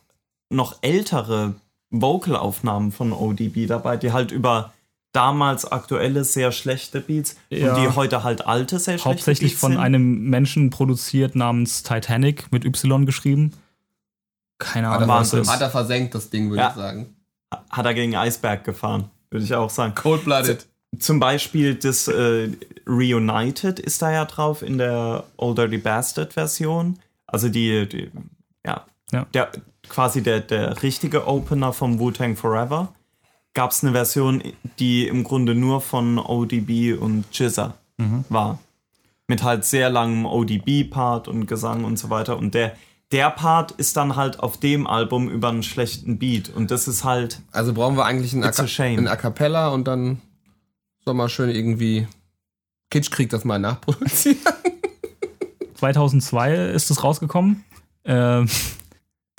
noch 0.50 0.78
ältere 0.82 1.54
Vocalaufnahmen 1.92 2.92
von 2.92 3.12
ODB 3.14 3.66
dabei, 3.68 3.98
die 3.98 4.12
halt 4.12 4.32
über 4.32 4.74
damals 5.12 5.66
aktuelle 5.66 6.24
sehr 6.24 6.52
schlechte 6.52 7.02
Beats 7.02 7.36
Ja. 7.50 7.74
und 7.76 7.82
die 7.82 7.96
heute 7.96 8.24
halt 8.24 8.46
alte 8.46 8.78
sehr 8.78 8.94
schlechte 9.00 9.10
hauptsächlich 9.10 9.52
Beats 9.54 9.60
von 9.62 9.72
sind. 9.74 9.82
einem 9.82 10.30
Menschen 10.30 10.70
produziert 10.70 11.36
namens 11.36 11.82
Titanic 11.84 12.52
mit 12.52 12.64
Y 12.66 13.06
geschrieben. 13.06 13.54
Keine 14.60 14.90
Ahnung, 14.90 15.08
was 15.08 15.32
das 15.32 15.50
hat 15.50 15.62
er 15.62 15.70
versenkt, 15.70 16.14
das 16.16 16.30
Ding, 16.30 16.50
würde 16.50 16.62
Ja. 16.64 16.70
ich 16.70 16.76
sagen. 16.76 17.16
hat 17.72 17.86
er 17.86 17.94
gegen 17.96 18.16
Eisberg 18.16 18.64
gefahren, 18.64 19.10
würde 19.32 19.44
ich 19.46 19.56
auch 19.56 19.72
sagen. 19.72 19.96
Cold-blooded. 19.96 20.68
zum 21.00 21.20
Beispiel 21.20 21.74
das 21.76 22.08
äh, 22.08 22.50
Reunited 22.86 23.80
ist 23.80 24.02
da 24.04 24.12
ja 24.12 24.26
drauf 24.26 24.62
in 24.62 24.78
der 24.78 25.24
Old 25.38 25.58
Dirty 25.58 25.78
Bastard 25.80 26.34
Version. 26.34 27.00
Also 27.26 27.50
die, 27.50 27.88
die 27.90 28.12
ja, 28.66 28.86
Ja. 29.12 29.26
Der, 29.34 29.52
quasi 29.90 30.22
der, 30.22 30.40
der 30.42 30.82
richtige 30.84 31.28
Opener 31.28 31.74
vom 31.74 32.00
Wu-Tang 32.00 32.36
Forever. 32.36 32.94
Gab 33.54 33.72
es 33.72 33.84
eine 33.84 33.94
Version, 33.94 34.44
die 34.78 35.08
im 35.08 35.24
Grunde 35.24 35.56
nur 35.56 35.82
von 35.82 36.20
ODB 36.20 36.94
und 37.00 37.26
Jizza 37.32 37.74
war. 38.30 38.60
Mit 39.28 39.44
halt 39.44 39.66
sehr 39.66 39.90
langem 39.90 40.26
ODB-Part 40.26 41.28
und 41.28 41.46
Gesang 41.48 41.84
und 41.84 41.98
so 41.98 42.10
weiter. 42.10 42.38
Und 42.38 42.54
der, 42.54 42.76
der 43.12 43.30
Part 43.32 43.72
ist 43.72 43.98
dann 43.98 44.16
halt 44.16 44.40
auf 44.40 44.58
dem 44.58 44.88
Album 44.88 45.30
über 45.30 45.50
einen 45.50 45.64
schlechten 45.64 46.20
Beat. 46.20 46.50
Und 46.50 46.72
das 46.72 46.88
ist 46.88 47.04
halt. 47.04 47.42
Also 47.52 47.74
brauchen 47.74 47.98
wir 47.98 48.06
eigentlich 48.06 48.34
ein, 48.34 48.44
a 49.08 49.16
Cappella 49.16 49.70
und 49.70 49.88
dann 49.88 50.22
soll 51.04 51.16
mal 51.16 51.30
schön 51.30 51.50
irgendwie 51.50 52.08
Kitschkrieg 52.90 53.30
das 53.30 53.46
mal 53.46 53.60
nachproduzieren. 53.60 54.38
2002 55.76 56.56
ist 56.56 56.92
es 56.92 57.04
rausgekommen. 57.04 57.64
Ähm, 58.06 58.48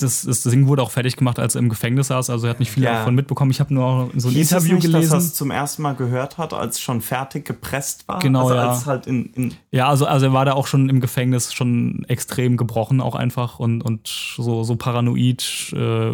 das, 0.00 0.22
das 0.22 0.42
Ding 0.42 0.66
wurde 0.66 0.82
auch 0.82 0.90
fertig 0.90 1.16
gemacht, 1.16 1.38
als 1.38 1.54
er 1.54 1.60
im 1.60 1.68
Gefängnis 1.68 2.08
saß. 2.08 2.30
Also 2.30 2.46
er 2.46 2.50
hat 2.50 2.60
nicht 2.60 2.70
viel 2.72 2.82
Ja. 2.82 2.94
davon 2.98 3.14
mitbekommen. 3.14 3.50
Ich 3.50 3.60
habe 3.60 3.72
nur 3.72 4.10
so 4.16 4.28
ein 4.28 4.34
Hieß 4.34 4.46
es 4.46 4.52
Interview 4.52 4.74
nicht, 4.74 4.86
dass 4.88 4.92
er 4.94 5.00
gelesen. 5.00 5.16
es 5.18 5.34
zum 5.34 5.50
ersten 5.50 5.82
Mal 5.82 5.94
gehört 5.94 6.38
hat, 6.38 6.52
als 6.52 6.76
es 6.76 6.80
schon 6.82 7.00
fertig 7.00 7.44
gepresst 7.44 8.08
war? 8.08 8.18
Genau, 8.18 8.42
also 8.42 8.54
ja. 8.54 8.68
als 8.70 8.78
es 8.80 8.86
halt 8.86 9.06
in, 9.06 9.26
in 9.34 9.54
Ja, 9.70 9.88
also, 9.88 10.06
also 10.06 10.26
er 10.26 10.32
war 10.32 10.44
da 10.44 10.52
auch 10.54 10.66
schon 10.66 10.88
im 10.88 11.00
Gefängnis 11.00 11.52
schon 11.52 12.04
extrem 12.08 12.56
gebrochen 12.56 13.00
auch 13.00 13.14
einfach 13.14 13.58
und, 13.58 13.82
und 13.82 14.08
so, 14.08 14.64
so 14.64 14.76
paranoid, 14.76 15.72
äh, 15.74 16.12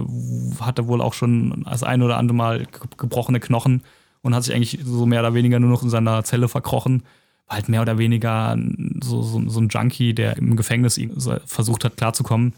hatte 0.60 0.86
wohl 0.88 1.00
auch 1.00 1.14
schon 1.14 1.64
das 1.64 1.82
ein 1.82 2.02
oder 2.02 2.16
andere 2.18 2.36
Mal 2.36 2.58
ge- 2.60 2.66
gebrochene 2.96 3.40
Knochen 3.40 3.82
und 4.22 4.34
hat 4.34 4.44
sich 4.44 4.54
eigentlich 4.54 4.78
so 4.84 5.06
mehr 5.06 5.20
oder 5.20 5.34
weniger 5.34 5.58
nur 5.60 5.70
noch 5.70 5.82
in 5.82 5.90
seiner 5.90 6.24
Zelle 6.24 6.48
verkrochen. 6.48 7.02
War 7.48 7.58
halt 7.58 7.68
mehr 7.68 7.80
oder 7.82 7.96
weniger 7.96 8.58
so, 9.04 9.22
so, 9.22 9.48
so 9.48 9.60
ein 9.60 9.68
Junkie, 9.68 10.14
der 10.14 10.36
im 10.36 10.56
Gefängnis 10.56 11.00
versucht 11.44 11.84
hat 11.84 11.96
klarzukommen. 11.96 12.54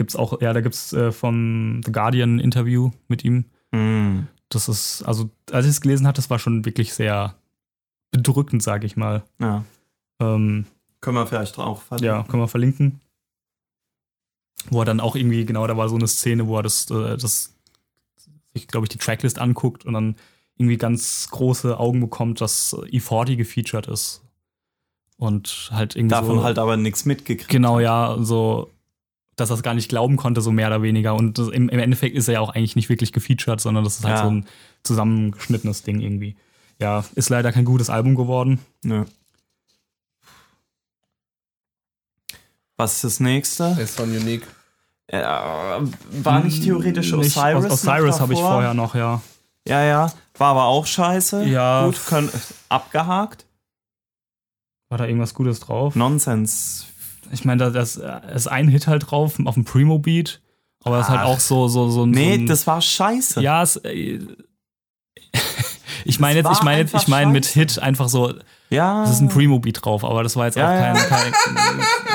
Gibt's 0.00 0.16
auch, 0.16 0.40
ja, 0.40 0.54
da 0.54 0.62
gibt's 0.62 0.94
äh, 0.94 1.12
vom 1.12 1.82
The 1.84 1.92
Guardian 1.92 2.36
ein 2.36 2.40
Interview 2.40 2.90
mit 3.08 3.22
ihm. 3.22 3.44
Mm. 3.70 4.20
Das 4.48 4.66
ist, 4.66 5.02
also 5.02 5.28
als 5.52 5.66
ich 5.66 5.72
es 5.72 5.82
gelesen 5.82 6.06
hatte, 6.06 6.16
das 6.16 6.30
war 6.30 6.38
schon 6.38 6.64
wirklich 6.64 6.94
sehr 6.94 7.34
bedrückend, 8.10 8.62
sage 8.62 8.86
ich 8.86 8.96
mal. 8.96 9.24
Ja. 9.42 9.62
Ähm, 10.18 10.64
Können 11.02 11.16
wir 11.18 11.26
vielleicht 11.26 11.54
drauf 11.58 11.82
verlinken. 11.82 12.16
ja, 12.16 12.22
können 12.22 12.42
wir 12.42 12.48
verlinken. 12.48 13.02
Wo 14.70 14.80
er 14.80 14.86
dann 14.86 15.00
auch 15.00 15.16
irgendwie, 15.16 15.44
genau, 15.44 15.66
da 15.66 15.76
war 15.76 15.90
so 15.90 15.96
eine 15.96 16.08
Szene, 16.08 16.46
wo 16.46 16.56
er 16.56 16.62
das, 16.62 16.90
äh, 16.90 17.18
das 17.18 17.54
sich, 18.54 18.66
glaube 18.66 18.86
ich, 18.86 18.88
die 18.88 18.96
Tracklist 18.96 19.38
anguckt 19.38 19.84
und 19.84 19.92
dann 19.92 20.16
irgendwie 20.56 20.78
ganz 20.78 21.28
große 21.30 21.78
Augen 21.78 22.00
bekommt, 22.00 22.40
dass 22.40 22.72
E40 22.72 23.36
gefeatured 23.36 23.86
ist. 23.86 24.22
Und 25.18 25.68
halt 25.74 25.94
irgendwie 25.94 26.14
Davon 26.14 26.36
so, 26.36 26.42
halt 26.42 26.58
aber 26.58 26.78
nichts 26.78 27.04
mitgekriegt. 27.04 27.50
Genau, 27.50 27.80
ja, 27.80 28.16
so, 28.18 28.70
dass 29.40 29.50
er 29.50 29.56
es 29.56 29.62
gar 29.62 29.74
nicht 29.74 29.88
glauben 29.88 30.16
konnte, 30.16 30.40
so 30.40 30.52
mehr 30.52 30.68
oder 30.68 30.82
weniger. 30.82 31.14
Und 31.14 31.38
das, 31.38 31.48
im, 31.48 31.68
im 31.68 31.78
Endeffekt 31.78 32.16
ist 32.16 32.28
er 32.28 32.34
ja 32.34 32.40
auch 32.40 32.50
eigentlich 32.50 32.76
nicht 32.76 32.88
wirklich 32.88 33.12
gefeatured, 33.12 33.60
sondern 33.60 33.84
das 33.84 33.98
ist 33.98 34.04
halt 34.04 34.18
Ja. 34.18 34.24
so 34.24 34.30
ein 34.30 34.46
zusammengeschnittenes 34.84 35.82
Ding 35.82 36.00
irgendwie. 36.00 36.36
Ja, 36.78 37.04
ist 37.14 37.28
leider 37.28 37.52
kein 37.52 37.64
gutes 37.64 37.90
Album 37.90 38.14
geworden. 38.14 38.60
Nö. 38.82 39.04
Was 42.76 42.94
ist 42.96 43.04
das 43.04 43.20
nächste? 43.20 43.76
ist 43.78 43.96
schon 43.96 44.10
unique. 44.16 44.46
Äh, 45.08 45.20
war 45.22 46.40
nicht 46.44 46.62
theoretisch 46.62 47.12
Nicht- 47.12 47.36
Osiris? 47.36 47.64
noch 47.64 47.70
Osiris 47.72 48.20
habe 48.20 48.32
ich 48.32 48.38
vorher 48.38 48.74
noch, 48.74 48.94
ja. 48.94 49.20
Ja, 49.66 49.82
ja. 49.84 50.12
War 50.38 50.48
aber 50.52 50.64
auch 50.64 50.86
scheiße. 50.86 51.44
Ja. 51.44 51.84
Gut, 51.84 52.00
können, 52.06 52.30
abgehakt. 52.68 53.44
War 54.88 54.98
da 54.98 55.04
irgendwas 55.06 55.34
Gutes 55.34 55.60
drauf? 55.60 55.94
Nonsens. 55.96 56.86
Ich 57.32 57.44
meine, 57.44 57.64
da 57.64 57.70
das 57.70 57.96
äh, 57.96 58.10
ist 58.34 58.46
ein 58.48 58.68
Hit 58.68 58.86
halt 58.86 59.10
drauf 59.10 59.34
auf 59.44 59.54
dem 59.54 59.64
Primo-Beat, 59.64 60.40
aber 60.84 60.96
das 60.98 61.06
ist 61.08 61.10
halt 61.14 61.26
auch 61.26 61.40
so, 61.40 61.68
so, 61.68 61.88
so, 61.90 62.04
ein- 62.04 62.10
Nee, 62.10 62.34
so 62.34 62.40
ein, 62.40 62.46
das 62.46 62.66
war 62.66 62.80
scheiße. 62.80 63.40
Ja, 63.42 63.62
es, 63.62 63.76
äh, 63.76 64.18
ich 66.04 66.18
meine 66.20 66.40
jetzt, 66.40 66.50
ich 66.52 66.62
meine 66.62 66.80
jetzt, 66.80 66.94
ich 66.94 67.08
meine 67.08 67.30
mit. 67.30 67.46
Hit 67.46 67.78
einfach 67.78 68.08
so, 68.08 68.34
ja. 68.70 69.04
es 69.04 69.10
ist 69.10 69.20
ein 69.20 69.28
Primo-Beat 69.28 69.84
drauf, 69.84 70.04
aber 70.04 70.22
das 70.22 70.36
war 70.36 70.46
jetzt 70.46 70.56
Ja, 70.56 70.66
auch 70.68 70.74
ja. 70.74 70.92
kein, 70.94 71.32
kein 71.32 71.32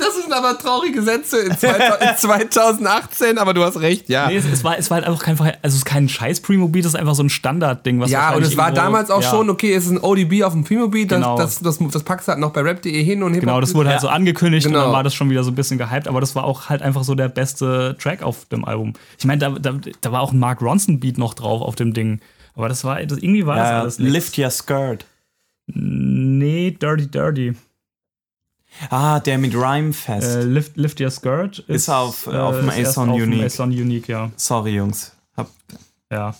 Das 0.00 0.16
sind 0.22 0.32
aber 0.32 0.58
traurige 0.58 1.02
Sätze 1.02 1.38
in, 1.40 1.56
2000, 1.56 2.00
in 2.10 2.16
2018, 2.16 3.38
aber 3.38 3.54
du 3.54 3.62
hast 3.62 3.78
recht, 3.80 4.08
ja. 4.08 4.28
Nee, 4.28 4.36
es, 4.36 4.44
es, 4.46 4.64
war, 4.64 4.78
es 4.78 4.90
war 4.90 4.96
halt 4.96 5.06
einfach 5.06 5.22
kein, 5.22 5.38
also 5.38 5.52
es 5.62 5.74
ist 5.74 5.84
kein 5.84 6.08
scheiß 6.08 6.40
Primo-Beat, 6.40 6.84
es 6.84 6.94
ist 6.94 6.98
einfach 6.98 7.14
so 7.14 7.22
ein 7.22 7.28
Standardding, 7.30 8.00
was 8.00 8.10
ja, 8.10 8.30
und 8.34 8.42
es 8.42 8.56
war 8.56 8.68
irgendwo- 8.68 8.82
damals 8.82 9.10
auch 9.10 9.22
ja. 9.22 9.30
schon, 9.30 9.50
okay, 9.50 9.74
es 9.74 9.84
ist 9.84 9.90
ein 9.92 9.98
ODB 10.02 10.42
auf 10.44 10.52
dem 10.54 10.64
Primo-Beat, 10.64 11.10
das, 11.12 11.16
Genau. 11.18 11.36
das, 11.36 11.60
das, 11.60 11.78
das 11.78 12.02
packst 12.02 12.28
du 12.28 12.32
halt 12.32 12.40
noch 12.40 12.52
bei 12.52 12.62
rap.de 12.62 13.02
hin 13.04 13.22
und 13.22 13.34
Genau, 13.38 13.60
das 13.60 13.74
wurde 13.74 13.90
halt 13.90 13.98
Ja. 13.98 14.00
so 14.02 14.08
angekündigt 14.08 14.66
und 14.66 14.72
Genau. 14.72 14.84
dann 14.84 14.92
war 14.92 15.02
das 15.04 15.14
schon 15.14 15.28
wieder 15.30 15.44
so 15.44 15.50
ein 15.50 15.54
bisschen 15.54 15.78
gehypt, 15.78 16.08
aber 16.08 16.20
das 16.20 16.34
war 16.34 16.44
auch 16.44 16.68
halt 16.68 16.82
einfach 16.82 17.04
so 17.04 17.14
der 17.14 17.28
beste 17.28 17.96
Track 18.00 18.22
auf 18.22 18.46
dem 18.46 18.64
Album. 18.64 18.94
Ich 19.18 19.24
meine, 19.26 19.38
da, 19.38 19.50
da, 19.50 19.74
da 20.00 20.12
war 20.12 20.20
auch 20.22 20.32
ein 20.32 20.38
Mark 20.38 20.62
Ronson-Beat 20.62 21.18
noch 21.18 21.34
drauf 21.34 21.60
auf 21.62 21.74
dem 21.76 21.92
Ding. 21.92 22.20
Aber 22.54 22.68
das 22.68 22.84
war, 22.84 23.00
das, 23.04 23.18
irgendwie 23.18 23.46
war 23.46 23.56
das 23.56 23.68
ja, 23.68 23.80
alles 23.80 23.98
nix. 23.98 24.12
Lift 24.12 24.38
Your 24.38 24.50
Skirt. 24.50 25.06
Nee, 25.66 26.72
Dirty 26.72 27.06
Dirty. 27.10 27.54
Ah, 28.88 29.20
der 29.20 29.38
mit 29.38 29.54
Rhyme 29.54 29.92
Fest. 29.92 30.36
Äh, 30.36 30.42
Lift, 30.44 30.76
Lift 30.76 31.00
Your 31.00 31.10
Skirt 31.10 31.58
ist, 31.60 31.68
Ist 31.68 31.88
auf, 31.90 32.26
äh, 32.26 32.30
auf 32.36 32.56
dem 32.56 32.70
A-Son 32.70 33.10
Unique. 33.10 33.44
A-Son 33.44 33.70
Unique, 33.70 34.08
ja. 34.08 34.30
Sorry, 34.36 34.74
Jungs. 34.76 35.12
Hab, 35.36 35.50
ja. 36.10 36.34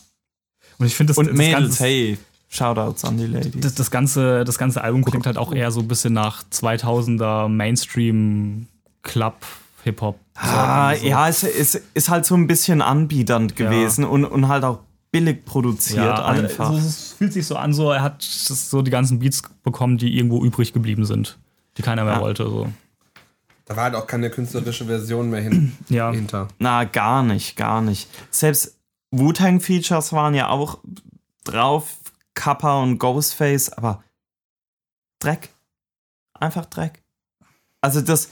Und 0.78 0.86
ich 0.86 0.94
finde 0.94 1.10
das, 1.10 1.18
und 1.18 1.28
das, 1.28 1.36
Mädels, 1.36 1.60
ganze, 1.78 1.84
hey. 1.84 2.18
Shoutouts 2.48 3.04
an 3.04 3.16
die 3.18 3.26
Ladies. 3.26 3.52
das, 3.60 3.74
das, 3.74 3.90
ganze, 3.90 4.44
das 4.44 4.58
ganze 4.58 4.82
Album 4.82 5.04
klingt 5.04 5.26
halt 5.26 5.36
auch 5.38 5.52
eher 5.52 5.70
so 5.70 5.80
ein 5.80 5.88
bisschen 5.88 6.12
nach 6.14 6.42
2000er 6.52 7.48
Mainstream 7.48 8.66
Club 9.02 9.36
Hip-Hop. 9.84 10.18
Ah, 10.34 10.94
so. 10.96 11.06
ja, 11.06 11.28
es 11.28 11.42
ist, 11.44 11.80
ist 11.94 12.08
halt 12.08 12.26
so 12.26 12.34
ein 12.34 12.46
bisschen 12.46 12.82
anbiedernd 12.82 13.58
Ja. 13.58 13.66
gewesen 13.70 14.04
und, 14.04 14.24
und 14.24 14.48
halt 14.48 14.64
auch 14.64 14.80
billig 15.12 15.44
produziert 15.44 16.04
Ja, 16.04 16.14
also 16.22 16.42
einfach. 16.42 16.70
so- 16.72 16.78
es 16.78 17.12
fühlt 17.18 17.32
sich 17.32 17.46
so 17.46 17.56
an, 17.56 17.72
so 17.72 17.90
er 17.92 18.02
hat 18.02 18.22
so 18.22 18.82
die 18.82 18.90
ganzen 18.90 19.18
Beats 19.20 19.42
bekommen, 19.62 19.96
die 19.98 20.16
irgendwo 20.16 20.44
übrig 20.44 20.72
geblieben 20.72 21.04
sind, 21.04 21.38
die 21.76 21.82
keiner 21.82 22.04
mehr 22.04 22.14
Ja. 22.14 22.20
wollte. 22.20 22.44
So. 22.44 22.70
Da 23.66 23.76
war 23.76 23.84
halt 23.84 23.94
auch 23.94 24.06
keine 24.06 24.30
künstlerische 24.30 24.84
Version 24.86 25.30
mehr 25.30 25.40
hin, 25.42 25.76
Ja. 25.88 26.10
hinter. 26.10 26.48
Na, 26.58 26.84
gar 26.84 27.22
nicht, 27.22 27.56
gar 27.56 27.80
nicht. 27.80 28.08
Selbst 28.30 28.76
Wu-Tang-Features 29.12 30.12
waren 30.12 30.34
ja 30.34 30.48
auch 30.48 30.78
drauf, 31.44 31.96
Kappa 32.34 32.80
und 32.82 32.98
Ghostface, 32.98 33.70
aber 33.72 34.02
Dreck. 35.18 35.50
Einfach 36.34 36.66
Dreck. 36.66 37.02
Also 37.80 38.00
das, 38.00 38.30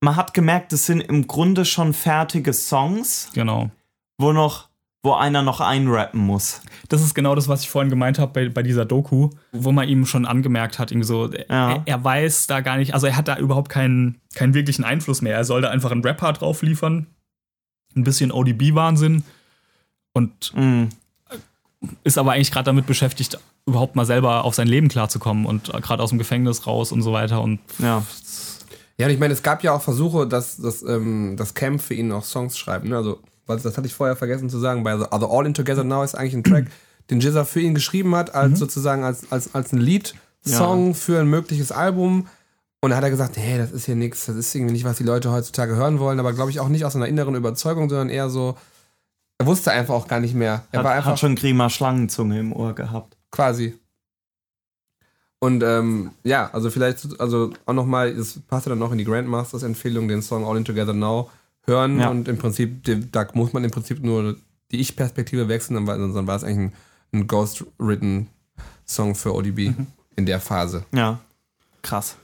man 0.00 0.16
hat 0.16 0.34
gemerkt, 0.34 0.72
das 0.72 0.86
sind 0.86 1.00
im 1.00 1.26
Grunde 1.26 1.64
schon 1.64 1.92
fertige 1.94 2.52
Songs, 2.52 3.30
Genau. 3.34 3.70
wo 4.18 4.32
noch, 4.32 4.68
wo 5.06 5.14
einer 5.14 5.42
noch 5.42 5.60
einrappen 5.60 6.20
muss. 6.20 6.60
Das 6.88 7.00
ist 7.00 7.14
genau 7.14 7.34
das, 7.34 7.48
was 7.48 7.62
ich 7.62 7.70
vorhin 7.70 7.90
gemeint 7.90 8.18
habe 8.18 8.32
bei, 8.32 8.48
bei 8.48 8.62
dieser 8.62 8.84
Doku, 8.84 9.30
wo 9.52 9.72
man 9.72 9.88
ihm 9.88 10.04
schon 10.04 10.26
angemerkt 10.26 10.78
hat, 10.78 10.90
ihm 10.90 11.02
so, 11.04 11.30
Ja. 11.32 11.72
er, 11.74 11.82
er 11.86 12.04
weiß 12.04 12.46
da 12.48 12.60
gar 12.60 12.76
nicht, 12.76 12.92
also 12.94 13.06
er 13.06 13.16
hat 13.16 13.28
da 13.28 13.36
überhaupt 13.38 13.68
keinen, 13.70 14.20
keinen 14.34 14.54
wirklichen 14.54 14.84
Einfluss 14.84 15.22
mehr. 15.22 15.34
Er 15.36 15.44
soll 15.44 15.62
da 15.62 15.70
einfach 15.70 15.90
einen 15.92 16.02
Rap-Part 16.02 16.40
drauf 16.40 16.62
liefern, 16.62 17.06
ein 17.94 18.04
bisschen 18.04 18.30
ODB-Wahnsinn 18.32 19.22
und 20.12 20.52
Mm. 20.54 20.84
ist 22.04 22.18
aber 22.18 22.32
eigentlich 22.32 22.50
gerade 22.50 22.64
damit 22.66 22.86
beschäftigt, 22.86 23.38
überhaupt 23.66 23.96
mal 23.96 24.06
selber 24.06 24.44
auf 24.44 24.54
sein 24.54 24.66
Leben 24.68 24.88
klarzukommen 24.88 25.46
und 25.46 25.72
gerade 25.82 26.02
aus 26.02 26.10
dem 26.10 26.18
Gefängnis 26.18 26.66
raus 26.66 26.90
und 26.92 27.02
so 27.02 27.12
weiter 27.12 27.40
und 27.42 27.60
Ja. 27.78 28.02
Ja, 28.98 29.06
und 29.06 29.12
ich 29.12 29.18
meine, 29.18 29.34
es 29.34 29.42
gab 29.42 29.62
ja 29.62 29.72
auch 29.74 29.82
Versuche, 29.82 30.26
dass 30.26 30.56
das, 30.56 30.82
ähm, 30.82 31.36
das 31.36 31.52
Camp 31.52 31.82
für 31.82 31.92
ihn 31.94 32.10
auch 32.12 32.24
Songs 32.24 32.56
schreibt. 32.56 32.86
Ne? 32.86 32.96
Also, 32.96 33.20
was, 33.46 33.62
das 33.62 33.76
hatte 33.76 33.86
ich 33.86 33.94
vorher 33.94 34.16
vergessen 34.16 34.50
zu 34.50 34.58
sagen. 34.58 34.82
Bei 34.84 34.96
The, 34.96 35.04
also 35.10 35.30
All 35.30 35.46
In 35.46 35.54
Together 35.54 35.84
Now 35.84 36.02
ist 36.02 36.14
eigentlich 36.14 36.34
ein 36.34 36.44
Track, 36.44 36.66
den 37.10 37.20
Jizza 37.20 37.44
für 37.44 37.60
ihn 37.60 37.74
geschrieben 37.74 38.14
hat, 38.14 38.34
als 38.34 38.58
sozusagen 38.58 39.04
als, 39.04 39.30
als, 39.30 39.54
als 39.54 39.72
ein 39.72 39.78
Lied-Song 39.78 40.94
für 40.94 41.20
ein 41.20 41.28
mögliches 41.28 41.72
Album. 41.72 42.26
Und 42.80 42.90
da 42.90 42.96
hat 42.96 43.04
er 43.04 43.10
gesagt, 43.10 43.36
hey, 43.36 43.58
das 43.58 43.72
ist 43.72 43.86
hier 43.86 43.96
nichts, 43.96 44.26
das 44.26 44.36
ist 44.36 44.54
irgendwie 44.54 44.72
nicht, 44.72 44.84
was 44.84 44.98
die 44.98 45.04
Leute 45.04 45.32
heutzutage 45.32 45.76
hören 45.76 45.98
wollen, 45.98 46.20
aber 46.20 46.32
glaube 46.32 46.50
ich 46.50 46.60
auch 46.60 46.68
nicht 46.68 46.84
aus 46.84 46.94
einer 46.94 47.06
inneren 47.08 47.34
Überzeugung, 47.34 47.88
sondern 47.88 48.10
eher 48.10 48.28
so, 48.28 48.56
er 49.38 49.46
wusste 49.46 49.72
einfach 49.72 49.94
auch 49.94 50.08
gar 50.08 50.20
nicht 50.20 50.34
mehr. 50.34 50.64
Er 50.72 50.78
Hat, 50.78 50.84
war 50.84 50.92
einfach 50.92 51.10
hat 51.12 51.18
schon 51.18 51.36
Grima 51.36 51.70
Schlangenzunge 51.70 52.38
im 52.38 52.52
Ohr 52.52 52.74
gehabt. 52.74 53.16
quasi. 53.30 53.78
Und 55.38 55.62
ähm, 55.62 56.10
ja, 56.24 56.50
also 56.52 56.70
vielleicht, 56.70 57.20
also 57.20 57.52
auch 57.66 57.74
nochmal, 57.74 58.08
es 58.08 58.40
passt 58.40 58.66
ja 58.66 58.70
dann 58.70 58.82
auch 58.82 58.92
in 58.92 58.98
die 58.98 59.04
Grandmasters-Empfehlung, 59.04 60.08
den 60.08 60.22
Song 60.22 60.46
All 60.46 60.56
In 60.56 60.64
Together 60.64 60.94
Now 60.94 61.30
hören 61.66 61.98
Ja. 62.00 62.08
und 62.08 62.28
im 62.28 62.38
Prinzip, 62.38 62.84
da 63.12 63.26
muss 63.34 63.52
man 63.52 63.64
im 63.64 63.70
Prinzip 63.70 64.02
nur 64.02 64.36
die 64.72 64.80
Ich-Perspektive 64.80 65.48
wechseln, 65.48 65.74
dann 65.74 65.86
war, 65.86 65.96
dann 65.98 66.26
war 66.26 66.36
es 66.36 66.44
eigentlich 66.44 66.58
ein, 66.58 66.72
ein 67.12 67.26
Ghost-written 67.26 68.28
Song 68.86 69.14
für 69.14 69.34
ODB 69.34 69.72
in 70.16 70.26
der 70.26 70.40
Phase. 70.40 70.84
Ja. 70.92 71.18
Krass. 71.82 72.16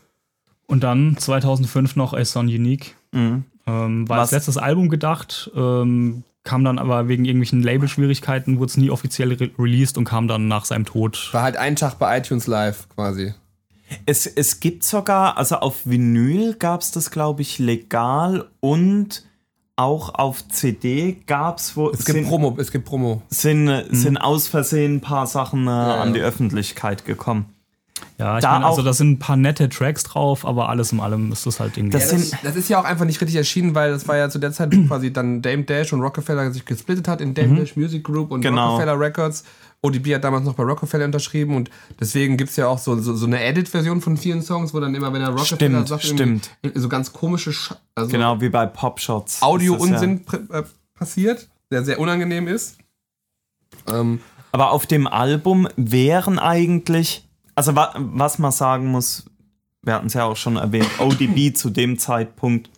Und 0.66 0.82
dann 0.82 1.16
2005 1.18 1.96
noch 1.96 2.14
A 2.14 2.24
Son 2.24 2.46
Unique. 2.46 2.96
Mhm. 3.12 3.44
Ähm, 3.66 4.08
war 4.08 4.18
Was- 4.18 4.32
als 4.32 4.32
letztes 4.32 4.56
Album 4.58 4.88
gedacht. 4.88 5.50
Ähm, 5.54 6.24
kam 6.44 6.64
dann 6.64 6.78
aber 6.80 7.06
wegen 7.06 7.24
irgendwelchen 7.24 7.62
Label-Schwierigkeiten, 7.62 8.58
wurde 8.58 8.70
es 8.70 8.76
nie 8.76 8.90
offiziell 8.90 9.32
re 9.34 9.50
released 9.58 9.96
und 9.98 10.04
kam 10.04 10.26
dann 10.26 10.48
nach 10.48 10.64
seinem 10.64 10.84
Tod. 10.84 11.28
War 11.32 11.42
halt 11.44 11.56
ein 11.56 11.76
Tag 11.76 11.98
bei 12.00 12.18
iTunes 12.18 12.48
Live 12.48 12.88
quasi. 12.96 13.34
Es, 14.06 14.26
es 14.26 14.58
gibt 14.58 14.82
sogar, 14.82 15.36
also 15.36 15.56
auf 15.56 15.86
Vinyl 15.86 16.54
gab 16.54 16.80
es 16.80 16.90
das, 16.90 17.10
glaube 17.12 17.42
ich, 17.42 17.58
legal 17.60 18.48
und 18.60 19.24
auch 19.76 20.14
auf 20.14 20.46
CD 20.48 21.16
gab 21.26 21.58
es, 21.58 21.76
wo 21.76 21.90
Es 21.90 22.04
gibt 22.04 22.18
sind, 22.18 22.28
Promo, 22.28 22.56
es 22.58 22.70
gibt 22.70 22.84
Promo. 22.84 23.22
sind, 23.28 23.68
äh, 23.68 23.84
sind 23.90 24.16
aus 24.18 24.46
Versehen 24.48 24.96
ein 24.96 25.00
paar 25.00 25.26
Sachen 25.26 25.66
äh, 25.66 25.70
ja. 25.70 26.00
an 26.02 26.12
die 26.14 26.20
Öffentlichkeit 26.20 27.04
gekommen. 27.04 27.46
Ja, 28.18 28.36
ich 28.36 28.42
Da 28.42 28.52
meine, 28.52 28.66
also 28.66 28.82
da 28.82 28.92
sind 28.92 29.12
ein 29.12 29.18
paar 29.18 29.36
nette 29.36 29.68
Tracks 29.68 30.02
drauf, 30.04 30.44
aber 30.44 30.68
alles 30.68 30.92
in 30.92 31.00
allem 31.00 31.32
ist 31.32 31.46
das 31.46 31.60
halt 31.60 31.76
irgendwie. 31.76 31.98
Das 31.98 32.10
das, 32.10 32.32
das 32.42 32.56
ist 32.56 32.68
ja 32.68 32.80
auch 32.80 32.84
einfach 32.84 33.04
nicht 33.04 33.20
richtig 33.20 33.36
erschienen, 33.36 33.74
weil 33.74 33.90
das 33.92 34.06
war 34.06 34.16
ja 34.16 34.28
zu 34.28 34.38
der 34.38 34.52
Zeit, 34.52 34.76
wo 34.76 34.86
quasi 34.86 35.12
dann 35.12 35.40
Dame 35.40 35.62
Dash 35.64 35.92
und 35.92 36.00
Rockefeller 36.02 36.52
sich 36.52 36.64
gesplittet 36.64 37.08
hat 37.08 37.20
in 37.20 37.34
Dame 37.34 37.54
Dash 37.58 37.74
Music 37.76 38.04
Group 38.04 38.30
und 38.30 38.40
Genau. 38.42 38.72
Rockefeller 38.72 38.98
Records. 38.98 39.44
ODB 39.82 40.14
hat 40.14 40.24
damals 40.24 40.44
noch 40.44 40.54
bei 40.54 40.62
Rockefeller 40.62 41.04
unterschrieben 41.04 41.56
und 41.56 41.68
deswegen 42.00 42.36
gibt 42.36 42.50
es 42.50 42.56
ja 42.56 42.68
auch 42.68 42.78
so, 42.78 42.96
so, 43.00 43.14
so 43.16 43.26
eine 43.26 43.42
Edit-Version 43.42 44.00
von 44.00 44.16
vielen 44.16 44.40
Songs, 44.42 44.72
wo 44.72 44.80
dann 44.80 44.94
immer, 44.94 45.12
wenn 45.12 45.22
er 45.22 45.30
Rockefeller 45.30 45.84
Stimmt, 45.84 45.88
sagt, 45.88 46.04
stimmt. 46.04 46.50
so 46.74 46.88
ganz 46.88 47.12
komische 47.12 47.52
Sch 47.52 47.74
also 47.96 48.10
Genau 48.10 48.40
wie 48.40 48.48
bei 48.48 48.66
Popshots. 48.66 49.42
Audio-Unsinn 49.42 50.24
pr- 50.24 50.52
äh, 50.60 50.62
passiert, 50.94 51.48
der 51.70 51.84
sehr 51.84 51.98
unangenehm 51.98 52.46
ist. 52.46 52.78
Ähm, 53.88 54.20
Aber 54.52 54.70
auf 54.70 54.86
dem 54.86 55.06
Album 55.08 55.66
wären 55.76 56.38
eigentlich, 56.38 57.26
also 57.56 57.74
wa 57.74 57.92
was 57.96 58.38
man 58.38 58.52
sagen 58.52 58.86
muss, 58.86 59.24
wir 59.82 59.94
hatten 59.94 60.06
es 60.06 60.14
ja 60.14 60.24
auch 60.26 60.36
schon 60.36 60.56
erwähnt, 60.56 60.88
ODB 61.00 61.56
zu 61.56 61.70
dem 61.70 61.98
Zeitpunkt 61.98 62.70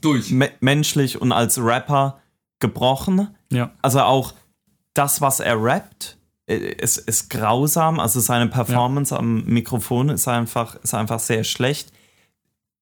durch. 0.00 0.30
me 0.30 0.50
menschlich 0.60 1.20
und 1.20 1.32
als 1.32 1.58
Rapper 1.62 2.18
gebrochen. 2.60 3.28
ja. 3.50 3.72
Also 3.82 4.00
auch 4.00 4.32
das, 4.94 5.20
was 5.20 5.40
er 5.40 5.62
rappt, 5.62 6.16
äh, 6.46 6.56
ist, 6.56 6.98
ist 6.98 7.30
grausam. 7.30 8.00
Also 8.00 8.20
seine 8.20 8.48
Performance 8.48 9.16
am 9.16 9.44
Mikrofon 9.44 10.08
ist 10.08 10.28
einfach, 10.28 10.74
ist 10.76 10.94
einfach 10.94 11.20
sehr 11.20 11.44
schlecht. 11.44 11.92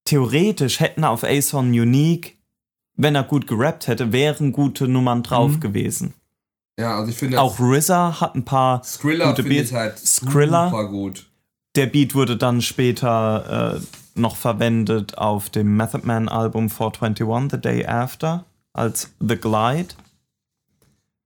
Theoretisch 0.05 0.79
hätten 0.79 1.03
auf 1.03 1.23
ASON 1.23 1.67
Unique, 1.69 2.37
wenn 2.95 3.15
er 3.15 3.23
gut 3.23 3.47
gerappt 3.47 3.87
hätte, 3.87 4.11
wären 4.11 4.51
gute 4.51 4.87
Nummern 4.87 5.23
drauf 5.23 5.51
Mhm. 5.53 5.59
gewesen. 5.59 6.13
Ja, 6.79 6.97
also 6.97 7.11
ich 7.11 7.17
finde 7.17 7.39
Auch 7.39 7.59
RZA 7.59 8.19
hat 8.21 8.35
ein 8.35 8.43
paar 8.45 8.83
Skrilla 8.83 9.29
gute 9.29 9.43
Beats. 9.43 9.71
halt 9.71 9.99
Skrilla. 9.99 10.69
super 10.69 10.87
gut. 10.87 11.27
Der 11.75 11.85
Beat 11.85 12.15
wurde 12.15 12.35
dann 12.37 12.61
später 12.61 13.77
äh, 13.77 14.19
noch 14.19 14.35
verwendet 14.35 15.17
auf 15.17 15.49
dem 15.49 15.77
Method 15.77 16.05
Man 16.05 16.27
Album 16.27 16.69
421 16.69 17.51
The 17.51 17.57
Day 17.61 17.85
After 17.85 18.45
als 18.73 19.11
The 19.19 19.35
Glide 19.37 19.93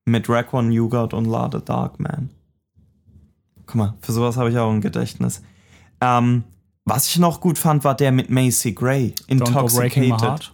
mit 0.05 0.29
Raekwon 0.29 0.69
Newgard 0.69 1.13
und 1.13 1.25
Lade 1.25 1.61
Darkman. 1.61 2.29
Guck 3.65 3.75
mal, 3.75 3.93
für 4.01 4.11
sowas 4.11 4.37
habe 4.37 4.49
ich 4.51 4.57
auch 4.57 4.71
ein 4.71 4.81
Gedächtnis. 4.81 5.41
Ähm, 6.01 6.43
was 6.85 7.07
ich 7.07 7.17
noch 7.17 7.41
gut 7.41 7.57
fand, 7.57 7.83
war 7.83 7.95
der 7.95 8.11
mit 8.11 8.29
Macy 8.29 8.73
Gray, 8.73 9.15
Don't 9.27 9.51
go 9.53 9.65
breaking 9.75 10.03
my 10.03 10.09
Intoxicated. 10.09 10.21
heart. 10.21 10.53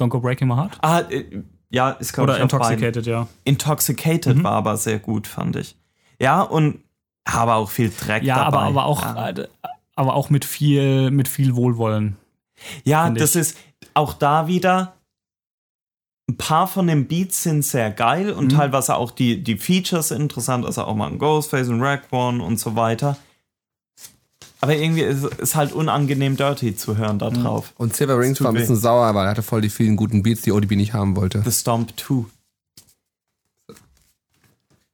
Don't 0.00 0.08
go 0.08 0.18
breaking 0.20 0.48
my 0.48 0.54
heart. 0.56 0.76
Ah, 0.82 1.00
äh, 1.08 1.42
ja, 1.70 1.90
ist 1.90 2.12
glaube 2.12 2.32
Oder 2.32 2.42
ich 2.44 2.50
beiden. 2.50 2.60
Intoxicated, 2.60 3.06
ja. 3.06 3.28
Intoxicated 3.44 4.36
Mhm. 4.38 4.44
war 4.44 4.52
aber 4.52 4.76
sehr 4.76 4.98
gut, 4.98 5.26
fand 5.28 5.54
ich. 5.56 5.76
Ja, 6.20 6.42
und 6.42 6.80
aber 7.24 7.54
auch 7.56 7.70
viel 7.70 7.90
Dreck 7.90 8.22
Ja, 8.24 8.36
dabei. 8.44 8.58
aber, 8.58 8.66
aber 8.66 8.84
auch, 8.86 9.02
Ja. 9.02 9.28
äh, 9.30 9.48
aber 9.94 10.14
auch 10.14 10.30
mit 10.30 10.44
viel, 10.44 11.10
mit 11.12 11.28
viel 11.28 11.54
Wohlwollen. 11.54 12.16
Ja, 12.84 13.08
das 13.10 13.34
ich. 13.36 13.40
ist 13.42 13.56
auch 13.94 14.12
da 14.14 14.48
wieder. 14.48 14.94
Ein 16.28 16.36
paar 16.38 16.66
von 16.66 16.86
den 16.86 17.06
Beats 17.06 17.42
sind 17.42 17.64
sehr 17.64 17.90
geil 17.90 18.30
und 18.32 18.46
Mhm. 18.46 18.56
teilweise 18.56 18.96
auch 18.96 19.10
die, 19.10 19.42
die 19.42 19.58
Features 19.58 20.08
sind 20.08 20.22
interessant, 20.22 20.64
also 20.64 20.84
auch 20.84 20.94
mal 20.94 21.08
ein 21.10 21.18
Ghostface 21.18 21.68
und 21.68 21.82
Raekwon 21.82 22.40
und 22.40 22.58
so 22.58 22.76
weiter. 22.76 23.18
Aber 24.62 24.74
irgendwie 24.74 25.02
ist 25.02 25.24
es 25.38 25.54
halt 25.54 25.72
unangenehm 25.72 26.36
dirty 26.38 26.74
zu 26.74 26.96
hören 26.96 27.16
Mhm. 27.16 27.18
da 27.18 27.30
drauf. 27.30 27.74
Und 27.76 27.94
Silver 27.94 28.18
Rings 28.18 28.40
war 28.42 28.50
ein 28.52 28.54
weh. 28.54 28.60
bisschen 28.60 28.76
sauer, 28.76 29.14
weil 29.14 29.26
er 29.26 29.30
hatte 29.32 29.42
voll 29.42 29.60
die 29.60 29.68
vielen 29.68 29.96
guten 29.96 30.22
Beats, 30.22 30.40
die 30.40 30.52
ODB 30.52 30.76
nicht 30.76 30.94
haben 30.94 31.14
wollte. 31.16 31.42
The 31.44 31.52
Stomp 31.52 31.92
2. 32.00 32.24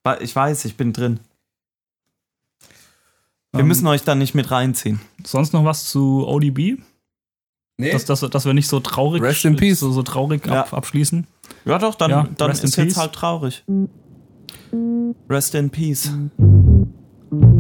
Wa- 0.03 0.19
Ich 0.21 0.35
weiß, 0.35 0.65
ich 0.65 0.77
bin 0.77 0.93
drin. 0.93 1.21
Wir 3.53 3.61
Ähm, 3.61 3.69
müssen 3.69 3.87
euch 3.87 4.03
da 4.03 4.15
nicht 4.17 4.35
mit 4.35 4.51
reinziehen. 4.51 5.01
Sonst 5.25 5.53
noch 5.53 5.65
was 5.65 5.87
zu 5.87 6.27
ODB? 6.27 6.79
Nee, 7.81 7.93
Dass, 7.93 8.05
dass, 8.05 8.21
dass 8.21 8.45
wir 8.45 8.55
nicht 8.55 8.69
so 8.69 8.81
traurig, 8.81 9.23
Rest 9.23 9.45
in 9.45 9.57
peace. 9.57 9.81
So, 9.81 9.91
so 9.93 10.03
traurig 10.03 10.47
Ja. 10.47 10.61
ab, 10.61 10.73
abschließen. 10.75 11.27
Ja, 11.65 11.79
doch, 11.79 11.95
dann, 11.95 12.11
Ja, 12.11 12.29
dann 12.37 12.51
ist 12.51 12.77
jetzt 12.77 12.97
halt 12.97 13.13
traurig. 13.13 13.65
Rest 15.29 15.55
in 15.55 15.71
peace. 15.71 16.11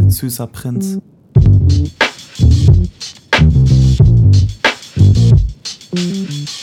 Süßer 0.09 0.47
Prinz. 0.47 0.99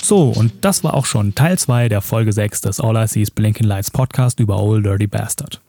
So, 0.01 0.29
und 0.29 0.53
das 0.61 0.83
war 0.83 0.93
auch 0.93 1.05
schon 1.05 1.35
Teil 1.35 1.57
2 1.59 1.89
der 1.89 2.01
Folge 2.01 2.31
6 2.31 2.61
des 2.61 2.79
All 2.79 2.95
I 2.95 3.07
See 3.07 3.21
is 3.21 3.31
Blinking 3.31 3.67
Lights 3.67 3.91
Podcast 3.91 4.39
über 4.39 4.61
Old 4.61 4.85
Dirty 4.85 5.07
Bastard. 5.07 5.61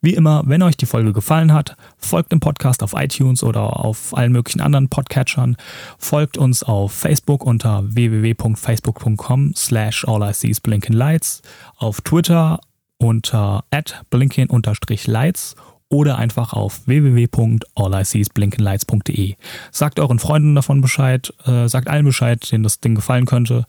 Wie 0.00 0.14
immer, 0.14 0.42
wenn 0.46 0.62
euch 0.62 0.76
die 0.76 0.86
Folge 0.86 1.12
gefallen 1.12 1.52
hat, 1.52 1.76
folgt 1.96 2.32
dem 2.32 2.40
Podcast 2.40 2.82
auf 2.82 2.94
iTunes 2.94 3.42
oder 3.42 3.84
auf 3.84 4.16
allen 4.16 4.32
möglichen 4.32 4.60
anderen 4.60 4.88
Podcatchern. 4.88 5.56
Folgt 5.98 6.36
uns 6.36 6.62
auf 6.62 6.92
Facebook 6.92 7.44
unter 7.44 7.82
www.facebook.com 7.86 9.54
slash 9.56 10.06
all 10.06 10.28
I 10.28 10.32
see 10.32 10.48
is 10.48 10.60
blinking 10.60 10.94
lights, 10.94 11.42
auf 11.76 12.00
Twitter 12.00 12.60
unter 12.98 13.64
at 13.70 14.02
blinking-lights 14.10 15.56
oder 15.88 16.18
einfach 16.18 16.52
auf 16.52 16.86
www.alliseesblinkenlights.de. 16.86 19.36
Sagt 19.70 20.00
euren 20.00 20.18
Freunden 20.18 20.56
davon 20.56 20.80
Bescheid, 20.80 21.32
äh, 21.46 21.68
sagt 21.68 21.88
allen 21.88 22.06
Bescheid, 22.06 22.50
denen 22.50 22.64
das 22.64 22.80
Ding 22.80 22.94
gefallen 22.94 23.26
könnte. 23.26 23.66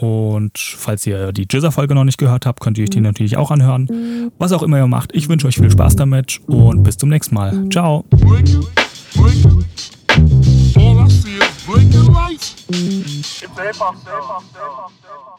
Und 0.00 0.58
falls 0.58 1.06
ihr 1.06 1.32
die 1.32 1.46
Jizzer-Folge 1.50 1.94
noch 1.94 2.04
nicht 2.04 2.16
gehört 2.16 2.46
habt, 2.46 2.60
könnt 2.60 2.78
ihr 2.78 2.84
euch 2.84 2.90
die 2.90 3.00
natürlich 3.00 3.36
auch 3.36 3.50
anhören. 3.50 4.30
Was 4.38 4.52
auch 4.52 4.62
immer 4.62 4.78
ihr 4.78 4.86
macht, 4.86 5.14
ich 5.14 5.28
wünsche 5.28 5.46
euch 5.46 5.56
viel 5.56 5.70
Spaß 5.70 5.96
damit 5.96 6.40
und 6.46 6.82
bis 6.82 6.96
zum 6.96 7.10
nächsten 7.10 7.34
Mal. 7.34 7.68
Ciao. 7.70 8.04
All 10.76 10.98
I 10.98 11.08
see 11.08 11.36
is 11.38 11.64
blinking 11.66 12.12
lights. 12.12 12.54
It's 12.68 13.42
a 13.42 13.62
hip 13.62 13.76
hop, 13.76 13.94
hip 13.96 14.12
hop, 14.12 14.42
hip 14.42 14.60
hop, 14.60 14.92
hip 15.02 15.10
hop. 15.10 15.29